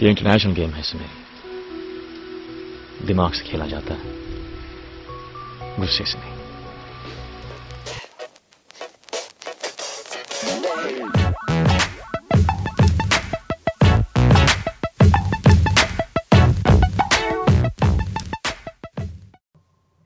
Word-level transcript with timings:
ये 0.00 0.08
international 0.08 0.52
game 0.52 0.70
है 0.70 0.80
इसमें। 0.80 1.08
दिमाग 3.06 3.32
से 3.32 3.44
खेला 3.44 3.66
जाता 3.66 3.94
है। 3.94 4.12
गुस्से 5.78 6.04
से 6.04 6.18
नहीं। 6.18 6.38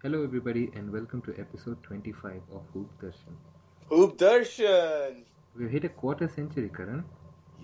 Hello 0.04 0.22
everybody 0.24 0.62
and 0.76 0.90
welcome 0.90 1.20
to 1.20 1.32
episode 1.32 1.76
25 1.86 2.40
of 2.52 2.72
hoop 2.74 2.90
Darshan 3.02 3.38
hoop 3.92 4.16
Darshan 4.20 5.24
we 5.56 5.68
hit 5.68 5.84
a 5.84 5.88
quarter 5.88 6.26
century 6.26 6.68
Karan 6.68 7.02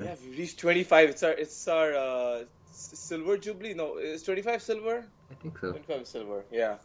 Yeah, 0.04 0.14
we 0.24 0.36
reached 0.36 0.58
25. 0.58 1.10
It's 1.10 1.22
our 1.22 1.32
it's 1.32 1.68
our 1.68 1.94
uh, 1.94 2.44
silver 2.70 3.36
jubilee. 3.36 3.74
No, 3.74 3.96
it's 3.96 4.22
25 4.22 4.62
silver? 4.62 5.04
I 5.30 5.34
think 5.34 5.58
so. 5.58 5.70
25 5.72 6.06
silver. 6.06 6.44
Yeah. 6.50 6.76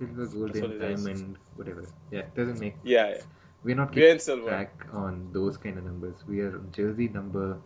Yeah, 0.00 0.26
silver, 0.26 0.48
it 0.48 0.56
is. 0.56 1.04
diamond, 1.04 1.36
whatever. 1.56 1.84
Yeah, 2.10 2.20
it 2.20 2.34
doesn't 2.34 2.58
make. 2.60 2.74
Yeah. 2.82 3.10
yeah. 3.10 3.20
We're 3.62 3.76
not 3.76 3.92
keeping 3.92 4.18
silver. 4.18 4.48
track 4.48 4.86
on 4.92 5.30
those 5.32 5.56
kind 5.56 5.78
of 5.78 5.84
numbers. 5.84 6.16
We 6.26 6.40
are 6.40 6.58
jersey 6.72 7.08
number. 7.08 7.58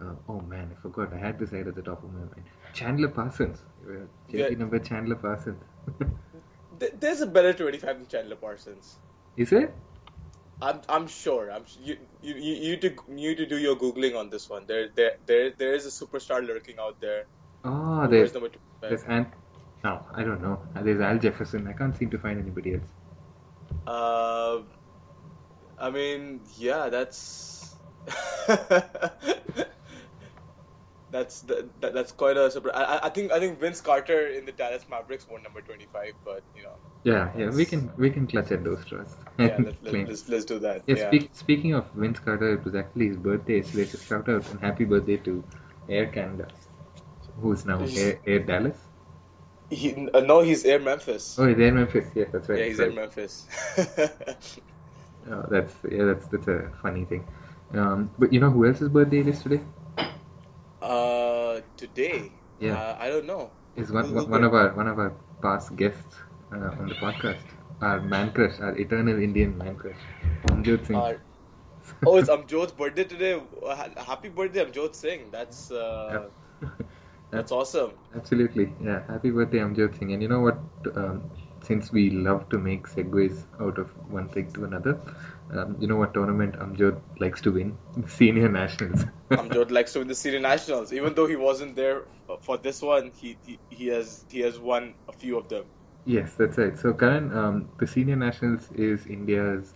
Uh, 0.00 0.14
oh 0.28 0.40
man, 0.40 0.70
I 0.76 0.80
forgot. 0.80 1.12
I 1.12 1.18
had 1.18 1.38
this 1.38 1.52
right 1.52 1.66
at 1.66 1.74
the 1.74 1.82
top 1.82 2.02
of 2.02 2.12
my 2.12 2.20
mind. 2.20 2.44
Chandler 2.72 3.08
Parsons. 3.08 3.62
Jersey 3.86 4.08
Yeah. 4.52 4.58
number 4.58 4.78
Chandler 4.78 5.16
Parsons. 5.16 5.62
There's 7.00 7.20
a 7.20 7.26
better 7.26 7.52
25 7.52 7.96
than 7.98 8.06
Chandler 8.06 8.36
Parsons. 8.36 8.96
Is 9.36 9.52
it? 9.52 9.72
I'm 10.60 10.80
I'm 10.88 11.06
sure. 11.06 11.50
I'm 11.52 11.64
you 11.78 11.96
you 12.20 12.34
you 12.34 12.54
you 12.54 12.70
need 12.72 12.80
to 12.82 12.90
you 13.08 13.28
need 13.30 13.36
to 13.38 13.46
do 13.46 13.58
your 13.58 13.76
googling 13.76 14.16
on 14.18 14.28
this 14.30 14.48
one. 14.50 14.66
There 14.66 14.88
there 14.94 15.12
there 15.26 15.50
there 15.56 15.74
is 15.74 15.86
a 15.86 15.90
superstar 15.90 16.44
lurking 16.46 16.78
out 16.80 17.00
there. 17.00 17.26
Oh, 17.64 18.06
there's 18.08 18.32
number 18.34 18.48
25. 18.48 18.90
there's 18.90 19.04
Ant. 19.04 19.28
No, 19.84 20.04
I 20.12 20.24
don't 20.24 20.42
know. 20.42 20.60
Uh, 20.74 20.82
There's 20.82 21.00
Al 21.00 21.18
Jefferson. 21.18 21.68
I 21.68 21.72
can't 21.72 21.96
seem 21.96 22.10
to 22.10 22.18
find 22.18 22.40
anybody 22.40 22.74
else. 22.74 22.90
Uh, 23.86 24.62
I 25.78 25.90
mean, 25.90 26.40
yeah, 26.56 26.88
that's 26.88 27.76
that's 31.10 31.40
that, 31.42 31.80
that, 31.80 31.94
that's 31.94 32.12
quite 32.12 32.36
a 32.36 32.50
surprise. 32.50 32.74
I, 32.76 32.84
I- 32.96 33.06
I 33.06 33.08
think 33.10 33.32
I 33.32 33.38
think 33.38 33.60
Vince 33.60 33.80
Carter 33.80 34.26
in 34.28 34.44
the 34.46 34.52
Dallas 34.52 34.84
Mavericks 34.88 35.26
won 35.28 35.42
number 35.42 35.60
twenty 35.62 35.86
five, 35.92 36.14
but 36.24 36.42
you 36.54 36.62
know, 36.64 36.76
Yeah, 37.04 37.30
yeah, 37.36 37.50
we 37.50 37.64
can 37.64 37.90
we 37.96 38.10
can 38.10 38.26
clutch 38.26 38.50
at 38.52 38.64
those 38.64 38.80
straws. 38.82 39.16
yeah, 39.38 39.58
let, 39.62 39.82
let, 39.82 40.04
let's 40.06 40.28
let's 40.28 40.44
do 40.44 40.58
that. 40.60 40.84
Yeah, 40.86 40.94
Yeah, 40.94 41.06
Speak, 41.08 41.30
speaking 41.32 41.74
of 41.74 41.90
Vince 41.92 42.18
Carter, 42.20 42.54
it 42.54 42.64
was 42.64 42.74
actually 42.74 43.08
his 43.08 43.16
birthday, 43.16 43.62
so 43.62 43.76
there's 43.76 43.94
a 43.94 43.98
shout 43.98 44.28
out 44.28 44.48
and 44.50 44.60
happy 44.60 44.84
birthday 44.84 45.16
to 45.18 45.42
Air 45.88 46.06
Canada, 46.06 46.48
who's 47.40 47.64
now 47.66 47.80
Air, 47.96 48.20
Air 48.26 48.40
Dallas. 48.40 48.78
he, 49.70 50.08
uh, 50.14 50.20
no, 50.20 50.40
he's 50.40 50.64
Air 50.64 50.80
Memphis. 50.80 51.40
Oh, 51.40 51.46
he's 51.46 51.58
Air 51.58 51.72
Memphis. 51.72 52.10
Yes, 52.14 52.30
that's 52.32 52.48
right. 52.48 52.58
yeah, 52.58 52.66
he's 52.66 52.78
Sorry. 52.78 52.90
Air 52.90 52.92
Memphis. 52.92 53.46
Oh, 55.30 55.44
that's 55.50 55.74
yeah, 55.90 56.04
that's 56.04 56.26
that's 56.28 56.48
a 56.48 56.70
funny 56.82 57.04
thing. 57.04 57.26
Um, 57.74 58.10
but 58.18 58.32
you 58.32 58.40
know 58.40 58.50
who 58.50 58.66
else's 58.66 58.88
birthday 58.88 59.20
it 59.20 59.28
is 59.28 59.42
today? 59.42 59.60
uh, 60.82 61.60
today, 61.76 62.32
Yeah. 62.58 62.76
uh, 62.76 62.96
I 62.98 63.08
don't 63.08 63.26
know. 63.26 63.52
Is 63.76 63.92
one 63.92 64.12
one 64.12 64.28
one 64.30 64.44
of 64.44 64.54
our 64.54 64.72
one 64.74 64.88
of 64.88 64.98
our 64.98 65.12
past 65.42 65.76
guests 65.76 66.20
uh, 66.52 66.70
on 66.78 66.88
the 66.88 66.94
podcast, 66.94 67.42
our 67.80 68.00
man 68.00 68.32
crush, 68.32 68.58
our 68.60 68.76
eternal 68.78 69.20
Indian 69.22 69.56
man 69.56 69.76
crush, 69.76 69.96
Amjot 70.46 70.86
Singh. 70.86 70.96
Uh, 70.96 71.14
oh, 72.06 72.16
it's 72.16 72.28
Amjot's 72.28 72.72
birthday 72.72 73.04
today. 73.04 73.40
Uh, 73.64 73.88
Happy 74.02 74.28
birthday, 74.28 74.64
Amjot 74.64 74.94
Singh. 74.94 75.30
That's 75.30 75.70
uh, 75.70 76.28
that's 77.30 77.52
awesome. 77.52 77.92
Absolutely, 78.14 78.72
yeah. 78.82 79.02
Happy 79.06 79.30
birthday, 79.30 79.58
Amjot 79.58 79.98
Singh. 79.98 80.12
And 80.12 80.22
you 80.22 80.28
know 80.28 80.40
what? 80.40 80.58
Um, 80.94 81.30
since 81.62 81.92
we 81.92 82.10
love 82.10 82.48
to 82.48 82.58
make 82.58 82.86
segues 82.86 83.44
out 83.60 83.78
of 83.78 83.88
one 84.10 84.28
thing 84.28 84.50
to 84.52 84.64
another, 84.64 84.98
um, 85.52 85.76
you 85.80 85.86
know 85.86 85.96
what 85.96 86.14
tournament 86.14 86.54
Amjot 86.54 87.00
likes 87.20 87.40
to 87.42 87.52
win? 87.52 87.76
Senior 88.06 88.48
Nationals. 88.48 89.04
Amjot 89.30 89.70
likes 89.70 89.92
to 89.92 89.98
win 89.98 90.08
the 90.08 90.14
senior 90.14 90.40
nationals. 90.40 90.92
Even 90.92 91.14
though 91.14 91.26
he 91.26 91.36
wasn't 91.36 91.76
there 91.76 92.04
for 92.40 92.56
this 92.56 92.80
one, 92.80 93.10
he, 93.14 93.36
he 93.44 93.58
he 93.70 93.86
has 93.88 94.24
he 94.30 94.40
has 94.40 94.58
won 94.58 94.94
a 95.08 95.12
few 95.12 95.36
of 95.36 95.48
them. 95.48 95.64
Yes, 96.08 96.34
that's 96.34 96.58
right. 96.58 96.78
So, 96.78 96.92
Karan, 96.94 97.32
um, 97.36 97.68
the 97.78 97.86
Senior 97.86 98.16
Nationals 98.16 98.70
is 98.72 99.06
India's 99.06 99.74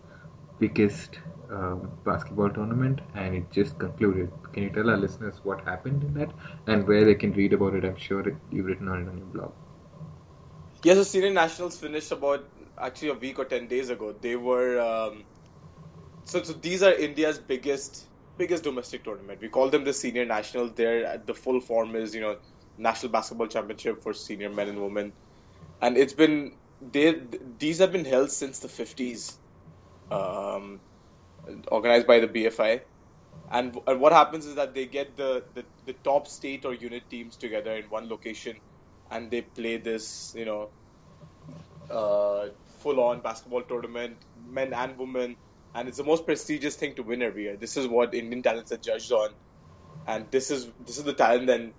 biggest 0.58 1.20
um, 1.50 1.90
basketball 2.04 2.50
tournament, 2.50 3.00
and 3.14 3.34
it 3.36 3.50
just 3.52 3.78
concluded. 3.78 4.32
Can 4.52 4.64
you 4.64 4.70
tell 4.70 4.90
our 4.90 4.96
listeners 4.96 5.40
what 5.44 5.62
happened 5.64 6.04
in 6.04 6.14
that 6.14 6.32
and 6.66 6.86
where 6.88 7.04
they 7.04 7.14
can 7.14 7.32
read 7.32 7.52
about 7.52 7.74
it? 7.74 7.84
I'm 7.84 7.96
sure 7.96 8.28
it, 8.28 8.36
you've 8.50 8.66
written 8.66 8.88
on 8.88 9.02
it 9.02 9.08
on 9.08 9.18
your 9.18 9.26
blog. 9.26 9.52
Yeah, 10.84 10.94
so 10.94 11.04
senior 11.04 11.30
nationals 11.30 11.78
finished 11.78 12.12
about 12.12 12.48
actually 12.80 13.10
a 13.10 13.14
week 13.14 13.38
or 13.38 13.44
ten 13.44 13.68
days 13.68 13.90
ago. 13.90 14.12
They 14.12 14.36
were 14.36 14.80
um, 14.80 15.26
so 16.24 16.42
so 16.42 16.54
these 16.54 16.82
are 16.82 16.92
India's 16.92 17.38
biggest 17.38 18.08
biggest 18.38 18.64
domestic 18.64 19.04
tournament. 19.04 19.40
We 19.40 19.48
call 19.48 19.70
them 19.70 19.84
the 19.84 19.92
senior 19.92 20.24
nationals. 20.24 20.72
They're 20.74 21.18
the 21.18 21.34
full 21.34 21.60
form 21.60 21.96
is 21.96 22.14
you 22.14 22.20
know 22.22 22.36
national 22.78 23.12
basketball 23.12 23.48
championship 23.48 24.02
for 24.02 24.14
senior 24.14 24.50
men 24.50 24.68
and 24.70 24.82
women, 24.82 25.14
and 25.82 25.98
it's 25.98 26.14
been 26.14 26.56
they 26.80 27.22
these 27.58 27.78
have 27.80 27.92
been 27.92 28.06
held 28.06 28.30
since 28.32 28.60
the 28.60 28.68
fifties, 28.68 29.38
um, 30.10 30.80
organized 31.68 32.06
by 32.06 32.20
the 32.20 32.28
BFI. 32.28 32.82
And, 33.50 33.78
and 33.86 34.00
what 34.00 34.12
happens 34.12 34.46
is 34.46 34.56
that 34.56 34.74
they 34.74 34.86
get 34.86 35.16
the, 35.16 35.44
the, 35.54 35.66
the 35.86 35.94
top 36.04 36.28
state 36.28 36.64
or 36.64 36.74
unit 36.74 37.10
teams 37.10 37.36
together 37.36 37.76
in 37.76 37.86
one 37.90 38.08
location 38.08 38.60
and 39.10 39.30
they 39.30 39.42
play 39.42 39.78
this, 39.78 40.34
you 40.36 40.46
know, 40.46 40.72
uh, 41.90 42.48
full 42.80 43.00
on 43.00 43.22
basketball 43.22 43.62
tournament, 43.64 44.18
men 44.36 44.72
and 44.72 44.98
women. 44.98 45.36
And 45.74 45.88
it's 45.88 45.98
the 45.98 46.04
most 46.04 46.26
prestigious 46.26 46.76
thing 46.76 46.96
to 46.96 47.02
win 47.02 47.22
every 47.22 47.44
year. 47.44 47.56
This 47.58 47.76
is 47.76 47.88
what 47.88 48.14
Indian 48.14 48.42
talents 48.42 48.72
are 48.72 48.78
judged 48.78 49.12
on. 49.12 49.30
And 50.06 50.30
this 50.30 50.50
is 50.50 50.70
this 50.80 50.98
is 50.98 51.04
the 51.04 51.14
talent 51.14 51.46
then 51.46 51.74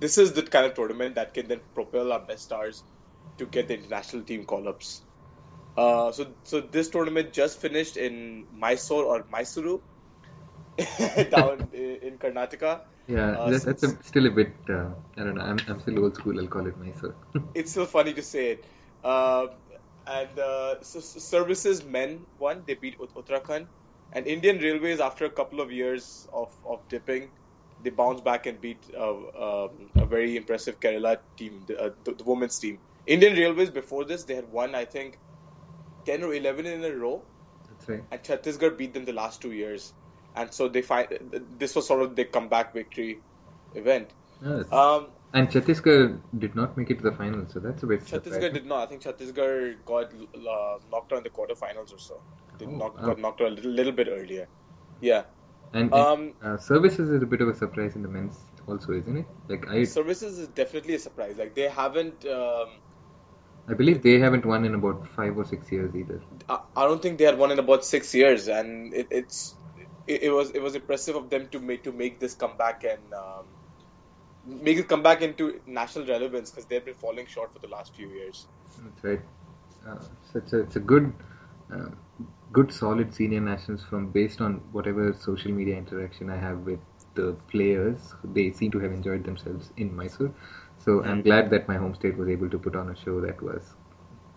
this 0.00 0.18
is 0.18 0.32
the 0.32 0.42
kind 0.42 0.66
of 0.66 0.74
tournament 0.74 1.16
that 1.16 1.34
can 1.34 1.48
then 1.48 1.60
propel 1.74 2.12
our 2.12 2.20
best 2.26 2.44
stars 2.44 2.84
to 3.38 3.46
get 3.46 3.68
the 3.68 3.74
international 3.78 4.24
team 4.24 4.44
call 4.44 4.68
ups. 4.68 5.04
Uh, 5.76 6.12
so 6.12 6.34
so 6.44 6.60
this 6.60 6.90
tournament 6.90 7.32
just 7.32 7.60
finished 7.60 7.96
in 7.96 8.46
Mysore 8.52 9.04
or 9.04 9.24
Mysuru 9.24 9.80
down 11.30 11.70
in, 11.72 12.18
Karnataka. 12.18 12.82
Yeah, 13.06 13.36
Uh, 13.36 13.50
that's, 13.50 13.64
that's 13.64 13.82
a, 13.84 14.02
still 14.02 14.26
a 14.26 14.30
bit. 14.30 14.54
Uh, 14.68 14.90
I 15.16 15.24
don't 15.24 15.34
know. 15.36 15.42
I'm, 15.42 15.58
I'm 15.68 15.80
still 15.80 15.98
old 16.04 16.16
school. 16.16 16.38
I'll 16.38 16.46
call 16.46 16.66
it 16.66 16.76
Mysore. 16.78 17.16
It's 17.54 17.72
still 17.72 17.86
funny 17.86 18.14
to 18.14 18.22
say 18.22 18.52
it. 18.52 18.66
Uh, 19.02 19.46
and 20.06 20.38
uh, 20.38 20.82
so, 20.82 21.00
so 21.00 21.18
services 21.20 21.84
men 21.84 22.26
won. 22.38 22.64
They 22.66 22.74
beat 22.74 22.96
Ut- 23.00 23.14
Uttarakhand. 23.16 23.68
And 24.12 24.26
Indian 24.26 24.58
Railways, 24.58 25.00
after 25.00 25.24
a 25.26 25.30
couple 25.30 25.60
of 25.60 25.70
years 25.72 26.26
of, 26.32 26.48
of 26.64 26.88
dipping, 26.88 27.32
they 27.80 27.90
bounced 27.90 28.24
back 28.24 28.46
and 28.46 28.60
beat 28.60 28.86
uh, 28.96 29.12
um, 29.66 29.90
a 29.96 30.06
very 30.06 30.36
impressive 30.36 30.80
Kerala 30.80 31.18
team, 31.36 31.64
the, 31.66 31.80
uh, 31.80 31.90
the, 32.04 32.14
the 32.14 32.24
women's 32.24 32.58
team. 32.58 32.80
Indian 33.16 33.34
Railways, 33.36 33.70
before 33.70 34.04
this, 34.04 34.24
they 34.24 34.34
had 34.34 34.50
won, 34.52 34.74
I 34.74 34.84
think, 34.84 35.18
10 36.04 36.22
or 36.22 36.34
11 36.34 36.66
in 36.66 36.84
a 36.84 36.94
row. 37.04 37.22
that's 37.70 37.88
right. 37.88 38.02
And 38.10 38.22
Chhattisgarh 38.22 38.76
beat 38.76 38.94
them 38.94 39.04
the 39.04 39.12
last 39.12 39.40
two 39.42 39.52
years. 39.52 39.92
And 40.36 40.52
so 40.52 40.68
they 40.68 40.82
find 40.82 41.08
this 41.58 41.74
was 41.74 41.86
sort 41.86 42.02
of 42.02 42.16
their 42.16 42.26
comeback 42.26 42.74
victory 42.74 43.20
event. 43.74 44.10
That's- 44.42 44.72
Um, 44.72 45.06
and 45.32 45.48
Chhattisgarh 45.54 46.20
did 46.44 46.54
not 46.54 46.76
make 46.76 46.90
it 46.90 46.98
to 46.98 47.04
the 47.10 47.12
final, 47.12 47.46
so 47.54 47.60
that's 47.60 47.82
a 47.82 47.86
bit. 47.86 48.04
Chhattisgarh 48.10 48.52
did 48.58 48.66
not. 48.66 48.82
I 48.84 48.86
think 48.90 49.02
Chhattisgarh 49.02 49.84
got 49.84 50.12
uh, 50.12 50.78
knocked 50.92 51.12
out 51.12 51.18
in 51.18 51.24
the 51.24 51.30
quarterfinals 51.30 51.92
or 51.94 51.98
so. 51.98 52.20
They 52.58 52.66
Oh, 52.66 52.70
knocked, 52.70 53.00
wow. 53.00 53.06
got 53.08 53.18
knocked 53.18 53.40
out 53.42 53.48
a 53.48 53.54
little, 53.58 53.70
little 53.70 53.92
bit 53.92 54.08
earlier. 54.08 54.46
Yeah. 55.00 55.24
And, 55.72 55.92
and, 55.92 55.94
Um, 55.94 56.32
uh, 56.42 56.56
services 56.56 57.10
is 57.10 57.22
a 57.22 57.26
bit 57.26 57.40
of 57.42 57.48
a 57.48 57.54
surprise 57.54 57.94
in 57.96 58.02
the 58.02 58.08
men's 58.08 58.38
also, 58.66 58.92
isn't 58.92 59.16
it? 59.18 59.26
Like 59.48 59.68
I, 59.68 59.84
Services 59.84 60.38
is 60.38 60.48
definitely 60.48 60.94
a 60.94 60.98
surprise. 60.98 61.36
Like 61.38 61.54
they 61.54 61.68
haven't. 61.68 62.24
Um, 62.26 62.68
I 63.68 63.74
believe 63.74 64.02
they 64.02 64.18
haven't 64.18 64.46
won 64.46 64.64
in 64.64 64.74
about 64.74 65.06
five 65.08 65.36
or 65.36 65.44
six 65.44 65.70
years 65.70 65.94
either. 65.94 66.20
I, 66.48 66.60
don't 66.86 67.02
think 67.02 67.18
they 67.18 67.24
had 67.24 67.36
won 67.36 67.50
in 67.50 67.58
about 67.58 67.84
six 67.84 68.14
years, 68.14 68.48
and 68.48 68.94
it, 68.94 69.08
it's 69.10 69.54
it, 70.06 70.22
it 70.24 70.30
was 70.30 70.50
it 70.52 70.62
was 70.62 70.74
impressive 70.74 71.16
of 71.16 71.28
them 71.28 71.48
to 71.48 71.60
make 71.60 71.84
to 71.84 71.92
make 71.92 72.18
this 72.18 72.34
comeback 72.34 72.84
and 72.84 73.12
um, 73.12 73.44
make 74.48 74.78
it 74.78 74.88
come 74.88 75.02
back 75.02 75.22
into 75.22 75.60
national 75.66 76.06
relevance 76.06 76.50
because 76.50 76.66
they've 76.66 76.84
been 76.84 76.94
falling 76.94 77.26
short 77.26 77.52
for 77.52 77.58
the 77.58 77.68
last 77.68 77.94
few 77.94 78.08
years. 78.08 78.46
That's 78.82 79.04
right. 79.04 79.20
Uh, 79.86 80.00
so 80.32 80.38
it's 80.38 80.52
a, 80.52 80.60
it's 80.60 80.76
a 80.76 80.80
good, 80.80 81.12
uh, 81.72 81.90
good 82.52 82.72
solid 82.72 83.14
senior 83.14 83.40
nationals 83.40 83.84
from 83.84 84.10
based 84.10 84.40
on 84.40 84.54
whatever 84.72 85.12
social 85.12 85.52
media 85.52 85.76
interaction 85.76 86.30
I 86.30 86.36
have 86.36 86.60
with 86.60 86.80
the 87.14 87.34
players. 87.50 88.14
They 88.24 88.50
seem 88.52 88.70
to 88.72 88.78
have 88.80 88.92
enjoyed 88.92 89.24
themselves 89.24 89.72
in 89.76 89.94
Mysore. 89.94 90.32
So 90.88 91.04
I'm 91.04 91.20
glad 91.20 91.50
that 91.50 91.68
my 91.68 91.76
home 91.76 91.94
state 91.94 92.16
was 92.16 92.30
able 92.30 92.48
to 92.48 92.58
put 92.58 92.74
on 92.74 92.88
a 92.88 92.96
show 92.96 93.20
that 93.20 93.42
was 93.42 93.74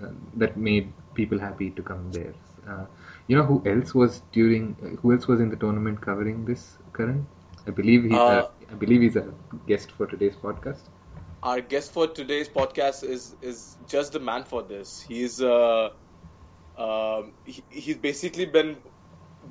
uh, 0.03 0.09
that 0.35 0.57
made 0.57 0.91
people 1.13 1.39
happy 1.39 1.69
to 1.77 1.81
come 1.81 2.11
there. 2.11 2.33
Uh, 2.67 2.85
you 3.27 3.37
know 3.37 3.43
who 3.43 3.61
else 3.65 3.93
was 3.95 4.21
during? 4.33 4.75
Uh, 4.83 4.89
who 5.01 5.13
else 5.13 5.27
was 5.29 5.39
in 5.39 5.49
the 5.49 5.55
tournament 5.55 6.01
covering 6.01 6.43
this? 6.43 6.77
Karan, 6.97 7.25
I 7.65 7.71
believe 7.71 8.03
he, 8.03 8.11
uh, 8.15 8.41
Uh, 8.41 8.49
I 8.69 8.73
believe 8.83 9.07
he's 9.07 9.15
a 9.15 9.25
guest 9.65 9.93
for 9.93 10.07
today's 10.07 10.35
podcast. 10.35 10.91
Our 11.41 11.61
guest 11.61 11.93
for 11.93 12.07
today's 12.19 12.49
podcast 12.59 13.07
is 13.15 13.33
is 13.53 13.77
just 13.95 14.11
the 14.19 14.19
man 14.19 14.43
for 14.43 14.61
this. 14.61 15.01
He's 15.07 15.41
uh, 15.41 15.89
um, 16.87 17.33
he, 17.45 17.63
he's 17.69 17.97
basically 18.09 18.45
been 18.45 18.75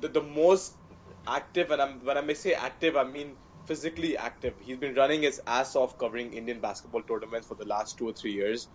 the, 0.05 0.07
the 0.19 0.21
most 0.21 0.77
active, 1.25 1.71
and 1.71 1.81
I'm, 1.81 2.05
when 2.05 2.17
I 2.17 2.21
may 2.21 2.35
say 2.35 2.53
active, 2.53 2.95
I 2.95 3.05
mean 3.05 3.37
physically 3.65 4.17
active. 4.17 4.53
He's 4.61 4.77
been 4.77 4.95
running 4.95 5.23
his 5.23 5.41
ass 5.45 5.75
off 5.75 5.97
covering 5.97 6.33
Indian 6.33 6.59
basketball 6.59 7.03
tournaments 7.03 7.47
for 7.47 7.55
the 7.55 7.65
last 7.65 7.97
two 7.97 8.09
or 8.09 8.13
three 8.13 8.33
years. 8.33 8.67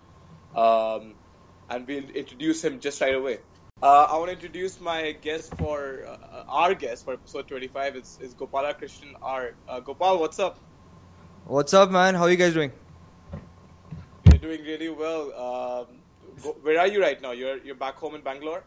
Um, 0.54 1.14
and 1.68 1.86
we'll 1.86 2.10
introduce 2.10 2.62
him 2.64 2.80
just 2.80 3.00
right 3.00 3.14
away. 3.14 3.38
Uh, 3.82 4.06
I 4.10 4.16
want 4.16 4.28
to 4.28 4.32
introduce 4.32 4.80
my 4.80 5.12
guest 5.12 5.54
for 5.56 6.06
uh, 6.08 6.44
our 6.48 6.74
guest 6.74 7.04
for 7.04 7.12
episode 7.12 7.46
25 7.48 7.96
is, 7.96 8.18
is 8.22 8.34
Gopala 8.34 8.78
Krishnan 8.80 9.12
R. 9.20 9.54
Uh, 9.68 9.80
Gopal, 9.80 10.18
what's 10.18 10.38
up? 10.38 10.58
What's 11.44 11.74
up, 11.74 11.90
man? 11.90 12.14
How 12.14 12.22
are 12.22 12.30
you 12.30 12.36
guys 12.36 12.54
doing? 12.54 12.72
We're 14.26 14.38
doing 14.38 14.62
really 14.62 14.88
well. 14.88 15.22
Um, 15.34 15.86
go, 16.42 16.56
where 16.62 16.80
are 16.80 16.86
you 16.86 17.02
right 17.02 17.20
now? 17.20 17.32
You're 17.32 17.58
you're 17.58 17.74
back 17.76 17.96
home 17.96 18.14
in 18.14 18.22
Bangalore. 18.22 18.64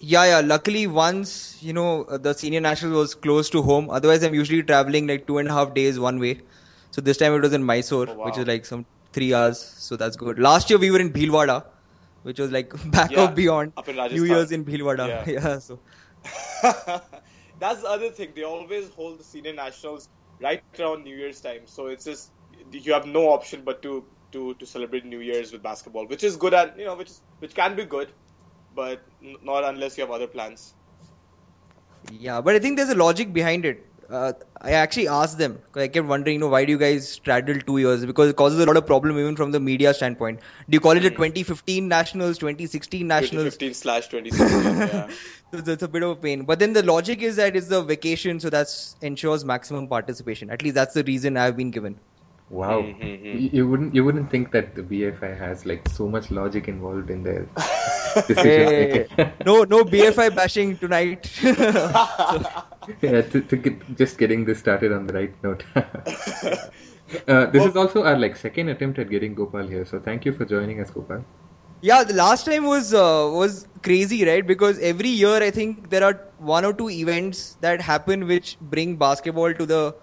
Yeah, 0.00 0.24
yeah. 0.26 0.40
Luckily, 0.44 0.86
once 0.86 1.62
you 1.62 1.72
know 1.72 2.04
uh, 2.04 2.18
the 2.18 2.32
senior 2.34 2.60
national 2.60 2.98
was 2.98 3.14
close 3.14 3.48
to 3.50 3.62
home. 3.62 3.88
Otherwise, 3.90 4.22
I'm 4.22 4.34
usually 4.34 4.62
traveling 4.62 5.06
like 5.06 5.26
two 5.26 5.38
and 5.38 5.48
a 5.48 5.52
half 5.52 5.74
days 5.74 5.98
one 5.98 6.18
way. 6.20 6.40
So 6.90 7.00
this 7.00 7.16
time 7.16 7.34
it 7.34 7.42
was 7.42 7.52
in 7.52 7.64
Mysore, 7.64 8.06
Oh, 8.08 8.14
wow. 8.14 8.24
which 8.26 8.38
is 8.38 8.46
like 8.46 8.64
some 8.66 8.86
three 9.12 9.32
hours. 9.34 9.58
So 9.60 9.96
that's 9.96 10.16
good. 10.16 10.38
Last 10.38 10.70
year 10.70 10.78
we 10.78 10.90
were 10.90 11.00
in 11.00 11.12
Bhilwara, 11.12 11.64
which 12.22 12.38
was 12.38 12.50
like 12.52 12.72
back 12.90 13.10
Yeah, 13.10 13.22
up 13.24 13.34
beyond. 13.34 13.72
up 13.76 13.88
New 13.88 14.24
Year's 14.24 14.52
in 14.52 14.64
Bhilwara. 14.64 15.08
Yeah. 15.08 15.24
Yeah. 15.38 15.58
so 15.58 15.80
That's 17.58 17.82
the 17.82 17.88
other 17.88 18.10
thing. 18.10 18.32
They 18.34 18.42
always 18.44 18.90
hold 18.90 19.20
the 19.20 19.24
senior 19.24 19.52
nationals 19.54 20.08
right 20.42 20.62
around 20.78 21.04
New 21.04 21.16
Year's 21.16 21.40
time. 21.40 21.66
So 21.66 21.86
it's 21.86 22.04
just 22.04 22.32
you 22.70 22.92
have 22.92 23.06
no 23.06 23.28
option 23.30 23.62
but 23.64 23.82
to 23.82 24.06
to 24.32 24.54
to 24.54 24.66
celebrate 24.66 25.04
New 25.04 25.20
Year's 25.20 25.52
with 25.52 25.62
basketball, 25.62 26.06
which 26.06 26.24
is 26.24 26.36
good 26.36 26.54
and 26.54 26.72
you 26.76 26.84
know 26.84 26.96
which 26.96 27.10
is, 27.10 27.22
which 27.38 27.54
can 27.54 27.76
be 27.76 27.84
good, 27.84 28.12
but 28.76 29.02
not 29.52 29.64
unless 29.64 29.98
you 29.98 30.04
have 30.04 30.12
other 30.20 30.28
plans. 30.28 30.74
yeah, 32.10 32.40
but 32.40 32.54
I 32.54 32.58
think 32.58 32.76
there's 32.76 32.88
a 32.90 32.94
logic 32.94 33.32
behind 33.32 33.64
it. 33.64 33.82
Uh, 34.08 34.32
I 34.62 34.72
actually 34.72 35.08
asked 35.08 35.36
them 35.38 35.54
because 35.54 35.82
I 35.82 35.88
kept 35.88 36.06
wondering, 36.06 36.34
you 36.34 36.40
know, 36.40 36.46
why 36.48 36.64
do 36.64 36.70
you 36.70 36.78
guys 36.78 37.10
straddle 37.10 37.58
two 37.60 37.78
years? 37.78 38.06
Because 38.06 38.30
it 38.30 38.36
causes 38.36 38.60
a 38.60 38.66
lot 38.66 38.76
of 38.76 38.86
problem 38.86 39.18
even 39.18 39.34
from 39.34 39.50
the 39.50 39.58
media 39.58 39.92
standpoint. 39.92 40.38
Do 40.70 40.76
you 40.76 40.80
call 40.80 40.92
it 40.92 41.00
Hmm. 41.00 41.06
a 41.08 41.10
2015 41.10 41.88
nationals, 41.88 42.38
2016 42.38 43.04
nationals? 43.08 43.56
2015 43.56 43.74
slash 43.74 44.06
2016. 44.06 44.76
yeah. 44.86 45.08
so 45.52 45.60
that's 45.60 45.82
a 45.82 45.88
bit 45.88 46.04
of 46.04 46.10
a 46.10 46.16
pain. 46.16 46.44
But 46.44 46.60
then 46.60 46.72
the 46.72 46.84
logic 46.84 47.20
is 47.22 47.34
that 47.36 47.56
it's 47.56 47.66
the 47.66 47.82
vacation, 47.82 48.38
so 48.38 48.48
that 48.50 48.68
ensures 49.02 49.44
maximum 49.44 49.88
participation. 49.88 50.50
At 50.50 50.62
least 50.62 50.76
that's 50.76 50.94
the 50.94 51.02
reason 51.02 51.36
I've 51.36 51.56
been 51.56 51.72
given. 51.72 51.98
Wow, 52.48 52.82
Mhm. 52.82 53.40
you, 53.40 53.48
you 53.52 53.68
wouldn't 53.68 53.94
you 53.94 54.04
wouldn't 54.04 54.30
think 54.30 54.52
that 54.52 54.74
the 54.76 54.82
BFI 54.82 55.32
has 55.38 55.66
like 55.66 55.88
so 55.88 56.08
much 56.08 56.30
logic 56.30 56.68
involved 56.68 57.10
in 57.10 57.22
their 57.24 57.46
decision 58.28 58.68
Hey, 58.68 58.78
making. 58.78 59.32
no, 59.44 59.64
no 59.64 59.84
BFI 59.84 60.28
bashing 60.34 60.76
tonight. 60.78 61.30
yeah, 61.42 63.22
to, 63.22 63.40
to 63.40 63.56
get, 63.56 63.96
just 63.96 64.16
getting 64.18 64.44
this 64.44 64.60
started 64.60 64.92
on 64.92 65.06
the 65.06 65.12
right 65.14 65.34
note. 65.42 65.64
uh, 65.74 67.46
this 67.46 67.64
is 67.64 67.76
also 67.76 68.04
our 68.04 68.16
like 68.18 68.36
second 68.36 68.68
attempt 68.68 68.98
at 69.00 69.10
getting 69.10 69.34
Gopal 69.34 69.66
here, 69.66 69.84
so 69.84 69.98
thank 69.98 70.24
you 70.24 70.32
for 70.32 70.44
joining 70.44 70.80
us, 70.80 70.90
Gopal. 70.90 71.24
yeah, 71.82 72.04
the 72.04 72.14
last 72.14 72.46
time 72.46 72.64
was 72.64 72.94
uh, 72.94 73.28
was 73.32 73.66
crazy, 73.82 74.24
right? 74.24 74.46
Because 74.46 74.78
every 74.78 75.08
year 75.08 75.42
I 75.42 75.50
think 75.50 75.90
there 75.90 76.04
are 76.04 76.14
one 76.38 76.64
or 76.64 76.72
two 76.72 76.90
events 76.90 77.56
that 77.66 77.80
happen 77.80 78.26
which 78.26 78.58
bring 78.60 78.96
basketball 78.96 79.52
to 79.54 79.66
the 79.66 79.94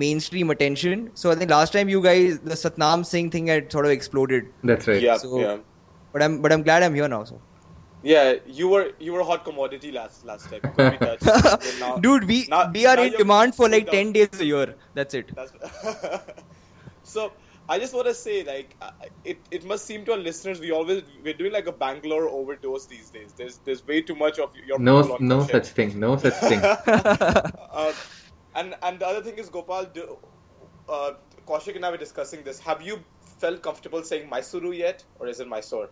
mainstream 0.00 0.50
attention. 0.50 1.10
So 1.14 1.30
I 1.30 1.34
think 1.34 1.50
last 1.50 1.72
time 1.72 1.88
you 1.88 2.02
guys 2.02 2.38
the 2.40 2.54
Satnam 2.54 3.04
Singh 3.06 3.30
thing 3.30 3.46
had 3.46 3.70
sort 3.70 3.84
of 3.86 3.92
exploded. 3.92 4.46
That's 4.64 4.88
right. 4.88 5.00
yeah, 5.02 5.16
So- 5.16 5.40
yeah. 5.40 5.58
But 6.12 6.22
I'm 6.22 6.42
but 6.42 6.52
I'm 6.52 6.62
glad 6.62 6.82
I'm 6.82 6.94
here 6.94 7.08
now. 7.08 7.24
So. 7.24 7.40
Yeah, 8.04 8.34
you 8.46 8.68
were 8.68 8.92
you 8.98 9.12
were 9.12 9.20
a 9.20 9.24
hot 9.24 9.44
commodity 9.44 9.92
last 9.92 10.24
last 10.30 10.50
time. 10.50 10.60
Touched. 11.04 11.78
Now- 11.80 11.96
Dude, 12.06 12.26
we 12.32 12.46
now- 12.50 12.70
we 12.72 12.84
are 12.94 12.98
in 13.04 13.12
demand 13.12 13.54
for 13.60 13.68
like 13.76 13.90
ten 13.90 14.12
days 14.12 14.40
a 14.40 14.44
year. 14.44 14.74
That's 14.94 15.14
it. 15.14 15.32
That's 15.34 15.52
so. 17.02 17.32
I 17.68 17.78
just 17.78 17.94
want 17.94 18.08
to 18.08 18.12
say, 18.12 18.42
like, 18.44 18.74
uh, 18.82 18.90
it, 19.24 19.38
it 19.52 19.64
must 19.64 19.84
seem 19.86 20.04
to 20.06 20.12
our 20.12 20.18
listeners 20.18 20.58
we 20.58 20.72
always 20.72 21.04
we're 21.24 21.32
doing 21.32 21.52
like 21.52 21.68
a 21.68 21.72
Bangalore 21.72 22.28
overdose 22.28 22.86
these 22.86 23.08
days. 23.10 23.32
There's 23.36 23.58
there's 23.64 23.86
way 23.86 24.02
too 24.02 24.16
much 24.16 24.40
of 24.40 24.50
your 24.66 24.80
No, 24.80 24.96
on 24.98 25.26
no 25.28 25.38
Kushal. 25.38 25.50
such 25.52 25.68
thing. 25.68 26.00
No 26.00 26.16
such 26.16 26.34
thing. 26.34 26.60
uh, 26.64 27.92
and 28.54 28.74
and 28.82 28.98
the 29.00 29.06
other 29.06 29.22
thing 29.22 29.38
is 29.38 29.48
Gopal, 29.48 29.86
do, 29.86 30.18
uh, 30.88 31.12
Kaushik 31.46 31.76
and 31.76 31.84
I 31.84 31.90
were 31.90 31.96
discussing 31.96 32.44
this. 32.44 32.60
Have 32.60 32.82
you 32.82 32.98
felt 33.20 33.62
comfortable 33.62 34.02
saying 34.02 34.28
Mysuru 34.30 34.76
yet, 34.76 35.04
or 35.16 35.26
is 35.28 35.40
it 35.40 35.48
Mysore? 35.48 35.88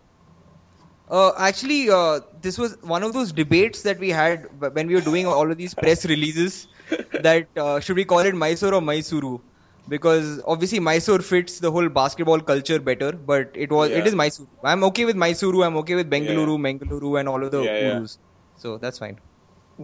Uh, 1.09 1.31
actually, 1.37 1.89
uh, 1.89 2.19
this 2.41 2.57
was 2.57 2.77
one 2.81 3.03
of 3.03 3.13
those 3.13 3.31
debates 3.33 3.81
that 3.83 3.99
we 3.99 4.09
had 4.09 4.47
when 4.73 4.87
we 4.87 4.95
were 4.95 5.01
doing 5.01 5.25
all 5.25 5.51
of 5.51 5.57
these 5.57 5.73
press 5.73 6.05
releases. 6.05 6.67
That 7.21 7.49
uh, 7.57 7.79
should 7.79 7.97
we 7.97 8.05
call 8.05 8.19
it 8.19 8.33
Mysore 8.35 8.73
or 8.75 8.81
Mysuru? 8.81 9.41
Because 9.87 10.41
obviously 10.47 10.79
Mysore 10.79 11.19
fits 11.19 11.59
the 11.59 11.71
whole 11.71 11.89
basketball 11.89 12.39
culture 12.39 12.79
better, 12.79 13.11
but 13.11 13.51
it 13.55 13.71
was 13.71 13.91
it 13.91 13.97
Yeah. 13.97 14.05
is 14.07 14.15
Mysuru. 14.15 14.47
I'm 14.63 14.83
okay 14.85 15.05
with 15.05 15.15
Mysuru. 15.25 15.65
I'm 15.65 15.77
okay 15.83 15.95
with 15.95 16.09
Bengaluru, 16.09 16.55
Yeah. 16.57 16.65
Mangaluru, 16.67 17.19
and 17.19 17.27
all 17.29 17.43
of 17.43 17.51
the 17.51 17.63
Yeah, 17.65 17.77
yeah. 17.79 17.93
Urus. 17.95 18.17
So 18.55 18.77
that's 18.77 18.99
fine. 18.99 19.19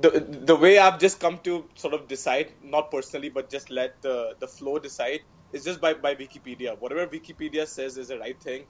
The 0.01 0.44
the 0.45 0.55
way 0.57 0.79
I've 0.79 0.99
just 0.99 1.19
come 1.19 1.39
to 1.45 1.69
sort 1.77 1.95
of 1.95 2.07
decide, 2.07 2.53
not 2.61 2.91
personally, 2.91 3.29
but 3.29 3.51
just 3.51 3.71
let 3.71 4.01
the 4.03 4.35
the 4.41 4.47
flow 4.47 4.79
decide, 4.79 5.21
is 5.51 5.65
just 5.65 5.81
by, 5.81 5.95
by 5.95 6.15
Wikipedia. 6.15 6.77
Whatever 6.79 7.07
Wikipedia 7.07 7.67
says 7.67 7.97
is 7.97 8.09
the 8.09 8.19
right 8.19 8.41
thing. 8.41 8.67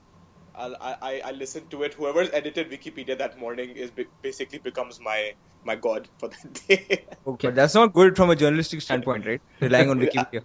I'll, 0.56 0.76
I 0.82 0.96
I 1.02 1.22
I 1.26 1.32
listen 1.32 1.68
to 1.70 1.84
it. 1.84 1.96
Whoever's 1.96 2.30
edited 2.34 2.72
Wikipedia 2.72 3.18
that 3.20 3.40
morning 3.40 3.72
is 3.72 3.92
basically 4.24 4.60
becomes 4.60 5.00
my 5.02 5.34
my 5.64 5.76
god 5.76 6.10
for 6.20 6.30
that 6.30 6.62
day. 6.70 7.08
But 7.42 7.56
that's 7.56 7.76
not 7.76 7.94
good 7.94 8.18
from 8.18 8.32
a 8.32 8.36
journalistic 8.38 8.82
standpoint, 8.82 9.26
right? 9.26 9.42
Relying 9.62 9.90
on 9.90 10.00
Wikipedia. 10.02 10.44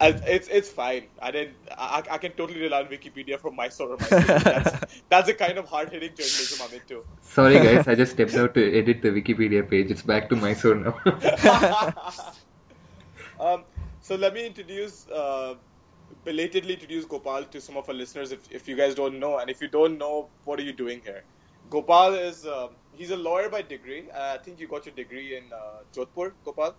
I, 0.00 0.08
it's 0.26 0.46
it's 0.48 0.70
fine. 0.70 1.08
I 1.20 1.32
didn't. 1.32 1.56
I, 1.76 2.04
I 2.08 2.18
can 2.18 2.32
totally 2.32 2.60
rely 2.60 2.82
on 2.82 2.86
Wikipedia 2.86 3.38
for 3.38 3.50
my 3.50 3.68
sort 3.68 4.00
of. 4.00 4.08
That's, 4.08 5.02
that's 5.08 5.26
the 5.26 5.34
kind 5.34 5.58
of 5.58 5.68
hard 5.68 5.90
hitting 5.90 6.10
journalism 6.10 6.66
I'm 6.66 6.74
into. 6.74 7.04
Sorry, 7.20 7.54
guys. 7.66 7.88
I 7.88 7.96
just 7.96 8.12
stepped 8.12 8.34
out 8.34 8.54
to 8.54 8.78
edit 8.78 9.02
the 9.02 9.08
Wikipedia 9.08 9.68
page. 9.68 9.90
It's 9.90 10.02
back 10.02 10.28
to 10.28 10.36
Mysore 10.36 10.76
now. 10.76 10.94
um, 13.40 13.64
so 14.00 14.14
let 14.14 14.34
me 14.34 14.46
introduce, 14.46 15.08
uh, 15.08 15.56
belatedly 16.24 16.74
introduce 16.74 17.04
Gopal 17.04 17.44
to 17.44 17.60
some 17.60 17.76
of 17.76 17.88
our 17.88 17.94
listeners 17.94 18.30
if, 18.30 18.50
if 18.52 18.68
you 18.68 18.76
guys 18.76 18.94
don't 18.94 19.18
know. 19.18 19.38
And 19.38 19.50
if 19.50 19.60
you 19.60 19.66
don't 19.66 19.98
know, 19.98 20.28
what 20.44 20.60
are 20.60 20.62
you 20.62 20.72
doing 20.72 21.00
here? 21.04 21.24
Gopal 21.70 22.14
is, 22.14 22.46
uh, 22.46 22.68
he's 22.92 23.10
a 23.10 23.16
lawyer 23.16 23.48
by 23.48 23.62
degree. 23.62 24.08
Uh, 24.10 24.34
I 24.34 24.38
think 24.38 24.60
you 24.60 24.68
got 24.68 24.86
your 24.86 24.94
degree 24.94 25.36
in 25.36 25.52
uh, 25.52 25.82
Jodhpur, 25.92 26.34
Gopal. 26.44 26.76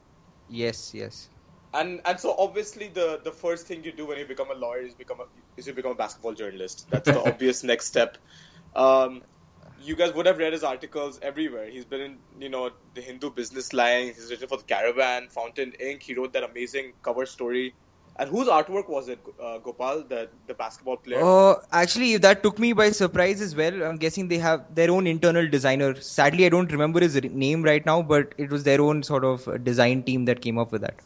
Yes, 0.47 0.93
yes. 0.93 1.29
And 1.73 2.01
and 2.05 2.19
so 2.19 2.35
obviously 2.37 2.87
the, 2.87 3.21
the 3.23 3.31
first 3.31 3.67
thing 3.67 3.83
you 3.83 3.91
do 3.91 4.07
when 4.07 4.17
you 4.17 4.25
become 4.25 4.49
a 4.49 4.55
lawyer 4.55 4.81
is 4.81 4.95
become 4.95 5.19
a, 5.19 5.25
is 5.55 5.67
you 5.67 5.73
become 5.73 5.91
a 5.91 5.95
basketball 5.95 6.33
journalist. 6.33 6.87
That's 6.89 7.09
the 7.09 7.21
obvious 7.29 7.63
next 7.63 7.85
step. 7.85 8.17
Um, 8.75 9.21
you 9.81 9.95
guys 9.95 10.13
would 10.13 10.25
have 10.25 10.37
read 10.37 10.53
his 10.53 10.63
articles 10.63 11.19
everywhere. 11.21 11.69
He's 11.69 11.85
been 11.85 12.01
in, 12.01 12.17
you 12.39 12.49
know, 12.49 12.71
the 12.95 13.01
Hindu 13.01 13.29
Business 13.29 13.71
Line. 13.71 14.07
He's 14.07 14.29
written 14.29 14.47
for 14.47 14.57
the 14.57 14.63
Caravan, 14.63 15.29
Fountain 15.29 15.73
Ink. 15.79 16.03
He 16.03 16.15
wrote 16.15 16.33
that 16.33 16.43
amazing 16.43 16.93
cover 17.01 17.25
story. 17.25 17.73
And 18.17 18.29
whose 18.29 18.49
artwork 18.49 18.89
was 18.89 19.07
it, 19.07 19.19
uh, 19.41 19.59
Gopal, 19.59 20.03
the 20.03 20.27
the 20.47 20.53
basketball 20.53 20.97
player? 20.97 21.23
Uh, 21.23 21.55
actually, 21.71 22.17
that 22.17 22.43
took 22.43 22.59
me 22.59 22.73
by 22.73 22.89
surprise 22.91 23.39
as 23.39 23.55
well. 23.55 23.81
I'm 23.83 23.95
guessing 23.97 24.27
they 24.27 24.39
have 24.39 24.75
their 24.75 24.91
own 24.91 25.07
internal 25.07 25.47
designer. 25.47 25.95
Sadly, 26.01 26.45
I 26.45 26.49
don't 26.49 26.69
remember 26.69 26.99
his 26.99 27.21
name 27.23 27.63
right 27.63 27.85
now, 27.85 28.01
but 28.01 28.33
it 28.37 28.49
was 28.49 28.63
their 28.63 28.81
own 28.81 29.03
sort 29.03 29.23
of 29.23 29.47
uh, 29.47 29.57
design 29.57 30.03
team 30.03 30.25
that 30.25 30.41
came 30.41 30.57
up 30.57 30.73
with 30.73 30.81
that. 30.81 30.99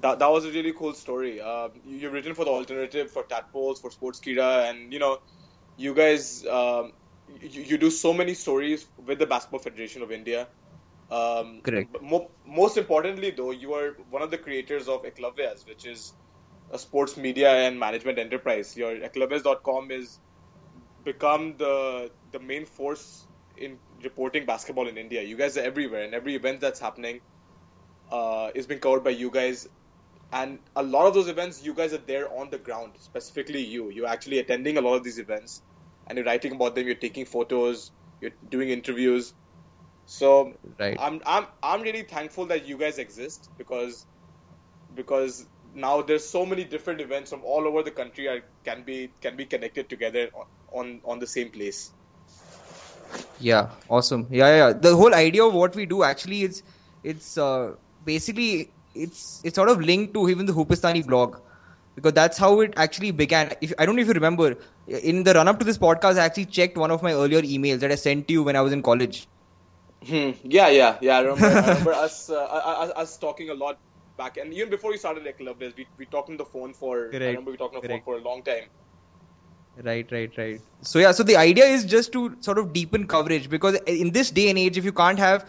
That, 0.00 0.18
that 0.18 0.30
was 0.30 0.44
a 0.44 0.50
really 0.50 0.72
cool 0.72 0.94
story. 0.94 1.40
Uh, 1.40 1.68
you, 1.84 1.96
you've 1.98 2.12
written 2.12 2.34
for 2.34 2.44
the 2.44 2.50
alternative, 2.50 3.10
for 3.10 3.24
Tadpoles, 3.24 3.80
for 3.80 3.90
Sportskeeda, 3.90 4.70
and 4.70 4.92
you 4.92 4.98
know, 4.98 5.18
you 5.76 5.94
guys, 5.94 6.44
um, 6.46 6.92
you, 7.40 7.62
you 7.62 7.78
do 7.78 7.90
so 7.90 8.12
many 8.12 8.34
stories 8.34 8.86
with 8.96 9.18
the 9.18 9.26
Basketball 9.26 9.60
Federation 9.60 10.02
of 10.02 10.10
India. 10.10 10.48
Um, 11.10 11.60
Correct. 11.62 11.92
but 11.92 12.02
Mo- 12.02 12.30
most 12.46 12.76
importantly, 12.76 13.30
though, 13.30 13.50
you 13.50 13.74
are 13.74 13.96
one 14.10 14.22
of 14.22 14.30
the 14.30 14.38
creators 14.38 14.88
of 14.88 15.02
Eklavyas, 15.02 15.66
which 15.66 15.84
is 15.86 16.12
a 16.72 16.78
sports 16.78 17.16
media 17.16 17.50
and 17.50 17.78
management 17.78 18.18
enterprise. 18.18 18.76
Your 18.76 18.94
Eklavyas.com 18.96 19.90
is 19.90 20.18
become 21.04 21.56
the 21.56 22.10
the 22.32 22.38
main 22.38 22.64
force 22.66 23.26
in 23.56 23.78
reporting 24.02 24.46
basketball 24.46 24.88
in 24.88 24.96
India. 24.96 25.22
You 25.22 25.36
guys 25.36 25.56
are 25.56 25.62
everywhere, 25.62 26.04
and 26.04 26.14
every 26.14 26.36
event 26.36 26.60
that's 26.60 26.80
happening 26.80 27.20
uh, 28.10 28.50
is 28.54 28.66
being 28.66 28.80
covered 28.80 29.04
by 29.04 29.10
you 29.10 29.30
guys. 29.30 29.68
And 30.32 30.60
a 30.76 30.82
lot 30.82 31.06
of 31.06 31.14
those 31.14 31.28
events, 31.28 31.62
you 31.64 31.74
guys 31.74 31.92
are 31.92 31.98
there 31.98 32.32
on 32.32 32.50
the 32.50 32.58
ground. 32.58 32.94
Specifically, 32.98 33.64
you. 33.64 33.90
You're 33.90 34.06
actually 34.06 34.38
attending 34.38 34.76
a 34.78 34.80
lot 34.80 34.94
of 34.94 35.04
these 35.04 35.18
events, 35.18 35.62
and 36.06 36.16
you're 36.16 36.26
writing 36.26 36.52
about 36.52 36.74
them. 36.74 36.86
You're 36.86 36.94
taking 36.96 37.26
photos. 37.26 37.90
You're 38.20 38.32
doing 38.48 38.70
interviews. 38.70 39.34
So 40.06 40.54
Right. 40.78 40.96
I'm 40.98 41.20
I'm 41.26 41.46
I'm 41.62 41.82
really 41.82 42.02
thankful 42.02 42.46
that 42.46 42.66
you 42.66 42.78
guys 42.78 42.98
exist 42.98 43.50
because 43.58 44.06
because 44.94 45.48
now 45.74 46.02
there's 46.02 46.28
so 46.28 46.44
many 46.46 46.64
different 46.64 47.00
events 47.00 47.30
from 47.30 47.42
all 47.44 47.66
over 47.66 47.82
the 47.82 47.92
country 47.92 48.28
are, 48.28 48.42
can 48.64 48.84
be 48.84 49.14
can 49.20 49.36
be 49.36 49.46
connected 49.46 49.88
together 49.88 50.30
on, 50.34 50.46
on 50.72 51.00
on 51.04 51.18
the 51.20 51.26
same 51.26 51.50
place. 51.50 51.92
Yeah, 53.38 53.70
awesome. 53.88 54.26
Yeah, 54.30 54.56
yeah. 54.56 54.72
The 54.72 54.94
whole 54.96 55.14
idea 55.14 55.44
of 55.44 55.54
what 55.54 55.74
we 55.74 55.86
do 55.86 56.02
actually 56.02 56.42
is 56.42 56.62
it's 57.02 57.38
uh, 57.38 57.74
basically 58.04 58.74
it's 58.94 59.40
it's 59.44 59.56
sort 59.56 59.68
of 59.68 59.80
linked 59.80 60.14
to 60.14 60.28
even 60.28 60.46
the 60.46 60.52
Hoopistani 60.52 61.06
blog 61.06 61.36
because 61.94 62.12
that's 62.12 62.38
how 62.38 62.60
it 62.60 62.74
actually 62.76 63.10
began. 63.10 63.52
If 63.60 63.72
I 63.78 63.86
don't 63.86 63.96
know 63.96 64.02
if 64.02 64.08
you 64.08 64.14
remember, 64.14 64.56
in 64.86 65.22
the 65.22 65.34
run 65.34 65.48
up 65.48 65.58
to 65.58 65.64
this 65.64 65.78
podcast, 65.78 66.18
I 66.18 66.24
actually 66.24 66.46
checked 66.46 66.76
one 66.76 66.90
of 66.90 67.02
my 67.02 67.12
earlier 67.12 67.42
emails 67.42 67.80
that 67.80 67.92
I 67.92 67.96
sent 67.96 68.28
to 68.28 68.32
you 68.32 68.42
when 68.42 68.56
I 68.56 68.60
was 68.60 68.72
in 68.72 68.82
college. 68.82 69.26
Hmm. 70.04 70.30
Yeah, 70.44 70.68
yeah, 70.68 70.98
yeah. 71.00 71.18
I 71.18 71.20
remember, 71.20 71.46
I 71.46 71.68
remember 71.68 71.92
us, 71.92 72.30
uh, 72.30 72.34
us 72.34 72.90
us 72.96 73.18
talking 73.18 73.50
a 73.50 73.54
lot 73.54 73.78
back, 74.16 74.36
and 74.36 74.52
even 74.54 74.70
before 74.70 74.90
we 74.90 74.96
started 74.96 75.24
like 75.24 75.40
Love 75.40 75.58
Days, 75.58 75.74
we 75.76 75.86
we 75.98 76.06
talked 76.06 76.30
on 76.30 76.36
the 76.36 76.44
phone 76.44 76.72
for. 76.72 77.10
Correct. 77.10 77.22
I 77.22 77.28
remember 77.28 77.50
we 77.50 77.56
talked 77.56 77.76
on 77.76 77.82
the 77.82 77.88
phone 77.88 78.02
for 78.02 78.16
a 78.16 78.22
long 78.22 78.42
time. 78.42 78.64
Right, 79.82 80.10
right, 80.12 80.36
right. 80.36 80.60
So 80.82 80.98
yeah, 80.98 81.12
so 81.12 81.22
the 81.22 81.36
idea 81.36 81.64
is 81.64 81.84
just 81.84 82.12
to 82.12 82.36
sort 82.40 82.58
of 82.58 82.72
deepen 82.72 83.06
coverage 83.06 83.48
because 83.48 83.76
in 83.86 84.10
this 84.12 84.30
day 84.30 84.50
and 84.50 84.58
age, 84.58 84.76
if 84.76 84.84
you 84.84 84.92
can't 84.92 85.18
have 85.18 85.46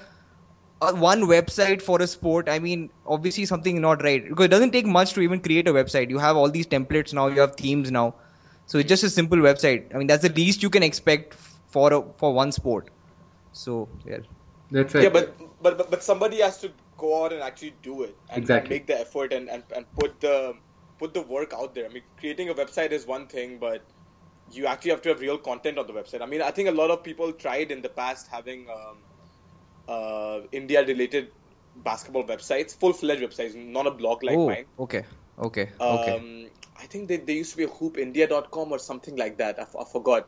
a, 0.82 0.96
one 0.96 1.22
website 1.24 1.82
for 1.82 2.02
a 2.02 2.08
sport, 2.08 2.50
I 2.50 2.60
mean, 2.60 2.90
obviously 3.06 3.46
something 3.46 3.80
not 3.82 4.04
right 4.04 4.28
because 4.28 4.46
it 4.46 4.50
doesn't 4.50 4.72
take 4.72 4.86
much 4.86 5.14
to 5.14 5.22
even 5.22 5.40
create 5.40 5.68
a 5.68 5.74
website. 5.74 6.10
You 6.10 6.20
have 6.20 6.36
all 6.38 6.50
these 6.50 6.68
templates 6.68 7.14
now, 7.14 7.28
you 7.28 7.40
have 7.42 7.56
themes 7.56 7.92
now, 7.92 8.16
so 8.66 8.78
it's 8.80 8.90
just 8.90 9.04
a 9.04 9.10
simple 9.10 9.38
website. 9.38 9.94
I 9.94 9.98
mean, 9.98 10.08
that's 10.08 10.24
the 10.24 10.30
least 10.30 10.64
you 10.64 10.70
can 10.70 10.84
expect 10.84 11.36
for 11.36 11.94
a, 11.94 12.04
for 12.18 12.34
one 12.34 12.52
sport. 12.52 12.90
So 13.52 13.90
yeah, 14.06 14.20
That's 14.72 14.94
right. 14.96 15.04
Yeah, 15.04 15.10
but, 15.10 15.38
but 15.62 15.78
but 15.78 15.92
but 15.92 16.04
somebody 16.04 16.42
has 16.42 16.60
to 16.60 16.72
go 16.98 17.24
out 17.24 17.34
and 17.34 17.42
actually 17.42 17.76
do 17.82 18.04
it 18.04 18.18
and, 18.30 18.38
and 18.38 18.44
Exactly. 18.44 18.76
make 18.76 18.88
the 18.88 19.00
effort 19.00 19.34
and, 19.34 19.50
and, 19.50 19.64
and 19.76 19.86
put 19.94 20.20
the 20.22 20.54
put 21.00 21.14
the 21.14 21.22
work 21.22 21.54
out 21.54 21.76
there. 21.76 21.86
I 21.86 21.90
mean, 21.90 22.04
creating 22.18 22.50
a 22.50 22.54
website 22.54 22.92
is 22.92 23.06
one 23.06 23.28
thing, 23.28 23.60
but 23.60 23.86
you 24.52 24.68
actually 24.68 24.92
have 24.92 25.02
to 25.04 25.10
have 25.10 25.22
real 25.22 25.38
content 25.38 25.78
on 25.78 25.88
the 25.88 25.94
website. 25.94 26.22
I 26.22 26.26
mean, 26.26 26.42
I 26.42 26.52
think 26.52 26.70
a 26.70 26.72
lot 26.72 26.92
of 26.92 27.04
people 27.04 27.32
tried 27.34 27.72
in 27.72 27.82
the 27.82 27.90
past 27.90 28.28
having 28.32 28.68
um, 28.70 29.04
uh, 29.88 30.42
India 30.52 30.86
related 30.86 31.30
basketball 31.76 32.26
websites, 32.26 32.72
full 32.80 32.94
fledged 32.94 33.22
websites, 33.24 33.56
not 33.56 33.88
a 33.88 33.92
blog 33.92 34.24
like 34.24 34.38
oh, 34.38 34.48
mine. 34.48 34.66
okay, 34.80 35.06
okay, 35.38 35.70
Um, 35.80 35.96
okay. 35.96 36.22
I 36.80 36.88
think 36.88 37.08
they, 37.08 37.18
they 37.18 37.34
used 37.34 37.52
to 37.52 37.58
be 37.58 37.66
hoopindia.com 37.66 38.72
or 38.72 38.80
something 38.80 39.16
like 39.18 39.38
that. 39.38 39.60
I, 39.60 39.64
f- 39.64 39.76
I 39.80 39.84
forgot. 39.92 40.28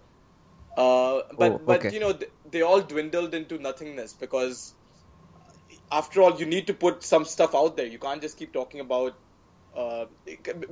Uh, 0.78 1.22
but 1.38 1.52
Oh, 1.52 1.60
but 1.66 1.92
you 1.92 2.00
know 2.00 2.14
they, 2.14 2.28
they 2.46 2.62
all 2.62 2.82
dwindled 2.82 3.34
into 3.36 3.58
nothingness 3.60 4.14
because 4.14 4.74
after 5.92 6.22
all 6.22 6.40
you 6.40 6.46
need 6.46 6.68
to 6.68 6.74
put 6.74 7.04
some 7.04 7.26
stuff 7.26 7.56
out 7.56 7.78
there. 7.78 7.86
You 7.86 8.00
can't 8.00 8.22
just 8.22 8.38
keep 8.38 8.54
talking 8.54 8.80
about 8.80 9.14
uh, 9.76 10.06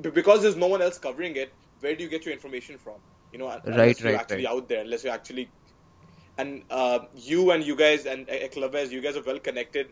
because 0.01 0.41
there's 0.41 0.55
no 0.55 0.67
one 0.67 0.81
else 0.81 0.97
covering 0.99 1.35
it. 1.35 1.51
Where 1.79 1.95
do 1.95 2.03
you 2.03 2.09
get 2.09 2.25
your 2.25 2.33
information 2.33 2.77
from? 2.77 2.99
You 3.31 3.39
know, 3.39 3.59
unless 3.65 3.99
Right, 3.99 3.99
you're 3.99 4.13
right, 4.13 4.21
actually 4.21 4.45
right. 4.45 4.47
out 4.47 4.67
there, 4.69 4.81
unless 4.81 5.03
you're 5.03 5.13
actually 5.13 5.53
and 6.37 6.63
uh, 6.69 6.99
you 7.13 7.51
and 7.51 7.63
you 7.63 7.75
guys 7.75 8.05
and 8.05 8.29
uh, 8.29 8.33
you 8.33 9.01
guys 9.01 9.17
are 9.17 9.23
well 9.23 9.39
connected 9.39 9.87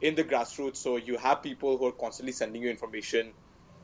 in 0.00 0.14
the 0.14 0.24
grassroots, 0.24 0.76
so 0.78 0.96
you 0.96 1.16
have 1.18 1.42
people 1.42 1.78
who 1.78 1.86
are 1.86 1.92
constantly 1.92 2.32
sending 2.32 2.62
you 2.62 2.70
information. 2.70 3.34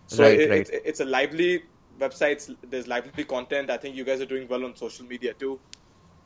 So 0.07 0.27
Right, 0.27 0.35
it, 0.35 0.51
right. 0.51 0.69
It's, 0.69 0.71
it's 0.71 1.01
a 1.01 1.05
lively 1.07 1.63
website. 1.99 2.49
There's 2.63 2.89
lively 2.89 3.15
content. 3.17 3.71
I 3.71 3.77
think 3.79 3.87
you 3.97 4.05
guys 4.05 4.11
are 4.11 4.17
doing 4.17 4.39
well 4.39 4.57
on 4.57 4.67
social 4.69 4.97
media 4.97 5.27
too. 5.29 5.61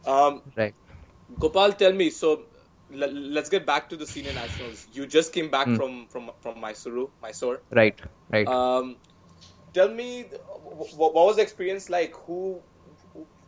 Um, 0.04 0.42
Right. 0.56 0.74
Gopal, 1.38 1.72
tell 1.72 1.92
me. 1.92 2.10
So 2.10 2.44
l- 2.92 3.10
let's 3.12 3.48
get 3.48 3.66
back 3.66 3.88
to 3.90 3.96
the 3.96 4.06
senior 4.06 4.32
nationals. 4.32 4.86
You 4.90 5.06
just 5.06 5.32
came 5.32 5.50
back 5.50 5.74
Hmm. 5.74 5.76
from 5.76 6.08
from 6.08 6.30
from 6.40 6.56
Mysuru, 6.62 7.10
Mysore. 7.22 7.62
Right, 7.70 8.00
right. 8.30 8.50
Um, 8.50 8.98
tell 9.74 9.88
me, 9.88 10.24
wh- 10.24 10.90
wh- 10.90 10.98
what 10.98 11.14
was 11.14 11.36
the 11.36 11.42
experience 11.42 11.88
like? 11.90 12.14
Who, 12.26 12.62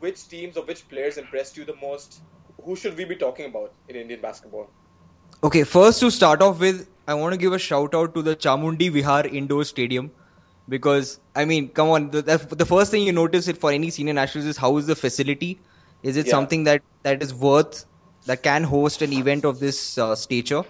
which 0.00 0.28
teams 0.28 0.56
or 0.56 0.64
which 0.64 0.88
players 0.88 1.18
impressed 1.18 1.56
you 1.56 1.64
the 1.64 1.76
most? 1.76 2.22
Who 2.64 2.76
should 2.76 2.96
we 2.96 3.04
be 3.04 3.16
talking 3.16 3.46
about 3.46 3.74
in 3.88 3.96
Indian 3.96 4.20
basketball? 4.20 4.72
Okay, 5.42 5.64
first 5.64 6.00
to 6.00 6.10
start 6.10 6.42
off 6.42 6.60
with, 6.60 6.88
I 7.06 7.14
want 7.14 7.32
to 7.32 7.38
give 7.38 7.52
a 7.52 7.58
shout 7.58 7.94
out 7.94 8.14
to 8.14 8.22
the 8.22 8.36
Chamundi 8.36 8.90
Vihar 8.90 9.32
Indoor 9.32 9.64
Stadium 9.64 10.12
because 10.68 11.20
I 11.34 11.44
mean, 11.44 11.70
come 11.70 11.88
on, 11.88 12.10
the, 12.10 12.22
the 12.22 12.38
the 12.56 12.66
first 12.66 12.90
thing 12.90 13.02
you 13.02 13.12
notice 13.12 13.48
it 13.48 13.58
for 13.58 13.72
any 13.72 13.90
senior 13.90 14.12
nationals 14.14 14.46
is 14.46 14.56
how 14.58 14.76
is 14.76 14.86
the 14.86 14.96
facility? 14.96 15.62
Is 16.02 16.16
it 16.16 16.26
Yeah. 16.26 16.32
something 16.32 16.64
that 16.64 16.82
that 17.04 17.22
is 17.22 17.32
worth 17.34 17.86
that 18.26 18.42
can 18.42 18.64
host 18.64 19.02
an 19.02 19.12
event 19.12 19.44
of 19.44 19.60
this 19.60 19.98
uh, 19.98 20.14
stature? 20.14 20.64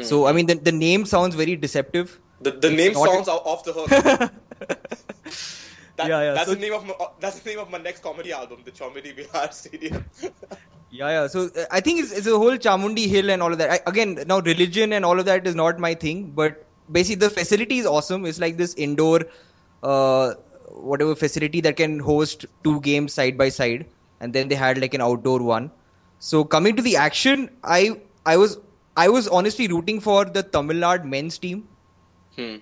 So 0.00 0.26
I 0.26 0.32
mean, 0.32 0.46
the 0.46 0.54
the 0.56 0.72
name 0.72 1.06
sounds 1.06 1.34
very 1.36 1.56
deceptive. 1.56 2.20
The 2.40 2.50
the 2.50 2.70
It's 2.70 2.76
name 2.76 2.94
sounds 2.94 3.28
o- 3.28 3.44
off 3.52 3.64
the 3.64 3.72
hook. 3.72 3.90
That, 5.96 6.08
Yeah, 6.08 6.22
yeah, 6.22 6.32
That's 6.32 6.48
so- 6.48 6.54
the 6.54 6.60
name 6.60 6.74
of 6.74 6.86
my, 6.86 6.94
that's 7.20 7.40
the 7.40 7.50
name 7.50 7.58
of 7.58 7.70
my 7.70 7.78
next 7.78 8.02
comedy 8.02 8.32
album, 8.32 8.60
the 8.64 8.70
Chomedy 8.70 9.16
Bihar 9.16 9.52
Stadium. 9.52 10.04
Yeah, 10.94 11.08
yeah. 11.08 11.26
So 11.26 11.48
uh, 11.56 11.64
I 11.70 11.80
think 11.80 12.00
it's, 12.00 12.12
it's 12.12 12.26
a 12.26 12.36
whole 12.36 12.58
Chamundi 12.58 13.08
Hill 13.08 13.30
and 13.30 13.42
all 13.42 13.50
of 13.50 13.56
that. 13.58 13.70
I, 13.70 13.80
again, 13.86 14.22
now 14.26 14.40
religion 14.40 14.92
and 14.92 15.06
all 15.06 15.18
of 15.18 15.24
that 15.24 15.46
is 15.46 15.54
not 15.54 15.78
my 15.78 15.94
thing, 15.94 16.32
but 16.32 16.66
basically 16.90 17.26
the 17.26 17.30
facility 17.30 17.78
is 17.78 17.86
awesome. 17.86 18.26
It's 18.26 18.38
like 18.38 18.58
this 18.58 18.74
indoor, 18.74 19.20
uh, 19.82 20.34
whatever 20.68 21.14
facility 21.14 21.62
that 21.62 21.76
can 21.76 21.98
host 21.98 22.44
two 22.62 22.78
games 22.82 23.14
side 23.14 23.38
by 23.38 23.48
side, 23.48 23.86
and 24.20 24.34
then 24.34 24.48
they 24.48 24.54
had 24.54 24.78
like 24.78 24.92
an 24.92 25.00
outdoor 25.00 25.42
one. 25.42 25.70
So 26.18 26.44
coming 26.44 26.76
to 26.76 26.82
the 26.82 26.96
action, 26.96 27.48
I 27.64 27.98
I 28.26 28.36
was 28.36 28.58
I 28.96 29.08
was 29.08 29.28
honestly 29.28 29.68
rooting 29.68 29.98
for 29.98 30.26
the 30.26 30.42
Tamil 30.42 30.76
Nadu 30.76 31.04
men's 31.04 31.38
team 31.38 31.66
hmm. 32.36 32.56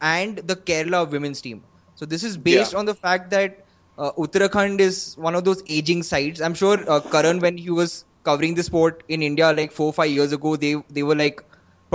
and 0.00 0.38
the 0.38 0.56
Kerala 0.56 1.08
women's 1.08 1.40
team. 1.40 1.62
So 1.98 2.06
this 2.12 2.24
is 2.28 2.36
based 2.48 2.72
Yeah. 2.72 2.78
on 2.80 2.86
the 2.90 2.94
fact 2.94 3.30
that 3.34 3.56
uh, 3.98 4.12
Uttarakhand 4.24 4.80
is 4.80 4.98
one 5.28 5.34
of 5.34 5.44
those 5.44 5.62
aging 5.76 6.02
sites. 6.08 6.40
I'm 6.48 6.54
sure 6.54 6.76
uh, 6.96 7.00
Karan, 7.14 7.40
when 7.40 7.56
he 7.58 7.70
was 7.78 8.04
covering 8.28 8.54
the 8.58 8.62
sport 8.62 9.02
in 9.08 9.22
India 9.28 9.52
like 9.52 9.72
four 9.78 9.92
five 9.96 10.10
years 10.18 10.32
ago, 10.36 10.54
they 10.66 10.74
they 10.98 11.02
were 11.10 11.16
like 11.22 11.42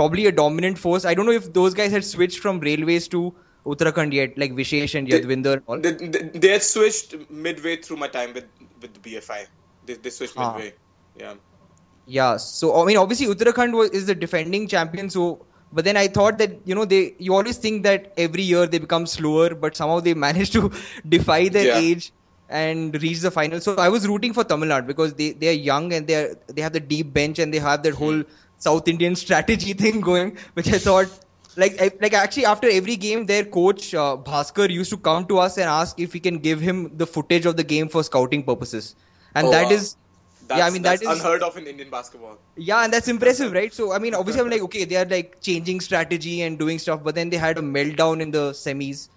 probably 0.00 0.26
a 0.26 0.32
dominant 0.40 0.78
force. 0.84 1.06
I 1.12 1.14
don't 1.14 1.26
know 1.30 1.38
if 1.40 1.48
those 1.58 1.78
guys 1.80 1.96
had 1.98 2.04
switched 2.10 2.40
from 2.40 2.60
railways 2.68 3.08
to 3.16 3.22
Uttarakhand 3.74 4.12
yet, 4.18 4.36
like 4.44 4.52
Vishesh 4.60 4.94
and 5.00 5.08
Yadvinder 5.14 5.54
all. 5.66 5.80
They, 5.80 5.92
they, 5.92 6.22
they 6.44 6.48
had 6.48 6.62
switched 6.62 7.14
midway 7.30 7.76
through 7.88 7.96
my 8.04 8.08
time 8.18 8.34
with 8.34 8.44
with 8.82 8.92
the 8.98 9.00
BFI. 9.08 9.40
They, 9.86 9.94
they 9.94 10.10
switched 10.10 10.34
Ah. 10.36 10.52
midway. 10.52 10.74
Yeah. 11.24 11.34
Yeah, 12.06 12.36
so 12.36 12.74
I 12.82 12.84
mean, 12.84 12.98
obviously 12.98 13.26
Uttarakhand 13.34 13.72
was, 13.72 13.90
is 13.90 14.04
the 14.06 14.14
defending 14.14 14.68
champion. 14.68 15.08
So, 15.08 15.46
but 15.74 15.84
then 15.84 15.96
I 15.96 16.08
thought 16.08 16.38
that 16.38 16.66
you 16.66 16.74
know 16.74 16.84
they 16.86 17.16
you 17.18 17.34
always 17.34 17.58
think 17.58 17.84
that 17.84 18.12
every 18.18 18.42
year 18.42 18.66
they 18.66 18.78
become 18.78 19.06
slower, 19.06 19.54
but 19.54 19.76
somehow 19.76 20.00
they 20.00 20.14
manage 20.28 20.52
to 20.52 20.70
defy 21.08 21.48
their 21.48 21.68
Yeah. 21.68 21.80
age 21.84 22.12
and 22.48 23.02
reach 23.02 23.20
the 23.20 23.30
final. 23.32 23.60
So 23.60 23.76
I 23.76 23.82
was 23.88 24.00
rooting 24.08 24.26
for 24.28 24.36
Tamil 24.44 24.62
Nadu 24.64 24.80
because 24.82 25.08
they 25.14 25.32
they 25.32 25.44
are 25.48 25.60
young 25.70 25.92
and 25.92 26.06
they 26.06 26.14
are 26.22 26.28
they 26.48 26.62
have 26.62 26.72
the 26.72 26.80
deep 26.80 27.12
bench 27.14 27.38
and 27.38 27.52
they 27.52 27.58
have 27.58 27.82
that 27.84 27.94
whole 27.94 28.22
South 28.56 28.88
Indian 28.88 29.14
strategy 29.24 29.72
thing 29.84 30.00
going, 30.00 30.36
which 30.54 30.72
I 30.72 30.78
thought. 30.78 31.08
Like, 31.56 31.80
I- 31.80 31.90
like 32.00 32.14
actually, 32.14 32.46
after 32.46 32.68
every 32.70 32.96
game, 32.96 33.26
their 33.26 33.44
coach 33.44 33.94
uh, 33.94 34.16
Bhaskar 34.16 34.70
used 34.70 34.90
to 34.90 34.98
come 34.98 35.26
to 35.26 35.38
us 35.38 35.56
and 35.58 35.68
ask 35.68 36.00
if 36.00 36.12
we 36.14 36.20
can 36.20 36.38
give 36.38 36.60
him 36.60 36.96
the 36.96 37.06
footage 37.06 37.46
of 37.46 37.56
the 37.56 37.64
game 37.64 37.88
for 37.88 38.02
scouting 38.02 38.42
purposes, 38.44 38.94
and 39.34 39.50
Oh, 39.50 39.52
that 39.52 39.70
wow. 39.70 39.72
is, 39.72 39.96
That's, 40.46 40.58
yeah, 40.58 40.66
I 40.66 40.70
mean 40.70 40.82
that 40.82 41.00
that's 41.00 41.20
unheard 41.20 41.42
of 41.42 41.56
in 41.56 41.66
Indian 41.66 41.90
basketball. 41.90 42.38
yeah, 42.56 42.84
and 42.84 42.92
that's 42.92 43.08
impressive, 43.08 43.52
right? 43.52 43.72
So 43.72 43.92
I 43.92 43.98
mean, 43.98 44.14
obviously, 44.14 44.42
I'm 44.42 44.50
like, 44.50 44.62
okay, 44.62 44.84
they 44.84 44.96
are 44.96 45.04
like 45.06 45.40
changing 45.40 45.80
strategy 45.80 46.42
and 46.42 46.58
doing 46.58 46.78
stuff, 46.78 47.02
but 47.02 47.14
then 47.14 47.30
they 47.30 47.36
had 47.36 47.58
a 47.58 47.62
meltdown 47.62 48.20
in 48.20 48.30
the 48.30 48.50
semis. 48.50 49.08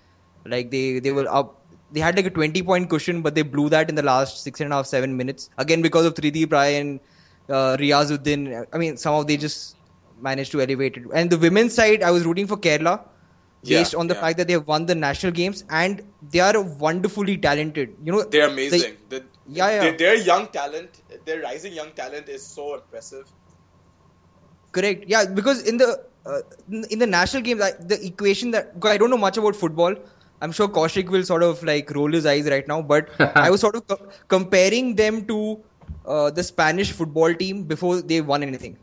Like 0.46 0.72
they 0.72 1.00
they 1.00 1.12
were 1.12 1.28
up, 1.30 1.66
they 1.92 2.00
had 2.00 2.16
like 2.16 2.26
a 2.26 2.30
20 2.30 2.62
point 2.64 2.90
cushion, 2.90 3.22
but 3.22 3.36
they 3.36 3.42
blew 3.42 3.70
that 3.70 3.90
in 3.90 3.96
the 3.96 4.04
last 4.04 4.44
six 4.44 4.62
and 4.62 4.72
a 4.72 4.76
half 4.78 4.86
seven 4.86 5.18
minutes 5.18 5.50
again 5.58 5.82
because 5.82 6.06
of 6.06 6.14
3D 6.14 6.48
Brian, 6.48 7.00
uh, 7.50 7.76
Riazuddin. 7.78 8.66
I 8.72 8.78
mean, 8.78 8.96
somehow 8.96 9.24
they 9.24 9.38
just 9.38 9.76
managed 10.22 10.52
to 10.54 10.62
elevate 10.62 10.98
it. 10.98 11.04
And 11.14 11.30
the 11.30 11.38
women's 11.38 11.74
side, 11.74 12.04
I 12.04 12.12
was 12.12 12.26
rooting 12.26 12.48
for 12.48 12.58
Kerala. 12.58 13.02
Yeah, 13.64 13.80
Based 13.80 13.96
on 13.96 14.08
the 14.08 14.14
yeah. 14.14 14.22
fact 14.22 14.38
that 14.38 14.48
they 14.48 14.54
have 14.54 14.68
won 14.68 14.86
the 14.86 14.96
national 14.96 15.32
games 15.34 15.64
and 15.70 16.02
they 16.22 16.40
are 16.40 16.62
wonderfully 16.62 17.38
talented. 17.38 17.96
You 18.04 18.12
know, 18.14 18.24
They're 18.24 18.48
amazing. 18.48 18.98
The, 19.10 19.26
Yeah, 19.48 19.70
yeah. 19.70 19.80
Their, 19.84 19.98
their 19.98 20.16
young 20.16 20.48
talent, 20.50 21.02
their 21.26 21.42
rising 21.42 21.74
young 21.74 21.92
talent 21.94 22.30
is 22.30 22.46
so 22.46 22.76
impressive. 22.76 23.26
Correct. 24.72 25.06
Yeah, 25.08 25.26
because 25.26 25.64
in 25.64 25.78
the 25.78 26.04
uh, 26.26 26.40
in 26.70 26.84
in 26.92 27.00
the 27.00 27.08
national 27.08 27.44
games, 27.44 27.62
I, 27.62 27.72
the 27.80 27.98
equation 28.06 28.52
that 28.52 28.74
I 28.84 28.98
don't 28.98 29.10
know 29.10 29.18
much 29.18 29.38
about 29.38 29.56
football. 29.56 29.96
I'm 30.42 30.52
sure 30.52 30.68
Kaushik 30.68 31.10
will 31.10 31.24
sort 31.24 31.44
of 31.44 31.64
like 31.64 31.90
roll 31.96 32.12
his 32.12 32.26
eyes 32.26 32.46
right 32.50 32.68
now, 32.68 32.82
but 32.82 33.10
I 33.20 33.50
was 33.50 33.62
sort 33.62 33.76
of 33.76 33.88
co- 33.88 34.10
comparing 34.28 34.96
them 34.96 35.26
to 35.28 35.64
uh, 36.06 36.30
the 36.32 36.44
Spanish 36.44 36.92
football 36.92 37.34
team 37.34 37.64
before 37.64 38.02
they 38.02 38.22
won 38.22 38.44
anything. 38.44 38.78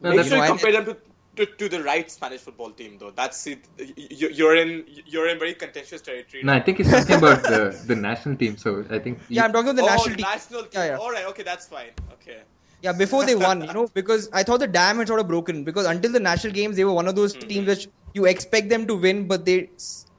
No, 0.00 0.10
Make 0.10 0.16
that's 0.16 0.28
sure 0.28 0.38
you 0.38 0.42
fine. 0.42 0.50
compare 0.58 0.72
them 0.72 0.84
to, 0.86 0.96
to, 1.40 1.46
to 1.46 1.68
the 1.68 1.82
right 1.82 2.10
Spanish 2.10 2.40
football 2.40 2.70
team, 2.70 2.96
though. 2.98 3.10
That's 3.10 3.46
it. 3.46 3.64
You- 3.78 4.30
You're 4.40 4.56
in 4.56 4.84
you're 5.06 5.28
in 5.28 5.38
very 5.38 5.54
contentious 5.54 6.00
territory. 6.00 6.42
No, 6.42 6.52
I 6.52 6.60
think 6.60 6.78
he's 6.78 6.90
talking 6.90 7.16
about 7.16 7.42
the, 7.42 7.60
the 7.86 7.96
national 7.96 8.36
team. 8.36 8.56
So 8.56 8.84
I 8.90 8.98
think 8.98 9.20
Yeah, 9.28 9.44
I'm 9.44 9.52
talking 9.52 9.70
about 9.70 9.76
the 9.76 9.90
oh, 9.90 9.94
national 9.96 10.16
team. 10.16 10.26
national 10.30 10.62
team. 10.62 10.80
Yeah, 10.80 10.86
yeah. 10.86 11.04
All 11.04 11.10
right, 11.10 11.26
okay, 11.26 11.42
that's 11.42 11.66
fine. 11.66 11.90
Okay. 12.14 12.40
Yeah, 12.82 12.92
before 12.92 13.24
they 13.26 13.34
won, 13.34 13.62
you 13.68 13.72
know, 13.72 13.86
because 13.94 14.28
I 14.32 14.42
thought 14.42 14.60
the 14.60 14.66
dam 14.66 14.98
had 14.98 15.08
sort 15.08 15.20
of 15.20 15.28
broken 15.28 15.64
because 15.64 15.86
until 15.86 16.12
the 16.12 16.20
national 16.20 16.52
games, 16.52 16.76
they 16.76 16.84
were 16.84 16.92
one 16.92 17.08
of 17.08 17.16
those 17.16 17.34
mm-hmm. 17.36 17.48
teams 17.48 17.66
which 17.68 17.88
you 18.14 18.26
expect 18.26 18.68
them 18.68 18.86
to 18.86 18.94
win, 18.94 19.26
but 19.28 19.44
they 19.44 19.70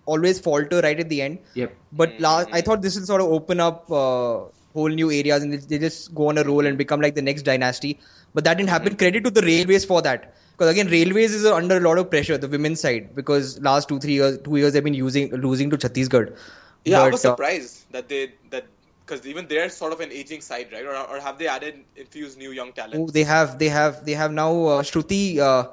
always 0.05 0.39
falter 0.39 0.81
right 0.81 0.99
at 0.99 1.09
the 1.09 1.21
end. 1.21 1.39
Yep. 1.53 1.75
But 1.91 2.09
mm-hmm. 2.09 2.23
last, 2.23 2.49
I 2.51 2.61
thought 2.61 2.81
this 2.81 2.99
will 2.99 3.05
sort 3.05 3.21
of 3.21 3.27
open 3.27 3.59
up 3.59 3.91
uh, 3.91 4.41
whole 4.73 4.89
new 4.89 5.11
areas 5.11 5.43
and 5.43 5.53
they, 5.53 5.57
they 5.57 5.79
just 5.79 6.13
go 6.15 6.29
on 6.29 6.37
a 6.37 6.43
roll 6.43 6.65
and 6.65 6.77
become 6.77 7.01
like 7.01 7.15
the 7.15 7.21
next 7.21 7.43
dynasty. 7.43 7.99
But 8.33 8.43
that 8.45 8.57
didn't 8.57 8.69
happen. 8.69 8.89
Mm-hmm. 8.89 8.97
Credit 8.97 9.23
to 9.25 9.29
the 9.31 9.41
railways 9.41 9.85
for 9.85 10.01
that. 10.01 10.33
Because 10.61 10.73
again, 10.79 10.91
railways 10.91 11.33
is 11.33 11.45
under 11.45 11.77
a 11.77 11.81
lot 11.81 11.97
of 11.99 12.11
pressure, 12.11 12.37
the 12.37 12.49
women's 12.49 12.81
side, 12.81 13.15
because 13.15 13.59
last 13.61 13.89
two 13.89 13.99
three 13.99 14.13
years, 14.13 14.39
two 14.43 14.57
years 14.57 14.73
they've 14.73 14.83
been 14.83 14.93
using 14.93 15.31
losing 15.47 15.71
to 15.71 15.77
Chhattisgarh. 15.77 16.37
Yeah, 16.85 17.01
I 17.03 17.07
But, 17.07 17.17
was 17.17 17.21
uh, 17.25 17.37
surprised 17.37 17.91
that 17.91 18.09
they 18.09 18.33
that 18.51 18.65
because 19.05 19.25
even 19.27 19.47
they're 19.47 19.69
sort 19.69 19.93
of 19.93 20.01
an 20.01 20.11
aging 20.11 20.41
side, 20.41 20.71
right? 20.73 20.85
Or, 20.85 20.95
or 20.95 21.19
have 21.21 21.37
they 21.39 21.47
added 21.47 21.85
infused 21.95 22.37
new 22.37 22.51
young 22.51 22.73
talent? 22.73 23.03
Oh, 23.03 23.09
they 23.11 23.23
have, 23.23 23.59
they 23.59 23.69
have, 23.69 24.05
they 24.05 24.13
have 24.13 24.31
now 24.31 24.51
uh, 24.65 24.81
Shruti 24.83 25.39
uh, 25.39 25.67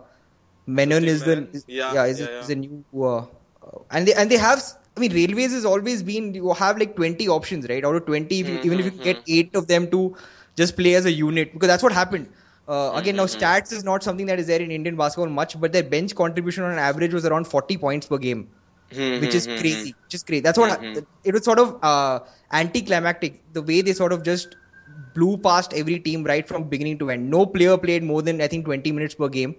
Menon 0.67 1.07
Shruti 1.07 1.09
is 1.09 1.25
the 1.25 1.49
is, 1.53 1.67
Yeah, 1.67 2.05
is, 2.07 2.21
yeah, 2.21 2.29
a- 2.29 2.31
yeah. 2.31 2.49
is 2.49 2.51
a 2.51 2.57
new 2.57 2.85
uh, 3.03 3.19
uh, 3.19 3.79
and 3.91 4.07
they 4.09 4.15
and 4.15 4.31
they 4.31 4.39
have. 4.39 4.63
I 4.97 5.01
mean, 5.01 5.13
railways 5.13 5.53
has 5.53 5.65
always 5.65 6.03
been 6.03 6.35
you 6.35 6.53
have 6.55 6.79
like 6.79 6.97
twenty 6.97 7.29
options, 7.29 7.69
right? 7.69 7.85
Out 7.85 7.97
of 7.97 8.07
twenty, 8.07 8.41
if 8.41 8.49
you, 8.49 8.59
even 8.63 8.81
if 8.81 8.87
you 8.87 8.93
Mm-hmm, 8.99 9.11
get 9.11 9.23
eight 9.29 9.55
of 9.57 9.67
them 9.69 9.91
to 9.91 10.17
just 10.57 10.77
play 10.77 10.95
as 10.95 11.07
a 11.07 11.13
unit, 11.13 11.53
because 11.53 11.69
that's 11.69 11.83
what 11.83 11.93
happened. 11.93 12.29
Uh, 12.69 12.93
again, 12.95 13.17
now 13.17 13.25
Mm-hmm, 13.25 13.37
stats 13.37 13.73
is 13.73 13.85
not 13.85 14.03
something 14.05 14.27
that 14.27 14.39
is 14.39 14.47
there 14.49 14.61
in 14.63 14.71
Indian 14.71 14.97
basketball 14.97 15.29
much, 15.31 15.59
but 15.61 15.73
their 15.73 15.83
bench 15.85 16.15
contribution 16.15 16.65
on 16.65 16.79
average 16.79 17.15
was 17.15 17.27
around 17.27 17.47
forty 17.49 17.79
points 17.79 18.07
per 18.07 18.19
game 18.19 18.49
Mm-hmm, 18.93 19.17
which 19.17 19.35
is 19.35 19.47
crazy. 19.47 19.97
Which 20.05 20.15
is 20.15 20.23
crazy. 20.25 20.41
That's 20.41 20.59
what 20.59 20.87
it 21.25 21.35
was 21.35 21.45
sort 21.45 21.59
of 21.59 21.79
uh, 21.83 22.21
anticlimactic. 22.53 23.53
The 23.53 23.63
way 23.63 23.81
they 23.83 23.93
sort 23.95 24.13
of 24.13 24.23
just 24.23 24.57
blew 24.87 25.39
past 25.39 25.73
every 25.75 26.01
team 26.01 26.25
right 26.25 26.47
from 26.47 26.69
beginning 26.69 26.99
to 27.01 27.11
end. 27.11 27.31
No 27.31 27.47
player 27.47 27.77
played 27.79 28.03
more 28.03 28.23
than 28.23 28.41
I 28.41 28.49
think 28.49 28.65
20 28.67 28.93
minutes 28.93 29.15
per 29.15 29.29
game, 29.29 29.57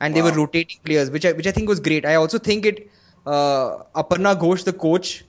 and 0.00 0.14
they 0.16 0.22
were 0.22 0.32
rotating 0.32 0.78
players, 0.84 1.10
which 1.10 1.24
I 1.26 1.32
which 1.32 1.46
I 1.46 1.52
think 1.52 1.68
was 1.68 1.80
great. 1.80 2.06
I 2.06 2.14
also 2.16 2.38
think 2.38 2.66
it. 2.66 2.90
Uh, 3.26 3.84
Aparna 3.94 4.34
Ghosh, 4.38 4.64
the 4.64 4.72
coach, 4.72 5.24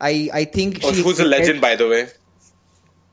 I 0.00 0.28
I 0.32 0.44
think 0.44 0.82
Oh, 0.82 0.92
she 0.92 1.02
who's 1.02 1.20
a 1.20 1.24
legend, 1.24 1.60
by 1.60 1.76
the 1.76 1.88
way? 1.88 2.08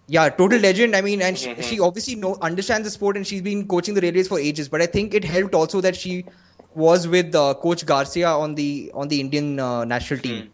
Yeah, 0.07 0.29
total 0.29 0.59
legend. 0.59 0.95
I 0.95 1.01
mean, 1.01 1.21
and 1.21 1.37
Mm-hmm. 1.37 1.37
she, 1.37 1.49
she 1.61 1.79
obviously 1.79 2.15
know 2.15 2.37
understands 2.41 2.85
the 2.87 2.91
sport, 2.91 3.17
and 3.17 3.25
she's 3.25 3.41
been 3.41 3.67
coaching 3.67 3.93
the 3.95 4.01
Railways 4.01 4.27
for 4.27 4.39
ages. 4.39 4.69
But 4.69 4.81
I 4.81 4.85
think 4.87 5.13
it 5.13 5.23
helped 5.23 5.55
also 5.55 5.81
that 5.81 5.95
she 5.95 6.25
was 6.73 7.07
with 7.07 7.33
uh, 7.35 7.55
Coach 7.61 7.85
Garcia 7.85 8.29
on 8.29 8.55
the 8.55 8.91
on 8.93 9.07
the 9.09 9.19
Indian 9.19 9.59
uh, 9.59 9.85
national 9.85 10.19
team. 10.19 10.45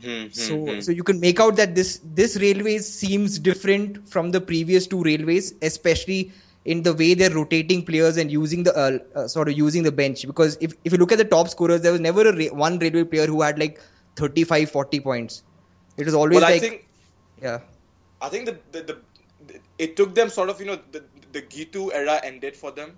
Hmm, 0.00 0.26
So, 0.30 0.56
hmm, 0.66 0.66
hmm. 0.66 0.80
so 0.80 0.92
you 0.92 1.02
can 1.02 1.20
make 1.20 1.40
out 1.40 1.56
that 1.56 1.74
this 1.74 2.00
this 2.04 2.36
railways 2.40 2.86
seems 2.92 3.38
different 3.38 4.08
from 4.08 4.30
the 4.30 4.40
previous 4.40 4.86
two 4.86 5.02
railways, 5.02 5.54
especially 5.62 6.32
in 6.64 6.82
the 6.82 6.92
way 6.94 7.14
they're 7.14 7.30
rotating 7.34 7.84
players 7.84 8.16
and 8.16 8.30
using 8.30 8.62
the 8.64 8.74
uh, 8.76 8.98
uh, 9.18 9.26
sort 9.28 9.48
of 9.48 9.56
using 9.56 9.82
the 9.82 9.92
bench. 9.92 10.26
Because 10.26 10.56
if, 10.60 10.74
if 10.84 10.92
you 10.92 10.98
look 10.98 11.12
at 11.12 11.18
the 11.18 11.24
top 11.24 11.48
scorers, 11.48 11.82
there 11.82 11.92
was 11.92 12.00
never 12.00 12.28
a 12.28 12.36
ra- 12.36 12.54
one 12.56 12.78
railway 12.78 13.04
player 13.04 13.26
who 13.26 13.42
had 13.42 13.58
like 13.58 13.80
35, 14.16 14.70
40 14.70 15.00
points. 15.00 15.42
It 15.96 16.04
was 16.04 16.14
always 16.14 16.46
well, 16.46 16.48
like 16.48 16.60
think 16.60 16.86
yeah, 17.40 17.60
I 18.20 18.28
think 18.28 18.46
the, 18.46 18.58
the, 18.72 18.82
the, 18.82 18.98
the 19.46 19.60
it 19.78 19.96
took 19.96 20.14
them 20.14 20.28
sort 20.28 20.50
of 20.50 20.60
you 20.60 20.66
know 20.66 20.78
the 20.92 21.04
the 21.32 21.42
Geethu 21.42 21.92
era 21.92 22.20
ended 22.22 22.56
for 22.56 22.70
them, 22.70 22.96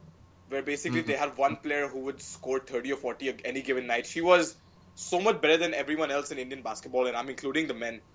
where 0.48 0.62
basically 0.62 1.02
they 1.02 1.14
mm-hmm. 1.14 1.22
had 1.22 1.36
one 1.36 1.56
player 1.56 1.88
who 1.88 2.00
would 2.00 2.20
score 2.22 2.60
thirty 2.60 2.92
or 2.92 2.96
forty 2.96 3.32
any 3.44 3.62
given 3.62 3.86
night. 3.86 4.06
She 4.06 4.20
was 4.20 4.56
so 4.94 5.20
much 5.20 5.40
better 5.40 5.56
than 5.56 5.74
everyone 5.74 6.10
else 6.10 6.30
in 6.30 6.38
Indian 6.38 6.62
basketball, 6.62 7.06
and 7.06 7.16
I'm 7.16 7.28
including 7.28 7.66
the 7.66 7.74
men. 7.74 8.00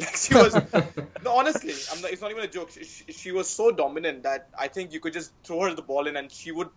Like 0.00 0.16
she 0.16 0.34
was 0.34 0.54
no, 1.24 1.36
honestly, 1.36 1.74
I'm 1.92 2.00
not, 2.00 2.10
it's 2.10 2.22
not 2.22 2.30
even 2.30 2.44
a 2.44 2.48
joke. 2.48 2.70
She, 2.70 2.84
she, 2.84 3.12
she 3.12 3.32
was 3.32 3.50
so 3.50 3.70
dominant 3.70 4.22
that 4.22 4.48
I 4.58 4.68
think 4.68 4.94
you 4.94 5.00
could 5.00 5.12
just 5.12 5.30
throw 5.44 5.60
her 5.62 5.74
the 5.74 5.82
ball 5.82 6.06
in, 6.06 6.16
and 6.16 6.32
she 6.32 6.52
would 6.52 6.68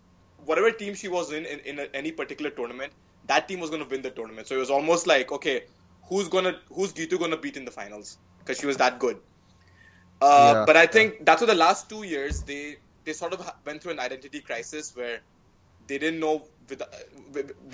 whatever 0.45 0.71
team 0.71 0.93
she 0.93 1.07
was 1.07 1.31
in 1.31 1.45
in, 1.45 1.59
in 1.59 1.79
a, 1.79 1.87
any 1.93 2.11
particular 2.11 2.51
tournament, 2.51 2.91
that 3.27 3.47
team 3.47 3.61
was 3.61 3.69
going 3.69 3.81
to 3.81 3.87
win 3.87 4.01
the 4.01 4.09
tournament. 4.09 4.47
So 4.47 4.55
it 4.55 4.59
was 4.59 4.69
almost 4.69 5.07
like 5.07 5.31
okay, 5.31 5.63
who's 6.09 6.27
gonna 6.27 6.59
who's 6.69 6.91
Geethu 6.91 7.17
gonna 7.17 7.37
beat 7.37 7.55
in 7.55 7.63
the 7.63 7.71
finals 7.71 8.17
because 8.39 8.59
she 8.59 8.65
was 8.65 8.77
that 8.77 8.99
good. 8.99 9.19
Uh, 10.23 10.55
Yeah. 10.55 10.65
but 10.65 10.77
I 10.77 10.87
think 10.87 11.25
that's 11.25 11.41
what 11.41 11.47
the 11.47 11.55
last 11.67 11.89
two 11.89 12.03
years 12.03 12.43
they 12.43 12.77
they 13.05 13.13
sort 13.13 13.33
of 13.33 13.41
went 13.65 13.81
through 13.83 13.93
an 13.93 13.99
identity 13.99 14.41
crisis 14.41 14.91
where 14.95 15.19
they 15.87 15.97
didn't 15.97 16.19
know. 16.19 16.47
With, 16.69 16.81
uh, 16.81 16.87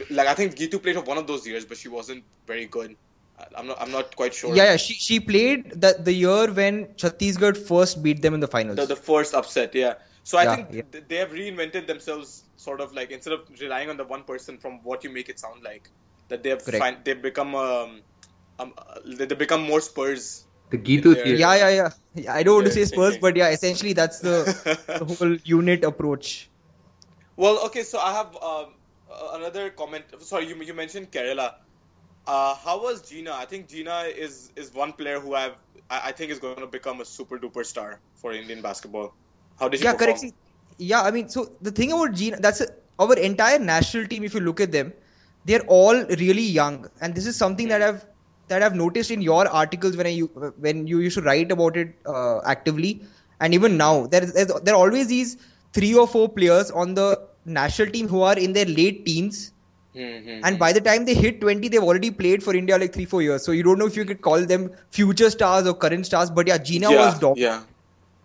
like 0.10 0.28
I 0.28 0.34
think 0.34 0.56
Geethu 0.56 0.82
played 0.82 0.96
for 0.96 1.04
one 1.04 1.18
of 1.18 1.28
those 1.28 1.46
years, 1.48 1.66
but 1.66 1.78
she 1.78 1.90
wasn't 1.90 2.26
very 2.48 2.66
good. 2.68 2.96
I- 3.40 3.52
I'm 3.58 3.68
not 3.68 3.82
I'm 3.82 3.92
not 3.92 4.16
quite 4.16 4.34
sure. 4.34 4.56
yeah, 4.56 4.72
yeah. 4.72 4.78
She 4.78 4.94
she 4.96 5.20
played 5.20 5.82
the 5.86 5.96
the 6.10 6.14
year 6.14 6.52
when 6.62 6.86
Chhattisgarh 7.04 7.58
first 7.72 8.02
beat 8.04 8.22
them 8.22 8.34
in 8.34 8.40
the 8.40 8.48
finals. 8.58 8.78
The, 8.78 8.86
the 8.88 8.96
first 8.96 9.34
upset, 9.36 9.76
yeah. 9.76 9.96
So 10.24 10.38
I 10.38 10.46
Yeah, 10.46 10.56
think 10.56 10.72
yeah. 10.72 10.82
th- 10.92 11.06
they 11.08 11.16
have 11.18 11.32
reinvented 11.32 11.88
themselves, 11.88 12.46
sort 12.56 12.82
of 12.82 12.94
like 12.94 13.12
instead 13.12 13.34
of 13.34 13.42
relying 13.60 13.90
on 13.90 13.98
the 13.98 14.06
one 14.06 14.24
person 14.24 14.58
from 14.60 14.84
what 14.84 15.04
you 15.04 15.10
make 15.10 15.30
it 15.30 15.40
sound 15.40 15.64
like, 15.64 15.90
that 16.30 16.44
they 16.44 16.50
have 16.50 16.62
find, 16.64 17.04
they've 17.06 17.22
become 17.22 17.56
um, 17.56 18.04
um 18.60 18.74
uh, 18.78 19.00
they 19.06 19.26
they 19.26 19.36
become 19.36 19.62
more 19.64 19.82
Spurs. 19.82 20.46
The 20.70 20.78
Geethu 20.78 21.16
Yeah. 21.16 21.24
theory. 21.24 21.40
yeah, 21.40 21.56
yeah, 21.56 21.70
yeah, 21.70 21.90
yeah. 22.16 22.34
I 22.34 22.44
don't 22.44 22.56
want 22.56 22.66
to 22.68 22.72
say 22.72 22.86
Spurs, 22.86 23.18
but 23.18 23.36
yeah, 23.36 23.50
essentially 23.50 23.94
that's 23.94 24.20
the, 24.20 24.54
the 24.98 25.06
whole 25.16 25.36
unit 25.44 25.84
approach. 25.84 26.52
Well, 27.36 27.66
okay, 27.68 27.84
so 27.84 28.00
I 28.00 28.14
have 28.14 28.36
um, 28.42 28.76
uh, 29.10 29.30
another 29.34 29.70
comment. 29.70 30.06
Sorry, 30.20 30.48
you 30.48 30.56
you 30.62 30.74
mentioned 30.74 31.12
Kerala. 31.12 31.54
Uh, 32.28 32.56
how 32.56 32.82
was 32.84 33.08
Gina? 33.10 33.32
I 33.34 33.46
think 33.46 33.70
Gina 33.70 34.02
is 34.26 34.52
is 34.56 34.74
one 34.74 34.94
player 34.94 35.20
who 35.20 35.36
I've 35.36 35.58
I, 35.90 36.10
I 36.10 36.12
think 36.12 36.32
is 36.32 36.40
going 36.40 36.58
to 36.58 36.68
become 36.68 37.02
a 37.02 37.06
super 37.06 37.40
duper 37.40 37.66
star 37.66 38.02
for 38.16 38.34
Indian 38.34 38.62
basketball. 38.62 39.16
How 39.58 39.70
did 39.70 39.82
she 39.82 39.86
yeah, 39.86 39.94
perform? 39.94 40.20
correct. 40.20 40.34
Yeah, 40.78 41.02
I 41.02 41.12
mean, 41.12 41.30
so 41.30 41.56
the 41.62 41.72
thing 41.72 41.92
about 41.92 42.14
Gina, 42.14 42.38
that's 42.40 42.62
a, 42.62 42.68
our 43.00 43.16
entire 43.18 43.60
national 43.60 44.08
team. 44.08 44.24
If 44.24 44.34
you 44.34 44.42
look 44.42 44.60
at 44.62 44.72
them, 44.72 44.94
they're 45.46 45.66
all 45.68 45.96
really 46.24 46.44
young, 46.60 46.90
and 47.02 47.16
this 47.16 47.26
is 47.26 47.36
something 47.38 47.68
that 47.70 47.82
I've 47.82 48.06
that 48.50 48.64
I've 48.64 48.76
noticed 48.76 49.12
in 49.12 49.22
your 49.22 49.48
articles 49.48 49.98
when 49.98 50.08
I 50.08 50.20
when 50.68 50.88
you 50.88 51.00
used 51.00 51.18
to 51.18 51.24
write 51.24 51.52
about 51.52 51.78
it 51.78 51.96
uh, 52.06 52.42
actively, 52.46 53.04
and 53.40 53.54
even 53.54 53.78
now 53.78 54.08
there 54.08 54.22
there 54.26 54.76
are 54.76 54.82
always 54.86 55.08
these 55.08 55.38
three 55.74 55.94
or 55.96 56.08
four 56.08 56.30
players 56.30 56.72
on 56.72 56.96
the 56.96 57.08
national 57.46 57.90
team 57.90 58.08
who 58.08 58.22
are 58.22 58.38
in 58.38 58.54
their 58.54 58.66
late 58.66 59.06
teens. 59.06 59.54
Mm-hmm. 59.96 60.42
And 60.44 60.60
by 60.60 60.72
the 60.74 60.82
time 60.82 61.06
they 61.06 61.14
hit 61.16 61.42
20, 61.42 61.68
they've 61.68 61.84
already 61.84 62.12
played 62.12 62.44
for 62.44 62.56
India 62.56 62.78
like 62.78 62.94
three, 62.94 63.06
four 63.06 63.22
years. 63.22 63.44
So 63.44 63.52
you 63.52 63.64
don't 63.64 63.80
know 63.80 63.88
if 63.88 63.96
you 63.98 64.06
could 64.06 64.22
call 64.22 64.46
them 64.46 64.72
future 64.92 65.30
stars 65.30 65.68
or 65.68 65.74
current 65.74 66.06
stars. 66.06 66.30
But 66.30 66.48
yeah, 66.48 66.58
Gina 66.58 66.92
yeah, 66.92 66.98
was 67.00 67.20
dominant. 67.20 67.40
yeah. 67.40 67.64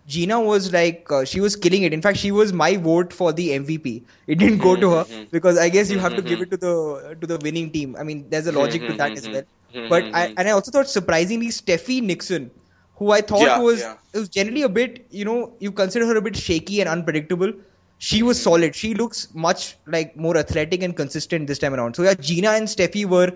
Gina 0.07 0.39
was 0.39 0.71
like 0.73 1.07
uh, 1.11 1.25
she 1.25 1.39
was 1.39 1.55
killing 1.55 1.83
it. 1.83 1.93
In 1.93 2.01
fact, 2.01 2.17
she 2.17 2.31
was 2.31 2.53
my 2.53 2.75
vote 2.77 3.13
for 3.13 3.31
the 3.33 3.53
MVP. 3.53 4.05
It 4.27 4.35
didn't 4.37 4.59
go 4.59 4.75
to 4.75 4.91
her 4.91 5.05
Mhm. 5.05 5.29
because 5.31 5.57
I 5.57 5.69
guess 5.69 5.89
you 5.91 5.99
have 5.99 6.15
to 6.15 6.21
Mhm. 6.21 6.27
give 6.31 6.41
it 6.41 6.51
to 6.51 6.57
the 6.57 7.17
to 7.21 7.27
the 7.27 7.37
winning 7.39 7.71
team. 7.71 7.95
I 7.99 8.03
mean, 8.03 8.29
there's 8.29 8.47
a 8.47 8.51
logic 8.51 8.85
to 8.87 8.93
that 8.93 9.17
as 9.17 9.27
Mhm. 9.27 9.33
well. 9.33 9.43
Mhm. 9.75 9.89
But 9.89 10.09
I 10.13 10.29
and 10.37 10.47
I 10.47 10.51
also 10.51 10.71
thought 10.71 10.87
surprisingly 10.87 11.47
Steffi 11.47 12.01
Nixon, 12.01 12.51
who 12.97 13.11
I 13.11 13.21
thought 13.21 13.55
Yeah, 13.55 13.55
was 13.55 13.87
yeah. 13.87 13.97
was 14.13 14.29
generally 14.29 14.61
a 14.63 14.69
bit 14.69 15.07
you 15.11 15.25
know 15.25 15.55
you 15.59 15.71
consider 15.71 16.05
her 16.07 16.17
a 16.17 16.21
bit 16.21 16.35
shaky 16.35 16.79
and 16.81 16.89
unpredictable. 16.89 17.53
She 17.97 18.23
was 18.23 18.41
Mm-hmm. 18.41 18.41
solid. 18.41 18.75
She 18.75 18.93
looks 18.93 19.33
much 19.33 19.77
like 19.87 20.15
more 20.17 20.37
athletic 20.37 20.83
and 20.83 20.95
consistent 20.95 21.47
this 21.47 21.59
time 21.59 21.73
around. 21.73 21.95
So 21.95 22.03
yeah, 22.03 22.13
Gina 22.15 22.49
and 22.49 22.67
Steffi 22.67 23.05
were 23.05 23.31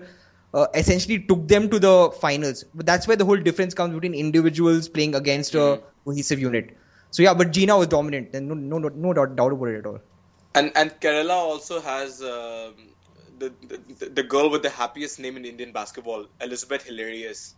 uh, 0.54 0.66
essentially 0.74 1.20
took 1.26 1.46
them 1.48 1.68
to 1.70 1.78
the 1.78 2.10
finals. 2.20 2.64
But 2.74 2.86
that's 2.86 3.06
where 3.06 3.16
the 3.16 3.24
whole 3.24 3.36
difference 3.36 3.74
comes 3.74 3.94
between 3.94 4.14
individuals 4.14 4.88
playing 4.88 5.14
against 5.14 5.54
a 5.54 5.78
Mm-hmm. 5.78 6.02
cohesive 6.06 6.40
unit. 6.40 6.76
So 7.10 7.22
yeah, 7.22 7.34
but 7.34 7.52
Gina 7.52 7.76
was 7.78 7.88
dominant, 7.88 8.30
and 8.34 8.48
no, 8.48 8.54
no, 8.54 8.78
no, 8.78 8.88
no 8.88 9.12
doubt, 9.14 9.36
doubt 9.36 9.52
about 9.52 9.68
it 9.68 9.78
at 9.78 9.86
all. 9.86 9.98
And 10.54 10.72
and 10.76 10.90
Kerala 11.00 11.36
also 11.36 11.80
has 11.80 12.22
um, 12.22 12.94
the, 13.40 13.78
the 13.98 14.06
the 14.18 14.22
girl 14.22 14.50
with 14.50 14.62
the 14.62 14.70
happiest 14.70 15.18
name 15.20 15.36
in 15.36 15.44
Indian 15.44 15.72
basketball, 15.72 16.26
Elizabeth 16.40 16.84
Hilarious. 16.84 17.56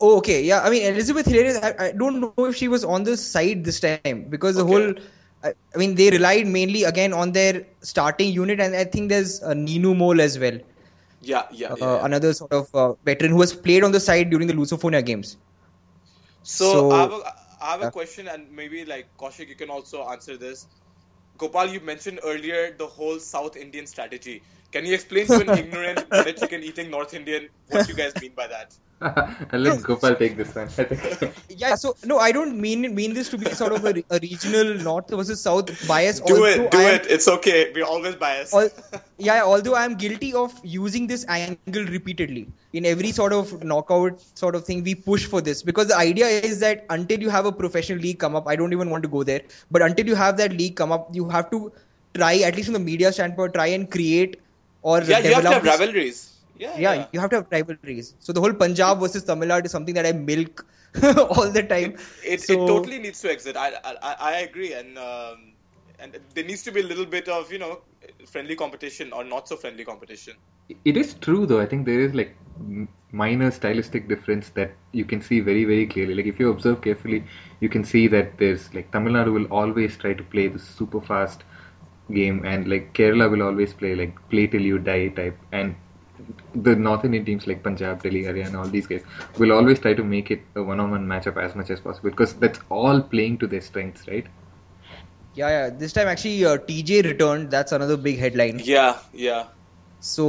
Oh, 0.00 0.18
okay, 0.18 0.42
yeah. 0.42 0.60
I 0.62 0.70
mean, 0.70 0.82
Elizabeth 0.94 1.26
Hilarious. 1.26 1.58
I, 1.62 1.74
I 1.86 1.92
don't 1.92 2.20
know 2.20 2.34
if 2.46 2.56
she 2.56 2.68
was 2.68 2.84
on 2.84 3.04
the 3.04 3.16
side 3.16 3.64
this 3.64 3.80
time 3.80 4.26
because 4.30 4.38
the 4.56 4.64
Okay. 4.64 4.64
whole. 4.64 4.94
I, 5.26 5.36
I 5.74 5.78
mean, 5.78 5.94
they 5.94 6.10
relied 6.10 6.46
mainly 6.46 6.84
again 6.84 7.12
on 7.12 7.32
their 7.32 7.64
starting 7.80 8.32
unit, 8.32 8.60
and 8.60 8.74
I 8.74 8.84
think 8.84 9.08
there's 9.08 9.42
uh, 9.42 9.50
Ninu 9.50 9.96
Mole 9.96 10.20
as 10.20 10.38
well, 10.38 10.58
Yeah, 11.20 11.44
yeah. 11.50 11.72
uh, 11.72 11.76
yeah. 11.76 12.04
another 12.04 12.32
sort 12.32 12.52
of 12.52 12.68
uh, 12.74 12.94
veteran 13.04 13.32
who 13.32 13.40
has 13.40 13.52
played 13.54 13.84
on 13.84 13.92
the 13.92 14.00
side 14.00 14.30
during 14.30 14.46
the 14.48 14.54
Lusofonia 14.54 15.04
games. 15.04 15.38
So, 16.42 16.72
So- 16.72 16.90
I 16.90 17.00
have 17.00 17.12
a, 17.12 17.20
I 17.60 17.70
have 17.72 17.82
a 17.82 17.88
question, 17.88 18.28
and 18.28 18.50
maybe 18.50 18.84
like 18.84 19.16
Kaushik, 19.18 19.48
you 19.48 19.56
can 19.56 19.70
also 19.70 20.06
answer 20.08 20.36
this. 20.36 20.66
Gopal, 21.38 21.68
you 21.68 21.80
mentioned 21.80 22.20
earlier 22.24 22.74
the 22.76 22.86
whole 22.86 23.18
South 23.20 23.56
Indian 23.56 23.86
strategy. 23.86 24.42
Can 24.72 24.86
you 24.86 24.94
explain 24.94 25.26
to 25.26 25.40
an 25.40 25.58
ignorant 25.62 26.08
butter 26.08 26.32
chicken 26.32 26.62
eating 26.62 26.90
North 26.90 27.12
Indian 27.14 27.48
what 27.68 27.88
you 27.88 27.94
guys 27.94 28.14
mean 28.20 28.32
by 28.36 28.46
that? 28.46 28.74
I'll 29.52 29.58
let 29.60 29.82
Gopal 29.82 30.14
take 30.14 30.36
this 30.36 30.54
one. 30.54 30.66
I 30.78 30.84
think. 30.84 31.32
Yeah, 31.48 31.74
so 31.74 31.96
no, 32.04 32.18
I 32.18 32.32
don't 32.32 32.60
mean 32.60 32.94
mean 32.94 33.14
this 33.14 33.30
to 33.30 33.38
be 33.38 33.46
sort 33.60 33.72
of 33.72 33.84
a, 33.84 33.94
a 34.10 34.18
regional 34.20 34.74
North 34.74 35.08
versus 35.10 35.40
South 35.40 35.70
bias. 35.88 36.20
Do 36.20 36.34
although 36.34 36.44
it, 36.44 36.70
do 36.70 36.78
I 36.78 36.82
am- 36.82 36.94
it. 36.96 37.06
It's 37.08 37.26
okay. 37.36 37.72
We're 37.74 37.86
always 37.86 38.14
biased. 38.14 38.52
Al- 38.54 38.68
yeah, 39.18 39.42
although 39.42 39.74
I 39.74 39.84
am 39.86 39.94
guilty 39.96 40.34
of 40.34 40.52
using 40.62 41.06
this 41.06 41.24
angle 41.28 41.86
repeatedly 41.86 42.46
in 42.74 42.84
every 42.84 43.10
sort 43.10 43.32
of 43.32 43.64
knockout 43.64 44.20
sort 44.34 44.54
of 44.54 44.64
thing, 44.66 44.84
we 44.84 44.94
push 44.94 45.24
for 45.24 45.40
this 45.40 45.62
because 45.62 45.88
the 45.88 45.96
idea 45.96 46.26
is 46.26 46.60
that 46.60 46.84
until 46.90 47.20
you 47.20 47.30
have 47.30 47.46
a 47.46 47.52
professional 47.52 47.98
league 47.98 48.18
come 48.18 48.36
up, 48.36 48.46
I 48.46 48.54
don't 48.54 48.72
even 48.74 48.90
want 48.90 49.02
to 49.04 49.08
go 49.08 49.22
there, 49.24 49.40
but 49.70 49.80
until 49.80 50.06
you 50.06 50.14
have 50.14 50.36
that 50.36 50.52
league 50.52 50.76
come 50.76 50.92
up, 50.92 51.08
you 51.14 51.26
have 51.30 51.50
to 51.52 51.72
try, 52.14 52.36
at 52.50 52.54
least 52.54 52.66
from 52.66 52.74
the 52.74 52.80
media 52.80 53.12
standpoint, 53.12 53.54
try 53.54 53.66
and 53.68 53.90
create 53.90 54.40
or 54.82 55.02
Yeah, 55.02 55.06
you 55.06 55.14
have 55.14 55.22
to 55.22 55.28
develop 55.28 55.52
have 55.52 55.80
rivalries. 55.80 56.36
Yeah, 56.56 56.76
yeah, 56.78 56.94
yeah. 56.94 57.06
you 57.12 57.20
have 57.20 57.30
to 57.30 57.36
have 57.36 57.46
rivalries. 57.50 58.14
So 58.18 58.32
the 58.32 58.40
whole 58.40 58.52
Punjab 58.52 59.00
versus 59.00 59.24
Tamil 59.24 59.48
Nadu 59.48 59.66
is 59.66 59.70
something 59.70 59.94
that 59.94 60.06
I 60.06 60.12
milk 60.12 60.66
all 61.02 61.50
the 61.50 61.62
time. 61.62 61.96
It, 62.24 62.40
so, 62.42 62.52
it 62.52 62.66
totally 62.66 62.98
needs 62.98 63.20
to 63.20 63.30
exit. 63.30 63.56
I 63.56 63.72
I, 63.84 64.16
I 64.20 64.32
agree, 64.40 64.72
and 64.72 64.98
um, 64.98 65.54
and 65.98 66.18
there 66.34 66.44
needs 66.44 66.62
to 66.64 66.72
be 66.72 66.80
a 66.80 66.88
little 66.92 67.06
bit 67.06 67.28
of 67.28 67.52
you 67.52 67.58
know 67.58 67.80
friendly 68.26 68.56
competition 68.56 69.12
or 69.12 69.24
not 69.24 69.48
so 69.48 69.56
friendly 69.56 69.84
competition. 69.84 70.34
It 70.84 70.96
is 70.96 71.14
true 71.14 71.46
though. 71.46 71.60
I 71.60 71.66
think 71.66 71.86
there 71.86 72.00
is 72.00 72.14
like 72.14 72.36
minor 73.12 73.50
stylistic 73.50 74.08
difference 74.08 74.50
that 74.50 74.72
you 74.92 75.04
can 75.04 75.20
see 75.20 75.40
very 75.40 75.64
very 75.64 75.86
clearly. 75.86 76.14
Like 76.14 76.26
if 76.26 76.38
you 76.38 76.50
observe 76.50 76.82
carefully, 76.82 77.24
you 77.60 77.68
can 77.68 77.84
see 77.84 78.06
that 78.08 78.38
there's 78.38 78.72
like 78.74 78.90
Tamil 78.92 79.14
Nadu 79.14 79.32
will 79.32 79.46
always 79.46 79.96
try 79.96 80.14
to 80.14 80.22
play 80.22 80.48
the 80.48 80.58
super 80.58 81.00
fast 81.00 81.42
game, 82.12 82.44
and 82.44 82.68
like 82.68 82.92
Kerala 82.94 83.30
will 83.30 83.42
always 83.42 83.72
play 83.74 83.94
like 83.94 84.16
play 84.30 84.46
till 84.46 84.60
you 84.62 84.78
die 84.78 85.08
type, 85.08 85.38
and 85.52 85.74
the 86.54 86.74
North 86.76 87.04
Indian 87.04 87.24
teams 87.24 87.46
like 87.46 87.62
Punjab, 87.62 88.02
Delhi, 88.02 88.22
Haryana, 88.22 88.58
all 88.58 88.68
these 88.68 88.86
guys 88.86 89.02
will 89.38 89.52
always 89.52 89.78
try 89.80 89.94
to 89.94 90.04
make 90.04 90.30
it 90.30 90.42
a 90.54 90.62
one-on-one 90.62 91.06
matchup 91.06 91.36
as 91.42 91.54
much 91.54 91.70
as 91.70 91.80
possible 91.80 92.10
because 92.10 92.34
that's 92.34 92.60
all 92.70 93.00
playing 93.02 93.38
to 93.38 93.46
their 93.46 93.60
strengths, 93.60 94.06
right? 94.08 94.26
yeah, 95.34 95.48
yeah. 95.48 95.70
This 95.70 95.92
time 95.92 96.08
actually 96.08 96.44
uh, 96.44 96.58
TJ 96.58 97.02
returned. 97.02 97.50
That's 97.50 97.72
another 97.72 97.96
big 97.96 98.18
headline. 98.18 98.60
Yeah, 98.62 98.98
yeah. 99.12 99.48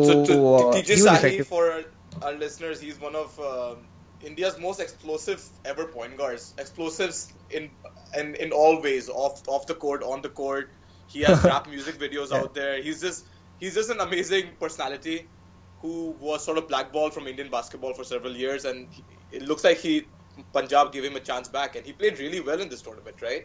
So, 0.02 0.04
So 0.04 0.14
to, 0.26 0.48
uh, 0.56 0.82
TJ 0.84 0.96
Sahi, 0.96 1.44
for 1.46 1.84
our 2.22 2.34
listeners, 2.34 2.80
he's 2.80 3.00
one 3.00 3.16
of 3.16 3.38
um 3.40 3.88
India's 4.22 4.58
most 4.60 4.80
explosive 4.80 5.44
ever 5.66 5.86
point 5.88 6.18
guards. 6.18 6.54
Explosives 6.58 7.34
in 7.50 7.72
in 8.18 8.36
in 8.36 8.52
all 8.52 8.82
ways, 8.82 9.10
off 9.10 9.42
off 9.48 9.68
the 9.68 9.76
court, 9.76 10.04
on 10.04 10.22
the 10.22 10.30
court. 10.30 10.70
He 11.12 11.22
has 11.24 11.44
rap 11.48 11.68
music 11.68 12.00
videos 12.00 12.32
out 12.32 12.54
there. 12.54 12.82
He's 12.82 13.02
just 13.02 13.28
he's 13.58 13.76
just 13.76 13.90
an 13.90 14.00
amazing 14.00 14.58
personality 14.60 15.32
who 15.80 16.12
was 16.20 16.44
sort 16.46 16.58
of 16.58 16.68
blackballed 16.68 17.14
from 17.14 17.28
Indian 17.28 17.50
basketball 17.50 17.94
for 17.94 18.04
several 18.04 18.36
years, 18.36 18.66
and 18.66 18.92
he, 18.94 19.06
it 19.32 19.44
looks 19.44 19.64
like 19.64 19.78
he 19.78 20.10
Punjab 20.54 20.92
gave 20.94 21.04
him 21.06 21.16
a 21.16 21.20
chance 21.20 21.50
back, 21.50 21.76
and 21.76 21.86
he 21.86 21.94
played 21.94 22.20
really 22.20 22.42
well 22.42 22.62
in 22.62 22.70
this 22.70 22.82
tournament, 22.82 23.22
right? 23.22 23.44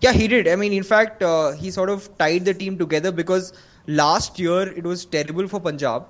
Yeah, 0.00 0.12
he 0.12 0.28
did. 0.28 0.48
I 0.48 0.56
mean, 0.56 0.72
in 0.72 0.82
fact, 0.84 1.22
uh, 1.22 1.52
he 1.52 1.70
sort 1.70 1.90
of 1.90 2.16
tied 2.18 2.44
the 2.44 2.54
team 2.54 2.78
together 2.78 3.12
because 3.12 3.52
last 3.86 4.38
year 4.38 4.62
it 4.68 4.84
was 4.84 5.04
terrible 5.06 5.48
for 5.48 5.60
Punjab. 5.60 6.06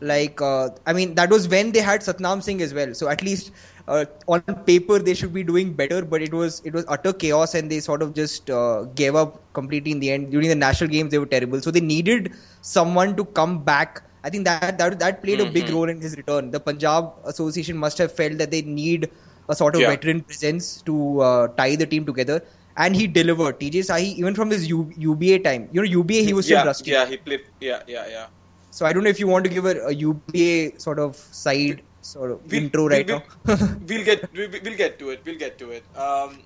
Like, 0.00 0.40
uh, 0.40 0.70
I 0.86 0.92
mean, 0.92 1.14
that 1.16 1.30
was 1.30 1.48
when 1.48 1.72
they 1.72 1.80
had 1.80 2.00
Satnam 2.00 2.42
Singh 2.42 2.62
as 2.62 2.74
well. 2.74 2.94
So 2.94 3.08
at 3.08 3.22
least 3.22 3.52
uh, 3.90 4.06
on 4.28 4.48
paper 4.56 4.98
they 4.98 5.14
should 5.14 5.34
be 5.34 5.44
doing 5.44 5.74
better, 5.74 6.04
but 6.04 6.22
it 6.22 6.32
was 6.34 6.60
it 6.64 6.74
was 6.74 6.84
utter 6.88 7.12
chaos, 7.12 7.54
and 7.54 7.70
they 7.70 7.80
sort 7.80 8.02
of 8.02 8.14
just 8.14 8.50
uh, 8.50 8.84
gave 9.02 9.14
up 9.16 9.52
completely 9.54 9.92
in 9.92 10.00
the 10.00 10.10
end. 10.10 10.30
During 10.32 10.48
the 10.48 10.56
national 10.56 10.90
games, 10.90 11.10
they 11.12 11.18
were 11.18 11.26
terrible. 11.34 11.60
So 11.60 11.70
they 11.70 11.80
needed 11.80 12.32
someone 12.62 13.16
to 13.16 13.24
come 13.24 13.64
back. 13.64 14.02
I 14.24 14.30
think 14.30 14.44
that 14.46 14.78
that 14.78 14.98
that 15.00 15.22
played 15.22 15.40
a 15.40 15.46
big 15.46 15.68
Mhm. 15.68 15.74
role 15.74 15.88
in 15.88 16.00
his 16.00 16.16
return. 16.16 16.50
The 16.50 16.60
Punjab 16.60 17.10
Association 17.24 17.76
must 17.76 17.98
have 17.98 18.12
felt 18.12 18.38
that 18.38 18.50
they 18.50 18.62
need 18.62 19.08
a 19.48 19.54
sort 19.54 19.74
of 19.76 19.80
Yeah. 19.80 19.90
veteran 19.92 20.22
presence 20.22 20.82
to 20.82 21.20
uh, 21.20 21.48
tie 21.58 21.76
the 21.76 21.86
team 21.86 22.06
together. 22.06 22.40
And 22.76 22.96
he 22.96 23.06
delivered. 23.06 23.60
TJ 23.60 23.80
Sahi, 23.90 24.14
even 24.22 24.34
from 24.34 24.50
his 24.50 24.68
U- 24.68 24.90
UBA 24.96 25.38
time, 25.40 25.68
you 25.72 25.80
know, 25.80 25.88
UBA 25.98 26.24
he 26.24 26.32
was 26.32 26.46
still 26.46 26.58
yeah, 26.58 26.64
rusty. 26.64 26.90
yeah, 26.92 27.06
he 27.06 27.16
played. 27.16 27.40
Yeah, 27.60 27.82
yeah, 27.86 28.06
yeah. 28.08 28.26
So 28.70 28.86
I 28.86 28.92
don't 28.92 29.04
know 29.04 29.10
if 29.10 29.20
you 29.20 29.28
want 29.28 29.44
to 29.44 29.50
give 29.50 29.66
a, 29.66 29.74
a 29.86 29.92
UBA 29.94 30.78
sort 30.78 30.98
of 30.98 31.16
side 31.16 31.82
sort 32.00 32.30
of 32.30 32.40
We'll- 32.50 32.62
intro 32.62 32.88
right 32.88 33.06
we'll, 33.06 33.22
now. 33.46 33.56
we'll 33.88 34.04
get 34.04 34.30
we, 34.32 34.46
we- 34.48 34.60
we'll 34.60 34.76
get 34.76 34.98
to 34.98 35.10
it. 35.10 35.22
We'll 35.24 35.38
get 35.38 35.58
to 35.58 35.70
it. 35.70 35.84
Um, 35.96 36.42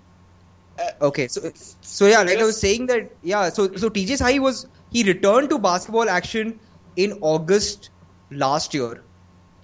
uh, 0.79 0.91
okay, 1.03 1.29
so 1.29 1.51
so 1.81 2.07
yeah, 2.07 2.23
like 2.23 2.39
I 2.39 2.45
was 2.45 2.59
saying 2.61 2.87
that 2.87 3.11
yeah, 3.23 3.49
so 3.49 3.75
so 3.75 3.89
TJ 3.89 4.19
Sahi 4.21 4.39
was 4.41 4.67
he 4.91 5.05
returned 5.05 5.51
to 5.51 5.59
basketball 5.59 6.09
action 6.09 6.59
in 6.97 7.19
August 7.21 7.91
last 8.31 8.75
year. 8.75 9.03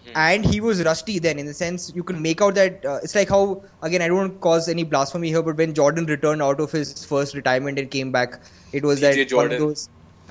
Hmm. 0.04 0.12
And 0.14 0.44
he 0.44 0.60
was 0.60 0.82
rusty 0.84 1.18
then, 1.18 1.38
in 1.38 1.46
the 1.46 1.54
sense 1.54 1.92
you 1.94 2.02
can 2.02 2.22
make 2.22 2.40
out 2.40 2.54
that 2.54 2.84
uh, 2.84 3.00
it's 3.02 3.14
like 3.14 3.28
how 3.28 3.62
again 3.82 4.02
I 4.02 4.08
don't 4.08 4.16
want 4.16 4.32
to 4.34 4.38
cause 4.38 4.68
any 4.68 4.84
blasphemy 4.84 5.28
here, 5.28 5.42
but 5.42 5.56
when 5.56 5.74
Jordan 5.74 6.06
returned 6.06 6.42
out 6.42 6.60
of 6.60 6.70
his 6.72 7.04
first 7.04 7.34
retirement 7.34 7.78
and 7.78 7.90
came 7.90 8.12
back, 8.12 8.40
it 8.72 8.84
was 8.84 9.00
that 9.00 9.14
TJ 9.14 9.34
one 9.34 9.50
Jordan. 9.50 9.74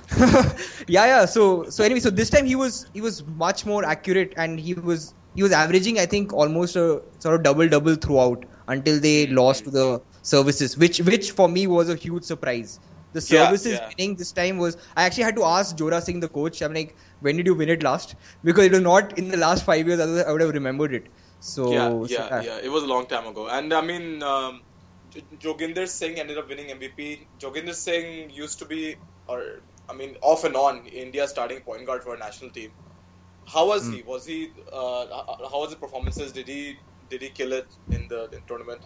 yeah, 0.87 1.05
yeah. 1.05 1.25
So, 1.25 1.69
so 1.69 1.83
anyway, 1.83 1.99
so 1.99 2.09
this 2.09 2.29
time 2.29 2.45
he 2.45 2.55
was 2.55 2.87
he 2.93 3.01
was 3.01 3.23
much 3.27 3.65
more 3.65 3.85
accurate, 3.85 4.33
and 4.37 4.59
he 4.59 4.73
was 4.73 5.13
he 5.35 5.43
was 5.43 5.51
averaging 5.51 5.99
I 5.99 6.05
think 6.05 6.33
almost 6.33 6.75
a 6.75 7.01
sort 7.19 7.35
of 7.35 7.43
double 7.43 7.67
double 7.67 7.95
throughout 7.95 8.45
until 8.67 8.99
they 8.99 9.27
lost 9.27 9.65
to 9.65 9.71
the 9.71 10.01
services, 10.21 10.77
which 10.77 10.99
which 11.01 11.31
for 11.31 11.49
me 11.49 11.67
was 11.67 11.89
a 11.89 11.95
huge 11.95 12.23
surprise. 12.23 12.79
The 13.13 13.21
services 13.21 13.73
yeah. 13.73 13.89
winning 13.89 14.15
this 14.15 14.31
time 14.31 14.59
was 14.59 14.77
I 14.95 15.03
actually 15.03 15.23
had 15.23 15.35
to 15.37 15.43
ask 15.43 15.75
Jora 15.75 16.01
Singh, 16.01 16.19
the 16.19 16.27
coach. 16.27 16.61
I'm 16.61 16.73
like, 16.73 16.95
when 17.21 17.37
did 17.37 17.47
you 17.47 17.55
win 17.55 17.69
it 17.69 17.81
last? 17.81 18.15
Because 18.43 18.65
it 18.65 18.71
was 18.71 18.81
not 18.81 19.17
in 19.17 19.29
the 19.29 19.37
last 19.37 19.65
five 19.65 19.87
years. 19.87 19.99
Otherwise, 19.99 20.25
I 20.25 20.31
would 20.31 20.41
have 20.41 20.53
remembered 20.53 20.93
it. 20.93 21.11
So 21.39 21.71
yeah, 21.71 21.89
so, 21.89 22.05
yeah, 22.07 22.41
yeah. 22.41 22.59
It 22.61 22.69
was 22.69 22.83
a 22.83 22.87
long 22.87 23.07
time 23.07 23.25
ago, 23.25 23.47
and 23.47 23.73
I 23.73 23.81
mean, 23.81 24.21
um, 24.21 24.61
Joginder 25.37 25.87
Singh 25.87 26.19
ended 26.19 26.37
up 26.37 26.49
winning 26.49 26.67
MVP. 26.67 27.27
Joginder 27.39 27.73
Singh 27.73 28.29
used 28.29 28.59
to 28.59 28.65
be, 28.65 28.95
or 29.27 29.43
I 29.87 29.93
mean, 29.93 30.15
off 30.21 30.43
and 30.43 30.55
on 30.55 30.85
India's 30.85 31.31
starting 31.31 31.61
point 31.61 31.87
guard 31.87 32.03
for 32.03 32.13
a 32.13 32.19
national 32.19 32.51
team. 32.51 32.71
How 33.53 33.67
was 33.67 33.87
Hmm. 33.87 33.93
he? 33.93 34.01
Was 34.03 34.25
he? 34.25 34.51
Uh, 34.71 35.05
how 35.51 35.59
was 35.61 35.69
his 35.69 35.79
performances? 35.79 36.31
Did 36.31 36.47
he? 36.47 36.77
Did 37.09 37.21
he 37.21 37.29
kill 37.29 37.53
it 37.53 37.77
in 37.91 38.07
the, 38.07 38.29
in 38.33 38.41
tournament? 38.47 38.81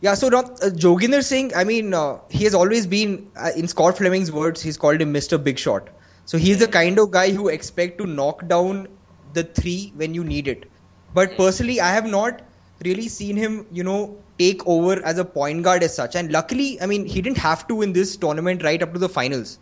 Yeah, 0.00 0.14
so 0.14 0.28
not, 0.28 0.50
uh, 0.62 0.70
Joginder 0.70 1.22
Singh, 1.22 1.52
I 1.54 1.64
mean, 1.64 1.94
uh, 1.94 2.18
he 2.30 2.44
has 2.44 2.54
always 2.54 2.86
been, 2.86 3.30
uh, 3.36 3.50
in 3.56 3.68
Scott 3.68 3.98
Fleming's 3.98 4.32
words, 4.32 4.62
he's 4.62 4.76
called 4.76 5.00
him 5.00 5.12
Mr. 5.12 5.36
Big 5.38 5.58
Shot. 5.58 5.90
So 6.24 6.38
he's 6.38 6.58
the 6.58 6.68
kind 6.68 6.98
of 6.98 7.10
guy 7.10 7.30
who 7.32 7.48
expect 7.48 7.98
to 7.98 8.06
knock 8.06 8.46
down 8.48 8.88
the 9.32 9.44
three 9.44 9.92
when 9.96 10.14
you 10.14 10.24
need 10.24 10.48
it. 10.48 10.70
But 11.12 11.36
personally, 11.36 11.80
I 11.80 11.92
have 11.92 12.06
not 12.06 12.42
really 12.84 13.08
seen 13.08 13.36
him, 13.36 13.66
you 13.70 13.82
know, 13.84 14.22
take 14.38 14.66
over 14.66 15.04
as 15.04 15.18
a 15.18 15.24
point 15.24 15.62
guard 15.64 15.82
as 15.82 15.94
such. 15.94 16.14
And 16.16 16.32
luckily, 16.32 16.80
I 16.80 16.86
mean, 16.86 17.06
he 17.06 17.20
didn't 17.20 17.38
have 17.38 17.66
to 17.68 17.82
in 17.82 17.92
this 17.92 18.16
tournament 18.16 18.62
right 18.62 18.82
up 18.82 18.92
to 18.94 18.98
the 18.98 19.08
finals. 19.08 19.58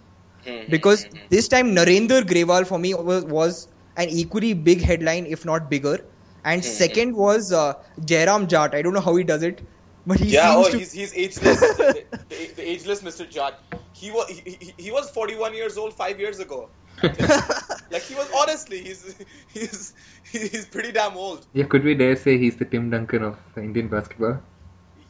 Because 0.69 1.07
this 1.31 1.49
time, 1.49 1.75
Narendra 1.75 2.23
Grewal 2.23 2.67
for 2.67 2.79
me 2.79 2.95
was, 2.95 3.25
was 3.25 3.69
an 3.99 4.09
equally 4.09 4.55
big 4.55 4.83
headline, 4.83 5.27
if 5.27 5.45
not 5.45 5.71
bigger. 5.71 5.99
And 6.45 6.65
second 6.65 7.15
was 7.17 7.53
uh, 7.53 7.75
Jairam 8.03 8.49
Jat. 8.49 8.75
I 8.75 8.83
don't 8.83 8.95
know 8.95 9.01
how 9.01 9.17
he 9.17 9.25
does 9.25 9.43
it, 9.43 9.61
but 10.07 10.19
he 10.21 10.31
yeah, 10.31 10.55
seems 10.55 10.67
oh, 10.67 10.71
to. 10.71 10.79
he's 10.79 10.93
he's 10.93 11.15
ageless. 11.15 11.61
the, 11.79 12.05
the, 12.29 12.47
the 12.57 12.71
ageless 12.71 13.03
Mr. 13.03 13.29
Jat. 13.29 13.61
He 13.93 14.11
was 14.11 14.29
he, 14.31 14.57
he, 14.61 14.75
he 14.79 14.91
was 14.93 15.11
41 15.11 15.55
years 15.55 15.77
old 15.77 15.93
five 15.95 16.19
years 16.21 16.39
ago. 16.41 16.71
like 17.03 18.03
he 18.03 18.15
was 18.15 18.31
honestly, 18.37 18.83
he's 18.83 19.17
he's 19.53 19.95
he's 20.33 20.67
pretty 20.67 20.93
damn 20.93 21.17
old. 21.17 21.47
Yeah, 21.53 21.65
could 21.65 21.85
we 21.85 21.95
dare 21.95 22.17
say 22.17 22.39
he's 22.39 22.57
the 22.57 22.65
Tim 22.65 22.91
Duncan 22.91 23.23
of 23.23 23.39
Indian 23.57 23.89
basketball? 23.89 24.41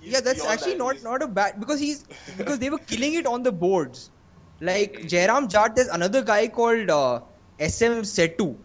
He's 0.00 0.12
yeah, 0.12 0.20
that's 0.20 0.44
actually 0.44 0.72
that. 0.72 0.78
not 0.78 0.92
He's- 0.92 1.04
not 1.04 1.22
a 1.22 1.28
bad 1.28 1.60
because 1.60 1.80
he's 1.80 2.04
because 2.36 2.58
they 2.58 2.70
were 2.70 2.78
killing 2.92 3.14
it 3.14 3.26
on 3.26 3.42
the 3.42 3.52
boards. 3.52 4.10
Like 4.60 4.94
Jairam 5.14 5.48
Jat, 5.48 5.76
there's 5.76 5.88
another 5.88 6.22
guy 6.22 6.48
called 6.48 6.90
uh, 6.90 7.20
SM 7.60 8.02
Setu. 8.14 8.56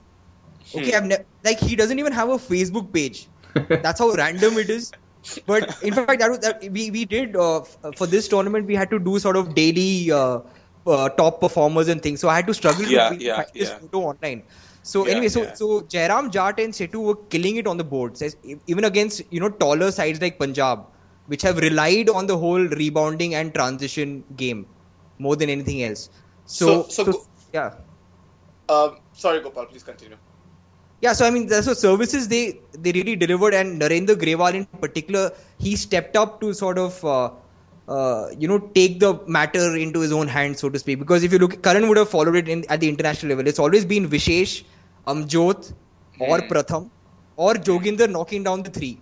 Okay, 0.75 0.91
Hmm. 0.91 0.97
I've 0.97 1.05
ne- 1.05 1.25
like 1.43 1.59
he 1.59 1.75
doesn't 1.75 1.99
even 1.99 2.13
have 2.13 2.29
a 2.29 2.37
Facebook 2.37 2.93
page. 2.93 3.29
That's 3.69 3.99
how 3.99 4.11
random 4.11 4.57
it 4.57 4.69
is. 4.69 4.91
But 5.45 5.77
in 5.81 5.93
fact, 5.93 6.19
that 6.19 6.29
was 6.29 6.39
that 6.39 6.61
we 6.71 6.89
we 6.91 7.05
did 7.05 7.35
uh, 7.35 7.61
for 7.95 8.07
this 8.07 8.27
tournament. 8.27 8.65
We 8.67 8.75
had 8.75 8.89
to 8.89 8.99
do 8.99 9.19
sort 9.19 9.37
of 9.37 9.53
daily 9.55 10.11
uh, 10.11 10.39
uh, 10.85 11.09
top 11.09 11.39
performers 11.39 11.87
and 11.87 12.01
things. 12.01 12.19
So 12.19 12.29
I 12.29 12.35
had 12.35 12.47
to 12.47 12.53
struggle 12.53 12.85
Yeah, 12.85 13.09
to 13.09 13.23
yeah, 13.23 13.35
find 13.35 13.47
this 13.53 13.69
yeah. 13.69 13.79
photo 13.79 13.99
online. 14.13 14.43
So 14.81 15.05
Yeah, 15.05 15.11
anyway, 15.11 15.29
so 15.29 15.43
yeah. 15.43 15.53
so 15.53 15.81
Jairam 15.81 16.29
Jat 16.31 16.59
and 16.59 16.73
Setu 16.73 17.03
were 17.03 17.15
killing 17.35 17.55
it 17.57 17.67
on 17.67 17.77
the 17.77 17.83
boards, 17.83 18.21
as- 18.21 18.37
even 18.67 18.83
against 18.83 19.21
you 19.31 19.39
know 19.39 19.49
taller 19.49 19.91
sides 19.91 20.21
like 20.21 20.37
Punjab, 20.39 20.85
which 21.27 21.41
have 21.43 21.57
relied 21.57 22.09
on 22.09 22.27
the 22.27 22.37
whole 22.37 22.67
rebounding 22.83 23.35
and 23.35 23.53
transition 23.53 24.23
game 24.35 24.65
more 25.19 25.35
than 25.37 25.49
anything 25.49 25.83
else. 25.83 26.09
So, 26.45 26.83
So- 26.83 27.03
so 27.05 27.11
go- 27.11 27.25
yeah. 27.53 27.75
Um, 28.69 28.97
sorry, 29.13 29.41
Gopal, 29.41 29.65
please 29.67 29.83
continue. 29.83 30.17
Yeah, 31.03 31.13
so 31.13 31.25
I 31.27 31.31
mean, 31.35 31.47
the- 31.51 31.61
so 31.67 31.73
services 31.73 32.27
they 32.33 32.43
they 32.83 32.91
really 32.97 33.15
delivered, 33.23 33.53
and 33.59 33.81
Narendra 33.81 34.15
Grewal 34.23 34.53
in 34.59 34.65
particular, 34.85 35.23
he 35.65 35.75
stepped 35.85 36.15
up 36.23 36.39
to 36.41 36.53
sort 36.59 36.77
of 36.83 36.99
uh, 37.15 37.29
uh, 37.95 38.29
you 38.43 38.47
know 38.51 38.59
take 38.77 38.99
the 39.05 39.09
matter 39.37 39.65
into 39.85 39.99
his 40.05 40.13
own 40.19 40.27
hands, 40.35 40.59
so 40.65 40.69
to 40.75 40.79
speak. 40.83 40.99
Because 41.05 41.23
if 41.29 41.33
you 41.37 41.39
look, 41.45 41.55
Karan 41.67 41.87
would 41.89 41.97
have 42.03 42.09
followed 42.09 42.37
it 42.41 42.47
in, 42.55 42.63
at 42.75 42.79
the 42.85 42.89
international 42.93 43.31
level. 43.35 43.47
It's 43.53 43.59
always 43.65 43.85
been 43.93 44.07
Vishesh, 44.15 44.53
Amjot, 45.07 45.73
or 46.19 46.39
Hmm. 46.39 46.47
Pratham, 46.53 46.89
or 47.47 47.53
Joginder 47.71 48.09
knocking 48.17 48.43
down 48.49 48.63
the 48.69 48.73
three. 48.79 48.93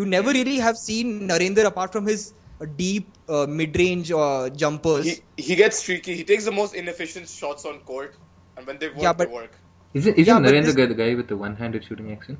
You 0.00 0.04
never 0.16 0.36
really 0.40 0.58
have 0.66 0.76
seen 0.82 1.14
Narendra 1.32 1.64
apart 1.72 1.92
from 1.98 2.06
his 2.12 2.26
uh, 2.60 2.66
deep 2.82 3.08
uh, 3.28 3.46
mid-range 3.62 4.12
uh, 4.12 4.50
jumpers. 4.64 5.06
He 5.10 5.16
he 5.48 5.56
gets 5.64 5.78
streaky. 5.86 6.16
He 6.22 6.28
takes 6.34 6.44
the 6.52 6.56
most 6.60 6.74
inefficient 6.84 7.28
shots 7.38 7.64
on 7.72 7.80
court, 7.94 8.14
and 8.56 8.66
when 8.72 8.78
they 8.84 8.90
work, 8.90 9.02
Yeah, 9.08 9.14
but- 9.22 9.28
they 9.28 9.34
work. 9.40 9.58
Isn't, 9.92 10.14
isn't 10.14 10.26
Yeah, 10.26 10.40
Narendra 10.50 10.74
this- 10.74 10.74
the 10.74 10.94
guy 10.94 11.14
with 11.14 11.28
the 11.28 11.36
one-handed 11.36 11.84
shooting 11.84 12.12
action? 12.12 12.38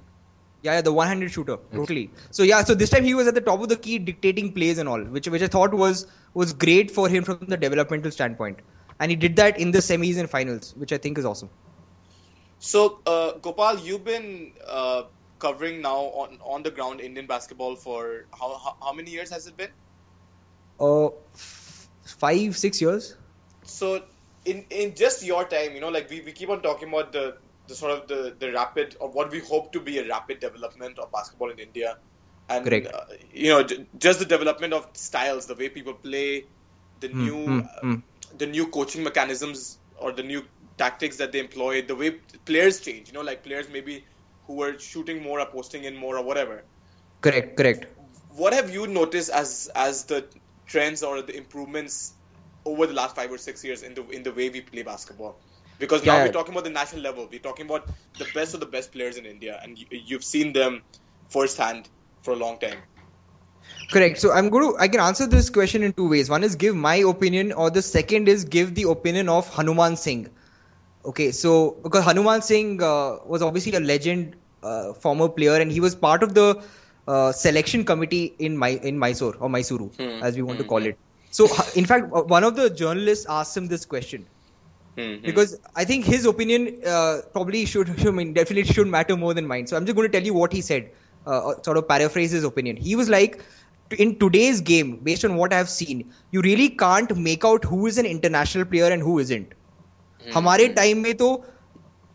Yeah, 0.63 0.75
yeah, 0.75 0.81
the 0.83 0.93
one-handed 0.93 1.31
shooter, 1.33 1.57
totally. 1.73 2.11
So 2.31 2.43
yeah, 2.43 2.63
so 2.63 2.75
this 2.75 2.91
time 2.91 3.03
he 3.03 3.15
was 3.15 3.27
at 3.27 3.35
the 3.35 3.41
top 3.41 3.63
of 3.63 3.71
the 3.71 3.77
key, 3.77 3.99
dictating 3.99 4.53
plays 4.53 4.77
and 4.77 4.89
all, 4.89 5.03
which 5.03 5.27
which 5.27 5.41
I 5.43 5.47
thought 5.49 5.73
was 5.73 6.07
was 6.35 6.53
great 6.53 6.91
for 6.91 7.09
him 7.09 7.25
from 7.25 7.39
the 7.49 7.57
developmental 7.57 8.11
standpoint, 8.11 8.59
and 8.99 9.11
he 9.11 9.17
did 9.17 9.37
that 9.37 9.59
in 9.59 9.71
the 9.71 9.79
semis 9.79 10.19
and 10.19 10.29
finals, 10.29 10.75
which 10.77 10.93
I 10.93 10.99
think 10.99 11.17
is 11.17 11.25
awesome. 11.25 11.49
So, 12.59 12.99
uh, 13.07 13.39
Gopal, 13.39 13.79
you've 13.79 14.05
been 14.05 14.53
uh, 14.69 15.05
covering 15.39 15.81
now 15.81 15.97
on, 15.97 16.39
on 16.45 16.63
the 16.63 16.71
ground 16.71 17.01
Indian 17.01 17.27
basketball 17.27 17.75
for 17.75 18.27
how, 18.39 18.59
how, 18.59 18.77
how 18.83 18.93
many 18.93 19.11
years 19.11 19.31
has 19.31 19.47
it 19.47 19.57
been? 19.57 19.71
Uh, 20.79 21.07
f- 21.35 21.89
five, 22.05 22.55
six 22.59 22.83
years. 22.83 23.17
So, 23.65 24.03
in, 24.51 24.65
in 24.71 24.95
just 24.97 25.23
your 25.25 25.45
time, 25.45 25.75
you 25.75 25.81
know, 25.81 25.89
like 25.91 26.11
we, 26.11 26.21
we 26.23 26.33
keep 26.33 26.51
on 26.51 26.63
talking 26.63 26.89
about 26.89 27.13
the, 27.13 27.35
the 27.69 27.75
sort 27.75 27.93
of 27.93 28.09
the, 28.09 28.37
the 28.39 28.53
rapid, 28.53 28.97
or 29.01 29.11
what 29.11 29.31
we 29.31 29.41
hope 29.41 29.73
to 29.73 29.81
be 29.81 29.99
a 29.99 30.09
rapid 30.09 30.41
development 30.41 30.99
of 30.99 31.13
basketball 31.13 31.51
in 31.51 31.59
India. 31.59 31.97
And, 32.49 32.71
Correct. 32.71 32.87
uh, 32.87 33.01
you 33.33 33.51
know, 33.51 33.63
j- 33.63 33.87
just 33.99 34.19
the 34.21 34.27
development 34.27 34.73
of 34.75 34.87
styles, 34.95 35.47
the 35.47 35.55
way 35.55 35.69
people 35.69 35.95
play, 35.95 36.45
the 37.01 37.09
Hmm, 37.13 37.27
new 37.27 37.37
hmm, 37.45 37.61
uh, 37.61 37.83
hmm. 37.83 37.95
the 38.37 38.47
new 38.47 38.69
coaching 38.69 39.03
mechanisms 39.05 39.79
or 39.99 40.13
the 40.13 40.23
new 40.23 40.43
tactics 40.79 41.17
that 41.19 41.33
they 41.33 41.41
employ, 41.41 41.83
the 41.83 41.95
way 41.97 42.11
players 42.45 42.81
change. 42.81 43.09
You 43.09 43.15
know, 43.15 43.23
like 43.23 43.45
players 43.45 43.69
maybe 43.71 44.05
who 44.47 44.57
were 44.57 44.79
shooting 44.79 45.23
more 45.23 45.41
or 45.41 45.47
posting 45.47 45.85
in 45.85 45.97
more 45.97 46.17
or 46.19 46.25
whatever. 46.25 46.65
Correct, 47.23 47.57
correct. 47.57 47.87
What 48.29 48.53
have 48.53 48.71
you 48.71 48.87
noticed 48.87 49.31
as 49.31 49.71
as 49.75 50.05
the 50.07 50.29
trends 50.67 51.03
or 51.03 51.23
the 51.23 51.37
improvements 51.37 52.15
over 52.65 52.87
the 52.87 52.95
last 52.95 53.17
five 53.17 53.31
or 53.33 53.39
six 53.39 53.65
years 53.65 53.83
in 53.83 53.95
the 53.95 54.07
in 54.09 54.23
the 54.23 54.33
way 54.33 54.49
we 54.51 54.61
play 54.61 54.83
basketball? 54.83 55.41
Because 55.79 56.05
now 56.05 56.17
Yeah. 56.17 56.23
we're 56.23 56.29
talking 56.39 56.53
about 56.55 56.65
the 56.65 56.71
national 56.71 57.03
level. 57.03 57.29
We're 57.31 57.41
talking 57.41 57.67
about 57.67 57.89
the 58.17 58.27
best 58.27 58.55
of 58.55 58.61
the 58.61 58.67
best 58.67 58.93
players 58.93 59.17
in 59.17 59.27
India, 59.27 59.59
and 59.63 59.79
you, 59.79 59.87
you've 59.91 60.25
seen 60.25 60.53
them 60.53 60.83
firsthand 61.29 61.89
for 62.23 62.33
a 62.33 62.37
long 62.37 62.59
time. 62.59 62.85
Correct. 63.91 64.19
So 64.19 64.33
I'm 64.33 64.49
going 64.51 64.73
to 64.73 64.79
I 64.81 64.89
can 64.89 65.01
answer 65.01 65.27
this 65.27 65.51
question 65.51 65.83
in 65.83 65.93
two 65.93 66.09
ways. 66.09 66.31
One 66.31 66.43
is 66.45 66.57
give 66.57 66.75
my 66.75 66.97
opinion, 66.97 67.53
or 67.53 67.71
the 67.71 67.83
second 67.83 68.29
is 68.29 68.45
give 68.45 68.75
the 68.75 68.89
opinion 68.89 69.29
of 69.29 69.49
Hanuman 69.55 69.97
Singh. 69.97 70.29
Okay, 71.05 71.31
so 71.33 71.81
because 71.83 72.05
Hanuman 72.05 72.43
Singh 72.43 72.83
uh, 72.83 73.17
was 73.27 73.43
obviously 73.43 73.73
a 73.75 73.81
legend, 73.81 74.37
uh, 74.63 74.93
former 74.95 75.29
player, 75.29 75.55
and 75.61 75.71
he 75.73 75.81
was 75.81 75.95
part 75.95 76.23
of 76.23 76.35
the 76.35 76.63
uh, 77.07 77.33
selection 77.33 77.85
committee 77.85 78.25
in 78.39 78.57
my 78.57 78.71
in 78.71 78.99
Mysore 78.99 79.35
or 79.41 79.49
Mysuru, 79.49 79.93
Hmm. 79.99 80.21
as 80.21 80.37
we 80.37 80.43
want 80.43 80.59
to 80.59 80.65
Hmm. 80.65 80.67
call 80.67 80.85
it. 80.87 80.99
So 81.34 81.48
ha- 81.48 81.68
in 81.76 81.86
fact, 81.86 82.14
uh, 82.14 82.24
one 82.36 82.44
of 82.44 82.56
the 82.56 82.70
journalists 82.82 83.26
asked 83.30 83.58
him 83.58 83.68
this 83.68 83.86
question 83.94 84.26
Mhm. 84.98 85.16
because 85.30 85.56
I 85.76 85.86
think 85.86 86.06
his 86.06 86.26
opinion 86.26 86.68
uh, 86.94 87.22
probably 87.34 87.66
should, 87.66 87.90
I 88.08 88.12
mean, 88.12 88.34
definitely 88.34 88.64
should 88.74 88.88
matter 88.88 89.18
more 89.18 89.34
than 89.34 89.48
mine. 89.48 89.68
So 89.68 89.78
I'm 89.78 89.86
just 89.86 89.96
going 89.96 90.10
to 90.12 90.18
tell 90.18 90.30
you 90.32 90.34
what 90.34 90.54
he 90.54 90.62
said, 90.62 90.90
uh, 91.28 91.54
sort 91.68 91.78
of 91.78 91.88
paraphrase 91.90 92.32
his 92.32 92.44
opinion. 92.44 92.78
He 92.78 92.96
was 92.96 93.10
like, 93.10 93.38
in 93.92 94.18
today's 94.20 94.62
game, 94.62 94.94
based 95.04 95.26
on 95.26 95.36
what 95.36 95.54
I've 95.54 95.70
seen, 95.70 96.06
you 96.32 96.42
really 96.42 96.70
can't 96.70 97.16
make 97.18 97.44
out 97.46 97.66
who 97.66 97.86
is 97.88 97.98
an 97.98 98.06
international 98.06 98.66
player 98.66 98.92
and 98.98 99.08
who 99.10 99.20
isn't. 99.26 99.54
हमारे 100.34 100.68
time 100.78 101.02
में 101.04 101.14
तो 101.18 101.28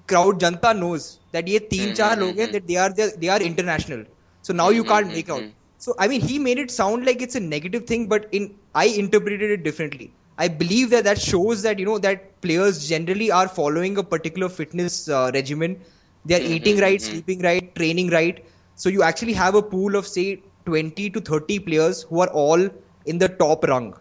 crowd 0.08 0.38
जनता 0.38 0.72
knows 0.72 1.02
that 1.32 1.48
ये 1.48 1.58
तीन 1.72 1.92
चार 2.00 2.18
लोग 2.18 2.38
हैं 2.40 2.50
that 2.52 2.64
they 2.70 2.74
are 2.84 2.92
they 3.00 3.28
are 3.34 3.42
international 3.42 4.04
so 4.46 4.52
now 4.52 4.70
you 4.72 4.84
can't 4.92 5.06
make 5.12 5.30
out 5.30 5.52
so 5.77 5.93
i 5.99 6.07
mean 6.07 6.21
he 6.21 6.37
made 6.39 6.57
it 6.59 6.71
sound 6.71 7.05
like 7.05 7.21
it's 7.21 7.35
a 7.35 7.39
negative 7.39 7.85
thing 7.85 8.07
but 8.07 8.27
in 8.31 8.45
i 8.75 8.85
interpreted 9.03 9.51
it 9.55 9.63
differently 9.63 10.07
i 10.37 10.47
believe 10.47 10.89
that 10.89 11.03
that 11.03 11.19
shows 11.19 11.61
that 11.63 11.79
you 11.79 11.85
know 11.85 11.97
that 11.97 12.41
players 12.41 12.87
generally 12.87 13.31
are 13.31 13.47
following 13.47 13.97
a 13.97 14.03
particular 14.03 14.49
fitness 14.49 15.07
uh, 15.09 15.31
regimen 15.33 15.77
they 16.25 16.35
are 16.39 16.45
eating 16.55 16.79
right 16.85 17.01
sleeping 17.01 17.41
right 17.49 17.75
training 17.75 18.09
right 18.17 18.45
so 18.75 18.89
you 18.89 19.03
actually 19.03 19.33
have 19.33 19.55
a 19.55 19.61
pool 19.61 19.95
of 19.95 20.07
say 20.07 20.27
20 20.65 21.09
to 21.11 21.21
30 21.21 21.59
players 21.59 22.03
who 22.03 22.19
are 22.21 22.29
all 22.45 22.67
in 23.05 23.17
the 23.19 23.29
top 23.43 23.63
rung 23.73 23.93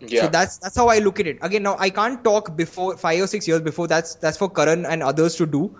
Yeah. 0.00 0.20
so 0.20 0.26
that's 0.28 0.58
that's 0.58 0.76
how 0.76 0.88
I 0.88 0.98
look 0.98 1.20
at 1.20 1.26
it. 1.26 1.38
Again, 1.42 1.62
now 1.62 1.76
I 1.78 1.90
can't 1.90 2.22
talk 2.24 2.56
before 2.56 2.96
five 2.96 3.20
or 3.22 3.26
six 3.26 3.46
years 3.48 3.60
before. 3.60 3.86
That's 3.86 4.14
that's 4.16 4.36
for 4.36 4.48
Karan 4.50 4.86
and 4.86 5.02
others 5.02 5.36
to 5.36 5.46
do. 5.46 5.76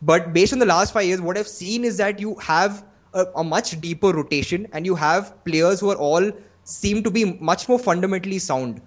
But 0.00 0.32
based 0.32 0.52
on 0.52 0.58
the 0.58 0.66
last 0.66 0.92
five 0.92 1.04
years, 1.06 1.20
what 1.20 1.38
I've 1.38 1.48
seen 1.48 1.84
is 1.84 1.96
that 1.98 2.20
you 2.20 2.36
have 2.36 2.84
a, 3.14 3.26
a 3.36 3.44
much 3.44 3.80
deeper 3.80 4.12
rotation, 4.12 4.66
and 4.72 4.86
you 4.86 4.94
have 4.94 5.44
players 5.44 5.80
who 5.80 5.90
are 5.90 5.96
all 5.96 6.30
seem 6.64 7.02
to 7.02 7.10
be 7.10 7.24
much 7.40 7.68
more 7.68 7.78
fundamentally 7.78 8.38
sound. 8.38 8.80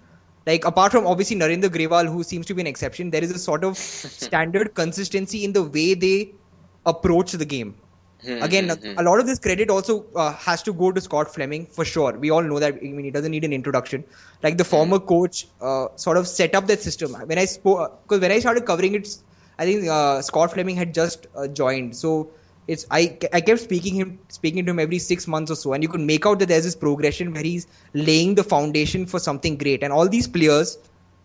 Like 0.46 0.64
apart 0.64 0.92
from 0.92 1.06
obviously 1.06 1.36
Narendra 1.36 1.68
Grewal, 1.68 2.06
who 2.12 2.22
seems 2.22 2.46
to 2.46 2.54
be 2.54 2.60
an 2.60 2.66
exception, 2.66 3.10
there 3.10 3.22
is 3.22 3.30
a 3.30 3.38
sort 3.38 3.64
of 3.64 3.76
standard 3.78 4.74
consistency 4.74 5.44
in 5.44 5.52
the 5.52 5.62
way 5.62 5.94
they 5.94 6.34
approach 6.86 7.32
the 7.32 7.44
game. 7.44 7.76
Again, 8.40 8.70
a 8.96 9.02
lot 9.02 9.18
of 9.18 9.26
this 9.26 9.40
credit 9.40 9.68
also 9.68 10.04
uh, 10.14 10.32
has 10.34 10.62
to 10.62 10.72
go 10.72 10.92
to 10.92 11.00
Scott 11.00 11.34
Fleming 11.34 11.66
for 11.66 11.84
sure. 11.84 12.16
We 12.16 12.30
all 12.30 12.42
know 12.42 12.60
that. 12.60 12.74
I 12.74 12.78
mean, 12.78 13.04
he 13.04 13.10
doesn't 13.10 13.32
need 13.32 13.42
an 13.42 13.52
introduction. 13.52 14.04
Like 14.44 14.58
the 14.58 14.64
former 14.64 15.00
coach, 15.00 15.48
uh, 15.60 15.88
sort 15.96 16.16
of 16.16 16.28
set 16.28 16.54
up 16.54 16.68
that 16.68 16.80
system. 16.80 17.14
When 17.14 17.36
I 17.36 17.46
spoke, 17.46 18.00
because 18.04 18.20
when 18.20 18.30
I 18.30 18.38
started 18.38 18.64
covering 18.64 18.94
it, 18.94 19.08
I 19.58 19.64
think 19.64 19.88
uh, 19.88 20.22
Scott 20.22 20.52
Fleming 20.52 20.76
had 20.76 20.94
just 20.94 21.26
uh, 21.34 21.48
joined. 21.48 21.96
So 21.96 22.30
it's 22.72 22.86
I 22.90 23.18
I 23.32 23.40
kept 23.40 23.60
speaking 23.60 23.94
him 23.94 24.18
speaking 24.28 24.64
to 24.66 24.72
him 24.72 24.78
every 24.84 24.98
six 24.98 25.26
months 25.34 25.50
or 25.50 25.56
so, 25.62 25.72
and 25.74 25.82
you 25.82 25.88
could 25.94 26.04
make 26.10 26.26
out 26.26 26.38
that 26.40 26.48
there's 26.52 26.64
this 26.64 26.76
progression 26.84 27.32
where 27.32 27.42
he's 27.42 27.66
laying 27.94 28.34
the 28.34 28.44
foundation 28.44 29.06
for 29.06 29.18
something 29.18 29.58
great. 29.64 29.82
And 29.82 29.92
all 29.92 30.08
these 30.08 30.28
players, 30.36 30.78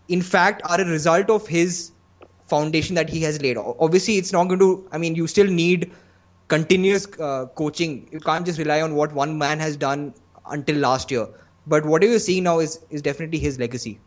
in 0.08 0.22
fact, 0.22 0.62
are 0.66 0.82
a 0.82 0.86
result 0.86 1.30
of 1.30 1.48
his 1.48 1.92
foundation 2.54 2.96
that 2.96 3.10
he 3.10 3.22
has 3.22 3.42
laid. 3.42 3.58
Obviously, 3.58 4.18
it's 4.18 4.34
not 4.34 4.46
going 4.54 4.60
to. 4.60 4.88
I 4.92 4.98
mean, 4.98 5.16
you 5.16 5.28
still 5.28 5.48
need 5.48 5.92
continuous 6.48 7.08
uh, 7.20 7.46
coaching. 7.56 8.08
You 8.12 8.20
can't 8.20 8.46
just 8.46 8.60
rely 8.60 8.82
on 8.82 8.96
what 8.96 9.14
one 9.14 9.38
man 9.38 9.60
has 9.60 9.78
done 9.78 10.14
until 10.50 10.78
last 10.78 11.12
year. 11.12 11.28
But 11.66 11.86
what 11.86 12.04
you're 12.04 12.20
seeing 12.20 12.44
now 12.44 12.60
is 12.60 12.80
is 12.90 13.02
definitely 13.02 13.40
his 13.40 13.60
legacy. 13.60 14.00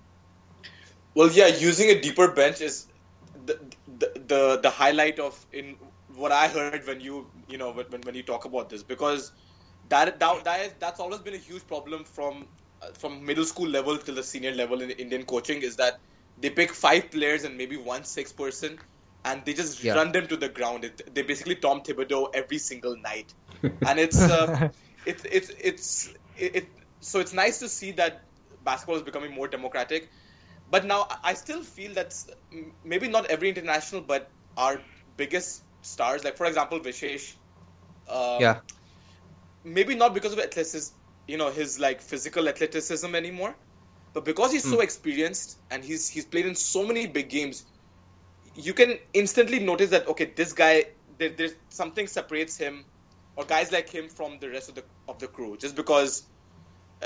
Well, 1.15 1.31
yeah, 1.31 1.49
using 1.49 1.91
a 1.91 2.01
deeper 2.01 2.33
bench 2.33 2.61
is 2.61 2.87
the 3.47 3.59
the 3.99 4.13
the, 4.27 4.61
the 4.63 4.71
highlight 4.71 5.19
of 5.19 5.47
in 5.53 5.77
what 6.21 6.33
I 6.33 6.49
heard 6.49 6.79
when 6.81 6.95
you 6.95 7.23
you 7.41 7.51
know 7.53 7.65
when 7.67 7.97
when 7.99 8.09
you 8.11 8.17
talk 8.19 8.41
about 8.41 8.65
this 8.65 8.79
because 8.79 9.33
that 9.89 10.19
that, 10.21 10.45
that 10.45 10.61
is, 10.61 10.75
that's 10.81 11.01
always 11.01 11.21
been 11.21 11.35
a 11.35 11.39
huge 11.49 11.67
problem 11.67 12.05
from 12.05 12.49
uh, 12.83 12.87
from 12.99 13.25
middle 13.27 13.45
school 13.45 13.69
level 13.69 13.99
till 13.99 14.15
the 14.15 14.23
senior 14.23 14.53
level 14.53 14.81
in 14.83 14.91
Indian 14.91 15.25
coaching 15.25 15.63
is 15.63 15.77
that 15.77 15.95
they 16.37 16.51
pick 16.51 16.71
five 16.73 17.11
players 17.11 17.45
and 17.45 17.57
maybe 17.57 17.77
one 17.77 18.05
six 18.05 18.33
person 18.33 18.79
and 19.25 19.45
they 19.45 19.55
just 19.55 19.93
Yeah. 19.93 19.95
run 19.95 20.13
them 20.13 20.27
to 20.29 20.37
the 20.37 20.49
ground. 20.49 20.85
It, 20.85 21.01
they 21.15 21.23
basically 21.23 21.57
Tom 21.57 21.83
Thibodeau 21.83 22.29
every 22.35 22.59
single 22.59 22.97
night, 22.97 23.35
and 23.85 23.99
it's 23.99 24.29
uh, 24.29 24.49
it's 25.07 25.25
it's 25.25 25.51
it's 25.63 26.09
it. 26.37 26.69
So 27.01 27.21
it's 27.21 27.33
nice 27.33 27.61
to 27.61 27.69
see 27.69 27.93
that 27.93 28.21
basketball 28.63 28.97
is 28.97 29.03
becoming 29.03 29.35
more 29.35 29.49
democratic. 29.49 30.09
But 30.69 30.85
now 30.85 31.07
I- 31.11 31.19
I 31.31 31.35
still 31.35 31.63
feel 31.63 31.95
that 31.95 32.13
maybe 32.85 33.09
not 33.09 33.27
every 33.27 33.49
international, 33.49 34.03
but 34.03 34.31
our 34.57 34.81
biggest 35.17 35.63
stars, 35.83 36.25
like 36.25 36.37
for 36.37 36.47
example 36.47 36.81
Vishesh, 36.81 37.35
uh, 38.09 38.43
Yeah. 38.43 38.61
maybe 39.65 39.95
not 39.95 40.15
because 40.15 40.33
of 40.33 40.39
athleticism, 40.39 40.95
you 41.27 41.37
know, 41.37 41.51
his 41.51 41.79
like 41.79 42.01
physical 42.01 42.49
athleticism 42.49 43.15
anymore, 43.15 43.55
but 44.15 44.25
because 44.25 44.53
he's 44.53 44.67
so 44.67 44.81
experienced 44.81 45.59
and 45.71 45.85
he's 45.85 46.09
he's 46.09 46.25
played 46.27 46.47
in 46.47 46.55
so 46.55 46.87
many 46.87 47.07
big 47.07 47.31
games, 47.31 47.65
you 48.55 48.75
can 48.75 48.99
instantly 49.15 49.61
notice 49.61 49.91
that 49.91 50.09
okay, 50.09 50.33
this 50.37 50.53
guy 50.53 50.85
there, 51.19 51.31
there's 51.31 51.53
something 51.71 52.07
separates 52.07 52.57
him 52.57 52.85
or 53.37 53.45
guys 53.45 53.73
like 53.73 53.89
him 53.91 54.09
from 54.09 54.39
the 54.41 54.49
rest 54.51 54.69
of 54.69 54.75
the 54.75 54.85
of 55.09 55.19
the 55.19 55.29
crew 55.29 55.57
just 55.57 55.77
because 55.77 56.25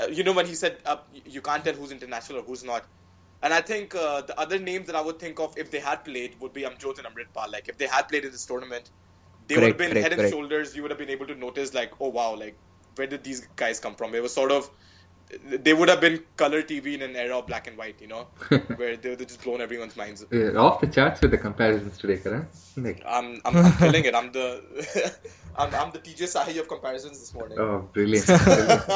uh, 0.01 0.07
you 0.07 0.23
know 0.23 0.33
when 0.33 0.45
he 0.45 0.55
said 0.55 0.77
uh, 0.85 0.97
you 1.11 1.41
can't 1.41 1.63
tell 1.63 1.73
who's 1.73 1.91
international 1.91 2.39
or 2.39 2.43
who's 2.43 2.63
not. 2.63 2.85
And 3.45 3.53
I 3.53 3.61
think 3.61 3.93
uh, 3.93 4.21
the 4.21 4.37
other 4.39 4.57
names 4.57 4.87
that 4.87 4.95
I 4.95 5.01
would 5.01 5.19
think 5.19 5.39
of 5.39 5.55
if 5.55 5.69
they 5.69 5.79
had 5.79 6.03
played 6.03 6.35
would 6.39 6.51
be 6.51 6.63
Amjot 6.63 6.97
and 6.97 7.05
Amritpal. 7.05 7.51
Like 7.51 7.69
if 7.69 7.77
they 7.77 7.85
had 7.85 8.07
played 8.07 8.25
in 8.25 8.31
this 8.31 8.43
tournament, 8.43 8.89
they 9.47 9.53
would 9.53 9.67
have 9.67 9.77
been 9.77 9.91
correct, 9.91 10.03
head 10.03 10.13
and 10.13 10.21
correct. 10.21 10.33
shoulders. 10.33 10.75
You 10.75 10.81
would 10.81 10.89
have 10.89 10.97
been 10.97 11.11
able 11.11 11.27
to 11.27 11.35
notice 11.35 11.71
like, 11.71 11.91
oh 11.99 12.09
wow, 12.09 12.35
like 12.35 12.57
where 12.95 13.05
did 13.05 13.23
these 13.23 13.41
guys 13.55 13.79
come 13.79 13.93
from? 13.93 14.15
It 14.15 14.23
was 14.23 14.33
sort 14.33 14.51
of 14.51 14.67
they 15.43 15.75
would 15.75 15.89
have 15.89 16.01
been 16.01 16.23
color 16.37 16.63
TV 16.63 16.95
in 16.95 17.03
an 17.03 17.15
era 17.15 17.37
of 17.37 17.45
black 17.45 17.67
and 17.67 17.77
white, 17.77 18.01
you 18.01 18.07
know, 18.07 18.27
where 18.77 18.97
they 18.97 19.09
would 19.09 19.19
have 19.19 19.27
just 19.27 19.43
blown 19.43 19.61
everyone's 19.61 19.95
minds. 19.95 20.25
Uh, 20.33 20.55
off 20.55 20.81
the 20.81 20.87
charts 20.87 21.21
with 21.21 21.29
the 21.29 21.37
comparisons 21.37 21.99
today, 21.99 22.17
Karan. 22.17 22.47
Like, 22.77 23.03
I'm 23.05 23.41
I'm, 23.45 23.57
I'm 23.57 23.73
killing 23.77 24.05
it. 24.05 24.15
I'm 24.15 24.31
the 24.31 25.13
I'm, 25.55 25.73
I'm 25.75 25.91
the 25.91 25.99
TJ 25.99 26.33
Sahi 26.33 26.59
of 26.59 26.67
comparisons 26.67 27.19
this 27.19 27.31
morning. 27.35 27.59
oh, 27.59 27.87
brilliant. 27.93 28.25
brilliant. 28.25 28.89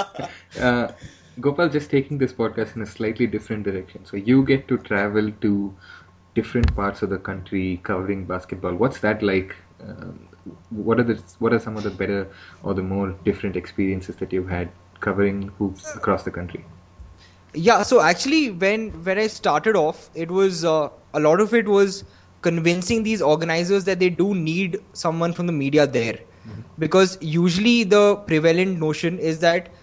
uh, 0.60 0.92
Gopal, 1.40 1.70
just 1.70 1.90
taking 1.90 2.18
this 2.18 2.34
podcast 2.34 2.76
in 2.76 2.82
a 2.82 2.86
slightly 2.86 3.28
different 3.28 3.64
direction. 3.64 4.06
So 4.06 4.18
you 4.18 4.44
get 4.44 4.68
to 4.68 4.78
travel 4.78 5.32
to 5.42 5.74
different 6.36 6.76
parts 6.76 7.02
of 7.02 7.10
the 7.10 7.18
country 7.18 7.80
covering 7.84 8.26
basketball. 8.26 8.76
What's 8.76 9.00
that 9.00 9.22
like? 9.24 9.56
Um, 9.82 10.28
what 10.70 11.00
are 11.00 11.04
the 11.04 11.22
what 11.40 11.54
are 11.54 11.60
some 11.60 11.78
of 11.78 11.84
the 11.84 11.90
better 11.90 12.28
or 12.64 12.74
the 12.74 12.84
more 12.84 13.12
different 13.24 13.56
experiences 13.56 14.18
that 14.18 14.34
you've 14.34 14.50
had 14.50 14.70
covering 15.00 15.50
hoops 15.58 15.96
across 15.96 16.24
the 16.24 16.32
country? 16.32 16.66
Yeah, 17.54 17.84
so 17.84 18.02
actually, 18.02 18.52
when 18.52 18.90
when 19.04 19.18
I 19.18 19.28
started 19.28 19.76
off, 19.76 20.10
it 20.14 20.30
was 20.30 20.64
uh, 20.66 20.90
a 21.14 21.20
lot 21.20 21.40
of 21.42 21.54
it 21.54 21.68
was 21.68 22.04
convincing 22.42 23.04
these 23.04 23.22
organizers 23.22 23.86
that 23.86 24.00
they 24.00 24.10
do 24.10 24.36
need 24.36 24.78
someone 24.94 25.34
from 25.34 25.48
the 25.48 25.54
media 25.54 25.88
there, 25.88 26.20
because 26.78 27.18
usually 27.22 27.84
the 27.84 28.16
prevalent 28.28 28.80
notion 28.80 29.18
is 29.20 29.40
that, 29.40 29.74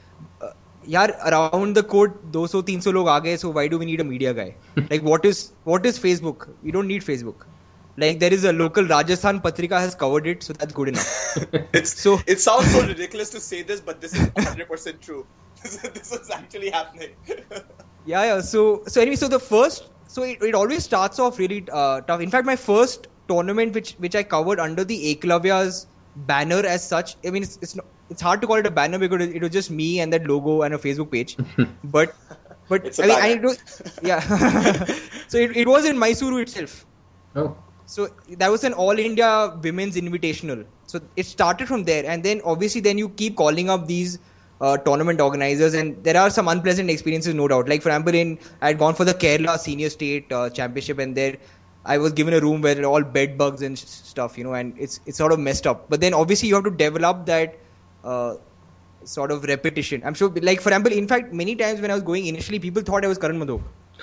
यार 0.89 1.11
around 1.29 1.75
the 1.77 1.83
court 1.93 2.13
200 2.33 2.61
300 2.67 2.93
लोग 2.93 3.07
आ 3.09 3.17
गए, 3.25 3.37
so 3.37 3.49
why 3.57 3.67
do 3.73 3.79
we 3.79 3.85
need 3.85 3.99
a 3.99 4.07
media 4.11 4.33
guy? 4.33 4.47
like 4.91 5.03
what 5.11 5.25
is 5.31 5.41
what 5.71 5.85
is 5.85 5.99
Facebook? 6.05 6.47
We 6.63 6.71
don't 6.77 6.87
need 6.93 7.05
Facebook. 7.09 7.45
Like 8.03 8.19
there 8.19 8.33
is 8.33 8.45
a 8.49 8.53
local 8.53 8.85
Rajasthan 8.91 9.41
Patrika 9.45 9.79
has 9.85 9.95
covered 10.03 10.27
it, 10.33 10.43
so 10.43 10.53
that's 10.53 10.73
good 10.79 10.89
enough. 10.93 11.09
It's 11.79 11.93
So- 12.03 12.19
it 12.35 12.39
sounds 12.47 12.71
so 12.75 12.81
ridiculous 12.87 13.29
to 13.37 13.41
say 13.47 13.61
this, 13.71 13.81
but 13.89 14.01
this 14.05 14.13
is 14.19 14.27
100 14.41 14.67
percent 14.73 15.01
true. 15.09 15.25
This 15.63 15.75
is, 15.75 15.89
this 15.97 16.11
is 16.19 16.29
actually 16.35 16.69
happening. 16.71 17.11
Yeah, 18.05 18.23
yeah. 18.25 18.41
So, 18.41 18.83
so 18.87 19.01
anyway, 19.01 19.15
so 19.15 19.27
the 19.27 19.39
first, 19.39 19.89
so 20.07 20.23
it, 20.23 20.41
it 20.41 20.55
always 20.55 20.83
starts 20.83 21.19
off 21.19 21.37
really 21.37 21.67
uh, 21.71 22.01
tough. 22.01 22.21
In 22.21 22.29
fact, 22.29 22.45
my 22.45 22.55
first 22.55 23.07
tournament, 23.27 23.73
which 23.75 23.91
which 24.05 24.15
I 24.15 24.23
covered 24.23 24.59
under 24.59 24.83
the 24.83 24.97
Eklavya's 25.15 25.85
banner 26.31 26.61
as 26.75 26.87
such. 26.87 27.15
I 27.25 27.29
mean, 27.29 27.43
it's 27.43 27.59
it's 27.61 27.75
not, 27.75 27.85
it's 28.08 28.22
hard 28.22 28.40
to 28.40 28.46
call 28.46 28.56
it 28.56 28.66
a 28.66 28.70
banner 28.70 28.98
because 28.98 29.22
it, 29.26 29.36
it 29.36 29.42
was 29.42 29.50
just 29.50 29.70
me 29.70 30.00
and 30.00 30.12
that 30.12 30.26
logo 30.26 30.62
and 30.62 30.74
a 30.74 30.78
Facebook 30.78 31.10
page. 31.12 31.36
but 31.84 32.14
but 32.68 32.86
It's 32.86 32.98
a 32.98 33.04
I 33.04 33.06
mean, 33.06 33.18
I 33.20 33.36
do, 33.36 33.54
yeah. 34.02 34.20
so 35.28 35.38
it, 35.38 35.56
it 35.56 35.68
was 35.68 35.84
in 35.84 35.96
Mysuru 35.96 36.42
itself. 36.42 36.86
Oh, 37.34 37.56
So 37.84 38.08
that 38.38 38.50
was 38.50 38.64
an 38.64 38.72
all 38.72 38.98
India 38.98 39.56
women's 39.62 39.96
invitational. 39.96 40.66
So 40.84 41.00
it 41.16 41.26
started 41.26 41.68
from 41.68 41.84
there, 41.84 42.04
and 42.06 42.22
then 42.24 42.40
obviously 42.44 42.80
then 42.80 42.98
you 42.98 43.08
keep 43.10 43.36
calling 43.36 43.70
up 43.70 43.86
these 43.86 44.18
uh, 44.60 44.76
tournament 44.78 45.20
organizers, 45.20 45.74
and 45.74 46.02
there 46.02 46.16
are 46.16 46.30
some 46.30 46.48
unpleasant 46.48 46.90
experiences, 46.90 47.34
no 47.34 47.48
doubt. 47.48 47.68
Like 47.68 47.82
for 47.82 47.90
example, 47.90 48.14
in 48.14 48.38
I 48.62 48.68
had 48.68 48.78
gone 48.78 48.94
for 48.94 49.04
the 49.04 49.14
Kerala 49.14 49.58
Senior 49.58 49.90
State 49.90 50.32
uh, 50.32 50.50
Championship, 50.50 50.98
and 50.98 51.16
there 51.16 51.38
I 51.84 51.98
was 51.98 52.12
given 52.12 52.34
a 52.34 52.40
room 52.40 52.62
where 52.62 52.84
all 52.84 53.02
bed 53.04 53.38
bugs 53.38 53.62
and 53.62 53.76
s- 53.76 53.88
stuff, 53.88 54.36
you 54.38 54.44
know, 54.44 54.54
and 54.54 54.74
it's 54.78 55.00
it's 55.06 55.18
sort 55.18 55.32
of 55.32 55.38
messed 55.38 55.66
up. 55.66 55.88
But 55.88 56.00
then 56.00 56.14
obviously 56.14 56.48
you 56.48 56.54
have 56.56 56.64
to 56.64 56.70
develop 56.70 57.26
that 57.26 57.60
uh, 58.06 58.36
sort 59.04 59.30
of 59.30 59.44
repetition. 59.44 60.02
I'm 60.04 60.14
sure, 60.14 60.30
like 60.50 60.60
for 60.60 60.70
example, 60.70 60.92
in 60.92 61.08
fact, 61.08 61.32
many 61.32 61.56
times 61.56 61.80
when 61.80 61.90
I 61.90 61.94
was 61.94 62.02
going 62.02 62.26
initially, 62.26 62.58
people 62.58 62.82
thought 62.82 63.04
I 63.04 63.08
was 63.08 63.18
Karan 63.18 63.38
Madhok. 63.40 63.62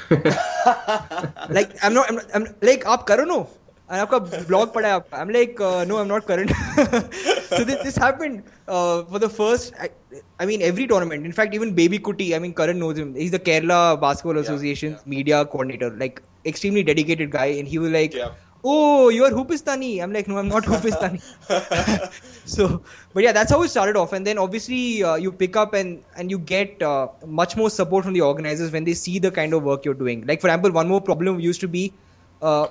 like 1.49 1.75
I'm 1.83 1.93
not, 1.93 2.09
I'm, 2.09 2.15
not, 2.15 2.25
I'm 2.33 2.47
like 2.61 2.85
up 2.85 3.07
Karan 3.07 3.29
हो 3.29 3.47
and 3.89 4.01
आपका 4.01 4.17
blog 4.47 4.73
पढ़ा 4.73 4.89
है 4.89 4.93
आपका 4.95 5.17
I'm 5.21 5.31
like 5.35 5.59
uh, 5.61 5.83
no 5.87 5.97
I'm 6.01 6.07
not 6.07 6.25
Karan 6.27 6.47
so 7.49 7.63
this, 7.63 7.83
this 7.83 7.97
happened 7.97 8.43
uh, 8.67 9.03
for 9.03 9.19
the 9.19 9.29
first 9.29 9.73
I, 9.79 9.89
I, 10.39 10.45
mean 10.45 10.61
every 10.61 10.87
tournament 10.87 11.25
in 11.25 11.33
fact 11.39 11.53
even 11.53 11.73
baby 11.73 11.99
Kuti 11.99 12.35
I 12.35 12.39
mean 12.39 12.53
Karan 12.53 12.79
knows 12.79 12.97
him 12.97 13.13
he's 13.13 13.31
the 13.31 13.39
Kerala 13.39 13.99
Basketball 13.99 14.39
Association's 14.39 14.93
yeah, 14.93 15.03
yeah. 15.05 15.15
media 15.17 15.45
coordinator 15.45 15.91
like 15.91 16.21
extremely 16.45 16.83
dedicated 16.83 17.29
guy 17.31 17.45
and 17.45 17.67
he 17.67 17.77
was 17.77 17.91
like 17.91 18.13
yeah 18.13 18.31
oh 18.63 19.09
you 19.09 19.23
are 19.25 19.31
Hoopistani 19.31 20.01
I'm 20.01 20.13
like 20.13 20.27
no 20.27 20.37
I'm 20.37 20.47
not 20.47 20.63
Hoopistani 20.63 21.21
so 22.45 22.83
but 23.13 23.23
yeah 23.23 23.31
that's 23.31 23.51
how 23.51 23.61
it 23.63 23.69
started 23.69 23.97
off. 23.97 24.13
And 24.13 24.25
then 24.25 24.37
obviously 24.37 25.03
uh, 25.03 25.15
you 25.15 25.31
pick 25.31 25.55
up 25.55 25.73
and 25.73 26.03
and 26.15 26.31
you 26.31 26.39
get 26.39 26.81
uh, 26.81 27.07
much 27.25 27.55
more 27.57 27.69
support 27.69 28.05
from 28.05 28.13
the 28.13 28.21
organizers 28.21 28.71
when 28.71 28.83
they 28.85 28.93
see 28.93 29.19
the 29.19 29.31
kind 29.31 29.53
of 29.53 29.63
work 29.63 29.85
you're 29.85 29.93
doing. 30.05 30.25
Like 30.27 30.41
for 30.41 30.47
example 30.47 30.71
one 30.71 30.87
more 30.87 31.01
problem 31.01 31.39
used 31.39 31.61
to 31.61 31.67
be 31.67 31.99
uh, 32.41 32.67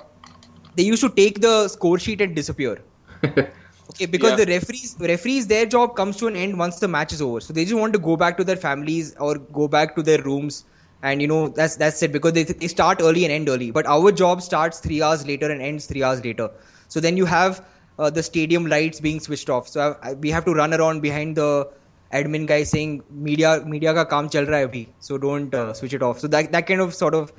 they 0.75 0.83
used 0.83 1.01
to 1.03 1.09
take 1.09 1.41
the 1.41 1.67
score 1.67 1.99
sheet 1.99 2.21
and 2.21 2.35
disappear. 2.35 2.77
Okay 3.89 4.05
because 4.05 4.33
Yeah. 4.33 4.35
the 4.35 4.45
referees 4.45 4.95
referees 4.99 5.47
their 5.47 5.65
job 5.65 5.95
comes 5.95 6.17
to 6.17 6.27
an 6.27 6.35
end 6.35 6.57
once 6.57 6.79
the 6.79 6.87
match 6.87 7.11
is 7.13 7.21
over. 7.21 7.39
So 7.41 7.53
they 7.53 7.63
just 7.65 7.75
want 7.79 7.93
to 7.93 7.99
go 7.99 8.15
back 8.15 8.37
to 8.37 8.43
their 8.43 8.55
families 8.55 9.15
or 9.19 9.37
go 9.37 9.67
back 9.67 9.95
to 9.95 10.03
their 10.03 10.21
rooms 10.21 10.65
and 11.03 11.21
you 11.21 11.27
know 11.27 11.49
that's 11.49 11.75
that's 11.75 12.01
it. 12.01 12.11
Because 12.11 12.33
they, 12.33 12.43
they 12.43 12.67
start 12.67 13.01
early 13.01 13.25
and 13.25 13.31
end 13.31 13.49
early. 13.49 13.69
But 13.71 13.85
our 13.85 14.11
job 14.11 14.41
starts 14.41 14.79
three 14.79 15.01
hours 15.01 15.27
later 15.27 15.51
and 15.51 15.61
ends 15.61 15.85
three 15.85 16.03
hours 16.03 16.23
later. 16.23 16.49
So 16.87 16.99
then 16.99 17.17
you 17.17 17.25
have 17.25 17.65
uh, 17.99 18.09
the 18.09 18.23
stadium 18.23 18.67
lights 18.67 18.99
being 18.99 19.19
switched 19.19 19.49
off. 19.49 19.67
So 19.67 19.97
I, 20.01 20.09
I, 20.09 20.13
we 20.13 20.29
have 20.31 20.45
to 20.45 20.53
run 20.53 20.73
around 20.73 21.01
behind 21.01 21.35
the 21.35 21.69
admin 22.13 22.45
guy 22.47 22.63
saying 22.63 23.01
media 23.09 23.63
media 23.65 23.93
ka 23.99 24.05
kaam 24.13 24.31
chal 24.35 24.45
raha 24.45 24.61
hai 24.61 24.67
abhi 24.69 24.83
so 24.99 25.17
don't 25.17 25.53
uh, 25.53 25.73
switch 25.73 25.93
it 25.99 26.03
off. 26.09 26.19
So 26.19 26.27
that 26.35 26.51
that 26.57 26.67
kind 26.67 26.85
of 26.87 26.93
sort 26.93 27.15
of 27.21 27.33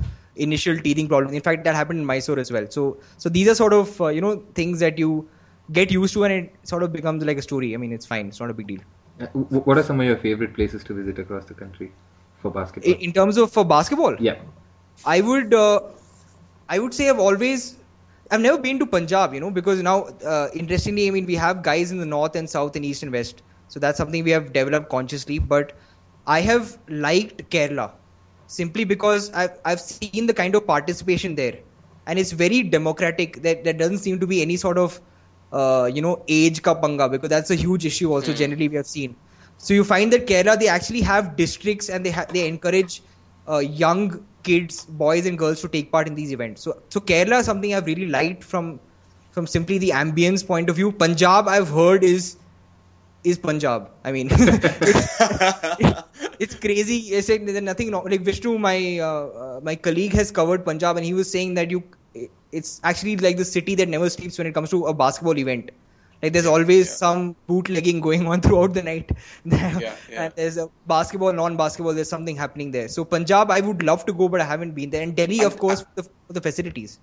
initial 0.48 0.82
teething 0.88 1.08
problem. 1.08 1.34
In 1.34 1.46
fact 1.48 1.64
that 1.64 1.74
happened 1.82 2.00
in 2.00 2.06
mysore 2.12 2.38
as 2.46 2.52
well. 2.58 2.66
So 2.78 2.88
so 3.24 3.34
these 3.38 3.52
are 3.54 3.58
sort 3.62 3.78
of 3.80 4.00
uh, 4.00 4.08
you 4.18 4.20
know 4.26 4.34
things 4.60 4.80
that 4.86 4.98
you 4.98 5.28
get 5.72 5.90
used 5.90 6.12
to 6.14 6.24
and 6.24 6.34
it 6.34 6.68
sort 6.74 6.82
of 6.82 6.92
becomes 6.92 7.24
like 7.24 7.38
a 7.38 7.46
story. 7.50 7.74
I 7.74 7.78
mean 7.84 7.92
it's 7.98 8.12
fine. 8.14 8.34
It's 8.34 8.40
not 8.40 8.50
a 8.50 8.58
big 8.62 8.66
deal. 8.66 8.82
Uh, 9.20 9.26
what 9.68 9.78
are 9.78 9.86
some 9.92 10.00
of 10.00 10.06
your 10.06 10.16
favorite 10.16 10.54
places 10.54 10.84
to 10.90 10.94
visit 10.94 11.18
across 11.24 11.44
the 11.46 11.54
country 11.54 11.92
for 12.44 12.52
basketball? 12.58 12.92
in, 12.92 13.08
in 13.08 13.16
terms 13.20 13.40
of 13.44 13.52
for 13.58 13.64
basketball 13.76 14.20
yeah. 14.28 14.44
I 15.04 15.20
would 15.20 15.54
uh, 15.54 15.80
I 16.68 16.78
would 16.78 16.94
say 16.94 17.08
I've 17.08 17.18
always 17.18 17.76
I've 18.30 18.40
never 18.40 18.58
been 18.58 18.78
to 18.78 18.86
Punjab, 18.86 19.34
you 19.34 19.40
know, 19.40 19.50
because 19.50 19.82
now 19.82 20.04
uh, 20.26 20.48
interestingly, 20.54 21.08
I 21.08 21.10
mean, 21.10 21.26
we 21.26 21.34
have 21.34 21.62
guys 21.62 21.90
in 21.92 21.98
the 21.98 22.06
north 22.06 22.36
and 22.36 22.48
south 22.48 22.74
and 22.74 22.84
east 22.84 23.02
and 23.02 23.12
west, 23.12 23.42
so 23.68 23.78
that's 23.78 23.98
something 23.98 24.24
we 24.24 24.30
have 24.30 24.52
developed 24.52 24.88
consciously. 24.88 25.38
But 25.38 25.72
I 26.26 26.40
have 26.40 26.78
liked 26.88 27.50
Kerala 27.50 27.90
simply 28.46 28.84
because 28.84 29.30
I've 29.32 29.58
I've 29.64 29.80
seen 29.80 30.26
the 30.26 30.34
kind 30.34 30.54
of 30.54 30.66
participation 30.66 31.34
there, 31.34 31.58
and 32.06 32.18
it's 32.18 32.32
very 32.32 32.62
democratic. 32.62 33.42
That 33.42 33.64
there 33.64 33.74
doesn't 33.74 33.98
seem 33.98 34.20
to 34.20 34.26
be 34.26 34.40
any 34.40 34.56
sort 34.56 34.78
of 34.78 35.00
uh, 35.52 35.90
you 35.92 36.00
know 36.00 36.22
age 36.28 36.62
ka 36.62 36.74
panga 36.74 37.08
because 37.08 37.28
that's 37.28 37.50
a 37.50 37.60
huge 37.66 37.84
issue. 37.84 38.12
Also, 38.12 38.32
generally 38.32 38.68
we 38.68 38.76
have 38.76 38.86
seen. 38.86 39.16
So 39.64 39.74
you 39.74 39.84
find 39.84 40.12
that 40.12 40.26
Kerala 40.26 40.58
they 40.60 40.68
actually 40.68 41.00
have 41.02 41.36
districts 41.36 41.88
and 41.88 42.04
they 42.06 42.10
ha- 42.10 42.26
they 42.30 42.46
encourage 42.48 43.02
uh, 43.48 43.58
young 43.58 44.26
kids, 44.42 44.84
boys 44.84 45.26
and 45.26 45.38
girls 45.38 45.60
to 45.62 45.68
take 45.68 45.90
part 45.90 46.06
in 46.06 46.14
these 46.14 46.32
events. 46.32 46.62
So 46.62 46.82
so 46.90 47.00
Kerala 47.00 47.40
is 47.40 47.46
something 47.46 47.74
I've 47.74 47.86
really 47.86 48.08
liked 48.08 48.44
from 48.44 48.80
from 49.30 49.46
simply 49.46 49.78
the 49.78 49.90
ambience 49.90 50.46
point 50.46 50.68
of 50.70 50.76
view. 50.76 50.92
Punjab 50.92 51.48
I've 51.48 51.68
heard 51.70 52.04
is 52.04 52.36
is 53.24 53.38
Punjab. 53.38 53.90
I 54.04 54.12
mean, 54.12 54.28
it's, 54.32 56.02
it's 56.38 56.54
crazy. 56.54 57.16
I 57.16 57.20
said 57.20 57.46
there's 57.46 57.62
nothing 57.62 57.90
wrong. 57.90 58.04
Like 58.04 58.20
Vishnu, 58.22 58.58
my 58.58 58.98
uh, 58.98 59.26
uh, 59.44 59.60
my 59.62 59.76
colleague 59.76 60.12
has 60.12 60.30
covered 60.30 60.64
Punjab, 60.64 60.96
and 60.96 61.06
he 61.06 61.14
was 61.14 61.30
saying 61.30 61.54
that 61.54 61.70
you, 61.70 61.82
it's 62.52 62.80
actually 62.84 63.16
like 63.16 63.36
the 63.38 63.44
city 63.44 63.74
that 63.76 63.88
never 63.88 64.10
sleeps 64.10 64.38
when 64.38 64.46
it 64.46 64.54
comes 64.54 64.70
to 64.70 64.84
a 64.86 64.94
basketball 64.94 65.38
event. 65.38 65.70
Like 66.24 66.32
there's 66.32 66.46
always 66.46 66.86
yeah. 66.86 66.94
some 67.00 67.36
bootlegging 67.46 68.00
going 68.00 68.26
on 68.26 68.40
throughout 68.44 68.72
the 68.72 68.82
night. 68.82 69.10
Yeah, 69.44 69.78
yeah. 70.10 70.22
and 70.22 70.32
there's 70.34 70.56
a 70.56 70.70
basketball, 70.86 71.34
non-basketball. 71.34 71.92
There's 71.92 72.08
something 72.08 72.34
happening 72.34 72.70
there. 72.70 72.88
So 72.88 73.04
Punjab, 73.04 73.50
I 73.50 73.60
would 73.60 73.82
love 73.82 74.06
to 74.06 74.14
go, 74.14 74.28
but 74.30 74.40
I 74.40 74.44
haven't 74.44 74.74
been 74.74 74.88
there. 74.88 75.02
And 75.02 75.14
Delhi, 75.14 75.40
of 75.44 75.58
course, 75.58 75.82
for 75.82 75.90
the, 75.96 76.02
for 76.26 76.32
the 76.32 76.40
facilities. 76.40 76.98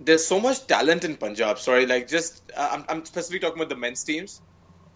There's 0.00 0.26
so 0.26 0.40
much 0.40 0.66
talent 0.66 1.04
in 1.04 1.16
Punjab. 1.16 1.60
Sorry, 1.60 1.86
like 1.86 2.08
just 2.08 2.42
uh, 2.56 2.70
I'm, 2.72 2.84
I'm 2.88 3.04
specifically 3.04 3.38
talking 3.38 3.60
about 3.60 3.68
the 3.68 3.76
men's 3.76 4.02
teams. 4.02 4.42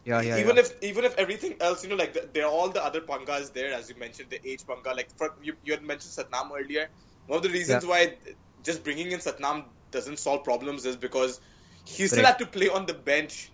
Yeah, 0.04 0.20
yeah. 0.20 0.38
even 0.38 0.56
yeah. 0.56 0.62
if 0.62 0.72
even 0.82 1.04
if 1.04 1.16
everything 1.16 1.54
else, 1.60 1.84
you 1.84 1.90
know, 1.90 2.00
like 2.02 2.12
the, 2.14 2.28
there 2.32 2.46
are 2.46 2.50
all 2.50 2.70
the 2.70 2.84
other 2.84 3.00
pangas 3.00 3.52
there, 3.52 3.72
as 3.72 3.88
you 3.88 3.94
mentioned, 4.00 4.30
the 4.30 4.40
age 4.50 4.66
panga. 4.66 4.96
Like 4.96 5.16
for, 5.16 5.32
you, 5.40 5.54
you 5.64 5.72
had 5.72 5.84
mentioned 5.84 6.12
Satnam 6.18 6.50
earlier. 6.58 6.88
One 7.28 7.36
of 7.36 7.44
the 7.44 7.50
reasons 7.50 7.84
Yeah. 7.84 7.90
why 7.90 8.16
just 8.64 8.82
bringing 8.82 9.12
in 9.12 9.20
Satnam 9.20 9.64
doesn't 9.92 10.18
solve 10.18 10.42
problems 10.42 10.86
is 10.86 10.96
because 10.96 11.40
he 11.84 12.06
still 12.06 12.24
had 12.24 12.38
to 12.38 12.46
play 12.46 12.68
on 12.68 12.86
the 12.86 12.94
bench 12.94 13.50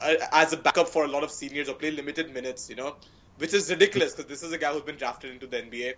uh, 0.00 0.14
as 0.32 0.52
a 0.52 0.56
backup 0.56 0.88
for 0.88 1.04
a 1.04 1.08
lot 1.08 1.24
of 1.24 1.30
seniors 1.30 1.68
or 1.68 1.74
play 1.74 1.90
limited 1.90 2.32
minutes, 2.32 2.68
you 2.68 2.76
know, 2.76 2.96
which 3.36 3.54
is 3.54 3.70
ridiculous 3.70 4.14
because 4.14 4.28
this 4.28 4.42
is 4.42 4.52
a 4.52 4.58
guy 4.58 4.72
who's 4.72 4.82
been 4.82 4.96
drafted 4.96 5.32
into 5.32 5.46
the 5.46 5.56
NBA. 5.58 5.94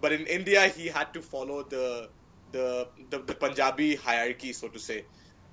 But 0.00 0.12
in 0.12 0.26
India, 0.26 0.68
he 0.68 0.86
had 0.86 1.12
to 1.14 1.22
follow 1.22 1.62
the 1.62 2.10
the 2.52 2.88
the, 3.10 3.18
the 3.18 3.34
Punjabi 3.34 3.96
hierarchy, 3.96 4.52
so 4.52 4.68
to 4.68 4.78
say. 4.78 5.04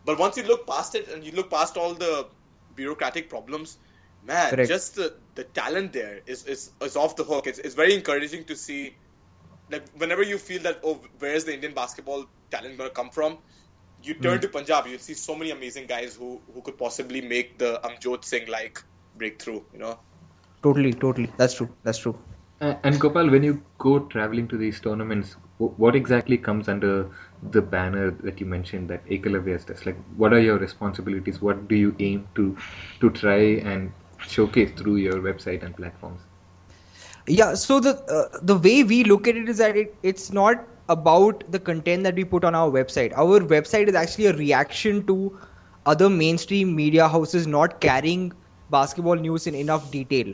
But 0.06 0.20
once 0.20 0.38
you 0.38 0.44
look 0.44 0.68
past 0.68 0.96
it 0.96 1.10
and 1.10 1.24
you 1.24 1.32
look 1.32 1.50
past 1.50 1.78
all 1.78 1.94
the 1.94 2.28
bureaucratic 2.76 3.30
problems, 3.30 3.78
man, 4.24 4.52
Correct. 4.52 4.70
just 4.70 4.96
the, 4.96 5.16
the 5.36 5.44
talent 5.44 5.94
there 5.94 6.22
is, 6.26 6.46
is 6.46 6.72
is 6.82 6.96
off 6.96 7.16
the 7.16 7.24
hook. 7.24 7.48
It's 7.48 7.60
it's 7.60 7.76
very 7.76 7.96
encouraging 7.96 8.46
to 8.46 8.56
see. 8.56 8.96
Like 9.72 9.90
whenever 9.98 10.22
you 10.22 10.38
feel 10.38 10.62
that 10.64 10.82
oh, 10.84 11.02
where's 11.18 11.46
the 11.46 11.54
Indian 11.54 11.74
basketball 11.74 12.26
talent 12.52 12.78
gonna 12.78 12.92
come 12.92 13.10
from? 13.10 13.40
You 14.08 14.14
turn 14.14 14.42
to 14.42 14.50
Punjab, 14.50 14.88
you'll 14.88 15.00
see 15.00 15.14
so 15.16 15.36
many 15.36 15.52
amazing 15.52 15.88
guys 15.88 16.16
who 16.16 16.42
who 16.54 16.62
could 16.62 16.78
possibly 16.78 17.22
make 17.22 17.58
the 17.64 17.72
Amjot 17.90 18.26
Singh 18.32 18.48
like 18.48 18.80
breakthrough. 19.16 19.62
You 19.74 19.80
know. 19.80 20.00
Totally, 20.64 20.94
totally. 20.94 21.30
That's 21.38 21.56
true. 21.56 21.70
That's 21.84 21.98
true. 21.98 22.18
Uh, 22.62 22.76
and 22.84 23.00
Gopal, 23.00 23.30
when 23.30 23.44
you 23.44 23.62
go 23.78 24.00
traveling 24.00 24.48
to 24.48 24.58
these 24.58 24.80
tournaments, 24.80 25.36
w- 25.60 25.74
what 25.78 25.96
exactly 25.96 26.38
comes 26.38 26.70
under 26.70 27.10
the 27.52 27.62
banner 27.62 28.12
that 28.12 28.40
you 28.40 28.46
mentioned 28.46 28.90
that 28.90 29.06
Ekalavya 29.08 29.66
does? 29.66 29.86
Like, 29.86 29.98
what 30.16 30.34
are 30.34 30.40
your 30.40 30.58
responsibilities? 30.58 31.42
What 31.42 31.68
do 31.68 31.76
you 31.76 31.96
aim 32.00 32.28
to 32.36 32.58
to 33.02 33.10
try 33.10 33.42
and 33.74 33.92
showcase 34.36 34.72
through 34.78 34.96
your 35.08 35.20
website 35.30 35.64
and 35.64 35.76
platforms? 35.76 36.22
Yeah, 37.28 37.56
so 37.56 37.80
the 37.80 37.96
uh, 38.20 38.40
the 38.42 38.58
way 38.58 38.84
we 38.84 39.04
look 39.04 39.28
at 39.28 39.36
it 39.36 39.50
is 39.50 39.58
that 39.58 39.76
it, 39.76 39.96
it's 40.04 40.32
not 40.32 40.66
about 40.90 41.44
the 41.52 41.60
content 41.60 42.04
that 42.04 42.16
we 42.16 42.24
put 42.24 42.44
on 42.44 42.56
our 42.56 42.70
website. 42.70 43.14
Our 43.18 43.40
website 43.40 43.88
is 43.88 43.96
actually 43.96 44.28
a 44.28 44.34
reaction 44.34 45.06
to 45.08 45.38
other 45.86 46.10
mainstream 46.10 46.76
media 46.76 47.08
houses 47.08 47.48
not 47.48 47.80
carrying 47.82 48.32
basketball 48.70 49.16
news 49.16 49.48
in 49.48 49.56
enough 49.56 49.92
detail. 49.92 50.34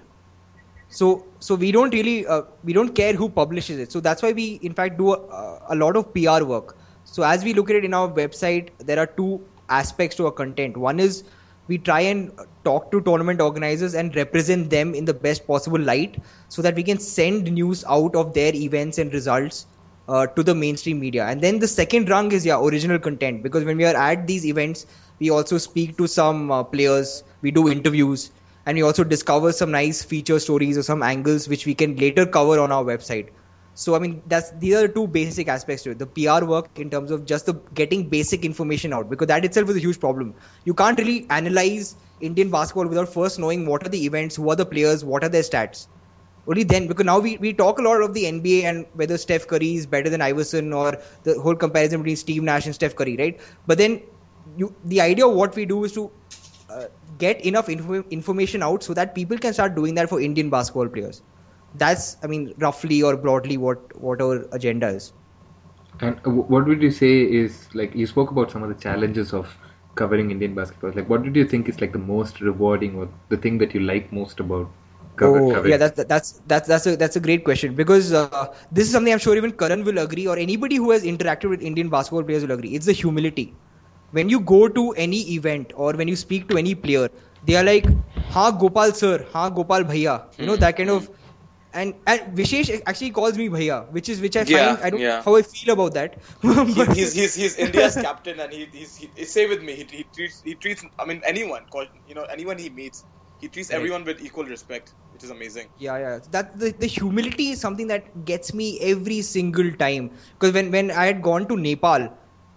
So 0.89 1.25
so 1.39 1.55
we 1.55 1.71
don't 1.71 1.93
really 1.93 2.27
uh, 2.27 2.41
we 2.63 2.73
don't 2.73 2.93
care 2.93 3.13
who 3.13 3.29
publishes 3.29 3.79
it. 3.79 3.91
So 3.91 3.99
that's 3.99 4.21
why 4.21 4.33
we 4.33 4.59
in 4.61 4.73
fact 4.73 4.97
do 4.97 5.13
a, 5.13 5.61
a 5.69 5.75
lot 5.75 5.95
of 5.95 6.13
PR 6.13 6.43
work. 6.43 6.77
So 7.05 7.23
as 7.23 7.43
we 7.43 7.53
look 7.53 7.69
at 7.69 7.77
it 7.77 7.85
in 7.85 7.93
our 7.93 8.09
website, 8.09 8.69
there 8.79 8.99
are 8.99 9.07
two 9.07 9.41
aspects 9.69 10.17
to 10.17 10.25
our 10.25 10.31
content. 10.31 10.75
One 10.75 10.99
is 10.99 11.23
we 11.67 11.77
try 11.77 12.01
and 12.01 12.31
talk 12.65 12.91
to 12.91 13.01
tournament 13.01 13.39
organizers 13.39 13.93
and 13.93 14.13
represent 14.15 14.69
them 14.69 14.93
in 14.93 15.05
the 15.05 15.13
best 15.13 15.47
possible 15.47 15.79
light 15.79 16.21
so 16.49 16.61
that 16.61 16.75
we 16.75 16.83
can 16.83 16.97
send 16.97 17.51
news 17.51 17.85
out 17.87 18.15
of 18.15 18.33
their 18.33 18.53
events 18.53 18.97
and 18.97 19.13
results 19.13 19.67
uh, 20.07 20.27
to 20.27 20.43
the 20.43 20.55
mainstream 20.55 20.99
media. 20.99 21.25
And 21.25 21.41
then 21.41 21.59
the 21.59 21.67
second 21.67 22.09
rung 22.09 22.31
is 22.31 22.45
yeah 22.45 22.59
original 22.59 22.99
content 22.99 23.43
because 23.43 23.63
when 23.63 23.77
we 23.77 23.85
are 23.85 23.95
at 23.95 24.27
these 24.27 24.45
events, 24.45 24.85
we 25.19 25.29
also 25.29 25.57
speak 25.57 25.97
to 25.97 26.07
some 26.07 26.51
uh, 26.51 26.63
players, 26.63 27.23
we 27.41 27.51
do 27.51 27.69
interviews, 27.69 28.31
and 28.65 28.75
we 28.75 28.81
also 28.81 29.03
discover 29.03 29.51
some 29.51 29.71
nice 29.71 30.03
feature 30.03 30.39
stories 30.39 30.77
or 30.77 30.83
some 30.83 31.03
angles 31.03 31.47
which 31.47 31.65
we 31.65 31.75
can 31.75 31.95
later 31.95 32.25
cover 32.25 32.59
on 32.59 32.71
our 32.71 32.83
website. 32.83 33.29
So 33.73 33.95
I 33.95 33.99
mean 33.99 34.21
that's 34.27 34.51
these 34.51 34.75
are 34.75 34.87
the 34.87 34.93
two 34.93 35.07
basic 35.07 35.47
aspects 35.47 35.83
to 35.83 35.91
it. 35.91 35.99
The 35.99 36.07
PR 36.07 36.45
work 36.45 36.67
in 36.77 36.89
terms 36.89 37.09
of 37.09 37.25
just 37.25 37.45
the 37.45 37.53
getting 37.73 38.09
basic 38.09 38.43
information 38.43 38.93
out 38.93 39.09
because 39.09 39.27
that 39.27 39.45
itself 39.45 39.69
is 39.69 39.77
a 39.77 39.79
huge 39.79 39.99
problem. 39.99 40.35
You 40.65 40.73
can't 40.73 40.99
really 40.99 41.25
analyze 41.29 41.95
Indian 42.19 42.51
basketball 42.51 42.87
without 42.87 43.09
first 43.09 43.39
knowing 43.39 43.65
what 43.65 43.85
are 43.85 43.89
the 43.89 44.05
events, 44.05 44.35
who 44.35 44.49
are 44.49 44.55
the 44.55 44.65
players, 44.65 45.05
what 45.05 45.23
are 45.23 45.29
their 45.29 45.41
stats. 45.41 45.87
Only 46.47 46.63
then, 46.63 46.87
because 46.87 47.05
now 47.05 47.19
we, 47.19 47.37
we 47.37 47.53
talk 47.53 47.77
a 47.77 47.81
lot 47.81 48.01
of 48.01 48.13
the 48.13 48.23
NBA 48.23 48.63
and 48.63 48.85
whether 48.93 49.17
Steph 49.17 49.47
Curry 49.47 49.75
is 49.75 49.85
better 49.85 50.09
than 50.09 50.21
Iverson 50.21 50.73
or 50.73 50.97
the 51.23 51.39
whole 51.39 51.55
comparison 51.55 52.01
between 52.01 52.15
Steve 52.15 52.41
Nash 52.41 52.65
and 52.65 52.73
Steph 52.73 52.95
Curry, 52.95 53.15
right? 53.17 53.39
But 53.67 53.77
then 53.77 54.01
you 54.57 54.73
the 54.85 55.01
idea 55.01 55.27
of 55.27 55.35
what 55.35 55.55
we 55.55 55.65
do 55.65 55.83
is 55.83 55.91
to 55.93 56.11
uh, 56.69 56.85
get 57.19 57.45
enough 57.45 57.69
info- 57.69 58.03
information 58.09 58.63
out 58.63 58.83
so 58.83 58.93
that 58.93 59.13
people 59.13 59.37
can 59.37 59.53
start 59.53 59.75
doing 59.75 59.93
that 59.95 60.09
for 60.09 60.19
Indian 60.19 60.49
basketball 60.49 60.87
players. 60.87 61.21
That's, 61.75 62.17
I 62.23 62.27
mean, 62.27 62.53
roughly 62.57 63.01
or 63.03 63.15
broadly 63.15 63.57
what, 63.57 64.01
what 64.01 64.21
our 64.21 64.45
agenda 64.51 64.87
is. 64.87 65.13
And 65.99 66.19
what 66.25 66.65
would 66.65 66.81
you 66.81 66.91
say 66.91 67.21
is 67.21 67.67
like 67.73 67.93
you 67.93 68.07
spoke 68.07 68.31
about 68.31 68.49
some 68.49 68.63
of 68.63 68.69
the 68.69 68.81
challenges 68.81 69.33
of 69.33 69.55
covering 69.95 70.31
Indian 70.31 70.55
basketball. 70.55 70.91
Like, 70.95 71.09
what 71.09 71.23
did 71.23 71.35
you 71.35 71.45
think 71.45 71.69
is 71.69 71.79
like 71.81 71.91
the 71.91 71.99
most 71.99 72.41
rewarding 72.41 72.95
or 72.95 73.09
the 73.29 73.37
thing 73.37 73.57
that 73.59 73.73
you 73.73 73.81
like 73.81 74.11
most 74.11 74.39
about 74.39 74.69
cover, 75.15 75.41
oh, 75.41 75.51
covering? 75.51 75.75
yeah, 75.75 75.77
that's 75.77 76.03
that's 76.05 76.41
that's 76.47 76.67
that's 76.67 76.87
a 76.87 76.95
that's 76.97 77.15
a 77.15 77.19
great 77.19 77.43
question 77.45 77.75
because 77.75 78.13
uh, 78.13 78.47
this 78.71 78.77
is 78.77 78.91
something 78.91 79.01
I'm 79.03 79.07
sure 79.09 79.25
even 79.27 79.51
Karan 79.51 79.83
will 79.83 79.89
agree, 79.99 80.27
or 80.27 80.37
anybody 80.37 80.75
who 80.75 80.91
has 80.91 81.03
interacted 81.03 81.49
with 81.49 81.61
Indian 81.61 81.89
basketball 81.89 82.23
players 82.23 82.43
will 82.43 82.51
agree. 82.51 82.73
It's 82.75 82.85
the 82.85 82.93
humility. 82.93 83.57
When 84.11 84.29
you 84.29 84.39
go 84.41 84.67
to 84.67 84.91
any 84.93 85.21
event 85.35 85.71
or 85.75 85.93
when 85.93 86.07
you 86.07 86.15
speak 86.15 86.47
to 86.49 86.57
any 86.57 86.75
player, 86.75 87.09
they 87.43 87.55
are 87.55 87.63
like, 87.63 87.85
"Ha, 88.37 88.51
Gopal 88.51 88.93
sir, 88.93 89.25
ha, 89.33 89.49
Gopal 89.49 89.83
bhaiya," 89.93 90.17
you 90.39 90.45
know 90.45 90.57
that 90.57 90.77
kind 90.77 90.89
of. 90.89 91.09
And, 91.73 91.95
and 92.07 92.37
Vishesh 92.37 92.81
actually 92.85 93.11
calls 93.11 93.37
me 93.37 93.49
bhaiya, 93.49 93.91
which 93.91 94.09
is 94.09 94.21
which 94.21 94.37
I 94.37 94.45
Yeah, 94.45 94.53
find 94.53 94.79
I 94.81 94.89
don't 94.89 95.01
yeah. 95.01 95.23
know 95.25 95.31
how 95.31 95.35
I 95.35 95.43
feel 95.43 95.73
about 95.73 95.93
that. 95.95 96.21
He, 96.65 96.85
But- 96.85 96.95
he's, 96.95 97.13
he's 97.13 97.33
he's 97.35 97.55
India's 97.57 97.97
captain, 97.97 98.39
and 98.39 98.51
he 98.51 98.65
he's 98.65 98.95
he, 98.95 99.25
say 99.25 99.47
with 99.47 99.61
me. 99.61 99.75
He, 99.75 99.83
he 99.83 100.03
treats 100.03 100.41
he 100.41 100.55
treats 100.55 100.83
I 100.99 101.05
mean 101.05 101.21
anyone, 101.25 101.65
call- 101.71 101.87
you 102.05 102.15
know 102.15 102.23
anyone 102.23 102.57
he 102.57 102.69
meets, 102.69 103.05
he 103.40 103.48
treats 103.48 103.70
Right. 103.70 103.76
everyone 103.76 104.04
with 104.04 104.20
equal 104.22 104.44
respect, 104.44 104.94
which 105.12 105.24
is 105.24 105.30
amazing. 105.30 105.68
Yeah, 105.76 105.98
yeah. 105.98 106.18
That 106.30 106.58
the, 106.58 106.70
the 106.72 106.86
humility 106.86 107.50
is 107.50 107.60
something 107.60 107.86
that 107.88 108.24
gets 108.24 108.54
me 108.54 108.78
every 108.80 109.20
single 109.22 109.72
time. 109.72 110.10
Because 110.32 110.54
when, 110.54 110.70
when 110.70 110.90
I 110.90 111.06
had 111.06 111.22
gone 111.22 111.46
to 111.48 111.56
Nepal 111.56 112.08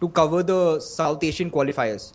to 0.01 0.09
cover 0.09 0.43
the 0.43 0.79
South 0.79 1.23
Asian 1.23 1.51
qualifiers, 1.51 2.13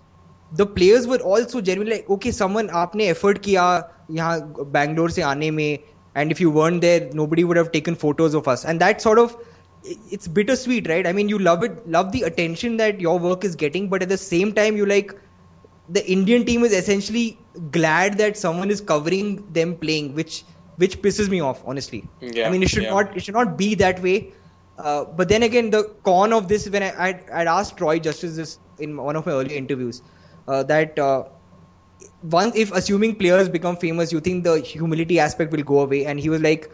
the 0.51 0.67
players 0.67 1.07
were 1.07 1.19
also 1.19 1.61
genuinely 1.61 1.97
like, 1.97 2.11
okay, 2.11 2.31
someone 2.31 2.69
आपने 2.69 3.11
effort 3.11 3.43
किया 3.43 3.67
यहाँ 4.11 4.73
Bangalore 4.73 5.11
से 5.11 5.23
आने 5.23 5.51
में, 5.51 5.85
and 6.15 6.31
if 6.31 6.41
you 6.41 6.51
weren't 6.51 6.81
there, 6.81 7.11
nobody 7.13 7.45
would 7.45 7.57
have 7.57 7.73
taken 7.73 7.95
photos 7.95 8.35
of 8.35 8.49
us. 8.49 8.65
And 8.65 8.81
that 8.81 9.01
sort 9.01 9.19
of 9.19 9.37
it's 9.83 10.29
bittersweet, 10.29 10.89
right? 10.89 11.07
I 11.07 11.13
mean, 11.13 11.29
you 11.29 11.39
love 11.39 11.63
it, 11.63 11.87
love 11.87 12.13
the 12.13 12.23
attention 12.23 12.77
that 12.79 13.01
your 13.01 13.19
work 13.19 13.45
is 13.45 13.55
getting, 13.55 13.89
but 13.89 14.03
at 14.03 14.09
the 14.09 14.17
same 14.17 14.53
time, 14.53 14.77
you 14.77 14.87
like 14.87 15.13
the 15.92 16.06
Indian 16.12 16.46
team 16.46 16.64
is 16.64 16.74
essentially 16.74 17.38
glad 17.72 18.18
that 18.18 18.38
someone 18.38 18.70
is 18.70 18.82
covering 18.82 19.52
them 19.52 19.76
playing, 19.76 20.14
which 20.14 20.44
which 20.78 21.02
pisses 21.02 21.30
me 21.30 21.42
off, 21.42 21.62
honestly. 21.66 22.08
Yeah, 22.22 22.48
I 22.48 22.52
mean, 22.52 22.64
it 22.64 22.70
should 22.70 22.84
yeah. 22.84 22.92
not 22.92 23.18
it 23.18 23.24
should 23.24 23.34
not 23.36 23.58
be 23.58 23.76
that 23.76 24.02
way. 24.02 24.34
Uh, 24.78 25.04
but 25.04 25.28
then 25.28 25.44
again, 25.44 25.70
the 25.72 25.84
con 26.04 26.32
of 26.32 26.48
this, 26.48 26.70
when 26.70 26.84
I 26.84 26.94
I'd, 27.08 27.30
I'd 27.32 27.48
asked 27.48 27.78
Troy 27.78 28.00
Justice 28.00 28.36
this 28.38 28.60
in 28.80 28.96
one 28.96 29.16
of 29.16 29.26
my 29.26 29.34
earlier 29.34 29.58
interviews, 29.58 30.02
uh, 30.48 30.64
that 30.64 30.98
uh, 30.98 31.24
once 32.24 32.56
if 32.56 32.72
assuming 32.72 33.16
players 33.16 33.50
become 33.50 33.76
famous, 33.76 34.12
you 34.14 34.20
think 34.20 34.44
the 34.44 34.60
humility 34.60 35.20
aspect 35.20 35.52
will 35.52 35.64
go 35.64 35.82
away, 35.82 36.06
and 36.06 36.20
he 36.20 36.30
was 36.30 36.42
like, 36.42 36.72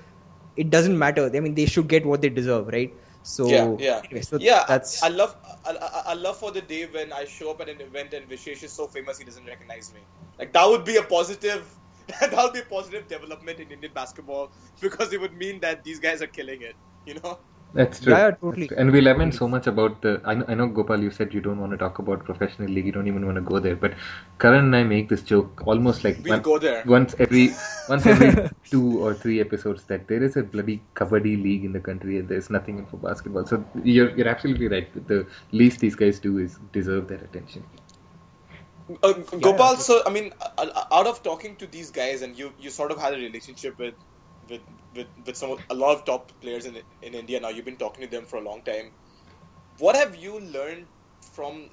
it 0.55 0.69
doesn't 0.69 0.97
matter. 0.97 1.31
I 1.33 1.39
mean, 1.39 1.55
they 1.55 1.65
should 1.65 1.87
get 1.87 2.05
what 2.05 2.21
they 2.21 2.29
deserve, 2.29 2.67
right? 2.67 2.93
So 3.25 3.47
yeah, 3.47 3.75
yeah, 3.79 4.01
anyway, 4.05 4.21
so 4.21 4.37
yeah. 4.39 4.65
That's 4.67 5.01
I, 5.01 5.09
love 5.09 5.35
I, 5.65 5.71
I, 5.71 6.01
I 6.11 6.13
love 6.13 6.37
for 6.37 6.51
the 6.51 6.61
day 6.61 6.85
when 6.85 7.11
I 7.11 7.25
show 7.25 7.49
up 7.49 7.59
at 7.59 7.69
an 7.69 7.81
event 7.81 8.13
and 8.13 8.29
Vishesh 8.29 8.61
is 8.61 8.71
so 8.71 8.85
famous 8.85 9.17
he 9.17 9.25
doesn't 9.25 9.45
recognize 9.47 9.91
me. 9.91 10.01
Like 10.37 10.53
that 10.53 10.65
would 10.69 10.85
be 10.85 10.97
a 10.97 11.03
positive. 11.03 11.67
that 12.21 12.31
would 12.35 12.53
be 12.53 12.59
a 12.59 12.65
positive 12.65 13.07
development 13.07 13.59
in 13.59 13.71
Indian 13.71 13.91
basketball 13.95 14.51
because 14.81 15.11
it 15.11 15.19
would 15.19 15.33
mean 15.33 15.59
that 15.61 15.83
these 15.83 15.99
guys 15.99 16.21
are 16.21 16.27
killing 16.27 16.61
it. 16.61 16.75
You 17.05 17.15
know. 17.15 17.39
That's 17.75 17.99
true. 17.99 18.13
Yeah, 18.13 18.27
yeah, 18.27 18.31
totally. 18.31 18.69
And 18.77 18.91
we 18.93 19.01
lament 19.01 19.33
so 19.35 19.49
much 19.49 19.67
about 19.67 20.01
the. 20.01 20.21
I 20.23 20.33
know, 20.35 20.45
I 20.47 20.53
know, 20.55 20.67
Gopal, 20.67 21.01
you 21.01 21.11
said 21.11 21.33
you 21.33 21.41
don't 21.41 21.59
want 21.59 21.73
to 21.73 21.77
talk 21.77 21.99
about 21.99 22.23
professional 22.23 22.69
league. 22.69 22.85
You 22.85 22.93
don't 22.93 23.07
even 23.07 23.25
want 23.25 23.35
to 23.35 23.41
go 23.41 23.59
there. 23.59 23.75
But 23.75 23.95
Karan 24.39 24.65
and 24.65 24.75
I 24.75 24.83
make 24.83 25.09
this 25.09 25.21
joke 25.21 25.67
almost 25.67 26.05
like 26.05 26.19
We'll 26.23 26.39
go 26.39 26.57
there. 26.57 26.83
once 26.85 27.15
every 27.19 27.49
once 27.89 28.05
every 28.05 28.49
two 28.71 29.03
or 29.05 29.13
three 29.13 29.41
episodes 29.41 29.83
that 29.85 30.07
there 30.07 30.23
is 30.23 30.37
a 30.37 30.43
bloody 30.43 30.81
kabaddi 30.95 31.35
league 31.43 31.65
in 31.65 31.73
the 31.73 31.81
country 31.81 32.17
and 32.17 32.29
there's 32.29 32.49
nothing 32.49 32.79
in 32.79 32.85
for 32.85 32.97
basketball. 32.97 33.45
So 33.45 33.63
you're 33.83 34.09
you're 34.17 34.29
absolutely 34.29 34.69
right. 34.69 35.07
The 35.07 35.27
least 35.51 35.81
these 35.81 35.95
guys 35.95 36.19
do 36.19 36.37
is 36.37 36.57
deserve 36.71 37.09
their 37.09 37.19
attention. 37.19 37.63
Uh, 39.03 39.13
Gopal, 39.13 39.77
so 39.77 40.01
I 40.05 40.11
mean, 40.11 40.31
uh, 40.41 40.49
uh, 40.57 40.83
out 40.93 41.07
of 41.07 41.23
talking 41.23 41.55
to 41.57 41.67
these 41.67 41.91
guys, 41.91 42.21
and 42.21 42.37
you 42.37 42.53
you 42.57 42.69
sort 42.69 42.91
of 42.91 42.99
had 42.99 43.13
a 43.13 43.17
relationship 43.17 43.77
with 43.79 43.95
with 44.49 44.61
with, 44.95 45.07
with 45.25 45.37
some 45.37 45.57
a 45.69 45.75
lot 45.75 45.95
of 45.97 46.05
top 46.05 46.31
players 46.41 46.65
in 46.65 46.77
in 47.01 47.13
India 47.13 47.39
now. 47.39 47.49
You've 47.49 47.65
been 47.65 47.77
talking 47.77 48.03
to 48.05 48.11
them 48.15 48.25
for 48.25 48.37
a 48.37 48.41
long 48.41 48.63
time. 48.63 48.91
What 49.77 49.95
have 49.95 50.15
you 50.15 50.39
learned 50.39 50.87
from? 51.21 51.69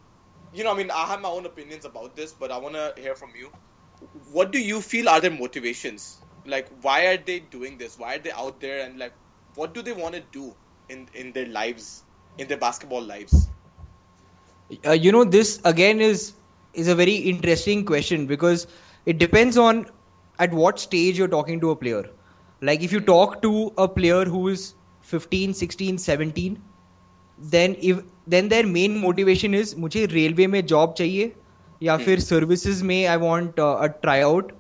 You 0.52 0.64
know, 0.64 0.72
I 0.72 0.76
mean, 0.76 0.90
I 0.90 1.06
have 1.06 1.20
my 1.20 1.28
own 1.28 1.46
opinions 1.46 1.84
about 1.84 2.16
this, 2.16 2.32
but 2.34 2.50
I 2.50 2.58
want 2.58 2.74
to 2.74 2.94
hear 2.96 3.14
from 3.14 3.30
you. 3.36 3.50
What 4.32 4.52
do 4.52 4.58
you 4.58 4.80
feel 4.80 5.08
are 5.08 5.20
their 5.20 5.30
motivations? 5.30 6.22
Like, 6.44 6.68
why 6.82 7.06
are 7.06 7.16
they 7.16 7.40
doing 7.40 7.78
this? 7.78 7.98
Why 7.98 8.16
are 8.16 8.18
they 8.18 8.32
out 8.32 8.60
there? 8.60 8.84
And 8.84 8.98
like, 8.98 9.14
what 9.54 9.74
do 9.74 9.82
they 9.82 9.92
want 9.92 10.14
to 10.14 10.20
do 10.20 10.56
in 10.88 11.08
in 11.14 11.32
their 11.32 11.46
lives, 11.46 12.04
in 12.38 12.48
their 12.48 12.58
basketball 12.58 13.02
lives? 13.02 13.50
uh, 14.86 14.92
you 14.92 15.12
know 15.12 15.24
this 15.24 15.60
again 15.64 16.00
is 16.00 16.34
is 16.72 16.88
a 16.88 16.94
very 16.94 17.14
interesting 17.32 17.84
question 17.84 18.26
because 18.26 18.66
it 19.06 19.18
depends 19.18 19.56
on 19.56 19.86
at 20.38 20.52
what 20.52 20.78
stage 20.78 21.18
you're 21.18 21.34
talking 21.36 21.60
to 21.60 21.70
a 21.70 21.76
player 21.76 22.04
like 22.61 22.81
if 22.81 22.91
you 22.91 22.99
talk 22.99 23.41
to 23.41 23.71
a 23.77 23.87
player 23.87 24.25
who 24.25 24.47
is 24.49 24.73
15 25.01 25.53
16 25.53 25.97
17 25.97 26.57
then 27.37 27.75
if 27.79 27.99
then 28.27 28.49
their 28.49 28.65
main 28.67 28.97
motivation 29.01 29.53
is 29.53 29.75
मुझे 29.85 30.05
railway 30.13 30.47
में 30.53 30.65
job 30.65 30.93
चाहिए 30.97 31.31
या 31.83 31.97
फिर 32.05 32.19
services 32.19 32.81
में 32.91 33.05
I 33.05 33.17
want 33.17 33.59
a 33.59 33.85
try 34.03 34.21
out 34.21 34.51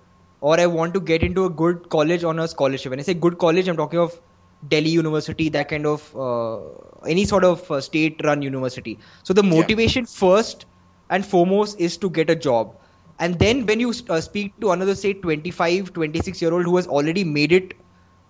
or 0.41 0.59
I 0.59 0.65
want 0.67 0.93
to 0.93 0.99
get 0.99 1.23
into 1.23 1.45
a 1.45 1.49
good 1.49 1.89
college 1.89 2.23
on 2.23 2.39
a 2.39 2.47
scholarship. 2.47 2.91
When 2.91 2.99
I 2.99 3.03
say 3.03 3.13
good 3.13 3.37
college, 3.39 3.67
I'm 3.67 3.77
talking 3.77 3.99
of 3.99 4.19
Delhi 4.67 4.89
University, 4.89 5.49
that 5.49 5.69
kind 5.69 5.85
of 5.85 6.15
uh, 6.15 6.59
any 7.07 7.25
sort 7.25 7.43
of 7.43 7.69
uh, 7.71 7.81
state-run 7.81 8.41
university. 8.41 8.99
So 9.23 9.33
the 9.33 9.43
motivation 9.43 10.05
first 10.05 10.65
and 11.09 11.25
foremost 11.25 11.79
is 11.79 11.97
to 11.97 12.09
get 12.09 12.29
a 12.29 12.35
job, 12.35 12.75
and 13.19 13.39
then 13.39 13.65
when 13.65 13.79
you 13.79 13.93
uh, 14.09 14.21
speak 14.21 14.59
to 14.61 14.71
another 14.71 14.95
say 14.95 15.13
25, 15.13 15.93
26 15.93 16.41
year 16.41 16.53
old 16.53 16.65
who 16.65 16.75
has 16.77 16.87
already 16.87 17.23
made 17.23 17.51
it, 17.51 17.73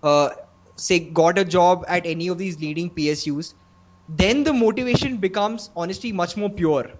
uh, 0.03 0.29
say 0.75 0.99
got 0.99 1.37
a 1.37 1.45
job 1.45 1.85
at 1.87 2.05
any 2.05 2.27
of 2.27 2.37
these 2.37 2.59
leading 2.59 2.89
PSUs, 2.89 3.55
then 4.09 4.43
the 4.43 4.53
motivation 4.53 5.17
becomes 5.17 5.69
honestly 5.75 6.11
much 6.11 6.37
more 6.37 6.49
pure. 6.49 6.91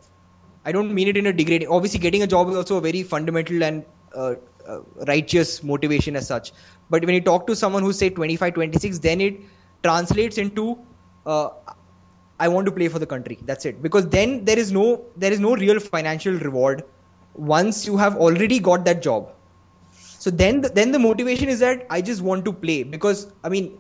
I 0.66 0.72
don't 0.72 0.94
mean 0.94 1.08
it 1.10 1.18
in 1.18 1.28
a 1.28 1.34
degrading. 1.34 1.68
Obviously, 1.70 2.00
getting 2.00 2.24
a 2.24 2.28
job 2.28 2.50
is 2.50 2.56
also 2.56 2.78
a 2.78 2.82
very 2.82 3.04
fundamental 3.04 3.64
and 3.64 3.86
uh, 4.16 4.36
uh, 4.68 4.80
righteous 5.08 5.64
motivation 5.64 6.16
as 6.16 6.28
such. 6.28 6.54
But 6.90 7.06
when 7.06 7.16
you 7.16 7.22
talk 7.22 7.48
to 7.48 7.56
someone 7.56 7.84
who's 7.84 7.98
say 7.98 8.10
25, 8.10 8.54
26, 8.54 9.00
then 9.00 9.22
it 9.22 9.42
translates 9.84 10.38
into 10.38 10.78
uh, 11.26 11.50
I 12.40 12.48
want 12.48 12.66
to 12.66 12.72
play 12.72 12.88
for 12.88 13.00
the 13.00 13.06
country. 13.06 13.40
That's 13.44 13.66
it. 13.66 13.82
Because 13.82 14.08
then 14.10 14.46
there 14.46 14.58
is 14.58 14.72
no 14.72 15.06
there 15.18 15.32
is 15.32 15.40
no 15.40 15.56
real 15.56 15.80
financial 15.80 16.34
reward 16.34 16.84
once 17.34 17.86
you 17.86 17.98
have 17.98 18.16
already 18.18 18.60
got 18.60 18.86
that 18.86 19.02
job. 19.02 19.32
So 20.24 20.32
then 20.32 20.62
the, 20.62 20.70
then 20.70 20.94
the 20.94 21.00
motivation 21.00 21.50
is 21.50 21.60
that 21.60 21.86
I 21.90 22.00
just 22.00 22.22
want 22.22 22.46
to 22.46 22.54
play 22.54 22.84
because 22.84 23.28
I 23.44 23.50
mean 23.50 23.78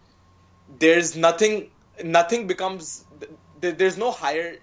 there's 0.69 1.17
nothing 1.17 1.71
nothing 2.05 2.49
becomes 2.49 3.07
there's 3.79 3.99
no 3.99 4.13
higher 4.13 4.57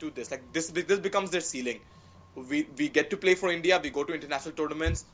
to 0.00 0.10
this. 0.10 0.30
Like 0.32 0.52
this 0.52 0.68
this 0.70 1.00
becomes 1.00 1.30
their 1.32 1.42
ceiling. 1.42 1.80
We 2.36 2.68
we 2.78 2.90
get 2.90 3.10
to 3.10 3.18
play 3.18 3.36
for 3.36 3.50
India. 3.52 3.80
We 3.82 3.90
go 3.90 4.04
to 4.04 4.14
international 4.14 4.54
tournaments. 4.54 5.06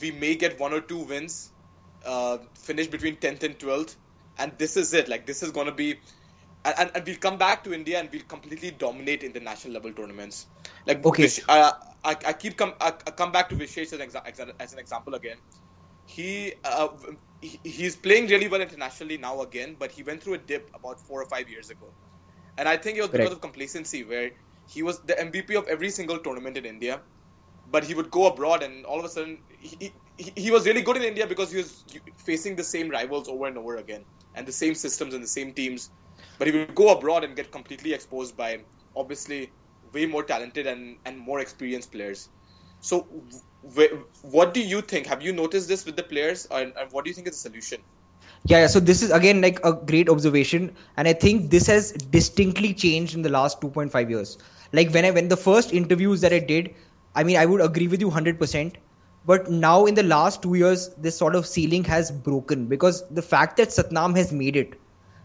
We 0.00 0.12
may 0.12 0.36
get 0.36 0.60
one 0.60 0.74
or 0.74 0.80
two 0.82 1.00
wins, 1.00 1.52
uh, 2.06 2.38
finish 2.56 2.88
between 2.88 3.16
tenth 3.18 3.44
and 3.44 3.58
twelfth, 3.58 3.96
and 4.38 4.58
this 4.58 4.76
is 4.76 4.94
it. 4.94 5.08
Like 5.08 5.26
this 5.26 5.42
is 5.42 5.52
gonna 5.52 5.72
be 5.74 6.00
and, 6.64 6.74
and, 6.78 6.92
and 6.96 7.06
we'll 7.06 7.16
come 7.16 7.38
back 7.38 7.64
to 7.64 7.74
India 7.74 8.00
and 8.00 8.10
we'll 8.12 8.22
completely 8.24 8.72
dominate 8.72 9.24
in 9.24 9.32
the 9.34 9.40
national 9.40 9.74
level 9.74 9.92
tournaments. 9.92 10.48
Like 10.86 11.04
Okay. 11.04 11.18
Vish, 11.18 11.40
uh, 11.48 11.72
I, 12.04 12.16
I 12.26 12.34
keep 12.34 12.56
come 12.58 12.74
I, 12.80 12.88
I 13.06 13.12
come 13.12 13.32
back 13.32 13.50
to 13.50 13.56
Vishesh 13.56 13.92
as 13.92 13.94
an, 13.94 14.00
exa- 14.00 14.52
as 14.60 14.72
an 14.74 14.78
example 14.80 15.14
again. 15.14 15.38
He, 16.06 16.54
uh, 16.64 16.88
he 17.44 17.60
he's 17.64 17.96
playing 17.96 18.28
really 18.28 18.48
well 18.48 18.60
internationally 18.60 19.18
now 19.18 19.42
again, 19.42 19.76
but 19.78 19.92
he 19.92 20.02
went 20.02 20.22
through 20.22 20.34
a 20.34 20.38
dip 20.38 20.70
about 20.74 21.00
four 21.00 21.22
or 21.22 21.26
five 21.26 21.48
years 21.48 21.70
ago, 21.70 21.92
and 22.58 22.68
I 22.68 22.76
think 22.76 22.98
it 22.98 23.02
was 23.02 23.10
because 23.10 23.32
of 23.32 23.40
complacency 23.40 24.04
where 24.04 24.30
he 24.66 24.82
was 24.82 25.00
the 25.02 25.14
MVP 25.14 25.56
of 25.56 25.66
every 25.68 25.90
single 25.90 26.18
tournament 26.18 26.56
in 26.56 26.64
India, 26.64 27.02
but 27.70 27.84
he 27.84 27.94
would 27.94 28.10
go 28.10 28.26
abroad 28.26 28.62
and 28.62 28.84
all 28.86 28.98
of 28.98 29.04
a 29.04 29.08
sudden 29.08 29.38
he, 29.48 29.92
he, 30.16 30.32
he 30.36 30.50
was 30.50 30.66
really 30.66 30.82
good 30.82 30.96
in 30.96 31.02
India 31.02 31.26
because 31.26 31.50
he 31.50 31.58
was 31.58 31.84
facing 32.16 32.56
the 32.56 32.64
same 32.64 32.88
rivals 32.88 33.28
over 33.28 33.46
and 33.46 33.58
over 33.58 33.76
again 33.76 34.04
and 34.34 34.46
the 34.46 34.52
same 34.52 34.74
systems 34.74 35.14
and 35.14 35.22
the 35.22 35.28
same 35.28 35.52
teams. 35.52 35.90
But 36.38 36.48
he 36.48 36.56
would 36.56 36.74
go 36.74 36.96
abroad 36.96 37.24
and 37.24 37.36
get 37.36 37.52
completely 37.52 37.92
exposed 37.92 38.36
by 38.36 38.64
obviously 38.96 39.52
way 39.92 40.06
more 40.06 40.22
talented 40.22 40.66
and, 40.66 40.98
and 41.04 41.18
more 41.18 41.40
experienced 41.40 41.92
players. 41.92 42.28
So, 42.80 43.06
what 44.22 44.54
do 44.54 44.60
you 44.60 44.80
think? 44.80 45.06
Have 45.06 45.22
you 45.22 45.32
noticed 45.32 45.68
this 45.68 45.84
with 45.84 45.96
the 45.96 46.02
players, 46.02 46.46
and, 46.50 46.72
and 46.76 46.92
what 46.92 47.04
do 47.04 47.10
you 47.10 47.14
think 47.14 47.28
is 47.28 47.34
the 47.42 47.48
solution? 47.48 47.80
Yeah, 48.46 48.60
yeah. 48.60 48.66
So 48.66 48.80
this 48.80 49.02
is 49.02 49.10
again 49.10 49.40
like 49.40 49.64
a 49.64 49.72
great 49.72 50.08
observation, 50.08 50.74
and 50.96 51.08
I 51.08 51.12
think 51.14 51.50
this 51.50 51.66
has 51.66 51.92
distinctly 51.92 52.74
changed 52.74 53.14
in 53.14 53.22
the 53.22 53.30
last 53.30 53.60
2.5 53.60 54.10
years. 54.10 54.38
Like 54.72 54.90
when 54.92 55.04
I 55.04 55.10
when 55.10 55.28
the 55.28 55.36
first 55.36 55.72
interviews 55.72 56.20
that 56.20 56.32
I 56.32 56.40
did, 56.40 56.74
I 57.14 57.24
mean 57.24 57.36
I 57.36 57.46
would 57.46 57.60
agree 57.60 57.88
with 57.88 58.00
you 58.00 58.10
100%. 58.10 58.74
But 59.26 59.50
now 59.50 59.86
in 59.86 59.94
the 59.94 60.02
last 60.02 60.42
two 60.42 60.54
years, 60.54 60.90
this 60.98 61.16
sort 61.16 61.34
of 61.34 61.46
ceiling 61.46 61.84
has 61.84 62.10
broken 62.10 62.66
because 62.66 63.08
the 63.08 63.22
fact 63.22 63.56
that 63.56 63.68
Satnam 63.68 64.14
has 64.14 64.32
made 64.32 64.56
it, 64.56 64.78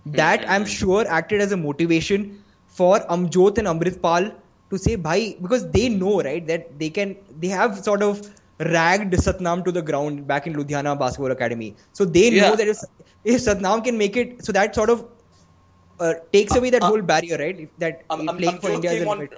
that 0.06 0.46
hmm. 0.46 0.52
I'm 0.52 0.66
sure 0.66 1.06
acted 1.08 1.42
as 1.42 1.52
a 1.52 1.58
motivation 1.58 2.42
for 2.68 3.00
Amjot 3.00 3.58
and 3.58 3.68
Amrit 3.68 4.02
Pal 4.02 4.32
to 4.70 4.78
say, 4.78 4.96
"Bhai," 4.96 5.38
because 5.42 5.70
they 5.72 5.90
know 5.90 6.22
right 6.22 6.46
that 6.48 6.80
they 6.80 6.90
can 6.90 7.16
they 7.46 7.48
have 7.48 7.78
sort 7.80 8.04
of 8.04 8.22
ragged 8.60 9.12
Satnam 9.26 9.64
to 9.66 9.72
the 9.72 9.82
ground 9.82 10.28
back 10.28 10.48
in 10.48 10.54
Ludhiana 10.54 10.98
Basketball 11.00 11.32
Academy. 11.32 11.76
So 11.94 12.06
they 12.06 12.30
Yeah. 12.30 12.50
know 12.50 12.56
that 12.56 12.68
if, 12.68 12.78
if 13.24 13.42
Satnam 13.42 13.84
can 13.84 13.98
make 13.98 14.18
it, 14.18 14.44
so 14.46 14.52
that 14.54 14.76
sort 14.76 14.90
of 14.90 15.06
uh, 16.00 16.14
takes 16.34 16.56
away 16.56 16.70
that 16.72 16.84
uh, 16.84 16.88
whole 16.88 17.02
barrier, 17.02 17.38
right? 17.38 17.60
If 17.60 17.76
that 17.78 18.04
Um, 18.10 18.28
um, 18.30 18.38
playing 18.38 18.60
for 18.60 18.70
Amjot 18.70 18.76
India 18.76 18.92
is 18.92 19.08
on. 19.08 19.30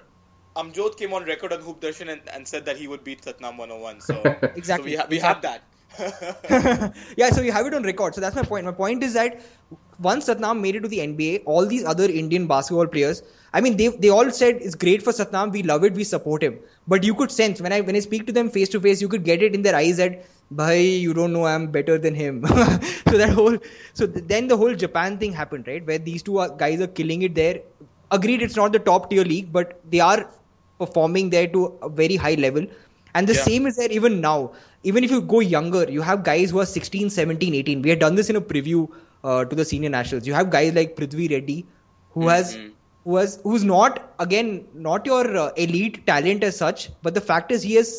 Amjot 0.58 0.98
came 0.98 1.14
on 1.14 1.24
record 1.26 1.54
on 1.54 1.62
Hoop 1.62 1.80
Darshan 1.82 2.12
and, 2.12 2.22
and 2.34 2.48
said 2.48 2.66
that 2.66 2.78
he 2.78 2.88
would 2.88 3.04
beat 3.04 3.22
Satnam 3.24 3.58
101. 3.58 4.02
So, 4.02 4.42
Exactly, 4.56 4.92
so 4.92 4.96
we, 4.96 4.96
ha- 4.98 5.08
we 5.10 5.20
have 5.20 5.42
that. 5.44 5.70
yeah, 7.18 7.30
so 7.32 7.42
you 7.42 7.52
have 7.52 7.66
it 7.66 7.74
on 7.74 7.84
record. 7.84 8.16
So 8.16 8.22
that's 8.22 8.36
my 8.36 8.44
point. 8.44 8.66
My 8.66 8.72
point 8.72 9.04
is 9.04 9.14
that 9.14 9.42
once 10.00 10.28
Satnam 10.28 10.60
made 10.62 10.76
it 10.76 10.82
to 10.82 10.88
the 10.88 11.02
NBA, 11.02 11.39
all 11.46 11.66
these 11.66 11.84
other 11.86 12.06
Indian 12.06 12.48
basketball 12.48 12.88
players, 12.88 13.22
I 13.54 13.62
mean, 13.62 13.78
they 13.78 13.88
they 13.89 14.10
all 14.10 14.32
said 14.32 14.56
it's 14.62 14.76
great 14.76 15.04
for 15.04 15.12
Satnam. 15.12 15.52
We 15.52 15.64
love 15.64 15.84
it. 15.84 15.94
We 15.94 16.04
support 16.04 16.44
him. 16.44 16.60
But 16.88 17.04
you 17.04 17.14
could 17.16 17.32
sense 17.32 17.62
when 17.62 17.74
I 17.74 17.82
when 17.82 17.96
I 17.96 18.00
speak 18.00 18.26
to 18.28 18.34
them 18.34 18.50
face 18.50 18.70
to 18.70 18.80
face, 18.80 19.02
you 19.02 19.10
could 19.10 19.24
get 19.24 19.42
it 19.44 19.54
in 19.54 19.62
their 19.64 19.76
eyes 19.76 19.98
that, 19.98 20.26
"Bhai, 20.50 20.82
you 21.08 21.14
don't 21.14 21.34
know 21.34 21.46
I'm 21.46 21.68
better 21.72 21.98
than 21.98 22.16
him." 22.16 22.44
so 22.48 23.18
that 23.24 23.30
whole 23.42 23.58
so 23.94 24.08
th- 24.08 24.26
then 24.34 24.48
the 24.48 24.58
whole 24.58 24.74
Japan 24.86 25.18
thing 25.18 25.34
happened, 25.34 25.68
right? 25.68 25.86
Where 25.86 26.00
these 26.00 26.24
two 26.24 26.39
are, 26.39 26.50
guys 26.66 26.82
are 26.82 26.88
killing 27.02 27.22
it 27.24 27.36
there. 27.36 27.62
Agreed, 28.12 28.42
it's 28.42 28.56
not 28.56 28.72
the 28.74 28.80
top 28.80 29.10
tier 29.10 29.24
league, 29.24 29.52
but 29.52 29.80
they 29.89 30.00
are 30.00 30.30
performing 30.80 31.30
there 31.30 31.48
to 31.48 31.66
a 31.82 31.89
very 31.89 32.16
high 32.16 32.36
level. 32.36 32.66
And 33.14 33.28
the 33.28 33.34
Yeah. 33.34 33.44
same 33.44 33.66
is 33.68 33.76
there 33.78 33.92
even 33.92 34.22
now. 34.22 34.54
Even 34.84 35.04
if 35.04 35.12
you 35.12 35.22
go 35.22 35.40
younger, 35.40 35.86
you 35.90 36.02
have 36.02 36.24
guys 36.24 36.52
who 36.52 36.60
are 36.60 36.66
16, 36.66 37.10
17, 37.10 37.54
18. 37.56 37.82
We 37.82 37.90
had 37.90 38.00
done 38.00 38.16
this 38.16 38.30
in 38.30 38.36
a 38.36 38.42
preview 38.42 38.88
uh, 39.24 39.46
to 39.46 39.56
the 39.56 39.66
senior 39.66 39.90
nationals. 39.90 40.26
You 40.28 40.34
have 40.34 40.50
guys 40.50 40.74
like 40.74 40.96
Prithvi 40.96 41.30
Reddy, 41.32 41.68
who 42.10 42.28
has 42.28 42.58
Mhm. 42.58 42.72
who 43.06 43.16
has 43.18 43.40
who's 43.44 43.64
not 43.64 44.00
again 44.20 44.68
not 44.74 45.06
your 45.06 45.24
uh, 45.38 45.52
elite 45.66 46.06
talent 46.08 46.44
as 46.44 46.58
such, 46.58 46.90
but 47.02 47.14
the 47.14 47.22
fact 47.22 47.52
is 47.52 47.64
he 47.64 47.76
has 47.76 47.94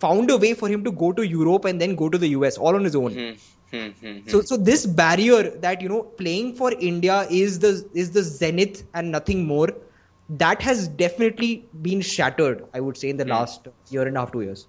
found 0.00 0.30
a 0.30 0.36
way 0.36 0.52
for 0.54 0.68
him 0.68 0.84
to 0.84 0.92
go 0.92 1.12
to 1.12 1.22
Europe 1.22 1.64
and 1.64 1.80
then 1.80 1.94
go 1.94 2.08
to 2.08 2.18
the 2.18 2.28
US 2.28 2.58
all 2.58 2.74
on 2.74 2.84
his 2.84 2.96
own. 2.96 3.14
Hmm, 3.14 3.32
hmm, 3.72 3.88
hmm, 4.00 4.18
hmm. 4.26 4.28
So 4.30 4.40
so 4.42 4.56
this 4.56 4.86
barrier 4.86 5.42
that 5.66 5.80
you 5.82 5.88
know 5.88 6.02
playing 6.22 6.54
for 6.56 6.72
India 6.90 7.26
is 7.30 7.58
the 7.60 7.72
is 7.94 8.12
the 8.12 8.22
zenith 8.22 8.82
and 8.94 9.10
nothing 9.10 9.46
more. 9.46 9.68
That 10.28 10.62
has 10.62 10.88
definitely 10.88 11.68
been 11.82 12.00
shattered, 12.00 12.64
I 12.74 12.80
would 12.80 12.96
say, 12.96 13.10
in 13.10 13.16
the 13.16 13.24
Hmm. 13.24 13.30
last 13.30 13.68
year 13.88 14.06
and 14.06 14.16
a 14.16 14.20
half, 14.20 14.32
two 14.32 14.42
years. 14.42 14.66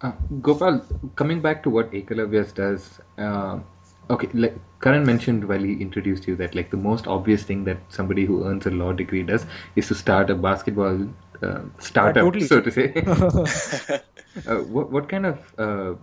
Uh, 0.00 0.12
Gopal, 0.40 0.84
coming 1.16 1.40
back 1.40 1.62
to 1.64 1.70
what 1.70 1.90
Ekalavyas 1.90 2.54
does, 2.54 3.00
uh, 3.18 3.58
okay, 4.10 4.28
like 4.32 4.56
Karan 4.80 5.04
mentioned 5.04 5.48
while 5.48 5.58
he 5.58 5.72
introduced 5.72 6.28
you 6.28 6.36
that 6.36 6.54
like 6.54 6.70
the 6.70 6.76
most 6.76 7.08
obvious 7.08 7.42
thing 7.42 7.64
that 7.64 7.78
somebody 7.88 8.24
who 8.24 8.44
earns 8.44 8.66
a 8.66 8.70
law 8.70 8.92
degree 8.92 9.24
does 9.24 9.44
is 9.74 9.88
to 9.88 9.94
start 9.96 10.30
a 10.30 10.36
basketball 10.36 11.08
uh, 11.42 11.62
startup, 11.78 12.22
totally. 12.22 12.46
so 12.46 12.60
to 12.60 12.70
say. 12.70 12.92
uh, 14.46 14.62
what 14.76 14.90
what 14.90 15.08
kind 15.08 15.26
of 15.26 15.52
uh, 15.58 15.94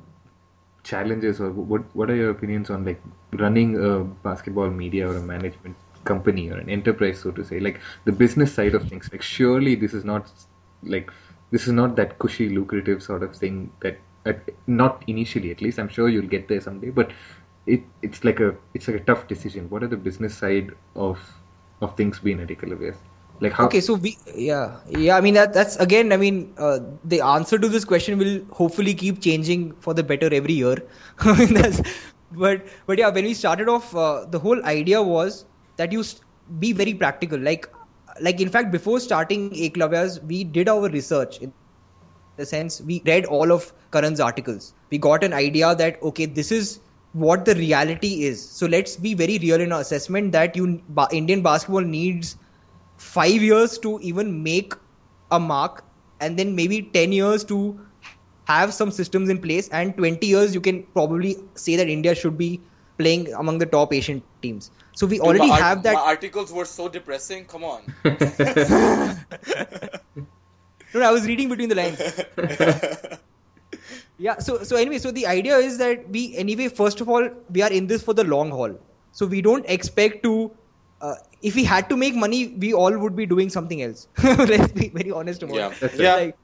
challenges 0.84 1.40
or 1.40 1.52
what 1.52 1.84
what 1.96 2.10
are 2.10 2.16
your 2.16 2.32
opinions 2.32 2.70
on 2.70 2.84
like 2.84 3.02
running 3.34 3.78
a 3.78 4.04
basketball 4.28 4.70
media 4.70 5.10
or 5.10 5.16
a 5.16 5.22
management 5.22 5.76
company 6.04 6.50
or 6.50 6.58
an 6.58 6.70
enterprise, 6.70 7.20
so 7.20 7.32
to 7.32 7.46
say, 7.46 7.60
like 7.60 7.80
the 8.04 8.12
business 8.12 8.54
side 8.54 8.76
of 8.76 8.88
things? 8.90 9.10
Like 9.12 9.22
surely 9.22 9.76
this 9.76 9.94
is 9.94 10.04
not 10.04 10.32
like 10.84 11.12
this 11.56 11.68
is 11.68 11.74
not 11.80 11.96
that 11.96 12.20
cushy, 12.20 12.50
lucrative 12.50 13.02
sort 13.02 13.24
of 13.24 13.34
thing 13.34 13.72
that 13.80 13.98
at, 14.26 14.50
not 14.68 15.04
initially 15.08 15.52
at 15.52 15.62
least. 15.62 15.80
I'm 15.80 15.88
sure 15.98 16.10
you'll 16.10 16.34
get 16.36 16.50
there 16.50 16.60
someday, 16.60 16.90
but 16.90 17.12
it 17.66 17.84
it's 18.02 18.26
like 18.30 18.42
a 18.46 18.54
it's 18.74 18.90
like 18.90 18.98
a 18.98 19.04
tough 19.10 19.28
decision. 19.30 19.70
What 19.70 19.84
are 19.84 19.88
the 19.94 20.02
business 20.08 20.38
side 20.38 20.74
of 20.96 21.22
of 21.82 21.96
things 22.02 22.20
being 22.20 22.42
at 22.42 22.50
Ekalavyas? 22.56 22.98
Like 23.46 23.54
how? 23.54 23.68
Okay, 23.68 23.82
so 23.88 23.96
we 24.08 24.18
yeah 24.34 24.76
yeah. 24.90 25.16
I 25.16 25.22
mean 25.22 25.40
that 25.40 25.54
that's 25.54 25.78
again. 25.88 26.12
I 26.18 26.18
mean 26.18 26.42
uh, 26.58 26.80
the 27.14 27.22
answer 27.22 27.58
to 27.58 27.70
this 27.78 27.86
question 27.94 28.20
will 28.26 28.36
hopefully 28.52 28.94
keep 29.06 29.22
changing 29.30 29.72
for 29.88 29.94
the 29.94 30.04
better 30.12 30.34
every 30.42 30.60
year. 30.60 30.78
but 31.24 32.66
but 32.86 32.98
yeah, 32.98 33.10
when 33.10 33.32
we 33.32 33.34
started 33.46 33.70
off, 33.70 33.96
uh, 33.96 34.26
the 34.26 34.40
whole 34.40 34.66
idea 34.76 35.02
was 35.16 35.46
that 35.78 35.98
you 36.00 36.04
be 36.60 36.74
very 36.74 36.94
practical. 36.94 37.40
Like 37.40 37.70
like 38.22 38.40
in 38.40 38.50
fact, 38.50 38.72
before 38.72 39.00
starting 39.00 39.50
Eklavya's, 39.52 40.20
we 40.22 40.44
did 40.44 40.70
our 40.70 40.90
research. 40.90 41.40
In 41.40 41.54
the 42.38 42.46
sense, 42.46 42.82
we 42.82 43.02
read 43.06 43.26
all 43.26 43.52
of 43.52 43.74
Karan's 43.92 44.20
articles. 44.20 44.74
We 44.90 44.98
got 44.98 45.24
an 45.24 45.34
idea 45.34 45.76
that 45.76 46.02
okay, 46.04 46.26
this 46.26 46.52
is 46.52 46.80
what 47.14 47.46
the 47.46 47.56
reality 47.56 48.24
is. 48.24 48.48
So 48.48 48.66
let's 48.68 48.96
be 48.98 49.14
very 49.14 49.38
real 49.40 49.62
in 49.62 49.72
our 49.72 49.82
assessment 49.82 50.32
that 50.34 50.56
you 50.56 50.82
Indian 51.12 51.42
basketball 51.42 51.82
needs 51.82 52.38
five 52.98 53.42
years 53.42 53.78
to 53.80 54.00
even 54.02 54.44
make 54.44 54.74
a 55.32 55.40
mark 55.40 55.84
and 56.20 56.38
then 56.38 56.56
maybe 56.56 56.82
10 56.82 57.12
years 57.12 57.44
to 57.46 57.80
have 58.48 58.74
some 58.74 58.92
systems 58.92 59.30
in 59.30 59.40
place 59.40 59.68
and 59.70 59.98
20 59.98 60.26
years 60.26 60.54
you 60.54 60.62
can 60.62 60.84
probably 60.94 61.36
say 61.56 61.76
that 61.76 61.90
india 61.90 62.14
should 62.16 62.38
be 62.38 62.62
playing 62.98 63.32
among 63.34 63.58
the 63.58 63.66
top 63.66 63.92
asian 63.94 64.22
teams 64.42 64.72
so 64.96 65.08
we 65.08 65.20
Dude, 65.20 65.28
already 65.28 65.50
art- 65.52 65.62
have 65.62 65.84
that 65.84 65.94
My 65.96 66.02
articles 66.02 66.52
were 66.54 66.66
so 66.66 66.90
depressing. 66.90 67.46
Come 67.46 67.64
on. 67.66 67.84
no, 68.06 68.16
no, 70.94 71.02
i 71.10 71.12
was 71.12 71.28
reading 71.28 71.50
between 71.50 71.70
the 71.70 71.76
lines 71.76 72.02
yeah 74.18 74.38
so 74.40 74.64
so 74.64 74.76
anyway 74.78 74.98
so 74.98 75.12
the 75.12 75.26
idea 75.28 75.58
is 75.58 75.78
that 75.78 76.10
we 76.10 76.36
anyway 76.36 76.68
first 76.70 77.02
of 77.02 77.10
all 77.10 77.30
we 77.50 77.62
are 77.62 77.72
in 77.72 77.88
this 77.88 78.04
for 78.04 78.14
the 78.14 78.24
long 78.24 78.52
haul 78.52 78.76
so 79.12 79.26
we 79.26 79.42
don't 79.42 79.66
expect 79.68 80.24
to 80.24 80.52
uh, 81.02 81.16
if 81.42 81.56
we 81.56 81.64
had 81.64 81.90
to 81.90 81.98
make 81.98 82.16
money 82.16 82.56
we 82.60 82.74
all 82.74 82.98
would 82.98 83.16
be 83.16 83.26
doing 83.26 83.50
something 83.50 83.82
else 83.82 84.08
let's 84.24 84.72
be 84.74 84.90
very 84.90 85.12
honest 85.12 85.44
about 85.44 85.64
Yeah. 85.64 85.74
it 85.82 86.00
yeah. 86.00 86.16
like, 86.16 86.38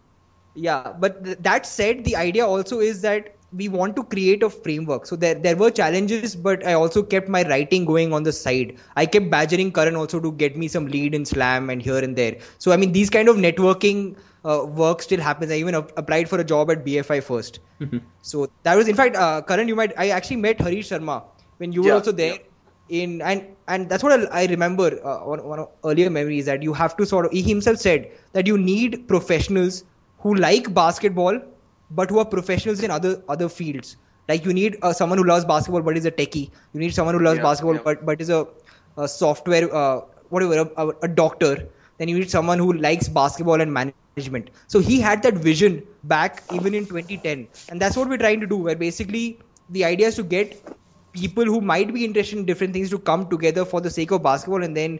yeah 0.55 0.93
but 0.99 1.23
th- 1.23 1.37
that 1.41 1.65
said 1.65 2.03
the 2.05 2.15
idea 2.15 2.45
also 2.45 2.79
is 2.79 3.01
that 3.01 3.37
we 3.53 3.67
want 3.69 3.95
to 3.95 4.03
create 4.03 4.43
a 4.43 4.49
framework. 4.49 5.05
So 5.05 5.15
there 5.15 5.35
there 5.35 5.55
were 5.55 5.71
challenges 5.71 6.29
but 6.35 6.59
i 6.65 6.67
also 6.73 6.97
kept 7.03 7.23
my 7.27 7.37
writing 7.43 7.79
going 7.85 8.07
on 8.13 8.23
the 8.23 8.31
side. 8.31 8.73
I 8.95 9.05
kept 9.05 9.29
badgering 9.29 9.71
karan 9.71 9.95
also 9.95 10.19
to 10.19 10.31
get 10.43 10.57
me 10.57 10.67
some 10.67 10.87
lead 10.87 11.15
in 11.15 11.25
slam 11.25 11.69
and 11.69 11.81
here 11.81 11.97
and 12.09 12.15
there. 12.15 12.37
So 12.57 12.71
i 12.71 12.77
mean 12.77 12.91
these 12.93 13.09
kind 13.09 13.29
of 13.29 13.37
networking 13.37 14.17
uh, 14.45 14.65
work 14.83 15.01
still 15.01 15.19
happens. 15.19 15.51
I 15.51 15.55
even 15.55 15.75
ap- 15.75 15.91
applied 15.97 16.29
for 16.29 16.39
a 16.39 16.45
job 16.53 16.71
at 16.71 16.85
bfi 16.85 17.21
1st 17.21 17.59
so 18.21 18.47
that 18.63 18.75
was 18.75 18.87
in 18.87 18.95
fact 18.95 19.15
uh, 19.15 19.41
karan 19.49 19.67
you 19.67 19.75
might 19.75 19.93
i 19.97 20.09
actually 20.17 20.37
met 20.45 20.59
harish 20.65 20.89
sharma 20.89 21.15
when 21.57 21.71
you 21.77 21.83
were 21.83 21.91
Yeah, 21.91 21.97
also 21.97 22.11
there 22.11 22.37
in 22.89 23.21
and 23.21 23.45
and 23.67 23.89
that's 23.89 24.03
what 24.03 24.13
I, 24.17 24.41
I 24.41 24.45
remember 24.47 24.87
uh, 25.05 25.19
one, 25.31 25.43
one 25.47 25.59
of 25.59 25.69
earlier 25.85 26.09
memories 26.09 26.45
that 26.45 26.61
you 26.63 26.73
have 26.73 26.95
to 26.97 27.05
sort 27.05 27.25
of 27.25 27.31
he 27.31 27.41
himself 27.41 27.77
said 27.77 28.11
that 28.33 28.47
you 28.47 28.57
need 28.57 29.07
professionals 29.07 29.83
who 30.19 30.35
like 30.35 30.73
basketball 30.73 31.39
but 31.91 32.09
who 32.11 32.19
are 32.19 32.25
professionals 32.25 32.83
in 32.83 32.91
other 32.91 33.23
other 33.29 33.49
fields. 33.49 33.97
Like 34.29 34.45
you 34.45 34.53
need 34.53 34.77
uh, 34.83 34.93
someone 34.93 35.19
who 35.19 35.25
loves 35.25 35.45
basketball 35.45 35.81
but 35.83 35.97
is 35.97 36.05
a 36.05 36.11
techie. 36.11 36.51
You 36.73 36.79
need 36.79 36.93
someone 36.93 37.15
who 37.15 37.23
loves 37.23 37.39
Yeah, 37.39 37.41
basketball 37.41 37.77
yeah. 37.77 37.83
but 37.83 38.05
but 38.05 38.21
is 38.21 38.29
a, 38.29 38.45
a 38.97 39.07
software 39.07 39.73
uh, 39.73 40.01
whatever 40.29 40.59
a, 40.77 40.87
a, 40.87 40.89
a 41.03 41.07
doctor. 41.07 41.69
Then 41.99 42.09
you 42.09 42.17
need 42.19 42.31
someone 42.31 42.59
who 42.59 42.73
likes 42.73 43.09
basketball 43.09 43.61
and 43.61 43.73
management. 43.73 44.25
So 44.41 44.51
he 44.51 44.73
had 44.73 44.95
that 44.97 45.07
vision 45.07 45.57
back 45.77 46.21
even 46.25 46.49
in 46.51 46.63
2010 46.65 47.31
and 47.51 47.65
that's 47.67 47.81
what 47.81 47.93
we're 47.93 48.05
trying 48.05 48.27
to 48.29 48.33
do. 48.35 48.45
Where 48.45 48.65
basically 48.65 49.39
the 49.69 49.83
idea 49.83 50.07
is 50.07 50.15
to 50.15 50.23
get 50.23 50.55
people 51.13 51.43
who 51.45 51.61
might 51.61 51.93
be 51.93 52.03
interested 52.05 52.37
in 52.37 52.45
different 52.45 52.73
things 52.73 52.89
to 52.89 52.99
come 52.99 53.29
together 53.29 53.65
for 53.65 53.81
the 53.81 53.89
sake 53.89 54.11
of 54.11 54.23
basketball 54.23 54.63
and 54.63 54.75
then 54.75 54.99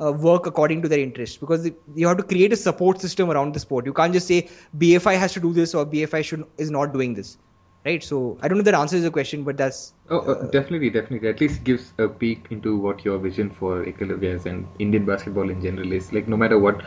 uh, 0.00 0.12
work 0.12 0.46
according 0.46 0.82
to 0.82 0.88
their 0.88 1.00
interests 1.00 1.36
because 1.36 1.68
you 1.94 2.06
have 2.06 2.16
to 2.16 2.22
create 2.22 2.52
a 2.52 2.56
support 2.56 3.00
system 3.00 3.30
around 3.30 3.54
the 3.54 3.60
sport 3.60 3.86
you 3.86 3.92
can't 3.92 4.12
just 4.12 4.26
say 4.26 4.48
bfi 4.78 5.16
has 5.18 5.32
to 5.32 5.40
do 5.40 5.52
this 5.52 5.74
or 5.74 5.84
bfi 5.86 6.22
should 6.24 6.44
is 6.58 6.70
not 6.70 6.92
doing 6.92 7.14
this 7.14 7.38
right 7.84 8.02
so 8.02 8.38
i 8.42 8.48
don't 8.48 8.58
know 8.58 8.60
if 8.66 8.66
that 8.70 8.74
answers 8.74 9.02
the 9.02 9.10
question 9.10 9.44
but 9.44 9.56
that's 9.56 9.94
Oh, 10.10 10.18
uh, 10.20 10.46
definitely, 10.50 10.90
definitely. 10.90 11.28
At 11.28 11.40
least 11.40 11.64
gives 11.64 11.92
a 11.98 12.08
peek 12.08 12.46
into 12.50 12.76
what 12.76 13.04
your 13.04 13.18
vision 13.18 13.50
for 13.50 13.84
Ekalavyas 13.84 14.46
and 14.46 14.66
Indian 14.78 15.04
basketball 15.04 15.50
in 15.50 15.60
general 15.60 15.92
is. 15.92 16.12
Like, 16.12 16.28
no 16.28 16.36
matter 16.36 16.58
what 16.58 16.82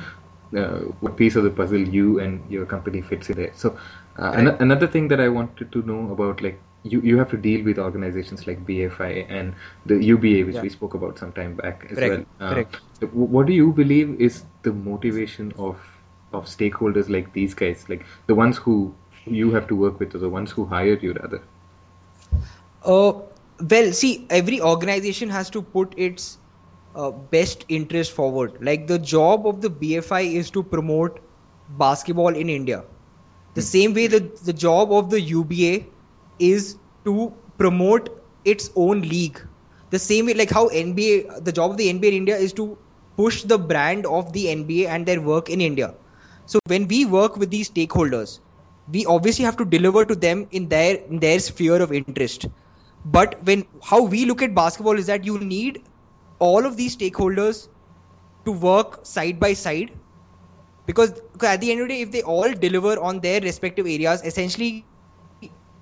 uh, 0.57 0.79
what 1.01 1.15
piece 1.17 1.35
of 1.35 1.43
the 1.43 1.49
puzzle 1.49 1.79
you 1.97 2.19
and 2.19 2.41
your 2.49 2.65
company 2.65 3.01
fits 3.01 3.29
in 3.29 3.37
there. 3.37 3.51
So, 3.53 3.77
uh, 4.17 4.31
ano- 4.35 4.57
another 4.59 4.87
thing 4.87 5.07
that 5.09 5.19
I 5.19 5.29
wanted 5.29 5.71
to 5.71 5.81
know 5.83 6.11
about, 6.11 6.41
like, 6.41 6.59
you, 6.83 7.01
you 7.01 7.17
have 7.17 7.29
to 7.31 7.37
deal 7.37 7.63
with 7.65 7.77
organizations 7.79 8.47
like 8.47 8.65
BFI 8.65 9.25
and 9.29 9.53
the 9.85 10.03
UBA, 10.03 10.43
which 10.43 10.59
Yeah. 10.59 10.61
we 10.61 10.69
spoke 10.69 10.93
about 10.93 11.17
some 11.17 11.31
time 11.31 11.55
back 11.55 11.87
as 11.89 11.97
Correct, 11.97 12.05
well. 12.05 12.25
Uh, 12.39 12.63
correct. 12.63 12.81
What 13.11 13.47
do 13.47 13.53
you 13.53 13.71
believe 13.73 14.19
is 14.19 14.43
the 14.63 14.73
motivation 14.73 15.53
of 15.57 15.77
of 16.33 16.45
stakeholders 16.45 17.09
like 17.09 17.33
these 17.33 17.53
guys, 17.55 17.89
like 17.89 18.05
the 18.27 18.35
ones 18.35 18.57
who 18.57 18.93
you 19.25 19.51
have 19.51 19.67
to 19.67 19.75
work 19.75 19.99
with, 19.99 20.15
or 20.15 20.19
the 20.19 20.29
ones 20.29 20.51
who 20.51 20.65
hired 20.65 21.01
you, 21.03 21.13
rather? 21.13 21.41
Uh, 22.83 23.13
well, 23.69 23.91
see, 23.91 24.27
every 24.29 24.61
organization 24.61 25.29
has 25.29 25.49
to 25.51 25.61
put 25.61 25.93
its 25.97 26.39
uh, 26.95 27.11
best 27.11 27.65
interest 27.69 28.11
forward. 28.11 28.57
Like 28.61 28.87
the 28.87 28.99
job 28.99 29.47
of 29.47 29.61
the 29.61 29.69
BFI 29.69 30.21
is 30.21 30.49
to 30.51 30.63
promote 30.63 31.19
basketball 31.67 32.35
in 32.35 32.49
India. 32.49 32.85
The 33.53 33.61
same 33.61 33.93
way 33.93 34.07
the 34.07 34.31
the 34.43 34.53
job 34.53 34.91
of 34.91 35.09
the 35.09 35.21
UBA 35.21 35.87
is 36.39 36.77
to 37.05 37.33
promote 37.57 38.09
its 38.45 38.71
own 38.75 39.01
league. 39.01 39.39
The 39.91 39.99
same 39.99 40.27
way, 40.27 40.33
like 40.33 40.49
how 40.51 40.69
NBA, 40.69 41.43
the 41.43 41.51
job 41.51 41.71
of 41.71 41.77
the 41.77 41.89
NBA 41.89 42.09
in 42.09 42.13
India 42.13 42.37
is 42.37 42.53
to 42.53 42.77
push 43.17 43.43
the 43.43 43.57
brand 43.57 44.05
of 44.05 44.31
the 44.33 44.45
NBA 44.45 44.87
and 44.87 45.05
their 45.05 45.21
work 45.21 45.49
in 45.49 45.61
India. 45.61 45.93
So 46.45 46.59
when 46.67 46.87
we 46.87 47.05
work 47.05 47.37
with 47.37 47.49
these 47.49 47.69
stakeholders, 47.69 48.39
we 48.91 49.05
obviously 49.05 49.45
have 49.45 49.57
to 49.57 49.65
deliver 49.65 50.05
to 50.05 50.15
them 50.15 50.47
in 50.51 50.67
their 50.69 50.95
in 50.95 51.19
their 51.19 51.39
sphere 51.39 51.81
of 51.81 51.91
interest. 51.91 52.47
But 53.05 53.35
when 53.43 53.65
how 53.83 54.03
we 54.03 54.25
look 54.25 54.41
at 54.41 54.55
basketball 54.55 54.97
is 54.97 55.05
that 55.07 55.23
you 55.23 55.39
need 55.39 55.83
all 56.39 56.65
of 56.65 56.77
these 56.77 56.95
stakeholders 56.95 57.67
to 58.45 58.51
work 58.51 59.05
side 59.05 59.39
by 59.39 59.53
side 59.53 59.91
because 60.85 61.11
because 61.33 61.49
at 61.49 61.61
the 61.61 61.71
end 61.71 61.81
of 61.81 61.87
the 61.87 61.93
day, 61.93 62.01
if 62.01 62.11
they 62.11 62.21
all 62.23 62.51
deliver 62.51 62.99
on 62.99 63.19
their 63.19 63.41
respective 63.41 63.85
areas, 63.85 64.23
essentially 64.23 64.85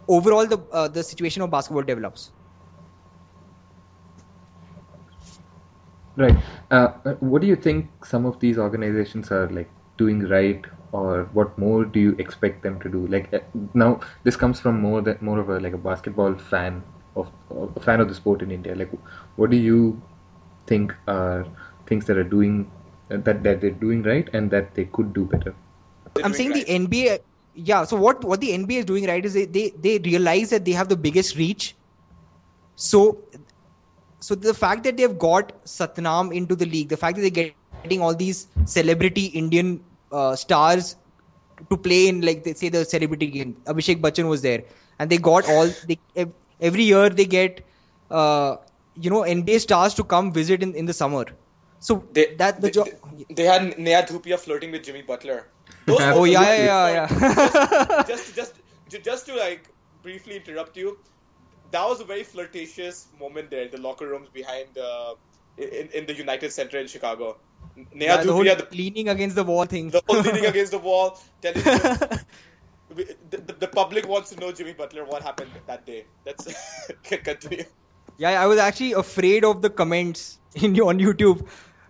overall 0.07 0.45
the 0.45 0.59
uh, 0.71 0.87
the 0.87 1.03
situation 1.03 1.41
of 1.41 1.51
basketball 1.51 1.83
develops. 1.83 2.31
Right. 6.15 6.35
Uh, 6.71 6.93
uh, 7.05 7.13
what 7.19 7.41
do 7.41 7.47
you 7.47 7.55
think 7.55 7.89
some 8.03 8.25
of 8.25 8.39
these 8.39 8.57
organizations 8.57 9.31
are 9.31 9.47
like 9.49 9.69
doing 9.97 10.27
right, 10.27 10.65
or 10.91 11.29
what 11.33 11.57
more 11.59 11.85
do 11.85 11.99
you 11.99 12.15
expect 12.17 12.63
them 12.63 12.79
to 12.81 12.89
do? 12.89 13.05
Like 13.07 13.31
uh, 13.33 13.39
now, 13.75 13.99
this 14.23 14.35
comes 14.35 14.59
from 14.59 14.81
more 14.81 15.01
that 15.01 15.21
more 15.21 15.39
of 15.39 15.49
a 15.49 15.59
like 15.59 15.73
a 15.73 15.77
basketball 15.77 16.33
fan 16.33 16.83
of, 17.15 17.29
of 17.51 17.77
a 17.77 17.79
fan 17.79 17.99
of 17.99 18.07
the 18.07 18.15
sport 18.15 18.41
in 18.41 18.51
India. 18.51 18.75
Like, 18.75 18.91
what 19.35 19.51
do 19.51 19.57
you 19.57 20.01
think 20.65 20.93
are 21.07 21.45
things 21.85 22.05
that 22.05 22.17
are 22.17 22.23
doing 22.23 22.71
uh, 23.11 23.17
that 23.17 23.43
that 23.43 23.61
they're 23.61 23.79
doing 23.85 24.01
right 24.01 24.27
and 24.33 24.49
that 24.49 24.73
they 24.73 24.85
could 24.85 25.13
do 25.13 25.25
better? 25.25 25.53
I'm 26.15 26.31
doing 26.31 26.33
saying 26.33 26.53
the 26.53 26.65
NBA. 26.65 27.19
Yeah. 27.57 27.83
So 27.85 27.97
what 27.97 28.23
what 28.23 28.41
the 28.41 28.53
NBA 28.53 28.79
is 28.79 28.85
doing 28.85 29.07
right 29.07 29.25
is 29.25 29.33
they 29.33 29.45
they, 29.45 29.69
they 29.69 29.99
realize 29.99 30.49
that 30.51 30.65
they 30.65 30.71
have 30.71 30.89
the 30.89 30.97
biggest 30.97 31.37
reach. 31.37 31.75
So 32.75 33.19
so 34.19 34.35
the 34.35 34.53
fact 34.53 34.83
that 34.83 34.97
they've 34.97 35.17
got 35.17 35.53
Satnam 35.65 36.35
into 36.35 36.55
the 36.55 36.65
league, 36.65 36.89
the 36.89 36.97
fact 36.97 37.17
that 37.17 37.21
they're 37.21 37.51
getting 37.83 38.01
all 38.01 38.15
these 38.15 38.47
celebrity 38.65 39.25
Indian 39.27 39.83
uh, 40.11 40.35
stars 40.35 40.95
to 41.69 41.77
play 41.77 42.07
in 42.07 42.21
like 42.21 42.43
they 42.43 42.53
say 42.53 42.69
the 42.69 42.85
celebrity 42.85 43.27
game. 43.27 43.57
Abhishek 43.65 44.01
Bachchan 44.01 44.29
was 44.29 44.41
there, 44.41 44.63
and 44.99 45.09
they 45.09 45.17
got 45.17 45.49
all 45.49 45.69
they 45.87 45.99
every 46.59 46.83
year 46.83 47.09
they 47.09 47.25
get 47.25 47.65
uh, 48.11 48.57
you 48.95 49.09
know 49.09 49.21
NBA 49.21 49.59
stars 49.59 49.93
to 49.95 50.03
come 50.03 50.31
visit 50.31 50.63
in, 50.63 50.73
in 50.75 50.85
the 50.85 50.93
summer. 50.93 51.25
So 51.79 52.03
They, 52.13 52.35
that 52.35 52.61
the 52.61 52.67
they, 52.67 52.71
job. 52.71 52.87
they, 53.17 53.25
they 53.35 53.43
had 53.43 53.77
Neha 53.77 54.03
Dhupia 54.03 54.39
flirting 54.39 54.71
with 54.71 54.83
Jimmy 54.83 55.03
Butler. 55.03 55.47
Those 55.87 55.99
Oh, 56.01 56.25
yeah, 56.25 56.41
yeah, 56.41 56.63
yeah, 56.65 57.07
yeah. 57.09 58.03
just, 58.03 58.35
just, 58.35 58.53
just, 58.89 59.03
just 59.05 59.25
to 59.27 59.35
like 59.35 59.69
briefly 60.03 60.35
interrupt 60.35 60.75
you, 60.75 60.97
that 61.71 61.87
was 61.87 62.01
a 62.01 62.03
very 62.03 62.23
flirtatious 62.23 63.07
moment 63.17 63.49
there 63.49 63.63
in 63.63 63.71
the 63.71 63.79
locker 63.79 64.07
rooms 64.07 64.27
behind 64.29 64.67
the 64.73 65.15
in, 65.57 65.89
in 65.93 66.05
the 66.05 66.13
United 66.13 66.51
Center 66.51 66.77
in 66.77 66.87
Chicago. 66.87 67.37
Neha 67.93 68.15
Yeah, 68.17 68.23
the 68.23 68.33
whole 68.33 68.43
the, 68.43 68.67
leaning 68.71 69.07
against 69.09 69.35
the 69.35 69.43
wall 69.43 69.65
thing. 69.65 69.89
the 69.89 70.01
whole 70.07 70.21
leaning 70.21 70.45
against 70.45 70.71
the 70.71 70.77
wall, 70.77 71.17
telling 71.41 71.63
the, 72.89 73.15
the, 73.29 73.53
the 73.59 73.67
public 73.67 74.07
wants 74.07 74.29
to 74.31 74.39
know 74.39 74.51
Jimmy 74.51 74.73
Butler 74.73 75.05
what 75.05 75.23
happened 75.23 75.51
that 75.67 75.85
day. 75.85 76.05
That's 76.25 76.47
continue. 77.03 77.63
Yeah, 78.17 78.41
I 78.41 78.47
was 78.47 78.57
actually 78.59 78.93
afraid 78.93 79.45
of 79.45 79.61
the 79.61 79.69
comments 79.69 80.39
in 80.55 80.79
on 80.81 80.99
YouTube. 80.99 81.47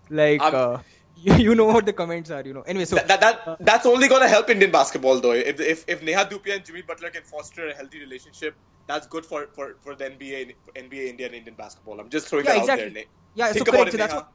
Like, 0.09 0.41
Um, 0.41 0.55
uh, 0.55 0.77
you, 1.21 1.33
you 1.35 1.55
know 1.55 1.65
what 1.65 1.85
the 1.85 1.93
comments 1.93 2.29
are, 2.31 2.43
you 2.43 2.53
know. 2.53 2.61
Anyway, 2.61 2.85
so 2.85 2.95
that, 2.95 3.07
that, 3.07 3.21
that 3.21 3.57
that's 3.59 3.85
only 3.85 4.07
gonna 4.07 4.27
help 4.27 4.49
Indian 4.49 4.71
basketball 4.71 5.19
though. 5.19 5.31
If 5.31 5.59
if 5.59 5.85
if 5.87 6.03
Neha 6.03 6.25
Dhupia 6.25 6.55
and 6.55 6.65
Jimmy 6.65 6.81
Butler 6.81 7.09
can 7.09 7.23
foster 7.23 7.67
a 7.67 7.73
healthy 7.73 7.99
relationship, 7.99 8.55
that's 8.87 9.07
good 9.07 9.25
for 9.25 9.47
for, 9.53 9.75
for 9.81 9.95
the 9.95 10.05
NBA 10.05 10.55
NBA 10.75 11.07
Indian 11.09 11.33
Indian 11.33 11.55
basketball. 11.55 11.99
I'm 11.99 12.09
just 12.09 12.27
throwing 12.27 12.45
yeah, 12.45 12.53
that 12.53 12.59
exactly. 12.59 12.85
out 12.87 12.93
there. 12.93 13.03
Nate. 13.03 13.07
Yeah, 13.35 13.51
Think 13.51 13.67
so 13.67 13.71
about 13.71 13.73
correct. 13.73 13.89
it, 13.89 13.91
So 13.91 13.97
that's 13.97 14.13
what. 14.13 14.31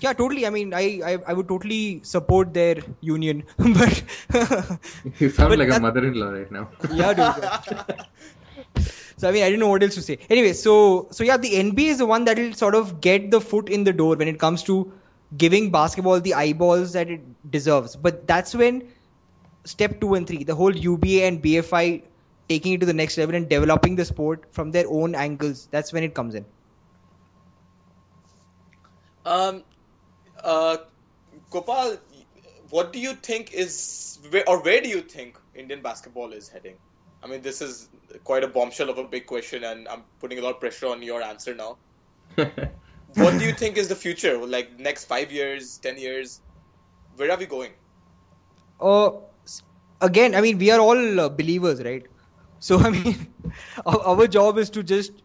Yeah, 0.00 0.12
totally. 0.12 0.46
I 0.46 0.50
mean, 0.50 0.74
I, 0.74 1.00
I 1.04 1.18
I 1.28 1.32
would 1.32 1.48
totally 1.48 2.00
support 2.02 2.52
their 2.52 2.76
union, 3.00 3.44
but 3.56 4.02
You 5.20 5.30
sound 5.30 5.50
But 5.50 5.58
like 5.58 5.70
a 5.70 5.80
mother-in-law 5.80 6.30
right 6.30 6.50
now. 6.50 6.68
yeah, 6.92 7.14
dude. 7.14 8.84
so 9.16 9.28
I 9.28 9.32
mean, 9.32 9.42
I 9.42 9.46
didn't 9.46 9.60
know 9.60 9.68
what 9.68 9.82
else 9.82 9.94
to 9.94 10.02
say. 10.02 10.18
Anyway, 10.28 10.52
so 10.52 11.08
so 11.10 11.24
yeah, 11.24 11.36
the 11.36 11.52
NBA 11.54 11.88
is 11.94 11.98
the 11.98 12.06
one 12.06 12.24
that 12.24 12.38
will 12.38 12.52
sort 12.52 12.74
of 12.74 13.00
get 13.00 13.30
the 13.30 13.40
foot 13.40 13.68
in 13.68 13.84
the 13.84 13.92
door 13.92 14.16
when 14.16 14.28
it 14.28 14.38
comes 14.38 14.62
to 14.64 14.92
giving 15.36 15.70
basketball 15.70 16.20
the 16.20 16.34
eyeballs 16.34 16.92
that 16.92 17.08
it 17.08 17.50
deserves. 17.50 17.96
But 17.96 18.26
that's 18.26 18.54
when 18.54 18.88
step 19.64 20.00
two 20.00 20.14
and 20.14 20.26
three, 20.26 20.44
the 20.44 20.54
whole 20.54 20.74
UBA 20.74 21.24
and 21.24 21.42
BFI 21.42 22.02
taking 22.48 22.74
it 22.74 22.80
to 22.80 22.86
the 22.86 22.94
next 22.94 23.18
level 23.18 23.34
and 23.34 23.48
developing 23.48 23.96
the 23.96 24.04
sport 24.04 24.44
from 24.52 24.70
their 24.70 24.86
own 24.88 25.14
angles. 25.14 25.68
That's 25.70 25.92
when 25.92 26.04
it 26.04 26.14
comes 26.14 26.34
in. 26.34 26.44
Um, 29.24 29.64
uh, 30.42 30.76
Gopal, 31.50 31.96
what 32.70 32.92
do 32.92 33.00
you 33.00 33.14
think 33.14 33.52
is, 33.52 34.18
or 34.46 34.62
where 34.62 34.80
do 34.80 34.88
you 34.88 35.00
think 35.00 35.38
Indian 35.54 35.82
basketball 35.82 36.32
is 36.32 36.48
heading? 36.48 36.76
I 37.22 37.26
mean, 37.26 37.42
this 37.42 37.60
is 37.60 37.88
quite 38.22 38.44
a 38.44 38.48
bombshell 38.48 38.88
of 38.88 38.98
a 38.98 39.04
big 39.04 39.26
question, 39.26 39.64
and 39.64 39.88
I'm 39.88 40.04
putting 40.20 40.38
a 40.38 40.42
lot 40.42 40.54
of 40.54 40.60
pressure 40.60 40.86
on 40.86 41.02
your 41.02 41.22
answer 41.22 41.54
now. 41.54 41.76
What 43.16 43.36
do 43.38 43.44
you 43.44 43.52
think 43.52 43.76
is 43.76 43.88
the 43.88 43.96
future? 43.96 44.38
Like 44.46 44.78
next 44.78 45.04
five 45.06 45.32
years, 45.32 45.78
ten 45.78 45.98
years, 45.98 46.42
where 47.16 47.30
are 47.30 47.38
we 47.38 47.46
going? 47.46 47.72
Uh, 48.80 49.10
again, 50.00 50.34
I 50.34 50.40
mean, 50.40 50.58
we 50.58 50.70
are 50.70 50.80
all 50.80 51.20
uh, 51.20 51.28
believers, 51.28 51.82
right? 51.82 52.06
So 52.58 52.78
I 52.80 52.90
mean, 52.90 53.34
our, 53.86 54.00
our 54.02 54.26
job 54.26 54.58
is 54.58 54.70
to 54.70 54.82
just 54.82 55.22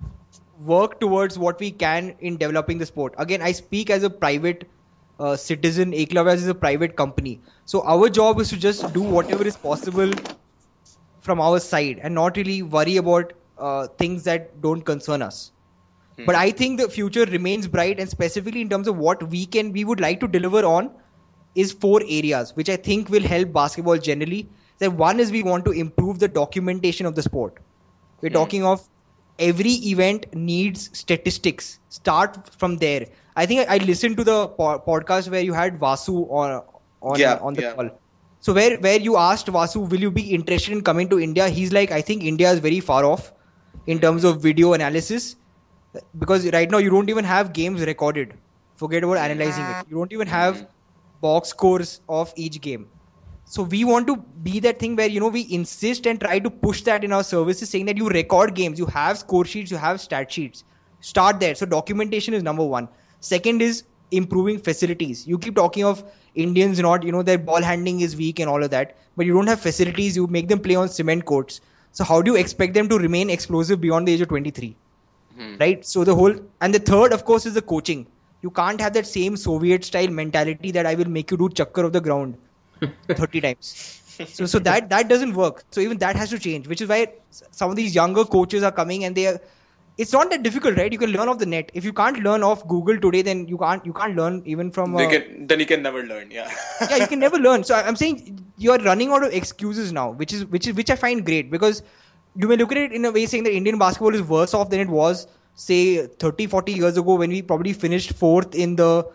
work 0.58 1.00
towards 1.00 1.38
what 1.40 1.60
we 1.60 1.72
can 1.72 2.16
in 2.20 2.38
developing 2.38 2.78
the 2.78 2.86
sport. 2.86 3.14
Again, 3.18 3.42
I 3.42 3.52
speak 3.52 3.90
as 3.90 4.04
a 4.04 4.10
private 4.10 4.72
uh, 5.20 5.36
citizen. 5.36 5.92
Eklavya 5.92 6.36
is 6.36 6.48
a 6.48 6.56
private 6.56 6.96
company. 6.96 7.42
So 7.66 7.82
our 7.86 8.10
job 8.10 8.40
is 8.40 8.50
to 8.50 8.58
just 8.58 8.94
do 8.94 9.02
whatever 9.02 9.46
is 9.46 9.58
possible 9.58 10.12
from 11.22 11.40
our 11.42 11.60
side 11.60 12.00
and 12.02 12.14
not 12.16 12.38
really 12.38 12.62
worry 12.64 12.98
about 12.98 13.34
uh, 13.58 13.88
things 13.98 14.24
that 14.26 14.62
don't 14.62 14.82
concern 14.82 15.22
us. 15.22 15.52
Hmm. 16.22 16.26
But 16.26 16.36
I 16.36 16.52
think 16.52 16.80
the 16.80 16.90
future 16.90 17.26
remains 17.26 17.68
bright, 17.68 18.00
and 18.00 18.10
specifically 18.10 18.62
in 18.62 18.70
terms 18.70 18.88
of 18.88 18.98
what 18.98 19.30
we 19.30 19.46
can, 19.46 19.72
we 19.72 19.84
would 19.84 20.00
like 20.00 20.20
to 20.22 20.28
deliver 20.28 20.66
on, 20.66 20.92
is 21.56 21.72
four 21.74 22.02
areas 22.08 22.56
which 22.56 22.70
I 22.70 22.78
think 22.78 23.10
will 23.10 23.24
help 23.24 23.52
basketball 23.52 23.98
generally. 23.98 24.50
That 24.80 24.94
one 24.94 25.20
is 25.20 25.32
we 25.32 25.44
want 25.44 25.66
to 25.66 25.72
improve 25.72 26.20
the 26.20 26.28
documentation 26.28 27.06
of 27.06 27.16
the 27.16 27.22
sport. 27.22 27.60
We're 28.22 28.30
hmm. 28.30 28.36
talking 28.36 28.66
of 28.66 28.88
every 29.40 29.74
event 29.94 30.28
needs 30.34 30.90
statistics. 30.98 31.80
Start 31.90 32.50
from 32.58 32.78
there. 32.78 33.08
I 33.36 33.46
think 33.46 33.70
I, 33.70 33.76
I 33.76 33.78
listened 33.78 34.18
to 34.18 34.24
the 34.24 34.48
po- 34.48 34.80
podcast 34.80 35.30
where 35.30 35.42
you 35.42 35.54
had 35.54 35.80
Vasu 35.80 36.30
on 36.32 36.64
on 37.02 37.20
Yeah, 37.20 37.40
on 37.42 37.54
the 37.54 37.62
yeah. 37.64 37.74
call. 37.74 37.90
So 38.40 38.54
where 38.54 38.78
where 38.78 39.00
you 39.00 39.18
asked 39.18 39.48
Vasu, 39.48 39.90
will 39.90 40.00
you 40.00 40.12
be 40.12 40.34
interested 40.34 40.72
in 40.72 40.82
coming 40.82 41.10
to 41.10 41.20
India? 41.20 41.50
He's 41.50 41.72
like, 41.72 41.92
I 41.92 42.02
think 42.02 42.24
India 42.24 42.52
is 42.52 42.60
very 42.60 42.80
far 42.80 43.06
off 43.06 43.32
in 43.88 44.00
terms 44.00 44.24
of 44.24 44.42
video 44.42 44.74
analysis 44.74 45.36
because 46.18 46.50
right 46.52 46.70
now 46.70 46.78
you 46.78 46.90
don't 46.90 47.10
even 47.10 47.26
have 47.26 47.54
games 47.54 47.82
recorded. 47.86 48.34
Forget 48.76 49.04
about 49.04 49.18
analyzing 49.18 49.64
it. 49.64 49.86
You 49.90 49.98
don't 49.98 50.12
even 50.12 50.28
have 50.28 50.68
box 51.22 51.50
scores 51.50 52.02
of 52.10 52.34
each 52.36 52.62
game. 52.62 52.88
So 53.46 53.64
we 53.64 53.84
want 53.84 54.08
to 54.08 54.16
be 54.16 54.60
that 54.62 54.80
thing 54.80 54.96
where 54.96 55.08
you 55.08 55.20
know 55.20 55.28
we 55.28 55.46
insist 55.52 56.08
and 56.08 56.20
try 56.20 56.40
to 56.40 56.50
push 56.50 56.82
that 56.84 57.04
in 57.04 57.12
our 57.12 57.24
services, 57.24 57.70
saying 57.70 57.86
that 57.88 57.98
you 57.98 58.08
record 58.10 58.56
games, 58.56 58.80
you 58.80 58.86
have 58.86 59.18
score 59.18 59.46
sheets, 59.46 59.70
you 59.70 59.78
have 59.78 60.00
stat 60.00 60.32
sheets. 60.32 60.64
Start 61.02 61.40
there. 61.40 61.54
So 61.56 61.66
documentation 61.66 62.34
is 62.34 62.44
number 62.44 62.64
one. 62.64 62.88
Second 63.20 63.62
is 63.62 63.84
improving 64.12 64.58
facilities. 64.60 65.28
You 65.28 65.38
keep 65.38 65.56
talking 65.56 65.84
of 65.84 66.04
Indians 66.36 66.80
not, 66.80 67.04
you 67.04 67.12
know, 67.12 67.24
their 67.24 67.38
ball 67.38 67.62
handling 67.62 68.02
is 68.02 68.16
weak 68.16 68.40
and 68.40 68.50
all 68.50 68.64
of 68.64 68.70
that, 68.72 68.96
but 69.18 69.26
you 69.26 69.34
don't 69.34 69.48
have 69.48 69.60
facilities. 69.60 70.16
You 70.16 70.28
make 70.28 70.48
them 70.48 70.60
play 70.60 70.76
on 70.76 70.88
cement 70.88 71.26
courts. 71.26 71.60
So 71.92 72.04
how 72.04 72.22
do 72.22 72.32
you 72.32 72.38
expect 72.38 72.74
them 72.74 72.88
to 72.88 72.98
remain 72.98 73.30
explosive 73.30 73.82
beyond 73.82 74.08
the 74.08 74.14
age 74.14 74.22
of 74.22 74.30
23? 74.30 74.76
Right. 75.60 75.86
So 75.86 76.04
the 76.04 76.16
whole 76.16 76.34
and 76.62 76.74
the 76.74 76.80
third, 76.80 77.14
of 77.14 77.26
course, 77.26 77.46
is 77.46 77.54
the 77.54 77.62
coaching. 77.62 78.08
You 78.42 78.50
can't 78.50 78.82
have 78.82 78.94
that 78.94 79.06
same 79.06 79.38
Soviet 79.38 79.84
style 79.86 80.10
mentality 80.10 80.72
that 80.72 80.86
I 80.86 80.96
will 80.96 81.10
make 81.10 81.32
you 81.32 81.38
do 81.38 81.50
chakkar 81.50 81.86
of 81.86 81.94
the 81.94 82.02
ground 82.02 82.38
30 83.10 83.42
times. 83.42 84.02
So 84.26 84.46
so 84.46 84.60
that 84.60 84.90
that 84.90 85.08
doesn't 85.08 85.34
work. 85.34 85.64
So 85.72 85.82
even 85.82 85.98
that 86.00 86.16
has 86.16 86.30
to 86.32 86.40
change, 86.40 86.68
which 86.68 86.82
is 86.82 86.90
why 86.90 87.08
some 87.30 87.70
of 87.70 87.76
these 87.76 87.96
younger 87.96 88.26
coaches 88.26 88.64
are 88.64 88.72
coming 88.72 89.06
and 89.06 89.16
they 89.16 89.28
are. 89.28 89.40
It's 89.98 90.14
not 90.14 90.30
that 90.32 90.42
difficult, 90.42 90.78
right? 90.78 90.92
You 90.92 90.98
can 90.98 91.12
learn 91.12 91.28
off 91.28 91.38
the 91.38 91.46
net. 91.46 91.70
If 91.74 91.84
you 91.84 91.94
can't 91.94 92.18
learn 92.24 92.44
off 92.44 92.66
Google 92.68 92.98
today, 93.00 93.22
then 93.22 93.48
you 93.48 93.58
can't 93.58 93.86
you 93.86 93.94
can't 93.94 94.16
learn 94.16 94.42
even 94.46 94.72
from. 94.72 94.96
Uh, 94.96 95.10
can, 95.10 95.48
then 95.48 95.60
you 95.60 95.66
can 95.66 95.82
never 95.84 96.04
learn. 96.04 96.32
Yeah. 96.32 96.50
yeah, 96.90 96.96
you 96.98 97.08
can 97.08 97.20
never 97.20 97.38
learn. 97.38 97.64
So 97.64 97.76
I'm 97.76 97.96
saying 97.96 98.44
you 98.58 98.72
are 98.72 98.80
running 98.80 99.12
out 99.12 99.24
of 99.24 99.34
excuses 99.34 99.92
now, 99.92 100.12
which 100.12 100.34
is 100.34 100.46
which 100.46 100.68
is 100.68 100.76
which 100.76 100.90
I 100.90 100.96
find 100.96 101.26
great 101.26 101.52
because 101.52 101.84
you 102.36 102.48
may 102.48 102.56
look 102.56 102.72
at 102.72 102.78
it 102.78 102.92
in 102.94 103.06
a 103.06 103.12
way 103.12 103.26
saying 103.26 103.44
that 103.44 103.54
Indian 103.54 103.78
basketball 103.78 104.14
is 104.16 104.22
worse 104.22 104.54
off 104.54 104.70
than 104.70 104.80
it 104.80 104.90
was 104.90 105.28
say 105.54 106.08
30 106.08 106.48
40 106.48 106.74
years 106.74 106.98
ago 106.98 107.16
when 107.16 107.30
we 107.30 107.42
probably 107.42 107.74
finished 107.74 108.14
fourth 108.14 108.56
in 108.56 108.76
the 108.76 109.06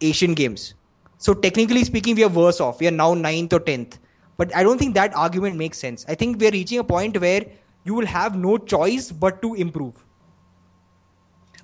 Asian 0.00 0.34
games. 0.34 0.74
So 1.18 1.32
technically 1.34 1.84
speaking 1.84 2.16
we 2.16 2.24
are 2.24 2.28
worse 2.28 2.60
off. 2.60 2.80
We 2.80 2.88
are 2.88 2.92
now 2.92 3.14
ninth 3.14 3.52
or 3.52 3.60
10th. 3.60 3.98
But 4.36 4.54
I 4.54 4.62
don't 4.62 4.78
think 4.78 4.94
that 4.94 5.14
argument 5.14 5.56
makes 5.56 5.78
sense. 5.78 6.04
I 6.08 6.14
think 6.14 6.38
we 6.38 6.48
are 6.48 6.50
reaching 6.50 6.78
a 6.78 6.84
point 6.84 7.18
where 7.20 7.46
you 7.84 7.94
will 7.94 8.06
have 8.06 8.36
no 8.36 8.58
choice 8.58 9.10
but 9.10 9.40
to 9.42 9.54
improve. 9.54 10.04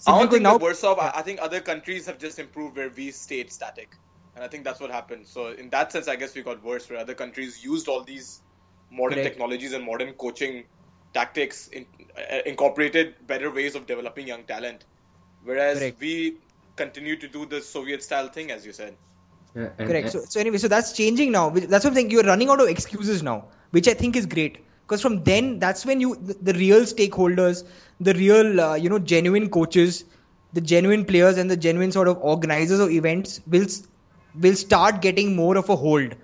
I 0.07 0.19
don't 0.19 0.31
think 0.31 0.43
now- 0.43 0.57
worse 0.57 0.83
off. 0.83 0.99
I, 0.99 1.13
I 1.19 1.23
think 1.23 1.41
other 1.41 1.61
countries 1.61 2.07
have 2.07 2.19
just 2.19 2.39
improved 2.39 2.77
where 2.77 2.89
we 2.91 3.11
stayed 3.11 3.53
static, 3.53 3.97
and 4.35 4.43
I 4.43 4.49
think 4.49 4.65
that's 4.65 4.81
what 4.81 4.91
happened. 4.91 5.27
So 5.29 5.49
in 5.53 5.69
that 5.71 5.93
sense, 5.93 6.09
I 6.09 6.17
guess 6.17 6.35
we 6.35 6.43
got 6.43 6.63
worse 6.65 6.89
where 6.89 6.99
other 6.99 7.15
countries 7.15 7.63
used 7.63 7.89
all 7.89 8.03
these 8.03 8.41
modern 8.91 9.19
Correct. 9.19 9.29
technologies 9.29 9.73
and 9.73 9.85
modern 9.85 10.15
coaching 10.15 10.65
tactics, 11.15 11.69
in, 11.69 11.87
uh, 12.17 12.39
incorporated 12.47 13.15
better 13.27 13.51
ways 13.51 13.75
of 13.75 13.87
developing 13.87 14.27
young 14.27 14.45
talent, 14.45 14.85
whereas 15.45 15.79
Correct. 15.79 16.01
we 16.01 16.37
continue 16.77 17.17
to 17.17 17.29
do 17.29 17.47
the 17.47 17.61
Soviet 17.61 18.03
style 18.03 18.29
thing, 18.29 18.51
as 18.51 18.65
you 18.67 18.73
said. 18.73 18.97
Yeah, 19.55 19.69
and- 19.79 19.89
Correct. 19.89 20.05
and- 20.05 20.13
So, 20.13 20.21
so 20.29 20.41
anyway, 20.41 20.59
so 20.59 20.69
that's 20.69 20.93
changing 20.93 21.33
now. 21.33 21.51
That's 21.51 21.85
what 21.85 21.91
I'm 21.91 21.95
saying. 21.95 22.11
You're 22.11 22.23
running 22.25 22.49
out 22.49 22.61
of 22.61 22.69
excuses 22.69 23.23
now, 23.23 23.45
which 23.71 23.89
I 23.89 23.95
think 23.95 24.17
is 24.17 24.27
great. 24.27 24.59
Because 24.87 25.03
from 25.03 25.23
then, 25.25 25.59
that's 25.59 25.85
when 25.87 26.01
you, 26.01 26.17
the, 26.17 26.35
the 26.43 26.53
real 26.55 26.81
stakeholders, 26.81 27.65
the 28.01 28.15
real, 28.15 28.61
uh, 28.61 28.75
you 28.75 28.89
know, 28.89 28.99
genuine 28.99 29.49
coaches, 29.49 30.05
the 30.53 30.61
genuine 30.61 31.05
players, 31.05 31.39
and 31.39 31.51
the 31.51 31.57
genuine 31.57 31.93
sort 31.93 32.09
of 32.09 32.19
organizers 32.19 32.81
of 32.81 32.91
events 32.91 33.41
will 33.47 33.67
will 34.41 34.55
start 34.55 35.01
getting 35.03 35.37
more 35.37 35.57
of 35.59 35.69
a 35.69 35.77
hold. 35.77 36.15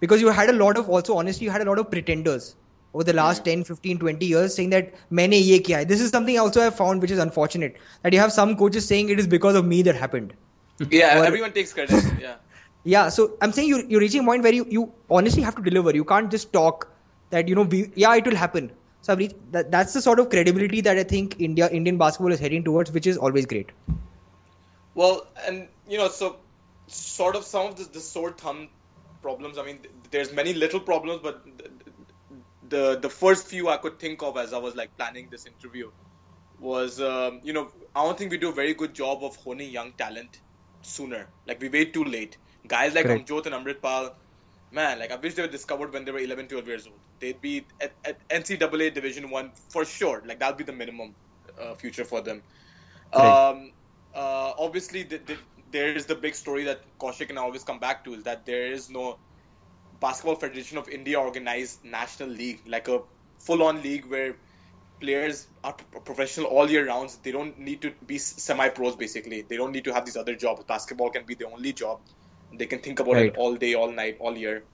Because 0.00 0.20
you 0.20 0.28
had 0.28 0.50
a 0.50 0.52
lot 0.52 0.76
of, 0.76 0.88
also 0.88 1.16
honestly, 1.16 1.44
you 1.44 1.50
had 1.50 1.60
a 1.62 1.64
lot 1.64 1.78
of 1.78 1.90
pretenders 1.90 2.56
over 2.98 3.04
the 3.04 3.16
last 3.16 3.44
10 3.44 3.62
15 3.64 3.98
20 4.00 4.26
years 4.26 4.54
saying 4.54 4.70
that 4.70 4.92
many, 5.08 5.38
ye 5.38 5.60
kiya 5.60 5.86
this 5.86 6.00
is 6.04 6.10
something 6.10 6.38
also 6.44 6.66
i 6.66 6.70
found 6.78 7.06
which 7.06 7.12
is 7.16 7.20
unfortunate 7.24 7.76
that 8.02 8.16
you 8.16 8.18
have 8.18 8.32
some 8.36 8.54
coaches 8.62 8.88
saying 8.92 9.12
it 9.16 9.20
is 9.24 9.28
because 9.38 9.58
of 9.62 9.66
me 9.72 9.82
that 9.88 10.04
happened. 10.04 10.34
Yeah 10.90 11.20
or, 11.20 11.24
everyone 11.24 11.52
takes 11.52 11.72
credit 11.72 12.04
yeah. 12.20 12.34
Yeah 12.94 13.08
so 13.14 13.26
i'm 13.42 13.52
saying 13.52 13.68
you, 13.68 13.78
you're 13.92 14.00
reaching 14.00 14.22
a 14.22 14.28
point 14.30 14.48
where 14.48 14.54
you, 14.58 14.66
you 14.76 14.92
honestly 15.10 15.42
have 15.42 15.56
to 15.56 15.62
deliver. 15.62 15.94
You 15.94 16.04
can't 16.04 16.30
just 16.30 16.52
talk 16.52 16.88
that 17.30 17.48
you 17.52 17.54
know 17.60 17.64
be, 17.76 17.80
yeah 17.94 18.14
it 18.22 18.26
will 18.30 18.40
happen. 18.42 18.70
So 19.02 19.12
I've 19.12 19.18
reached, 19.18 19.36
that, 19.52 19.70
that's 19.70 19.92
the 19.92 20.02
sort 20.02 20.22
of 20.22 20.28
credibility 20.30 20.80
that 20.88 21.02
i 21.02 21.04
think 21.12 21.36
india 21.48 21.68
indian 21.80 21.98
basketball 22.02 22.36
is 22.38 22.40
heading 22.46 22.64
towards 22.70 22.94
which 22.98 23.10
is 23.12 23.18
always 23.28 23.46
great. 23.54 23.70
Well 24.94 25.26
and 25.46 25.68
you 25.88 25.98
know 25.98 26.08
so 26.08 26.36
sort 26.88 27.36
of 27.36 27.44
some 27.44 27.66
of 27.66 27.76
the, 27.76 27.84
the 27.98 28.00
sore 28.00 28.32
thumb 28.42 28.68
problems 29.22 29.58
i 29.58 29.64
mean 29.68 29.78
there's 30.10 30.32
many 30.32 30.54
little 30.64 30.80
problems 30.80 31.20
but 31.22 31.44
the 32.68 32.98
the 33.00 33.08
first 33.08 33.46
few 33.46 33.68
I 33.68 33.76
could 33.76 33.98
think 33.98 34.22
of 34.22 34.36
as 34.36 34.52
I 34.52 34.58
was 34.58 34.76
like 34.76 34.96
planning 34.96 35.28
this 35.30 35.46
interview 35.46 35.90
was, 36.58 37.00
um, 37.00 37.40
you 37.42 37.52
know, 37.52 37.70
I 37.94 38.04
don't 38.04 38.18
think 38.18 38.30
we 38.30 38.38
do 38.38 38.48
a 38.48 38.52
very 38.52 38.74
good 38.74 38.94
job 38.94 39.22
of 39.22 39.36
honing 39.36 39.70
young 39.70 39.92
talent 39.92 40.40
sooner. 40.82 41.28
Like 41.46 41.60
we 41.60 41.68
wait 41.68 41.94
too 41.94 42.04
late. 42.04 42.36
Guys 42.66 42.94
like 42.94 43.06
Correct. 43.06 43.28
Amjot 43.28 43.46
and 43.46 43.54
Amritpal, 43.54 44.14
man, 44.72 44.98
like 44.98 45.12
I 45.12 45.16
wish 45.16 45.34
they 45.34 45.42
were 45.42 45.48
discovered 45.48 45.92
when 45.92 46.04
they 46.04 46.12
were 46.12 46.18
11, 46.18 46.48
12 46.48 46.66
years 46.66 46.86
old. 46.86 46.98
They'd 47.20 47.40
be 47.40 47.64
at, 47.80 47.92
at 48.04 48.28
NCAA 48.28 48.94
Division 48.94 49.30
One 49.30 49.52
for 49.68 49.84
sure. 49.84 50.22
Like 50.26 50.40
that'd 50.40 50.56
be 50.56 50.64
the 50.64 50.72
minimum 50.72 51.14
uh, 51.60 51.74
future 51.74 52.04
for 52.04 52.20
them. 52.20 52.42
Um, 53.12 53.72
uh, 54.14 54.52
obviously, 54.58 55.04
the, 55.04 55.18
the, 55.18 55.36
there 55.70 55.92
is 55.92 56.06
the 56.06 56.14
big 56.14 56.34
story 56.34 56.64
that 56.64 56.82
Kaushik 56.98 57.30
and 57.30 57.38
I 57.38 57.42
always 57.42 57.64
come 57.64 57.78
back 57.78 58.04
to 58.04 58.14
is 58.14 58.24
that 58.24 58.44
there 58.46 58.72
is 58.72 58.90
no 58.90 59.18
Basketball 60.00 60.36
Federation 60.36 60.78
of 60.78 60.88
India 60.88 61.20
organized 61.20 61.84
national 61.84 62.28
league, 62.30 62.62
like 62.66 62.88
a 62.88 63.00
full-on 63.40 63.82
league 63.82 64.06
where 64.06 64.36
players 65.00 65.46
are 65.64 65.74
professional 66.04 66.46
all 66.46 66.70
year 66.70 66.86
rounds. 66.86 67.18
They 67.18 67.32
don't 67.32 67.58
need 67.58 67.82
to 67.82 67.92
be 68.04 68.18
semi-pros. 68.18 68.96
Basically, 68.96 69.42
they 69.42 69.56
don't 69.56 69.72
need 69.72 69.84
to 69.84 69.94
have 69.94 70.04
these 70.04 70.16
other 70.16 70.34
jobs. 70.34 70.64
Basketball 70.64 71.10
can 71.10 71.24
be 71.26 71.34
the 71.34 71.46
only 71.46 71.72
job. 71.72 72.00
They 72.52 72.66
can 72.66 72.80
think 72.80 73.00
about 73.00 73.14
Right. 73.14 73.26
it 73.26 73.36
all 73.36 73.56
day, 73.56 73.74
all 73.74 73.92
night, 73.92 74.18
all 74.20 74.36
year. 74.36 74.64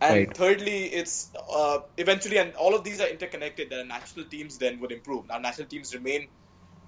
And 0.00 0.14
Right. 0.16 0.36
thirdly, 0.36 0.86
it's 0.86 1.30
uh, 1.54 1.78
eventually, 1.96 2.38
and 2.38 2.54
all 2.54 2.74
of 2.74 2.82
these 2.84 3.00
are 3.00 3.06
interconnected. 3.08 3.70
That 3.70 3.86
national 3.86 4.26
teams 4.26 4.58
then 4.58 4.80
would 4.80 4.90
improve. 4.92 5.26
Now, 5.28 5.38
national 5.38 5.68
teams 5.68 5.94
remain, 5.94 6.28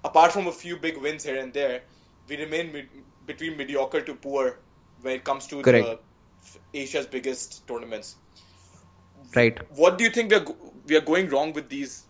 apart 0.03 0.33
from 0.33 0.47
a 0.47 0.51
few 0.51 0.77
big 0.77 0.97
wins 0.97 1.23
here 1.23 1.37
and 1.39 1.53
there, 1.53 1.83
we 2.27 2.37
remain 2.37 2.71
mid- 2.73 3.05
between 3.25 3.55
mediocre 3.57 4.01
to 4.01 4.15
poor 4.15 4.59
when 5.01 5.15
it 5.15 5.23
comes 5.23 5.47
to 5.47 5.61
Correct. 5.61 5.85
the 5.85 5.99
Asia's 6.73 7.07
biggest 7.07 7.67
tournaments. 7.67 8.15
Right. 9.35 9.59
What 9.75 9.97
do 9.97 10.03
you 10.03 10.09
think 10.09 10.31
we 10.31 10.37
are 10.37 10.45
we 10.87 10.95
are 10.97 11.01
going 11.01 11.29
wrong 11.29 11.53
with 11.53 11.69
these? 11.69 12.03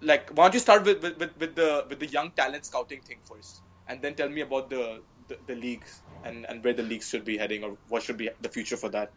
Like, 0.00 0.30
why 0.30 0.44
don't 0.44 0.54
you 0.54 0.60
start 0.60 0.84
with, 0.84 1.02
with, 1.02 1.18
with, 1.38 1.54
the 1.54 1.86
with 1.88 1.98
the 1.98 2.06
young 2.06 2.30
talent 2.32 2.64
scouting 2.66 3.00
thing 3.02 3.18
first, 3.24 3.62
and 3.88 4.00
then 4.02 4.14
tell 4.14 4.28
me 4.28 4.42
about 4.42 4.70
the 4.70 5.02
the, 5.28 5.38
the 5.46 5.54
leagues 5.54 6.02
and, 6.24 6.46
and 6.48 6.64
where 6.64 6.72
the 6.72 6.82
leagues 6.82 7.08
should 7.08 7.24
be 7.24 7.36
heading 7.36 7.64
or 7.64 7.76
what 7.88 8.02
should 8.02 8.16
be 8.16 8.30
the 8.40 8.48
future 8.48 8.76
for 8.76 8.88
that. 8.90 9.10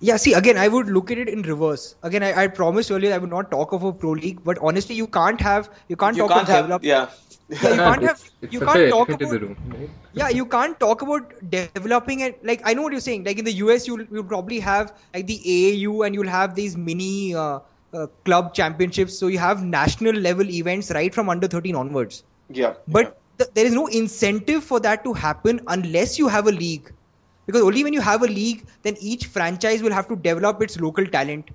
Yeah, 0.00 0.16
see, 0.16 0.34
again, 0.34 0.58
I 0.58 0.68
would 0.68 0.88
look 0.88 1.10
at 1.10 1.18
it 1.18 1.28
in 1.28 1.42
reverse. 1.42 1.94
Again, 2.02 2.22
I, 2.22 2.44
I 2.44 2.46
promised 2.48 2.90
earlier 2.90 3.14
I 3.14 3.18
would 3.18 3.30
not 3.30 3.50
talk 3.50 3.72
of 3.72 3.84
a 3.84 3.92
pro 3.92 4.10
league, 4.10 4.42
but 4.44 4.58
honestly, 4.60 4.94
you 4.96 5.06
can't 5.06 5.40
have, 5.40 5.70
you 5.88 5.96
can't 5.96 6.16
you 6.16 6.24
talk 6.24 6.30
can't 6.30 6.42
of 6.42 6.48
have 6.48 6.64
develop- 6.64 6.84
yeah. 6.84 7.08
Yeah, 7.48 7.68
you 7.70 7.80
can't 7.82 8.02
have, 8.02 8.18
it's, 8.18 8.30
it's 8.40 8.52
you 8.52 8.60
can't 8.62 8.86
a 8.86 8.88
talk 8.88 9.12
about, 9.12 9.30
the 9.30 9.40
room, 9.40 9.56
right? 9.72 9.90
yeah 10.12 10.28
you 10.28 10.46
can't 10.46 10.78
talk 10.80 11.02
about 11.02 11.32
developing 11.50 12.08
it 12.10 12.30
like 12.32 12.48
i 12.52 12.62
know 12.62 12.70
what 12.70 12.80
you're 12.80 12.90
saying 12.90 13.12
like 13.12 13.26
in 13.26 13.34
the 13.34 13.42
us 13.46 13.76
you'll, 13.86 13.96
you'll 14.10 14.24
probably 14.24 14.58
have 14.58 14.92
like 15.12 15.26
the 15.26 15.38
aau 15.54 16.06
and 16.06 16.14
you'll 16.14 16.26
have 16.34 16.54
these 16.54 16.76
mini 16.76 17.34
uh, 17.34 17.58
uh, 17.92 18.06
club 18.24 18.54
championships 18.54 19.18
so 19.18 19.26
you 19.26 19.38
have 19.38 19.62
national 19.64 20.14
level 20.14 20.48
events 20.50 20.90
right 20.92 21.14
from 21.14 21.28
under 21.28 21.46
13 21.46 21.74
onwards 21.76 22.24
Yeah. 22.48 22.74
but 22.86 23.20
th- 23.38 23.50
there 23.54 23.66
is 23.66 23.74
no 23.74 23.86
incentive 23.86 24.64
for 24.64 24.80
that 24.80 25.04
to 25.04 25.12
happen 25.12 25.60
unless 25.68 26.18
you 26.18 26.28
have 26.28 26.46
a 26.46 26.52
league 26.52 26.92
because 27.46 27.62
only 27.62 27.84
when 27.84 27.92
you 27.92 28.00
have 28.00 28.22
a 28.22 28.26
league 28.26 28.66
then 28.82 28.96
each 29.00 29.26
franchise 29.26 29.82
will 29.82 29.92
have 29.92 30.08
to 30.08 30.16
develop 30.16 30.62
its 30.62 30.80
local 30.80 31.06
talent 31.18 31.50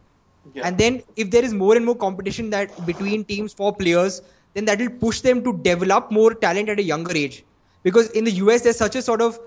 Yeah. 0.53 0.65
And 0.67 0.77
then 0.77 1.01
if 1.15 1.29
there 1.31 1.43
is 1.45 1.53
more 1.53 1.75
and 1.75 1.85
more 1.85 1.95
competition 2.01 2.49
that 2.51 2.85
between 2.85 3.23
teams 3.25 3.53
for 3.53 3.75
players, 3.75 4.21
then 4.53 4.65
that 4.65 4.79
will 4.79 4.89
push 4.89 5.21
them 5.21 5.43
to 5.43 5.57
develop 5.57 6.11
more 6.11 6.33
talent 6.33 6.69
at 6.69 6.79
a 6.79 6.83
younger 6.83 7.15
age. 7.15 7.43
Because 7.83 8.09
in 8.11 8.23
the 8.25 8.31
US, 8.31 8.61
there's 8.61 8.77
such 8.77 8.95
a 8.95 9.01
sort 9.01 9.21
of 9.21 9.39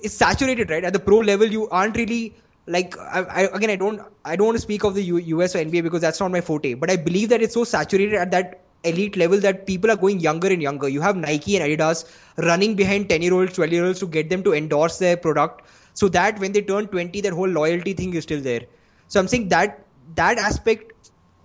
it's 0.00 0.14
saturated, 0.14 0.70
right? 0.70 0.84
At 0.84 0.92
the 0.92 0.98
pro 0.98 1.18
level, 1.18 1.46
you 1.46 1.68
aren't 1.70 1.96
really 1.96 2.34
like 2.66 2.96
I, 2.98 3.20
I, 3.22 3.40
again 3.52 3.70
I 3.70 3.76
don't 3.76 4.00
I 4.24 4.36
don't 4.36 4.46
want 4.46 4.56
to 4.56 4.62
speak 4.62 4.84
of 4.84 4.94
the 4.94 5.02
U, 5.02 5.16
US 5.18 5.54
or 5.54 5.58
NBA 5.58 5.82
because 5.82 6.00
that's 6.00 6.20
not 6.20 6.30
my 6.30 6.40
forte. 6.40 6.74
But 6.74 6.90
I 6.90 6.96
believe 6.96 7.28
that 7.30 7.42
it's 7.42 7.54
so 7.54 7.64
saturated 7.64 8.14
at 8.14 8.30
that 8.32 8.60
elite 8.84 9.16
level 9.16 9.40
that 9.40 9.66
people 9.66 9.90
are 9.90 9.96
going 9.96 10.20
younger 10.20 10.48
and 10.48 10.62
younger. 10.62 10.88
You 10.88 11.00
have 11.00 11.16
Nike 11.16 11.56
and 11.56 11.64
Adidas 11.66 12.04
running 12.36 12.74
behind 12.74 13.08
10 13.08 13.22
year 13.22 13.34
olds, 13.34 13.54
12 13.54 13.72
year 13.72 13.84
olds 13.84 14.00
to 14.00 14.06
get 14.06 14.28
them 14.28 14.42
to 14.42 14.52
endorse 14.52 14.98
their 14.98 15.16
product 15.16 15.62
so 15.94 16.08
that 16.08 16.38
when 16.38 16.52
they 16.52 16.60
turn 16.60 16.86
20, 16.88 17.20
that 17.22 17.32
whole 17.32 17.48
loyalty 17.48 17.92
thing 17.94 18.14
is 18.14 18.24
still 18.24 18.40
there. 18.40 18.62
So 19.08 19.20
I'm 19.20 19.28
saying 19.28 19.48
that 19.48 19.84
that 20.16 20.38
aspect, 20.38 20.92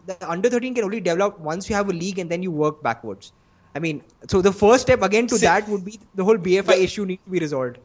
the 0.09 0.29
under 0.35 0.49
13 0.49 0.75
can 0.75 0.83
only 0.89 1.01
develop 1.01 1.39
once 1.39 1.69
you 1.69 1.75
have 1.75 1.89
a 1.89 1.93
league 1.93 2.19
and 2.19 2.29
then 2.35 2.43
you 2.43 2.51
work 2.51 2.81
backwards. 2.83 3.31
I 3.75 3.79
mean, 3.79 4.03
so 4.27 4.41
the 4.41 4.51
first 4.51 4.81
step 4.87 5.01
again 5.07 5.27
to 5.27 5.37
See- 5.37 5.45
that 5.45 5.67
would 5.69 5.85
be 5.85 5.99
the 6.15 6.23
whole 6.23 6.37
BFI 6.37 6.65
But- 6.73 6.79
issue 6.89 7.05
need 7.05 7.23
to 7.25 7.31
be 7.37 7.39
resolved. 7.39 7.79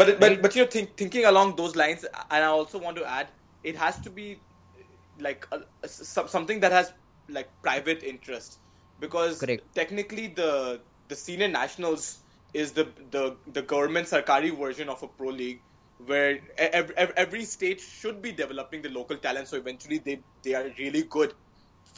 But 0.00 0.10
but 0.20 0.28
Right. 0.28 0.42
but 0.42 0.54
you 0.56 0.62
know, 0.64 0.70
think, 0.72 0.96
thinking 0.96 1.24
along 1.28 1.56
those 1.60 1.74
lines, 1.82 2.04
and 2.04 2.44
I 2.44 2.50
also 2.56 2.78
want 2.86 2.96
to 3.02 3.06
add, 3.18 3.30
it 3.72 3.76
has 3.84 3.98
to 4.02 4.10
be 4.18 4.26
like 5.28 5.46
a, 5.52 5.60
a- 5.82 5.88
some- 5.88 6.28
something 6.28 6.60
that 6.60 6.72
has 6.72 6.92
like 7.28 7.48
private 7.62 8.04
interest, 8.10 8.58
because 9.00 9.40
Correct. 9.40 9.64
technically 9.80 10.28
the 10.42 10.80
the 11.08 11.16
senior 11.16 11.48
nationals 11.48 12.06
is 12.62 12.72
the 12.78 12.86
the 13.16 13.24
the 13.58 13.62
government 13.74 14.08
sarkari 14.12 14.52
version 14.62 14.88
of 14.88 15.02
a 15.02 15.08
pro 15.08 15.28
league, 15.40 15.60
where 16.12 16.38
every, 16.56 16.94
every 17.26 17.44
state 17.56 17.80
should 17.80 18.22
be 18.28 18.32
developing 18.32 18.82
the 18.88 18.88
local 19.00 19.16
talent, 19.28 19.48
so 19.48 19.56
eventually 19.64 19.98
they 19.98 20.22
they 20.44 20.54
are 20.54 20.66
really 20.78 21.02
good 21.18 21.34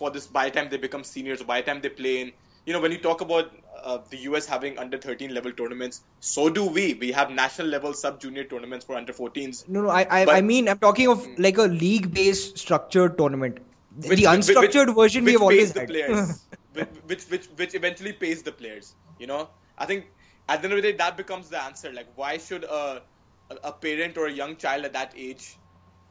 for 0.02 0.10
this 0.14 0.26
by 0.38 0.44
the 0.48 0.54
time 0.60 0.68
they 0.70 0.78
become 0.84 1.04
seniors, 1.04 1.42
by 1.50 1.60
the 1.60 1.66
time 1.72 1.80
they 1.88 1.88
play 2.02 2.14
in. 2.22 2.32
You 2.66 2.72
know, 2.76 2.80
when 2.84 2.92
you 2.94 2.98
talk 3.04 3.20
about 3.26 3.50
uh, 3.82 3.98
the 4.10 4.18
US 4.28 4.46
having 4.52 4.78
under 4.84 4.98
13 5.04 5.34
level 5.36 5.52
tournaments, 5.60 6.00
so 6.20 6.46
do 6.58 6.64
we. 6.78 6.94
We 6.94 7.10
have 7.18 7.30
national 7.38 7.68
level 7.74 7.94
sub 8.00 8.20
junior 8.24 8.44
tournaments 8.52 8.84
for 8.88 8.96
under 9.00 9.12
14s. 9.12 9.68
No, 9.68 9.82
no, 9.82 9.90
I, 10.00 10.06
I, 10.18 10.24
But- 10.30 10.36
I 10.36 10.40
mean, 10.50 10.68
I'm 10.74 10.78
talking 10.86 11.08
of 11.14 11.26
like 11.46 11.58
a 11.66 11.68
league-based 11.84 12.58
structured 12.64 13.16
tournament. 13.22 13.58
The 13.98 14.08
which- 14.08 14.20
which- 14.20 14.28
unstructured 14.34 14.94
version 15.00 15.24
we 15.24 15.32
which 15.32 15.40
have 15.40 15.42
always 15.48 15.72
the 15.78 15.80
had. 15.80 15.88
players, 15.94 16.44
which, 16.80 16.88
which 17.12 17.24
which 17.34 17.46
which 17.62 17.74
eventually 17.80 18.12
pays 18.26 18.42
the 18.50 18.52
players. 18.60 18.94
You 19.24 19.26
know, 19.32 19.40
I 19.86 19.90
think 19.92 20.06
at 20.48 20.62
the 20.62 20.68
end 20.70 20.78
of 20.78 20.82
the 20.82 20.86
day 20.90 20.96
that 21.02 21.16
becomes 21.24 21.50
the 21.56 21.62
answer. 21.64 21.92
Like, 21.98 22.08
why 22.22 22.38
should 22.46 22.64
a, 22.78 23.02
a 23.72 23.72
parent 23.88 24.16
or 24.22 24.26
a 24.26 24.32
young 24.42 24.56
child 24.66 24.84
at 24.90 24.94
that 25.00 25.12
age 25.26 25.50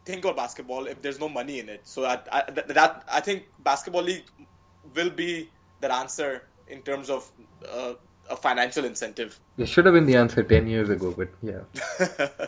think 0.06 0.24
about 0.24 0.36
basketball 0.36 0.88
if 0.88 1.02
there's 1.02 1.20
no 1.20 1.30
money 1.30 1.60
in 1.60 1.70
it? 1.70 1.82
So 1.84 2.06
I, 2.06 2.20
I, 2.32 2.52
that, 2.52 2.68
that 2.70 3.04
I 3.12 3.22
think 3.22 3.48
basketball 3.64 4.04
league 4.04 4.26
will 4.96 5.10
be 5.10 5.50
that 5.82 5.92
answer 5.92 6.44
in 6.68 6.82
terms 6.82 7.10
of 7.10 7.30
uh, 7.72 7.94
a 8.30 8.36
financial 8.36 8.86
incentive. 8.86 9.40
It 9.58 9.68
should 9.68 9.86
have 9.86 9.94
been 9.94 10.06
the 10.06 10.16
answer 10.16 10.44
10 10.44 10.68
years 10.68 10.90
ago, 10.90 11.14
but 11.16 11.30
yeah. 11.42 12.48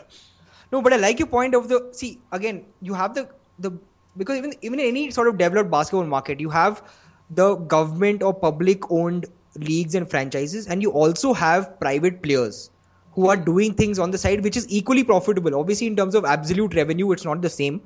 No, 0.72 0.82
but 0.82 0.92
I 0.92 0.96
like 0.96 1.20
your 1.20 1.28
point 1.28 1.54
of 1.54 1.68
the 1.68 1.90
see 1.92 2.20
again. 2.32 2.64
You 2.82 2.94
have 2.94 3.14
the 3.14 3.28
the 3.60 3.70
because 4.16 4.38
even 4.38 4.54
even 4.62 4.80
in 4.80 4.86
any 4.86 5.10
sort 5.10 5.28
of 5.28 5.38
developed 5.38 5.70
basketball 5.70 6.06
market, 6.06 6.40
you 6.40 6.50
have 6.50 6.82
the 7.30 7.54
government 7.74 8.24
or 8.24 8.34
public 8.34 8.90
owned 8.90 9.26
leagues 9.56 9.94
and 9.94 10.10
franchises, 10.10 10.66
and 10.66 10.82
you 10.82 10.90
also 10.90 11.32
have 11.32 11.78
private 11.78 12.22
players 12.24 12.70
who 13.14 13.28
are 13.28 13.36
doing 13.36 13.74
things 13.74 13.98
on 13.98 14.10
the 14.10 14.18
side, 14.18 14.42
which 14.42 14.56
is 14.56 14.68
equally 14.68 15.04
profitable. 15.04 15.54
Obviously, 15.54 15.86
in 15.86 15.96
terms 15.96 16.14
of 16.14 16.24
absolute 16.24 16.74
revenue, 16.74 17.12
it's 17.12 17.24
not 17.24 17.42
the 17.42 17.50
same, 17.50 17.80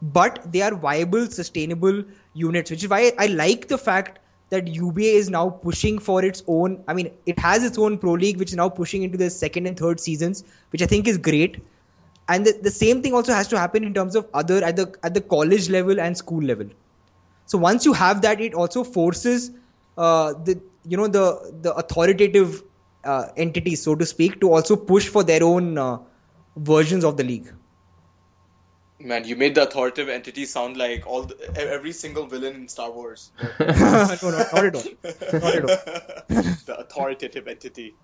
but 0.00 0.40
they 0.50 0.62
are 0.62 0.74
viable, 0.74 1.26
sustainable 1.26 2.02
units, 2.34 2.70
which 2.70 2.82
is 2.82 2.88
why 2.88 3.12
I 3.18 3.26
like 3.26 3.68
the 3.68 3.78
fact 3.78 4.18
that 4.50 4.68
UBA 4.68 5.12
is 5.18 5.30
now 5.30 5.48
pushing 5.50 5.98
for 5.98 6.24
its 6.24 6.42
own. 6.46 6.82
I 6.88 6.94
mean, 6.94 7.10
it 7.26 7.38
has 7.38 7.64
its 7.64 7.78
own 7.78 7.98
pro 7.98 8.12
league, 8.12 8.38
which 8.38 8.50
is 8.50 8.56
now 8.56 8.68
pushing 8.68 9.02
into 9.02 9.16
the 9.16 9.30
second 9.30 9.66
and 9.66 9.78
third 9.78 10.00
seasons, 10.00 10.44
which 10.70 10.82
I 10.82 10.86
think 10.86 11.06
is 11.06 11.16
great. 11.18 11.62
And 12.28 12.46
the, 12.46 12.58
the 12.62 12.70
same 12.70 13.02
thing 13.02 13.14
also 13.14 13.32
has 13.32 13.48
to 13.48 13.58
happen 13.58 13.84
in 13.84 13.94
terms 13.94 14.14
of 14.14 14.26
other 14.32 14.62
at 14.64 14.76
the 14.76 14.94
at 15.02 15.14
the 15.14 15.20
college 15.20 15.68
level 15.68 16.00
and 16.00 16.16
school 16.16 16.42
level. 16.42 16.68
So 17.46 17.58
once 17.58 17.84
you 17.84 17.92
have 17.92 18.22
that, 18.22 18.40
it 18.40 18.54
also 18.54 18.84
forces 18.84 19.50
uh, 19.98 20.34
the 20.44 20.60
you 20.86 20.96
know 20.96 21.08
the 21.08 21.52
the 21.62 21.74
authoritative 21.74 22.62
uh, 23.04 23.26
entities, 23.36 23.82
so 23.82 23.94
to 23.94 24.06
speak, 24.06 24.40
to 24.40 24.52
also 24.52 24.76
push 24.76 25.08
for 25.08 25.24
their 25.24 25.42
own 25.42 25.78
uh, 25.78 25.98
versions 26.56 27.04
of 27.04 27.16
the 27.16 27.24
league. 27.24 27.52
Man, 29.00 29.24
you 29.24 29.34
made 29.34 29.56
the 29.56 29.64
authoritative 29.64 30.08
entity 30.08 30.44
sound 30.44 30.76
like 30.76 31.04
all 31.06 31.24
the, 31.24 31.36
every 31.56 31.90
single 31.90 32.26
villain 32.26 32.54
in 32.54 32.68
Star 32.68 32.90
Wars. 32.92 33.32
no, 33.60 33.66
no, 33.66 33.74
not 33.74 34.20
at 34.20 34.22
all. 34.22 34.84
Not 35.32 35.54
at 35.54 35.62
all. 35.62 35.66
the 36.28 36.76
authoritative 36.78 37.48
entity. 37.48 37.96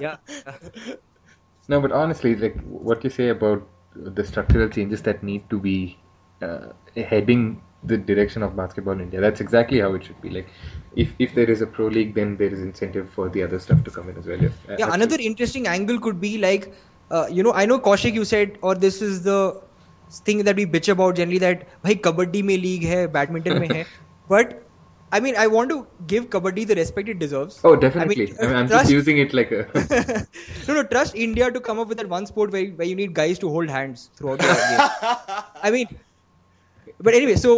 Yeah. 0.00 0.16
No, 1.66 1.80
but 1.80 1.92
honestly, 1.92 2.36
like 2.36 2.60
what 2.64 3.04
you 3.04 3.10
say 3.10 3.30
about 3.30 3.66
the 3.94 4.24
structural 4.24 4.68
changes 4.68 5.02
that 5.02 5.22
need 5.22 5.48
to 5.48 5.58
be 5.58 5.98
uh, 6.42 6.72
heading 6.94 7.62
the 7.84 7.96
direction 7.96 8.42
of 8.42 8.56
basketball 8.56 8.94
in 8.94 9.00
India, 9.00 9.20
that's 9.20 9.40
exactly 9.40 9.80
how 9.80 9.94
it 9.94 10.04
should 10.04 10.20
be. 10.20 10.30
Like, 10.30 10.50
if 10.96 11.14
if 11.18 11.34
there 11.34 11.50
is 11.50 11.60
a 11.62 11.66
pro 11.66 11.86
league, 11.86 12.14
then 12.14 12.36
there 12.36 12.52
is 12.52 12.60
incentive 12.60 13.08
for 13.10 13.28
the 13.28 13.42
other 13.42 13.58
stuff 13.58 13.82
to 13.84 13.90
come 13.90 14.08
in 14.08 14.18
as 14.18 14.26
well. 14.26 14.38
Yeah, 14.42 14.76
yeah 14.78 14.94
another 14.94 15.16
interesting 15.18 15.66
angle 15.66 15.98
could 15.98 16.20
be 16.20 16.38
like 16.38 16.74
uh, 17.10 17.26
you 17.30 17.42
know 17.42 17.52
i 17.52 17.66
know 17.66 17.78
kaushik 17.78 18.14
you 18.14 18.24
said 18.24 18.58
or 18.62 18.74
this 18.74 19.02
is 19.02 19.22
the 19.22 19.60
thing 20.24 20.44
that 20.44 20.56
we 20.56 20.66
bitch 20.66 20.88
about 20.92 21.16
generally 21.16 21.38
that 21.44 21.68
bhai 21.82 21.94
kabaddi 22.06 22.42
mein 22.50 22.60
league 22.62 22.88
hai 22.94 23.04
badminton 23.18 23.60
mein 23.60 23.76
hai 23.78 23.84
but 24.34 24.54
i 25.12 25.20
mean 25.26 25.38
i 25.42 25.46
want 25.54 25.70
to 25.74 25.78
give 26.12 26.26
kabaddi 26.34 26.64
the 26.72 26.74
respect 26.80 27.08
it 27.14 27.18
deserves 27.18 27.60
Oh, 27.64 27.74
definitely. 27.84 28.26
I 28.32 28.44
uh, 28.44 28.48
mean, 28.48 28.56
I'm 28.56 28.68
trust- 28.68 28.84
just 28.84 28.92
using 28.92 29.18
it 29.18 29.32
like 29.38 29.52
a. 29.52 29.62
no 30.68 30.74
no 30.78 30.82
trust 30.92 31.16
india 31.28 31.50
to 31.56 31.62
come 31.68 31.78
up 31.84 31.88
with 31.94 32.02
that 32.02 32.10
one 32.16 32.26
sport 32.32 32.52
where, 32.56 32.66
where 32.80 32.90
you 32.90 32.98
need 33.00 33.14
guys 33.14 33.38
to 33.44 33.54
hold 33.56 33.74
hands 33.76 34.10
throughout 34.18 34.38
the 34.38 34.52
game 34.72 35.40
i 35.70 35.70
mean 35.70 35.96
but 37.00 37.14
anyway 37.14 37.36
so 37.36 37.52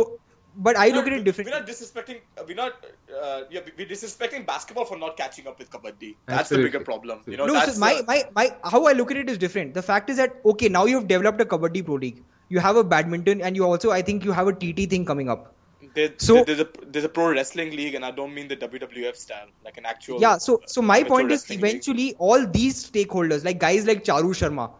but 0.56 0.76
i 0.76 0.88
look 0.88 1.06
at 1.06 1.12
it 1.12 1.24
differently 1.24 1.52
We're 1.52 1.60
not 1.60 1.68
disrespecting. 1.68 2.18
We're 2.46 2.56
not. 2.56 2.86
Uh, 3.20 3.42
yeah, 3.50 3.60
we're 3.78 3.86
disrespecting 3.86 4.44
basketball 4.46 4.84
for 4.84 4.96
not 4.98 5.16
catching 5.16 5.46
up 5.46 5.58
with 5.60 5.70
kabaddi. 5.74 6.16
That's 6.26 6.40
Absolutely. 6.40 6.64
the 6.64 6.72
bigger 6.72 6.84
problem. 6.84 7.20
You 7.26 7.36
know, 7.36 7.46
no, 7.46 7.54
that's 7.54 7.74
so 7.74 7.80
my, 7.80 8.02
my, 8.08 8.24
my, 8.34 8.46
how 8.72 8.80
I 8.86 8.92
look 8.92 9.12
at 9.12 9.16
it 9.16 9.30
is 9.30 9.38
different. 9.38 9.74
The 9.74 9.82
fact 9.82 10.10
is 10.10 10.16
that, 10.16 10.34
okay, 10.52 10.68
now 10.68 10.84
you've 10.86 11.06
developed 11.12 11.40
a 11.40 11.44
Kabaddi 11.44 11.84
Pro 11.84 11.94
League. 11.94 12.22
You 12.48 12.58
have 12.58 12.76
a 12.76 12.82
badminton 12.82 13.40
and 13.42 13.56
you 13.60 13.64
also, 13.64 13.92
I 13.92 14.02
think 14.02 14.24
you 14.24 14.32
have 14.32 14.48
a 14.48 14.52
TT 14.52 14.90
thing 14.90 15.04
coming 15.12 15.30
up. 15.36 15.54
there- 15.94 16.14
so- 16.18 16.42
there's 16.50 16.60
a 16.60 16.68
there's 16.96 17.04
a 17.04 17.08
pro 17.08 17.30
wrestling 17.36 17.70
league, 17.78 17.94
and 17.94 18.04
I 18.04 18.10
don't 18.10 18.34
mean 18.34 18.48
the 18.48 18.56
WWF 18.56 19.16
style, 19.16 19.48
like 19.64 19.78
an 19.78 19.86
actual. 19.86 20.20
Yeah, 20.20 20.36
so, 20.38 20.60
so 20.66 20.82
my 20.82 21.02
point 21.14 21.30
is 21.32 21.40
wrestling 21.42 21.60
league. 21.60 21.70
eventually 21.70 22.14
all 22.18 22.46
these 22.60 22.84
stakeholders, 22.90 23.44
like 23.44 23.58
guys 23.64 23.86
like 23.86 24.04
Charu 24.04 24.34
Sharma, 24.42 24.70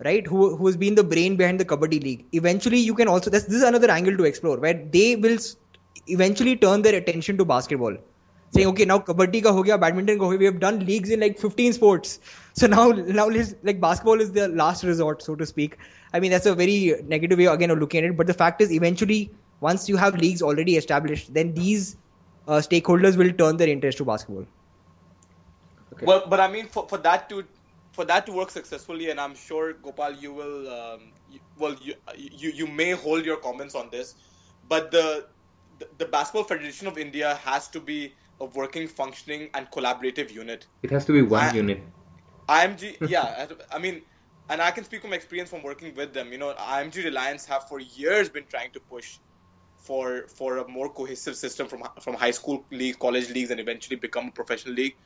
right, 0.00 0.26
who, 0.26 0.56
who 0.56 0.66
has 0.66 0.76
been 0.76 0.94
the 0.94 1.04
brain 1.04 1.36
behind 1.36 1.60
the 1.60 1.64
Kabaddi 1.64 2.02
League, 2.02 2.26
eventually 2.32 2.78
you 2.78 2.94
can 2.94 3.08
also, 3.08 3.30
this, 3.30 3.44
this 3.44 3.56
is 3.56 3.62
another 3.62 3.90
angle 3.90 4.16
to 4.16 4.24
explore 4.24 4.58
where 4.58 4.74
they 4.74 5.16
will 5.16 5.38
eventually 6.06 6.56
turn 6.56 6.82
their 6.82 6.96
attention 6.96 7.36
to 7.38 7.44
basketball. 7.44 7.96
Saying, 8.50 8.66
okay, 8.68 8.84
now 8.84 8.98
Kabaddi 8.98 9.42
ka 9.42 9.52
ho 9.52 9.62
gaya, 9.62 9.78
badminton 9.78 10.18
ka 10.18 10.24
ho 10.24 10.30
gaya, 10.30 10.38
we 10.38 10.44
have 10.44 10.60
done 10.60 10.84
leagues 10.84 11.10
in 11.10 11.20
like 11.20 11.38
15 11.38 11.72
sports. 11.72 12.20
So 12.52 12.66
now, 12.66 12.90
now 12.90 13.28
like 13.62 13.80
basketball 13.80 14.20
is 14.20 14.32
the 14.32 14.48
last 14.48 14.84
resort, 14.84 15.22
so 15.22 15.34
to 15.34 15.46
speak. 15.46 15.78
I 16.12 16.20
mean, 16.20 16.30
that's 16.30 16.44
a 16.44 16.54
very 16.54 16.94
negative 17.06 17.38
way 17.38 17.46
again 17.46 17.70
of 17.70 17.78
looking 17.78 18.04
at 18.04 18.10
it. 18.10 18.16
But 18.16 18.26
the 18.26 18.34
fact 18.34 18.60
is, 18.60 18.70
eventually, 18.70 19.30
once 19.60 19.88
you 19.88 19.96
have 19.96 20.16
leagues 20.16 20.42
already 20.42 20.76
established, 20.76 21.32
then 21.32 21.54
these 21.54 21.96
uh, 22.46 22.58
stakeholders 22.58 23.16
will 23.16 23.32
turn 23.32 23.56
their 23.56 23.68
interest 23.68 23.98
to 23.98 24.04
basketball. 24.04 24.46
Okay. 25.94 26.04
Well, 26.04 26.24
but 26.28 26.40
I 26.40 26.48
mean, 26.48 26.66
for, 26.66 26.86
for 26.88 26.98
that 26.98 27.28
to 27.30 27.44
for 27.92 28.04
that 28.06 28.26
to 28.26 28.32
work 28.32 28.50
successfully, 28.50 29.10
and 29.10 29.20
I'm 29.20 29.34
sure 29.34 29.72
Gopal, 29.74 30.12
you 30.12 30.32
will. 30.32 30.68
Um, 30.72 31.12
you, 31.30 31.40
well, 31.56 31.76
you, 31.82 31.94
you 32.16 32.50
you 32.50 32.66
may 32.66 32.92
hold 32.92 33.24
your 33.24 33.36
comments 33.36 33.74
on 33.74 33.90
this, 33.90 34.14
but 34.68 34.90
the, 34.90 35.26
the 35.98 36.06
basketball 36.06 36.44
federation 36.44 36.86
of 36.86 36.98
India 36.98 37.34
has 37.44 37.68
to 37.68 37.80
be 37.80 38.14
a 38.40 38.44
working, 38.46 38.88
functioning, 38.88 39.50
and 39.54 39.70
collaborative 39.70 40.32
unit. 40.32 40.66
it 40.82 40.90
has 40.90 41.04
to 41.06 41.12
be 41.12 41.22
one 41.22 41.44
I- 41.44 41.52
unit. 41.52 41.82
IMG, 42.48 42.96
yeah, 43.08 43.46
I- 43.50 43.76
I 43.76 43.78
mean, 43.78 44.02
and 44.48 44.60
I 44.60 44.70
can 44.70 44.84
speak 44.84 45.02
from 45.02 45.12
experience 45.12 45.50
from 45.50 45.62
working 45.62 45.94
with 45.94 46.12
them. 46.12 46.32
You 46.32 46.38
know, 46.38 46.52
IMG 46.54 47.04
Reliance 47.04 47.44
have 47.46 47.68
for 47.68 47.78
years 47.80 48.28
been 48.28 48.46
trying 48.46 48.72
to 48.72 48.80
push 48.80 49.18
for 49.76 50.26
for 50.28 50.58
a 50.58 50.68
more 50.68 50.88
cohesive 50.88 51.36
system 51.36 51.68
from 51.68 51.82
from 52.00 52.14
high 52.14 52.30
school 52.32 52.64
league, 52.70 52.98
college 52.98 53.28
leagues, 53.30 53.50
and 53.50 53.60
eventually 53.60 53.96
become 53.96 54.28
a 54.28 54.32
professional 54.32 54.74
league. 54.74 54.96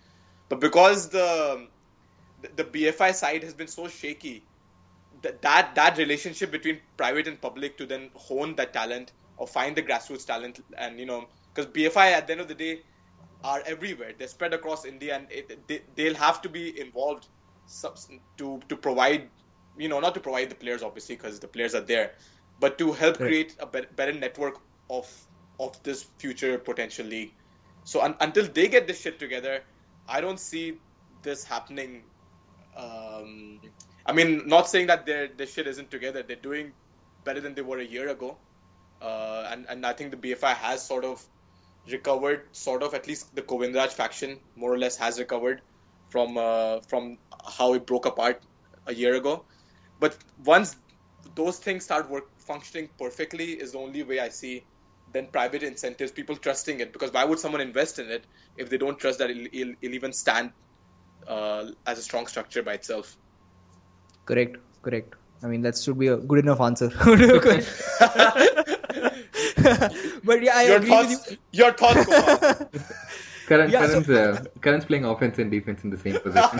But 0.48 0.60
because 0.60 1.08
the 1.10 1.68
the 2.54 2.64
BFI 2.64 3.14
side 3.14 3.42
has 3.44 3.54
been 3.54 3.68
so 3.68 3.88
shaky, 3.88 4.48
that 5.22 5.42
that 5.42 5.74
that 5.76 5.98
relationship 5.98 6.50
between 6.50 6.80
private 6.96 7.26
and 7.28 7.40
public 7.40 7.78
to 7.78 7.86
then 7.86 8.10
hone 8.14 8.56
that 8.56 8.72
talent 8.72 9.12
or 9.36 9.46
find 9.46 9.76
the 9.76 9.82
grassroots 9.82 10.26
talent, 10.26 10.60
and 10.78 10.98
you 11.00 11.06
know, 11.06 11.28
because 11.54 11.70
BFI 11.72 12.12
at 12.12 12.26
the 12.26 12.32
end 12.32 12.40
of 12.40 12.48
the 12.48 12.54
day 12.54 12.80
are 13.44 13.62
everywhere. 13.66 14.12
They're 14.18 14.28
spread 14.28 14.54
across 14.54 14.84
India, 14.84 15.16
and 15.16 15.26
it, 15.30 15.66
they, 15.68 15.82
they'll 15.94 16.14
have 16.14 16.42
to 16.42 16.48
be 16.48 16.78
involved 16.78 17.28
to 18.38 18.60
to 18.68 18.76
provide, 18.76 19.30
you 19.76 19.88
know, 19.88 20.00
not 20.00 20.14
to 20.14 20.20
provide 20.20 20.50
the 20.50 20.54
players 20.54 20.82
obviously 20.82 21.16
because 21.16 21.40
the 21.40 21.48
players 21.48 21.74
are 21.74 21.80
there, 21.80 22.12
but 22.58 22.78
to 22.78 22.92
help 22.92 23.18
Right. 23.20 23.28
create 23.28 23.56
a 23.58 23.66
bet- 23.66 23.94
better 23.96 24.12
network 24.12 24.54
of 24.90 25.06
of 25.58 25.82
this 25.82 26.04
future 26.18 26.58
potential 26.58 27.06
league. 27.06 27.34
So 27.84 28.02
un- 28.02 28.16
until 28.20 28.46
they 28.46 28.68
get 28.68 28.86
this 28.86 29.00
shit 29.00 29.18
together, 29.18 29.64
I 30.08 30.20
don't 30.20 30.40
see 30.40 30.80
this 31.22 31.44
happening. 31.44 32.04
Um, 32.76 33.60
I 34.04 34.12
mean, 34.12 34.46
not 34.46 34.68
saying 34.68 34.88
that 34.88 35.06
their 35.06 35.28
their 35.28 35.46
shit 35.46 35.66
isn't 35.66 35.90
together. 35.90 36.22
They're 36.22 36.36
doing 36.36 36.72
better 37.24 37.40
than 37.40 37.54
they 37.54 37.62
were 37.62 37.78
a 37.78 37.84
year 37.84 38.08
ago, 38.08 38.36
uh, 39.00 39.48
and 39.50 39.66
and 39.68 39.86
I 39.86 39.92
think 39.92 40.10
the 40.10 40.16
BFI 40.16 40.54
has 40.54 40.82
sort 40.86 41.04
of 41.04 41.24
recovered, 41.90 42.46
sort 42.52 42.82
of 42.82 42.94
at 42.94 43.06
least 43.06 43.34
the 43.34 43.42
Govindraj 43.42 43.90
faction 43.90 44.38
more 44.56 44.72
or 44.72 44.78
less 44.78 44.96
has 44.96 45.18
recovered 45.18 45.62
from 46.10 46.36
uh, 46.38 46.80
from 46.88 47.18
how 47.58 47.74
it 47.74 47.86
broke 47.86 48.06
apart 48.06 48.42
a 48.86 48.94
year 48.94 49.14
ago. 49.14 49.44
But 49.98 50.16
once 50.44 50.76
those 51.34 51.58
things 51.58 51.84
start 51.84 52.10
work 52.10 52.28
functioning 52.38 52.90
perfectly, 52.98 53.52
is 53.52 53.72
the 53.72 53.78
only 53.78 54.02
way 54.02 54.20
I 54.20 54.28
see 54.28 54.64
then 55.12 55.28
private 55.28 55.62
incentives, 55.62 56.12
people 56.12 56.36
trusting 56.36 56.80
it. 56.80 56.92
Because 56.92 57.12
why 57.12 57.24
would 57.24 57.38
someone 57.38 57.60
invest 57.60 57.98
in 57.98 58.10
it 58.10 58.24
if 58.56 58.68
they 58.70 58.76
don't 58.76 58.98
trust 58.98 59.18
that 59.20 59.30
it'll, 59.30 59.46
it'll, 59.52 59.74
it'll 59.80 59.94
even 59.94 60.12
stand 60.12 60.52
uh, 61.26 61.66
as 61.86 61.98
a 61.98 62.02
strong 62.02 62.26
structure 62.26 62.62
by 62.62 62.74
itself? 62.74 63.16
Correct, 64.24 64.56
correct. 64.82 65.14
I 65.42 65.46
mean, 65.48 65.62
that 65.62 65.76
should 65.76 65.98
be 65.98 66.08
a 66.08 66.16
good 66.16 66.38
enough 66.40 66.60
answer. 66.60 66.88
but 70.24 70.42
yeah, 70.42 70.56
I 70.56 70.62
your 70.66 70.76
agree 70.76 70.90
thoughts, 70.90 71.28
with 71.28 71.38
you. 71.52 71.64
Your 71.64 71.72
thoughts. 71.72 72.06
Karan, 73.46 73.70
Yeah, 73.70 73.86
so- 73.86 74.14
uh, 74.14 74.42
Karan's 74.60 74.84
playing 74.84 75.04
offense 75.04 75.38
and 75.38 75.50
defense 75.50 75.84
in 75.84 75.90
the 75.90 75.96
same 75.96 76.18
position. 76.24 76.58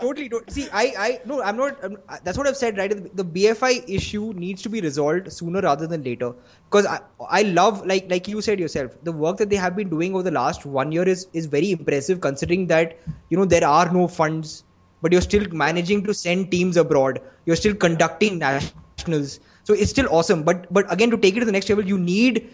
totally, 0.00 0.28
totally. 0.28 0.50
See, 0.50 0.68
I, 0.72 0.94
I, 0.98 1.20
no, 1.24 1.42
I'm 1.42 1.56
not. 1.56 1.82
I'm, 1.82 1.96
that's 2.24 2.38
what 2.38 2.46
I've 2.46 2.56
said, 2.56 2.78
right? 2.78 2.90
The 3.16 3.24
BFI 3.24 3.88
issue 3.88 4.32
needs 4.36 4.62
to 4.62 4.68
be 4.68 4.80
resolved 4.80 5.32
sooner 5.32 5.60
rather 5.60 5.86
than 5.86 6.02
later. 6.04 6.32
Because 6.70 6.86
I, 6.86 7.00
I 7.28 7.42
love, 7.42 7.84
like, 7.86 8.08
like 8.10 8.28
you 8.28 8.40
said 8.40 8.58
yourself, 8.60 8.96
the 9.02 9.12
work 9.12 9.36
that 9.38 9.50
they 9.50 9.56
have 9.56 9.76
been 9.76 9.88
doing 9.90 10.14
over 10.14 10.22
the 10.22 10.30
last 10.30 10.64
one 10.66 10.92
year 10.92 11.06
is 11.08 11.26
is 11.32 11.46
very 11.46 11.72
impressive, 11.72 12.20
considering 12.20 12.66
that 12.68 12.96
you 13.28 13.36
know 13.36 13.44
there 13.44 13.66
are 13.66 13.90
no 13.92 14.06
funds, 14.08 14.64
but 15.02 15.12
you're 15.12 15.20
still 15.28 15.46
managing 15.50 16.04
to 16.04 16.14
send 16.14 16.50
teams 16.50 16.76
abroad. 16.76 17.20
You're 17.46 17.56
still 17.56 17.74
conducting 17.74 18.38
nationals, 18.38 19.40
so 19.64 19.74
it's 19.74 19.90
still 19.90 20.08
awesome. 20.10 20.44
But 20.44 20.72
but 20.72 20.90
again, 20.92 21.10
to 21.10 21.16
take 21.18 21.36
it 21.36 21.40
to 21.40 21.46
the 21.46 21.52
next 21.58 21.68
level, 21.68 21.84
you 21.94 21.98
need 21.98 22.50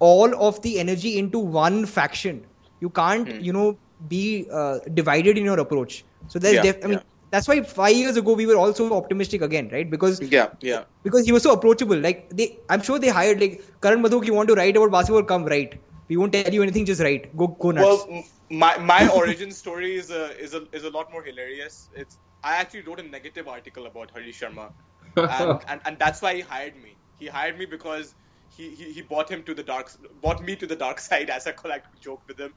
all 0.00 0.34
of 0.48 0.62
the 0.62 0.78
energy 0.78 1.18
into 1.18 1.38
one 1.38 1.84
faction. 1.86 2.44
You 2.80 2.90
can't, 2.90 3.34
you 3.38 3.52
know, 3.52 3.78
be 4.08 4.48
uh, 4.52 4.78
divided 4.94 5.38
in 5.38 5.44
your 5.44 5.58
approach. 5.58 6.04
So 6.28 6.38
there's, 6.38 6.58
Yeah, 6.58 6.62
def- 6.62 6.78
I 6.84 6.88
mean, 6.88 6.98
yeah. 6.98 7.02
that's 7.30 7.48
why 7.48 7.62
five 7.62 7.96
years 7.96 8.16
ago 8.16 8.34
we 8.34 8.46
were 8.46 8.56
also 8.56 8.88
optimistic 8.88 9.36
again, 9.36 9.64
right? 9.66 9.84
Because 9.84 10.16
yeah, 10.20 10.48
yeah. 10.60 10.84
because 11.02 11.24
he 11.24 11.32
was 11.32 11.42
so 11.42 11.52
approachable. 11.52 11.96
Like 11.96 12.30
they, 12.30 12.60
I'm 12.68 12.82
sure 12.82 12.98
they 12.98 13.08
hired 13.08 13.40
like 13.40 13.62
Karan 13.82 14.02
Madhok. 14.02 14.26
You 14.26 14.34
want 14.34 14.48
to 14.48 14.54
write 14.54 14.76
about 14.76 14.90
basketball? 14.92 15.24
Come 15.24 15.44
write. 15.46 15.82
We 16.08 16.16
won't 16.16 16.32
tell 16.32 16.46
you 16.46 16.62
anything. 16.62 16.86
Just 16.86 17.00
write. 17.00 17.26
Go 17.30 17.40
go 17.48 17.64
nuts. 17.66 18.06
Well, 18.08 18.24
my 18.50 18.76
my 18.78 19.08
origin 19.20 19.50
story 19.52 19.96
is 19.96 20.10
a 20.10 20.36
is 20.38 20.54
a 20.54 20.66
is 20.72 20.84
a 20.84 20.90
lot 20.90 21.10
more 21.12 21.22
hilarious. 21.22 21.88
It's 21.94 22.18
I 22.42 22.56
actually 22.56 22.82
wrote 22.82 23.00
a 23.00 23.02
negative 23.02 23.48
article 23.48 23.86
about 23.86 24.10
Harish 24.14 24.40
Sharma, 24.40 24.72
and, 25.16 25.60
and 25.68 25.80
and 25.84 25.98
that's 25.98 26.22
why 26.22 26.34
he 26.36 26.40
hired 26.40 26.76
me. 26.76 26.98
He 27.16 27.26
hired 27.26 27.58
me 27.58 27.66
because 27.66 28.14
he, 28.56 28.70
he, 28.70 28.92
he 28.92 29.02
bought 29.02 29.30
him 29.30 29.42
to 29.44 29.54
the 29.54 29.62
dark 29.62 29.90
bought 30.20 30.42
me 30.42 30.56
to 30.56 30.66
the 30.66 30.76
dark 30.76 31.00
side 31.08 31.30
as 31.30 31.46
a 31.46 31.52
collective 31.52 32.00
joke 32.00 32.22
with 32.26 32.38
him 32.38 32.54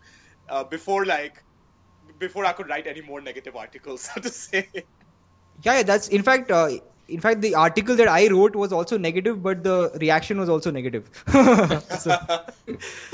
uh, 0.49 0.63
before 0.63 1.05
like 1.05 1.43
before 2.19 2.45
I 2.45 2.53
could 2.53 2.69
write 2.69 2.87
any 2.87 3.01
more 3.01 3.21
negative 3.21 3.55
articles 3.55 4.01
so 4.13 4.21
to 4.21 4.29
say. 4.29 4.67
yeah, 5.63 5.75
yeah, 5.77 5.83
that's 5.83 6.07
in 6.07 6.23
fact. 6.23 6.51
Uh, 6.51 6.69
in 7.07 7.19
fact, 7.19 7.41
the 7.41 7.55
article 7.55 7.97
that 7.97 8.07
I 8.07 8.29
wrote 8.29 8.55
was 8.55 8.71
also 8.71 8.97
negative, 8.97 9.43
but 9.43 9.63
the 9.63 9.91
reaction 9.99 10.39
was 10.39 10.47
also 10.47 10.71
negative. 10.71 11.09
so, 11.27 12.17
but 12.25 12.55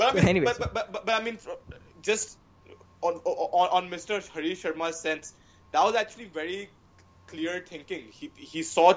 I 0.00 0.12
mean, 0.14 0.28
Anyways. 0.28 0.56
but, 0.56 0.72
but, 0.72 0.92
but, 0.92 1.04
but 1.04 1.20
I 1.20 1.24
mean, 1.24 1.38
just 2.00 2.38
on, 3.02 3.14
on 3.14 3.84
on 3.84 3.90
Mr. 3.90 4.26
Harish 4.28 4.62
Sharma's 4.62 5.00
sense, 5.00 5.34
that 5.72 5.82
was 5.82 5.96
actually 5.96 6.26
very 6.26 6.70
clear 7.26 7.60
thinking. 7.66 8.06
He 8.12 8.30
he 8.36 8.62
saw 8.62 8.94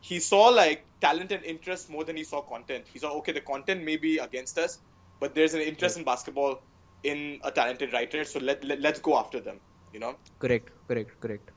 he 0.00 0.20
saw 0.20 0.48
like 0.48 0.84
talent 1.00 1.32
and 1.32 1.44
interest 1.44 1.90
more 1.90 2.04
than 2.04 2.16
he 2.16 2.24
saw 2.24 2.40
content. 2.42 2.86
He 2.92 2.98
saw 2.98 3.12
okay, 3.18 3.32
the 3.32 3.40
content 3.40 3.84
may 3.84 3.96
be 3.96 4.18
against 4.18 4.58
us, 4.58 4.78
but 5.20 5.34
there's 5.34 5.54
an 5.54 5.60
interest 5.60 5.96
in 5.98 6.04
basketball 6.04 6.62
in 7.02 7.40
a 7.44 7.50
talented 7.50 7.92
writer, 7.92 8.24
so 8.24 8.40
let, 8.40 8.64
let 8.64 8.80
let's 8.80 9.00
go 9.00 9.18
after 9.18 9.40
them. 9.40 9.60
You 9.92 10.00
know. 10.00 10.16
correct, 10.38 10.70
correct, 10.86 11.20
correct. 11.20 11.50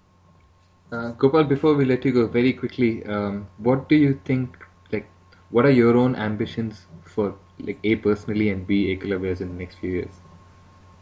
Uh, 0.91 1.11
Gopal, 1.11 1.43
before 1.45 1.73
we 1.75 1.85
let 1.85 2.03
you 2.05 2.11
go, 2.11 2.27
very 2.27 2.53
quickly, 2.53 3.03
um, 3.05 3.47
what 3.57 3.87
do 3.89 3.95
you 3.95 4.19
think? 4.25 4.57
Like, 4.91 5.07
what 5.49 5.65
are 5.65 5.71
your 5.71 5.95
own 5.95 6.15
ambitions 6.15 6.87
for, 7.03 7.35
like, 7.59 7.79
a 7.83 7.95
personally 7.95 8.49
and 8.49 8.67
b 8.67 8.95
Eklavya's 8.95 9.41
in 9.41 9.49
the 9.49 9.55
next 9.55 9.75
few 9.75 9.91
years? 9.91 10.21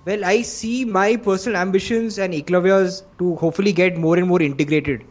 Well, 0.06 0.26
I 0.26 0.42
see 0.42 0.86
my 0.86 1.18
personal 1.18 1.58
ambitions 1.58 2.18
and 2.20 2.34
Eklavya's 2.34 3.04
to 3.20 3.36
hopefully 3.36 3.74
get 3.74 3.98
more 3.98 4.18
and 4.18 4.28
more 4.28 4.42
integrated 4.42 5.06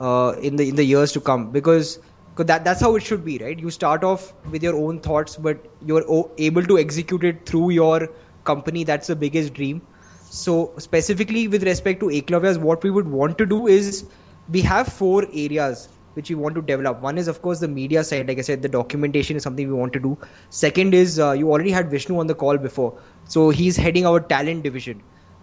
uh, 0.00 0.34
in 0.40 0.56
the 0.56 0.68
in 0.68 0.76
the 0.76 0.84
years 0.84 1.12
to 1.12 1.20
come 1.20 1.50
because 1.52 1.98
that 2.36 2.64
that's 2.64 2.80
how 2.80 2.94
it 2.96 3.02
should 3.02 3.24
be, 3.24 3.38
right? 3.38 3.58
You 3.58 3.70
start 3.70 4.04
off 4.04 4.32
with 4.50 4.62
your 4.62 4.76
own 4.76 5.00
thoughts, 5.00 5.36
but 5.36 5.66
you're 5.80 6.04
o- 6.08 6.32
able 6.38 6.62
to 6.64 6.78
execute 6.78 7.24
it 7.24 7.46
through 7.46 7.70
your 7.70 8.08
company. 8.44 8.84
That's 8.84 9.08
the 9.08 9.16
biggest 9.16 9.54
dream. 9.54 9.82
So 10.28 10.74
specifically 10.78 11.48
with 11.48 11.64
respect 11.64 12.00
to 12.00 12.06
Eklavya's, 12.06 12.58
what 12.58 12.82
we 12.84 12.90
would 12.90 13.08
want 13.08 13.38
to 13.38 13.46
do 13.46 13.66
is 13.66 14.02
we 14.42 14.54
have 14.56 14.80
four 14.80 15.18
areas 15.26 15.88
which 16.08 16.24
we 16.24 16.34
want 16.34 16.54
to 16.54 16.62
develop. 16.62 17.00
One 17.00 17.18
is 17.18 17.28
of 17.28 17.40
course 17.42 17.60
the 17.60 17.68
media 17.68 18.02
side. 18.04 18.28
Like 18.28 18.38
I 18.38 18.42
said, 18.42 18.62
the 18.62 18.68
documentation 18.68 19.36
is 19.36 19.42
something 19.42 19.66
we 19.66 19.74
want 19.74 19.92
to 19.94 20.00
do. 20.00 20.18
Second 20.50 20.94
is 20.94 21.18
uh, 21.18 21.32
you 21.32 21.50
already 21.50 21.70
had 21.70 21.90
Vishnu 21.90 22.18
on 22.18 22.26
the 22.26 22.34
call 22.34 22.58
before, 22.58 23.00
so 23.24 23.50
he's 23.50 23.76
heading 23.76 24.06
our 24.06 24.20
talent 24.20 24.62
division. 24.64 25.02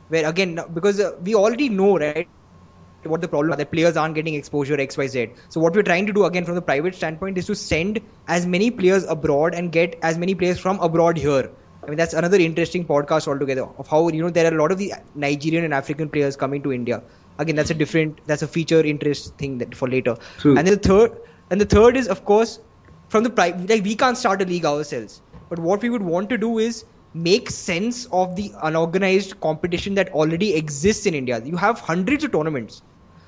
Where 0.09 0.27
again, 0.27 0.59
because 0.73 0.99
uh, 0.99 1.11
we 1.21 1.35
already 1.35 1.69
know 1.69 1.97
right 1.97 2.27
what 3.05 3.21
the 3.21 3.27
problem 3.27 3.53
are 3.53 3.57
that 3.57 3.71
players 3.71 3.97
aren't 3.97 4.15
getting 4.15 4.35
exposure 4.35 4.79
X 4.79 4.97
Y 4.97 5.07
Z. 5.07 5.29
So 5.49 5.59
what 5.59 5.75
we're 5.75 5.83
trying 5.83 6.05
to 6.05 6.13
do 6.13 6.25
again 6.25 6.45
from 6.45 6.55
the 6.55 6.61
private 6.61 6.95
standpoint 6.95 7.37
is 7.37 7.45
to 7.47 7.55
send 7.55 7.99
as 8.27 8.45
many 8.45 8.71
players 8.71 9.03
abroad 9.05 9.53
and 9.53 9.71
get 9.71 9.97
as 10.01 10.17
many 10.17 10.35
players 10.35 10.59
from 10.59 10.79
abroad 10.79 11.17
here. 11.17 11.49
I 11.83 11.87
mean 11.87 11.97
that's 11.97 12.13
another 12.13 12.37
interesting 12.37 12.85
podcast 12.85 13.27
altogether 13.27 13.65
of 13.77 13.87
how 13.87 14.07
you 14.09 14.21
know 14.21 14.29
there 14.29 14.49
are 14.49 14.55
a 14.55 14.61
lot 14.61 14.71
of 14.71 14.77
the 14.77 14.93
Nigerian 15.15 15.65
and 15.65 15.73
African 15.73 16.09
players 16.09 16.35
coming 16.35 16.63
to 16.63 16.71
India. 16.71 17.03
Again, 17.39 17.55
that's 17.55 17.71
a 17.71 17.73
different 17.73 18.25
that's 18.25 18.41
a 18.41 18.47
feature 18.47 18.79
interest 18.79 19.37
thing 19.37 19.57
that 19.57 19.75
for 19.75 19.89
later. 19.89 20.15
True. 20.37 20.57
And 20.57 20.67
then 20.67 20.75
the 20.75 20.79
third 20.79 21.11
and 21.49 21.59
the 21.59 21.65
third 21.65 21.97
is 21.97 22.07
of 22.07 22.25
course 22.25 22.59
from 23.09 23.23
the 23.23 23.29
pri- 23.29 23.51
like 23.69 23.83
we 23.83 23.95
can't 23.95 24.17
start 24.17 24.41
a 24.41 24.45
league 24.45 24.65
ourselves. 24.65 25.21
But 25.49 25.59
what 25.59 25.81
we 25.81 25.89
would 25.89 26.03
want 26.03 26.29
to 26.29 26.37
do 26.37 26.57
is 26.59 26.85
make 27.13 27.49
sense 27.49 28.05
of 28.11 28.35
the 28.35 28.51
unorganized 28.63 29.39
competition 29.39 29.93
that 29.95 30.09
already 30.13 30.55
exists 30.55 31.05
in 31.05 31.13
India. 31.13 31.41
You 31.43 31.57
have 31.57 31.79
hundreds 31.79 32.23
of 32.23 32.31
tournaments. 32.31 32.81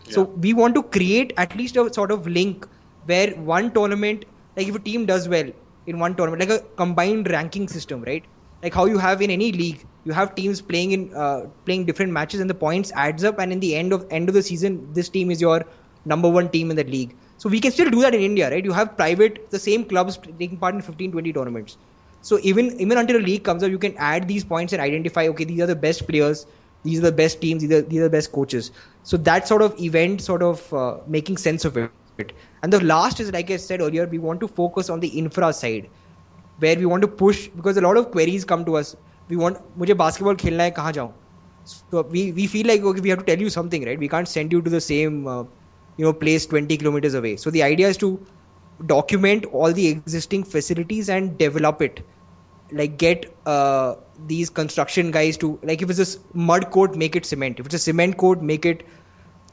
So 0.09 0.23
we 0.23 0.53
want 0.53 0.75
to 0.75 0.83
create 0.83 1.33
at 1.37 1.55
least 1.55 1.75
a 1.77 1.91
sort 1.93 2.11
of 2.11 2.27
link 2.27 2.67
where 3.05 3.31
one 3.35 3.73
tournament, 3.73 4.25
like 4.55 4.67
if 4.67 4.75
a 4.75 4.79
team 4.79 5.05
does 5.05 5.27
well 5.27 5.49
in 5.85 5.99
one 5.99 6.15
tournament, 6.15 6.47
like 6.47 6.59
a 6.59 6.63
combined 6.75 7.29
ranking 7.29 7.67
system, 7.67 8.03
right? 8.03 8.25
Like 8.63 8.73
how 8.73 8.85
you 8.85 8.97
have 8.97 9.21
in 9.21 9.29
any 9.29 9.51
league, 9.51 9.87
you 10.03 10.13
have 10.13 10.35
teams 10.35 10.61
playing 10.61 10.91
in 10.91 11.13
uh, 11.13 11.47
playing 11.65 11.85
different 11.85 12.11
matches, 12.11 12.39
and 12.39 12.49
the 12.49 12.55
points 12.55 12.91
adds 12.95 13.23
up, 13.23 13.39
and 13.39 13.51
in 13.51 13.59
the 13.59 13.75
end 13.75 13.93
of 13.93 14.05
end 14.09 14.29
of 14.29 14.35
the 14.35 14.41
season, 14.41 14.91
this 14.93 15.09
team 15.09 15.31
is 15.31 15.41
your 15.41 15.65
number 16.05 16.29
one 16.29 16.49
team 16.49 16.69
in 16.71 16.77
that 16.77 16.89
league. 16.89 17.17
So 17.37 17.49
we 17.49 17.59
can 17.59 17.71
still 17.71 17.89
do 17.89 18.01
that 18.01 18.15
in 18.15 18.21
India, 18.21 18.49
right? 18.49 18.63
You 18.63 18.71
have 18.73 18.95
private, 18.95 19.49
the 19.51 19.59
same 19.59 19.85
clubs 19.85 20.17
taking 20.39 20.57
part 20.57 20.75
in 20.75 20.81
15, 20.81 21.11
20 21.11 21.33
tournaments. 21.33 21.77
So 22.21 22.39
even 22.43 22.79
even 22.79 22.97
until 22.97 23.17
a 23.17 23.23
league 23.29 23.43
comes 23.43 23.63
up, 23.63 23.69
you 23.71 23.79
can 23.79 23.95
add 23.97 24.27
these 24.27 24.43
points 24.43 24.73
and 24.73 24.81
identify, 24.81 25.27
okay, 25.27 25.43
these 25.43 25.61
are 25.61 25.67
the 25.67 25.75
best 25.75 26.07
players, 26.07 26.45
these 26.85 26.99
are 26.99 27.09
the 27.11 27.17
best 27.21 27.41
teams 27.41 27.63
these 27.63 27.73
are, 27.79 27.81
these 27.83 28.01
are 28.01 28.09
the 28.09 28.17
best 28.17 28.33
coaches. 28.33 28.71
So 29.03 29.17
that 29.17 29.47
sort 29.47 29.63
of 29.63 29.79
event 29.79 30.21
sort 30.21 30.43
of 30.43 30.73
uh, 30.73 30.97
making 31.07 31.37
sense 31.37 31.65
of 31.65 31.77
it. 31.77 32.35
And 32.61 32.71
the 32.73 32.83
last 32.83 33.19
is 33.19 33.31
like 33.31 33.51
i 33.51 33.57
said 33.57 33.81
earlier 33.81 34.07
we 34.07 34.19
want 34.19 34.41
to 34.41 34.47
focus 34.47 34.89
on 34.89 35.01
the 35.01 35.07
infra 35.19 35.29
side 35.33 35.69
where 36.41 36.59
we 36.59 36.67
want 36.69 37.01
to 37.01 37.07
push 37.07 37.47
because 37.47 37.77
a 37.77 37.81
lot 37.81 37.97
of 37.97 38.11
queries 38.11 38.45
come 38.45 38.65
to 38.65 38.75
us. 38.77 38.95
We 39.29 39.37
want 39.37 39.57
mujhe 39.77 39.97
basketball 39.97 40.35
khelna 40.43 40.65
hai 40.67 40.71
kahan 40.79 40.93
jaun 40.97 41.13
so 41.71 42.01
we 42.15 42.31
we 42.31 42.47
feel 42.47 42.67
like 42.67 42.81
okay 42.91 43.01
we 43.01 43.09
have 43.09 43.19
to 43.19 43.25
tell 43.25 43.39
you 43.39 43.49
something 43.49 43.85
right? 43.85 43.99
We 43.99 44.07
can't 44.07 44.27
send 44.27 44.51
you 44.53 44.61
to 44.61 44.69
the 44.69 44.81
same 44.81 45.27
uh, 45.27 45.43
you 45.97 46.05
know 46.05 46.13
place 46.13 46.45
20 46.45 46.77
kilometers 46.77 47.13
away. 47.15 47.35
So 47.37 47.51
the 47.51 47.63
idea 47.63 47.89
is 47.89 47.97
to 47.97 48.25
document 48.85 49.45
all 49.45 49.73
the 49.73 49.87
existing 49.87 50.43
facilities 50.43 51.09
and 51.09 51.37
develop 51.37 51.81
it. 51.81 52.07
Like 52.71 52.97
get 52.97 53.25
uh, 53.45 53.95
these 54.27 54.49
construction 54.49 55.11
guys 55.11 55.37
to 55.37 55.59
like 55.63 55.81
if 55.81 55.89
it's 55.89 56.15
a 56.15 56.19
mud 56.33 56.71
coat 56.71 56.95
make 56.95 57.15
it 57.15 57.25
cement. 57.25 57.59
If 57.59 57.65
it's 57.67 57.75
a 57.75 57.79
cement 57.79 58.17
coat 58.17 58.41
make 58.41 58.65
it 58.65 58.85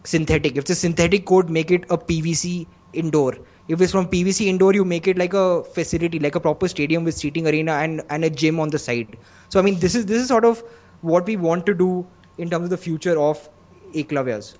synthetic. 0.04 0.52
If 0.56 0.62
it's 0.62 0.70
a 0.70 0.74
synthetic 0.74 1.26
coat 1.26 1.48
make 1.48 1.70
it 1.70 1.84
a 1.90 1.98
pvc 1.98 2.66
indoor. 2.92 3.36
If 3.68 3.80
it's 3.80 3.92
from 3.92 4.08
pvc 4.08 4.46
indoor 4.46 4.74
you 4.74 4.84
make 4.84 5.06
it 5.08 5.18
like 5.18 5.34
a 5.34 5.64
facility 5.64 6.18
like 6.18 6.34
a 6.34 6.40
proper 6.40 6.68
stadium 6.68 7.04
with 7.04 7.14
seating 7.14 7.46
arena 7.46 7.72
and 7.72 8.02
and 8.10 8.24
a 8.24 8.30
gym 8.30 8.60
on 8.60 8.70
the 8.70 8.78
side. 8.78 9.16
So 9.48 9.60
i 9.60 9.62
mean 9.62 9.78
this 9.78 9.94
is 9.94 10.06
this 10.06 10.20
is 10.22 10.28
sort 10.28 10.44
of 10.44 10.64
what 11.00 11.26
we 11.26 11.36
want 11.36 11.66
to 11.66 11.74
do 11.74 12.06
in 12.38 12.50
terms 12.50 12.64
of 12.64 12.70
the 12.70 12.76
future 12.76 13.18
of 13.20 13.48
eklavya's 13.94 14.56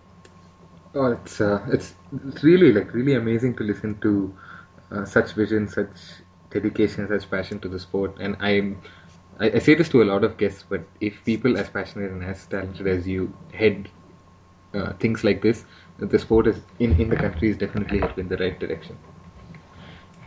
Oh, 0.95 1.07
it's 1.13 1.41
uh, 1.41 1.65
it's 1.73 1.95
it's 2.27 2.45
really 2.45 2.71
like 2.73 2.93
really 2.93 3.15
amazing 3.15 3.55
to 3.57 3.65
listen 3.65 3.99
to 4.01 4.35
uh, 4.91 5.05
such 5.07 5.33
vision, 5.33 5.67
such 5.67 5.89
dedication, 6.51 7.09
such 7.09 7.31
passion 7.31 7.59
to 7.61 7.69
the 7.69 7.79
sport, 7.79 8.17
and 8.21 8.37
I'm. 8.41 8.83
I, 9.41 9.51
I 9.53 9.59
say 9.59 9.75
this 9.75 9.89
to 9.91 10.03
a 10.03 10.05
lot 10.05 10.25
of 10.25 10.37
guests, 10.39 10.65
but 10.69 10.83
if 11.01 11.25
people 11.25 11.57
as 11.59 11.69
passionate 11.71 12.11
and 12.11 12.23
as 12.25 12.47
talented 12.47 12.87
as 12.87 13.07
you 13.07 13.33
head 13.53 13.89
uh, 14.75 14.93
things 14.95 15.25
like 15.25 15.43
this, 15.43 15.65
the 15.99 16.19
sport 16.19 16.47
is 16.47 16.61
in, 16.79 16.99
in 17.01 17.09
the 17.09 17.17
country 17.17 17.51
is 17.51 17.57
definitely 17.57 17.99
headed 18.01 18.19
in 18.19 18.29
the 18.29 18.37
right 18.37 18.59
direction. 18.59 18.97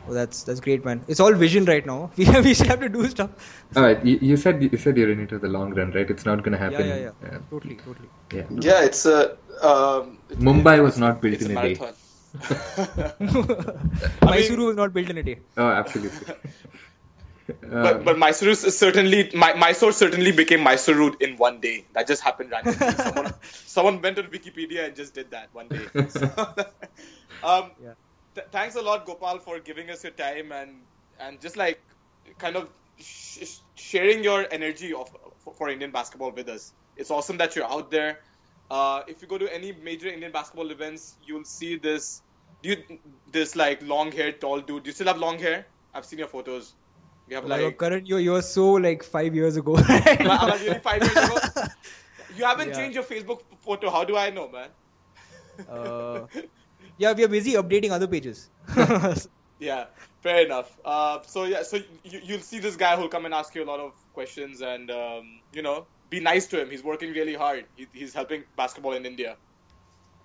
Oh, 0.07 0.13
that's 0.13 0.43
that's 0.43 0.59
great, 0.59 0.85
man. 0.85 1.03
It's 1.07 1.19
all 1.19 1.33
vision 1.33 1.65
right 1.65 1.85
now. 1.85 2.11
We 2.17 2.25
have, 2.25 2.43
we 2.45 2.53
still 2.53 2.67
have 2.67 2.79
to 2.81 2.89
do 2.89 3.07
stuff. 3.07 3.31
All 3.75 3.83
right, 3.83 4.03
you, 4.05 4.17
you 4.21 4.37
said 4.37 4.61
you 4.63 4.77
said 4.77 4.97
you're 4.97 5.11
in 5.11 5.19
it 5.21 5.29
for 5.29 5.37
the 5.39 5.47
long 5.47 5.73
run, 5.73 5.91
right? 5.91 6.09
It's 6.09 6.25
not 6.25 6.43
going 6.43 6.53
to 6.53 6.57
Yeah, 6.67 6.79
happen. 6.79 6.87
yeah, 6.87 6.97
yeah. 6.97 7.11
uh, 7.25 7.39
Totally, 7.49 7.75
totally. 7.77 8.09
yeah. 8.33 8.43
Yeah, 8.49 8.83
it's 8.83 9.05
a. 9.05 9.37
Um, 9.61 10.19
it- 10.29 10.39
Mumbai 10.39 10.81
was 10.83 10.97
not 10.97 11.21
built 11.21 11.35
it's 11.35 11.45
a 11.45 11.49
in 11.49 11.51
a 11.51 11.57
day. 11.57 11.79
marathon. 11.79 11.95
Mysuru 14.25 14.67
was 14.67 14.75
not 14.75 14.93
built 14.93 15.09
in 15.09 15.17
a 15.17 15.23
day. 15.23 15.39
Oh, 15.57 15.67
absolutely. 15.69 16.27
Uh, 17.49 17.53
But 17.83 18.03
but 18.05 18.15
Mysuru 18.17 18.55
certainly 18.55 19.29
my 19.33 19.53
Mysore 19.53 19.91
certainly 19.91 20.31
became 20.31 20.61
Mysuru 20.65 21.21
in 21.21 21.37
one 21.37 21.59
day. 21.61 21.85
That 21.93 22.07
just 22.07 22.23
happened 22.23 22.51
randomly. 22.51 22.91
someone 23.05 23.33
someone 23.43 24.01
went 24.01 24.17
on 24.17 24.25
Wikipedia 24.27 24.85
and 24.85 24.95
just 24.95 25.13
did 25.13 25.31
that 25.31 25.49
one 25.53 25.67
day. 25.67 25.85
So, 26.09 26.25
um, 27.43 27.71
Yeah. 27.83 27.93
th- 28.35 28.47
thanks 28.51 28.75
a 28.75 28.81
lot, 28.81 29.05
Gopal, 29.05 29.39
for 29.39 29.59
giving 29.59 29.89
us 29.89 30.03
your 30.03 30.13
time 30.13 30.51
and 30.51 30.81
and 31.19 31.39
just 31.39 31.55
like 31.57 31.79
kind 32.39 32.55
of 32.55 32.69
sh- 32.99 33.45
sh- 33.45 33.59
sharing 33.75 34.23
your 34.23 34.45
energy 34.51 34.93
of 34.93 35.09
for, 35.43 35.53
for 35.53 35.69
Indian 35.69 35.91
basketball 35.91 36.31
with 36.31 36.49
us. 36.49 36.73
It's 36.97 37.11
awesome 37.11 37.37
that 37.37 37.55
you're 37.55 37.69
out 37.69 37.91
there. 37.91 38.19
Uh, 38.71 39.03
if 39.07 39.21
you 39.21 39.27
go 39.27 39.37
to 39.37 39.53
any 39.53 39.71
major 39.71 40.07
Indian 40.07 40.31
basketball 40.31 40.71
events, 40.71 41.15
you'll 41.23 41.45
see 41.45 41.75
this. 41.77 42.21
Do 42.63 42.69
you 42.69 42.99
this 43.31 43.55
like 43.55 43.83
long 43.83 44.11
haired 44.11 44.41
tall 44.41 44.61
dude? 44.61 44.83
Do 44.83 44.89
you 44.89 44.93
still 44.93 45.07
have 45.07 45.17
long 45.19 45.37
hair? 45.37 45.67
I've 45.93 46.05
seen 46.05 46.17
your 46.19 46.27
photos. 46.27 46.73
You 47.27 47.35
have 47.37 47.45
Like, 47.45 47.61
like 47.61 47.79
Karan, 47.79 48.05
you 48.05 48.17
you're 48.17 48.41
so 48.41 48.73
like 48.73 49.03
five 49.03 49.33
years 49.35 49.57
ago. 49.57 49.75
I- 49.79 50.03
I 50.51 50.57
really 50.61 50.79
five 50.79 51.01
years 51.01 51.17
ago? 51.17 51.39
You 52.35 52.43
haven't 52.43 52.69
Yeah. 52.69 52.75
changed 52.75 52.95
your 52.95 53.03
Facebook 53.03 53.39
photo. 53.63 53.89
How 53.89 54.03
do 54.03 54.17
I 54.17 54.29
know, 54.29 54.49
man? 54.49 54.69
Uh, 55.69 56.25
yeah, 56.97 57.13
we 57.13 57.23
are 57.23 57.27
busy 57.29 57.53
updating 57.53 57.91
other 57.91 58.07
pages. 58.07 58.49
Yeah, 59.57 59.85
fair 60.21 60.43
enough. 60.45 60.69
Uh, 60.83 61.19
so 61.25 61.45
yeah, 61.45 61.63
so 61.63 61.77
you, 62.03 62.19
you'll 62.25 62.41
see 62.41 62.59
this 62.59 62.75
guy 62.75 62.97
who'll 62.97 63.07
come 63.07 63.23
and 63.23 63.33
ask 63.33 63.55
you 63.55 63.63
a 63.63 63.69
lot 63.69 63.79
of 63.79 63.93
questions, 64.11 64.59
and 64.61 64.91
um, 64.91 65.23
you 65.53 65.61
know, 65.61 65.87
be 66.09 66.19
nice 66.19 66.47
to 66.47 66.61
him. 66.61 66.69
He's 66.69 66.83
working 66.83 67.13
really 67.13 67.35
hard. 67.35 67.65
He, 67.75 67.87
he's 67.93 68.13
helping 68.13 68.43
basketball 68.57 68.91
in 68.93 69.05
India. 69.05 69.37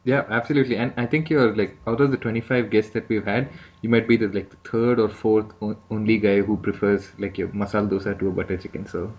Yeah, 0.05 0.24
absolutely. 0.30 0.76
And 0.76 0.92
I 0.96 1.05
think 1.07 1.28
you're 1.28 1.55
like 1.55 1.76
out 1.86 2.01
of 2.01 2.11
the 2.11 2.16
25 2.16 2.70
guests 2.70 2.92
that 2.92 3.09
we've 3.09 3.24
had, 3.24 3.51
you 3.82 3.88
might 3.90 4.09
be 4.09 4.16
the 4.16 4.28
like 4.28 4.51
the 4.51 4.57
third 4.70 4.98
or 4.98 5.09
fourth 5.09 5.46
o- 5.62 5.76
only 5.90 6.16
guy 6.18 6.40
who 6.40 6.57
prefers 6.57 7.09
like 7.18 7.36
your 7.36 7.48
masala 7.48 7.88
dosa 7.90 8.18
to 8.18 8.28
a 8.28 8.30
butter 8.30 8.57
chicken. 8.57 8.86
So 8.86 9.12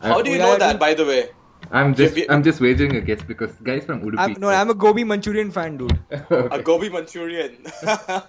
How 0.00 0.18
I, 0.20 0.22
do 0.22 0.30
you 0.30 0.38
know 0.38 0.52
I 0.54 0.58
that, 0.58 0.68
mean- 0.70 0.78
by 0.78 0.94
the 0.94 1.04
way? 1.04 1.28
I'm 1.70 1.94
just 1.94 2.14
we- 2.14 2.28
I'm 2.28 2.42
just 2.42 2.60
wagering 2.60 2.96
a 2.96 3.00
guess 3.00 3.22
because 3.22 3.52
guys 3.62 3.84
from 3.84 4.00
Udupi. 4.02 4.18
I'm, 4.18 4.34
no, 4.40 4.48
I'm 4.48 4.70
a 4.70 4.74
Gobi 4.74 5.04
Manchurian 5.04 5.50
fan, 5.50 5.76
dude. 5.78 5.98
A 6.30 6.62
gobi 6.62 6.88
Manchurian. 6.90 7.64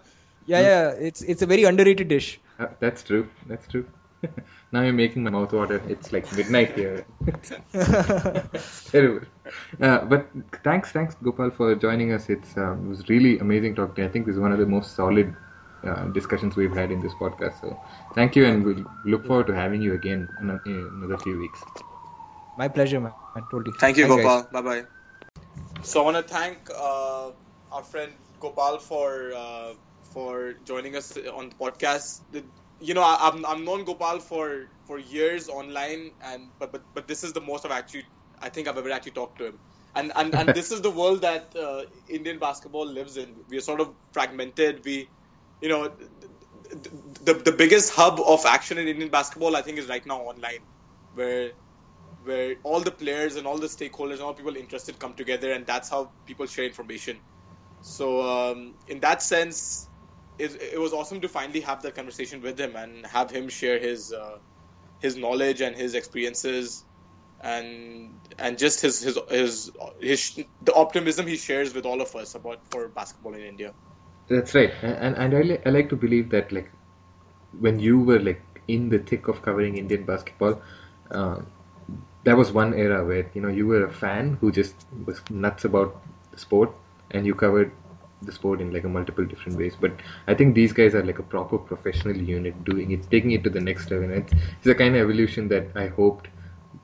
Yeah, 0.49 0.61
yeah, 0.61 0.89
it's 1.07 1.21
it's 1.23 1.41
a 1.41 1.45
very 1.45 1.65
underrated 1.65 2.07
dish. 2.07 2.39
Uh, 2.57 2.67
that's 2.79 3.03
true. 3.03 3.27
That's 3.47 3.67
true. 3.67 3.85
now 4.71 4.81
you're 4.81 4.93
making 4.93 5.23
my 5.23 5.29
mouth 5.29 5.53
water. 5.53 5.81
It's 5.87 6.11
like 6.11 6.31
midnight 6.35 6.75
here. 6.75 7.05
terrible. 8.91 9.25
Uh, 9.81 10.05
but 10.05 10.27
thanks, 10.63 10.91
thanks 10.91 11.15
Gopal 11.23 11.51
for 11.51 11.75
joining 11.75 12.13
us. 12.13 12.29
It's 12.29 12.57
um, 12.57 12.85
it 12.85 12.89
was 12.89 13.09
really 13.09 13.39
amazing 13.39 13.75
talking. 13.75 13.95
to 13.95 14.01
you. 14.01 14.07
I 14.07 14.11
think 14.11 14.25
this 14.25 14.35
is 14.35 14.39
one 14.39 14.51
of 14.51 14.59
the 14.59 14.65
most 14.65 14.95
solid 14.95 15.35
uh, 15.83 16.05
discussions 16.05 16.55
we've 16.55 16.75
had 16.75 16.91
in 16.91 16.99
this 16.99 17.13
podcast. 17.13 17.61
So 17.61 17.79
thank 18.13 18.35
you, 18.35 18.45
and 18.45 18.63
we'll 18.65 18.85
look 19.05 19.25
forward 19.25 19.47
to 19.47 19.55
having 19.55 19.81
you 19.81 19.93
again 19.93 20.27
in, 20.41 20.49
a, 20.49 20.61
in 20.65 20.89
another 20.95 21.17
few 21.17 21.37
weeks. 21.37 21.63
My 22.57 22.67
pleasure, 22.67 22.99
man. 22.99 23.13
Totally. 23.51 23.71
Thank 23.79 23.97
you, 23.97 24.07
Thanks. 24.07 24.23
Gopal. 24.23 24.49
Bye 24.51 24.61
bye. 24.61 24.83
So 25.83 26.01
I 26.01 26.05
want 26.05 26.17
to 26.17 26.33
thank 26.33 26.69
uh, 26.71 27.31
our 27.71 27.83
friend 27.83 28.11
Gopal 28.39 28.79
for 28.79 29.31
uh, 29.33 29.73
for 30.01 30.53
joining 30.65 30.95
us 30.95 31.15
on 31.15 31.49
the 31.49 31.55
podcast. 31.55 32.21
The, 32.31 32.43
you 32.79 32.93
know, 32.93 33.01
I, 33.03 33.17
I'm 33.21 33.45
I'm 33.45 33.65
known 33.65 33.85
Gopal 33.85 34.19
for 34.19 34.67
for 34.85 34.99
years 34.99 35.49
online, 35.49 36.11
and 36.21 36.51
but 36.59 36.71
but 36.71 36.85
but 36.93 37.07
this 37.07 37.23
is 37.23 37.33
the 37.33 37.41
most 37.41 37.65
I've 37.65 37.71
actually 37.71 38.05
I 38.41 38.49
think 38.49 38.67
I've 38.67 38.77
ever 38.77 38.91
actually 38.91 39.13
talked 39.13 39.37
to 39.39 39.47
him. 39.47 39.59
And 39.95 40.11
and, 40.15 40.35
and 40.35 40.53
this 40.53 40.71
is 40.71 40.81
the 40.81 40.91
world 41.01 41.21
that 41.21 41.55
uh, 41.55 41.83
Indian 42.07 42.39
basketball 42.39 42.85
lives 42.87 43.17
in. 43.17 43.43
We 43.49 43.57
are 43.57 43.61
sort 43.61 43.81
of 43.81 43.95
fragmented. 44.13 44.83
We, 44.85 45.09
you 45.61 45.69
know, 45.69 45.89
the, 46.71 46.91
the 47.21 47.33
the 47.35 47.51
biggest 47.51 47.93
hub 47.93 48.19
of 48.25 48.45
action 48.45 48.77
in 48.77 48.87
Indian 48.87 49.09
basketball 49.09 49.55
I 49.55 49.61
think 49.61 49.79
is 49.79 49.87
right 49.87 50.05
now 50.05 50.21
online, 50.21 50.67
where 51.13 51.51
where 52.21 52.55
all 52.63 52.81
the 52.81 52.91
players 52.91 53.35
and 53.35 53.47
all 53.47 53.57
the 53.57 53.67
stakeholders 53.67 54.13
and 54.13 54.21
all 54.21 54.33
people 54.33 54.55
interested 54.55 54.99
come 54.99 55.13
together, 55.15 55.51
and 55.51 55.65
that's 55.65 55.89
how 55.89 56.13
people 56.25 56.45
share 56.45 56.65
information. 56.65 57.21
So, 57.81 58.21
um, 58.21 58.75
in 58.87 58.99
that 59.01 59.21
sense, 59.21 59.86
it, 60.37 60.61
it 60.73 60.79
was 60.79 60.93
awesome 60.93 61.21
to 61.21 61.29
finally 61.29 61.61
have 61.61 61.81
that 61.83 61.95
conversation 61.95 62.41
with 62.41 62.59
him 62.59 62.75
and 62.75 63.05
have 63.05 63.31
him 63.31 63.49
share 63.49 63.79
his 63.79 64.11
uh, 64.13 64.37
his 64.99 65.17
knowledge 65.17 65.61
and 65.61 65.75
his 65.75 65.95
experiences, 65.95 66.85
and 67.41 68.19
and 68.39 68.57
just 68.57 68.81
his 68.81 69.01
his 69.01 69.19
his, 69.29 69.71
his 70.01 70.39
the 70.61 70.73
optimism 70.73 71.27
he 71.27 71.37
shares 71.37 71.73
with 71.73 71.85
all 71.85 72.01
of 72.01 72.15
us 72.15 72.35
about 72.35 72.65
for 72.67 72.89
basketball 72.89 73.35
in 73.35 73.41
India. 73.41 73.73
That's 74.27 74.53
right, 74.55 74.73
and 74.81 75.15
and 75.15 75.35
I, 75.35 75.41
li- 75.41 75.59
I 75.65 75.69
like 75.69 75.89
to 75.89 75.95
believe 75.95 76.29
that 76.29 76.51
like 76.51 76.71
when 77.59 77.79
you 77.79 77.99
were 77.99 78.19
like 78.19 78.41
in 78.67 78.89
the 78.89 78.99
thick 78.99 79.27
of 79.27 79.41
covering 79.41 79.77
Indian 79.77 80.03
basketball, 80.05 80.61
uh, 81.11 81.41
that 82.23 82.37
was 82.37 82.51
one 82.51 82.73
era 82.73 83.03
where 83.05 83.29
you 83.33 83.41
know 83.41 83.49
you 83.49 83.67
were 83.67 83.83
a 83.85 83.91
fan 83.91 84.37
who 84.41 84.51
just 84.51 84.85
was 85.05 85.21
nuts 85.29 85.65
about 85.65 86.01
the 86.31 86.37
sport, 86.39 86.71
and 87.11 87.25
you 87.25 87.33
covered 87.35 87.71
the 88.21 88.31
sport 88.31 88.61
in 88.61 88.71
like 88.73 88.83
a 88.83 88.89
multiple 88.89 89.25
different 89.25 89.57
ways. 89.57 89.75
But 89.79 89.91
I 90.27 90.33
think 90.33 90.55
these 90.55 90.73
guys 90.73 90.95
are 90.95 91.03
like 91.03 91.19
a 91.19 91.23
proper 91.23 91.57
professional 91.57 92.15
unit 92.15 92.63
doing 92.63 92.91
it, 92.91 93.09
taking 93.11 93.31
it 93.31 93.43
to 93.43 93.49
the 93.49 93.61
next 93.61 93.91
level. 93.91 94.05
And 94.05 94.23
it's, 94.23 94.33
it's 94.57 94.67
a 94.67 94.75
kind 94.75 94.95
of 94.95 95.01
evolution 95.01 95.47
that 95.49 95.67
I 95.75 95.87
hoped 95.87 96.27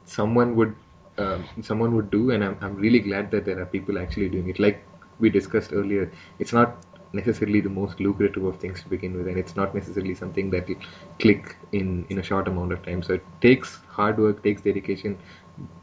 someone 0.05 0.55
would 0.55 0.75
um, 1.17 1.45
someone 1.61 1.95
would 1.95 2.09
do, 2.09 2.31
and 2.31 2.43
I'm 2.43 2.57
I'm 2.61 2.75
really 2.75 2.99
glad 2.99 3.31
that 3.31 3.45
there 3.45 3.59
are 3.61 3.65
people 3.65 3.99
actually 3.99 4.29
doing 4.29 4.49
it. 4.49 4.59
Like 4.59 4.83
we 5.19 5.29
discussed 5.29 5.71
earlier, 5.73 6.11
it's 6.39 6.53
not 6.53 6.75
necessarily 7.13 7.61
the 7.61 7.69
most 7.69 7.99
lucrative 7.99 8.43
of 8.43 8.59
things 8.59 8.81
to 8.81 8.89
begin 8.89 9.15
with, 9.15 9.27
and 9.27 9.37
it's 9.37 9.55
not 9.55 9.75
necessarily 9.75 10.15
something 10.15 10.49
that 10.51 10.67
will 10.67 10.81
click 11.19 11.55
in 11.71 12.05
in 12.09 12.19
a 12.19 12.23
short 12.23 12.47
amount 12.47 12.73
of 12.73 12.83
time. 12.83 13.03
So 13.03 13.13
it 13.13 13.25
takes 13.41 13.75
hard 13.87 14.17
work, 14.17 14.43
takes 14.43 14.61
dedication, 14.61 15.17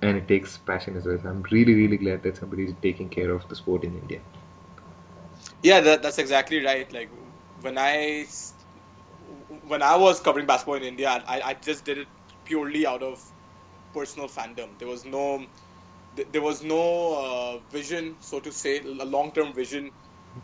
and 0.03 0.17
it 0.17 0.27
takes 0.27 0.59
passion 0.59 0.97
as 0.97 1.07
well. 1.07 1.19
So 1.23 1.29
I'm 1.29 1.43
really 1.51 1.75
really 1.75 1.97
glad 1.97 2.23
that 2.25 2.37
somebody 2.37 2.65
is 2.65 2.75
taking 2.83 3.09
care 3.09 3.31
of 3.31 3.49
the 3.49 3.57
sport 3.57 3.85
in 3.85 3.97
India. 3.99 4.21
Yeah, 5.63 5.81
that, 5.81 6.03
that's 6.03 6.19
exactly 6.19 6.65
right. 6.65 6.91
Like 6.93 7.11
when 7.61 7.79
I 7.79 8.27
when 9.63 9.83
I 9.83 9.97
was 9.97 10.21
covering 10.21 10.47
basketball 10.47 10.77
in 10.77 10.83
India, 10.85 11.23
I, 11.27 11.41
I 11.41 11.55
just 11.55 11.85
did 11.85 11.99
it 11.99 12.09
purely 12.45 12.87
out 12.87 13.03
of 13.03 13.21
personal 13.93 14.29
fandom. 14.29 14.79
There 14.79 14.89
was 14.89 15.05
no 15.05 15.47
there 16.31 16.43
was 16.43 16.63
no 16.63 17.15
uh, 17.15 17.59
vision, 17.71 18.17
so 18.21 18.41
to 18.41 18.53
say, 18.53 18.81
a 18.83 19.05
long 19.05 19.33
term 19.33 19.55
vision 19.55 19.93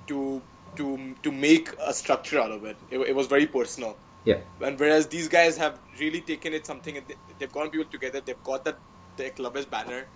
to 0.09 0.43
to 0.76 1.14
to 1.22 1.32
make 1.32 1.70
a 1.86 1.93
structure 1.93 2.40
out 2.40 2.52
of 2.52 2.64
it. 2.64 2.82
It, 2.90 2.98
it 3.01 3.14
was 3.16 3.26
very 3.26 3.47
personal. 3.47 3.98
Yeah. 4.24 4.40
And 4.60 4.78
whereas 4.78 5.09
these 5.09 5.28
guys 5.28 5.56
have 5.59 5.80
really 6.01 6.22
taken 6.22 6.55
it 6.55 6.66
something, 6.66 6.94
they- 7.06 7.34
they've 7.38 7.52
gotten 7.52 7.70
people 7.70 7.86
together. 7.90 8.20
They've 8.20 8.43
got 8.43 8.64
that 8.64 8.78
the 9.16 9.30
club 9.30 9.56
banner, 9.70 10.09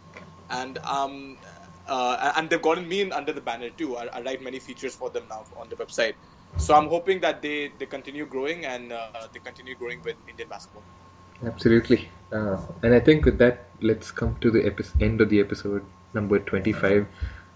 and 0.51 0.78
um, 0.85 1.39
uh, 1.90 2.32
and 2.36 2.48
they've 2.48 2.62
gotten 2.62 2.88
me 2.88 3.02
in 3.02 3.12
under 3.12 3.32
the 3.32 3.40
banner 3.40 3.70
too. 3.70 3.96
I, 3.96 4.06
I 4.06 4.22
write 4.22 4.42
many 4.42 4.60
features 4.60 4.94
for 4.94 5.10
them 5.10 5.28
now 5.28 5.44
on 5.56 5.68
the 5.68 5.76
website. 5.76 6.14
So 6.56 6.74
I'm 6.74 6.88
hoping 6.88 7.20
that 7.20 7.42
they, 7.42 7.72
they 7.78 7.86
continue 7.86 8.26
growing 8.26 8.64
and 8.66 8.92
uh, 8.92 9.08
they 9.32 9.40
continue 9.40 9.76
growing 9.76 10.02
with 10.04 10.16
Indian 10.28 10.48
basketball. 10.48 10.84
Absolutely. 11.44 12.10
Uh, 12.32 12.58
and 12.82 12.94
I 12.94 13.00
think 13.00 13.24
with 13.24 13.38
that, 13.38 13.70
let's 13.80 14.10
come 14.10 14.36
to 14.40 14.50
the 14.50 14.66
epi- 14.66 14.84
end 15.00 15.20
of 15.20 15.28
the 15.30 15.40
episode 15.40 15.84
number 16.14 16.38
25. 16.38 17.06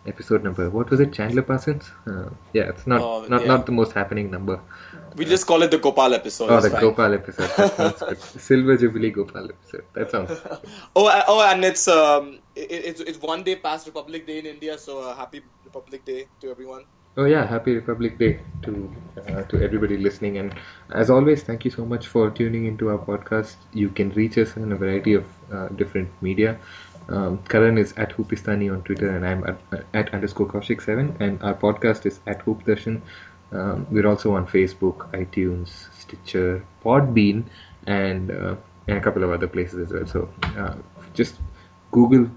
Episode 0.07 0.45
number, 0.45 0.69
what 0.69 0.91
was 0.91 1.01
it, 1.01 1.15
Chandler 1.15 1.41
Parsons? 1.43 1.91
Uh, 2.07 2.29
yeah, 2.53 2.65
it's 2.65 2.87
not, 2.87 3.01
Oh, 3.01 3.25
not, 3.27 3.41
yeah. 3.41 3.49
not 3.49 3.65
the 3.65 3.73
most 3.73 3.93
happening 3.93 4.31
number. 4.31 4.61
We 5.17 5.25
just 5.25 5.47
call 5.47 5.63
it 5.63 5.71
the 5.71 5.79
Gopal 5.79 6.13
episode. 6.13 6.51
Oh, 6.51 6.61
the 6.61 6.69
fine. 6.69 6.81
Gopal 6.83 7.15
episode. 7.15 7.49
That 7.57 7.99
good. 8.09 8.21
Silver 8.21 8.77
Jubilee 8.77 9.11
Gopal 9.11 9.49
episode. 9.51 9.85
That 9.95 10.11
sounds. 10.11 10.31
Oh, 10.97 11.23
oh, 11.29 11.51
and 11.51 11.65
it's 11.65 11.89
um, 11.89 12.41
it, 12.55 12.71
it's 12.71 13.01
it's 13.01 13.19
one 13.21 13.45
day 13.45 13.57
past 13.57 13.87
Republic 13.87 14.27
Day 14.27 14.41
in 14.41 14.47
India, 14.47 14.77
so 14.77 15.01
uh, 15.01 15.15
happy 15.15 15.41
Republic 15.65 16.05
Day 16.05 16.27
to 16.41 16.51
everyone. 16.51 16.85
Oh 17.17 17.25
yeah, 17.25 17.47
happy 17.47 17.75
Republic 17.75 18.19
Day 18.19 18.41
to 18.63 18.93
uh, 19.29 19.43
to 19.45 19.63
everybody 19.63 19.97
listening, 19.97 20.37
and 20.39 20.55
as 20.93 21.09
always, 21.11 21.43
thank 21.45 21.65
you 21.65 21.71
so 21.71 21.85
much 21.87 22.09
for 22.09 22.31
tuning 22.31 22.67
into 22.67 22.91
our 22.91 22.99
podcast. 22.99 23.55
You 23.73 23.89
can 23.89 24.11
reach 24.11 24.37
us 24.37 24.57
in 24.57 24.71
a 24.73 24.77
variety 24.77 25.15
of 25.15 25.25
uh, 25.53 25.69
different 25.69 26.11
media. 26.21 26.59
Um, 27.09 27.39
Karan 27.49 27.79
is 27.79 27.93
at 27.97 28.11
Hoopistani 28.11 28.73
on 28.73 28.83
Twitter, 28.83 29.11
and 29.15 29.27
I'm 29.27 29.45
at, 29.45 29.85
at 29.93 30.15
underscore 30.15 30.47
Kaushik 30.47 30.83
seven, 30.83 31.17
and 31.21 31.43
our 31.43 31.55
podcast 31.55 32.07
is 32.07 32.21
at 32.27 32.43
Hoop 32.43 32.65
Darshan. 32.65 33.03
Um, 33.53 33.87
we're 33.91 34.07
also 34.07 34.35
on 34.35 34.47
Facebook, 34.47 35.11
iTunes, 35.13 35.69
Stitcher, 35.93 36.65
Podbean, 36.85 37.45
and, 37.87 38.31
uh, 38.31 38.57
and 38.89 38.99
a 38.99 39.01
couple 39.01 39.23
of 39.23 39.31
other 39.31 39.47
places 39.47 39.87
as 39.87 39.93
well. 39.93 40.07
So 40.07 40.29
uh, 40.59 40.75
just 41.13 41.37
Google 41.93 42.31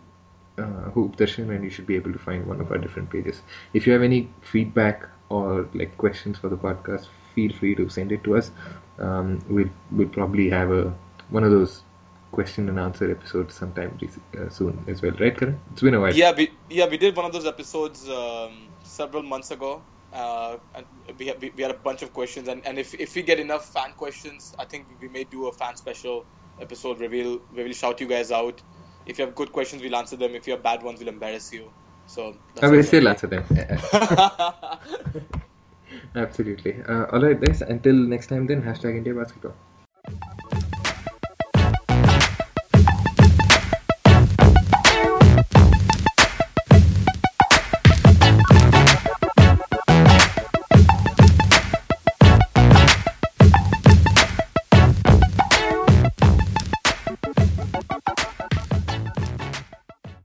uh, 0.58 0.92
Hoop 0.92 1.16
Darshan 1.16 1.50
and 1.50 1.64
you 1.64 1.70
should 1.70 1.88
be 1.88 1.96
able 1.96 2.12
to 2.14 2.20
find 2.20 2.46
one 2.46 2.62
of 2.62 2.72
our 2.72 2.78
different 2.78 3.10
pages. 3.10 3.42
If 3.74 3.88
you 3.88 3.94
have 3.94 4.04
any 4.04 4.30
feedback 4.42 5.08
or 5.30 5.68
like 5.74 5.98
questions 5.98 6.38
for 6.38 6.50
the 6.50 6.58
podcast, 6.58 7.08
feel 7.34 7.52
free 7.54 7.76
to 7.76 7.90
send 7.90 8.12
it 8.12 8.24
to 8.26 8.38
us. 8.38 8.52
Um, 9.00 9.44
we'll, 9.50 9.70
we'll 9.92 10.10
probably 10.10 10.50
have 10.50 10.72
a 10.72 10.94
one 11.30 11.44
of 11.44 11.52
those 11.52 11.84
question 12.32 12.70
and 12.70 12.80
answer 12.80 13.10
episode 13.12 13.52
sometime 13.52 13.98
uh, 14.38 14.50
soon 14.50 14.84
as 14.88 15.02
well, 15.02 15.12
right, 15.20 15.38
Karan? 15.38 15.60
It's 15.72 15.82
been 15.82 15.94
a 15.94 16.00
while. 16.00 16.14
Yeah, 16.14 16.34
we 16.36 16.52
yeah 16.70 16.88
we 16.88 16.98
did 16.98 17.16
one 17.16 17.26
of 17.26 17.34
those 17.34 17.46
episodes 17.46 18.08
um, 18.10 18.70
several 18.84 19.24
months 19.24 19.52
ago. 19.52 19.84
Uh, 20.12 20.58
and 20.74 20.86
we, 21.20 21.28
had, 21.28 21.42
we 21.42 21.62
had 21.62 21.70
a 21.70 21.76
bunch 21.76 22.02
of 22.02 22.14
questions, 22.14 22.48
and, 22.48 22.66
and 22.66 22.80
if, 22.80 22.94
if 22.94 23.14
we 23.14 23.22
get 23.22 23.40
enough 23.40 23.66
fan 23.66 23.92
questions, 23.98 24.56
I 24.58 24.64
think 24.64 24.88
we 25.02 25.10
may 25.10 25.26
do 25.26 25.48
a 25.48 25.52
fan 25.52 25.76
special 25.76 26.26
episode 26.60 27.00
where 27.00 27.10
we'll, 27.10 27.42
where 27.52 27.66
we'll 27.66 27.74
shout 27.74 28.00
you 28.00 28.08
guys 28.08 28.32
out. 28.32 28.62
If 29.06 29.20
you 29.20 29.26
have 29.26 29.36
good 29.36 29.52
questions, 29.52 29.82
we'll 29.82 29.96
answer 29.96 30.16
them. 30.16 30.34
If 30.34 30.48
you 30.48 30.54
have 30.54 30.64
bad 30.64 30.82
ones, 30.82 31.00
we'll 31.00 31.10
embarrass 31.10 31.52
you. 31.52 31.72
So 32.06 32.36
I 32.62 32.70
will 32.70 32.84
still 32.84 33.08
answer 33.10 33.28
them. 33.28 33.44
Absolutely. 36.16 36.82
Uh, 36.88 37.06
all 37.12 37.22
right, 37.22 37.40
guys. 37.40 37.62
Until 37.62 37.94
next 37.94 38.28
time, 38.28 38.48
then 38.48 38.62
hashtag 38.62 38.98
India 38.98 39.14
Basketball. 39.14 39.56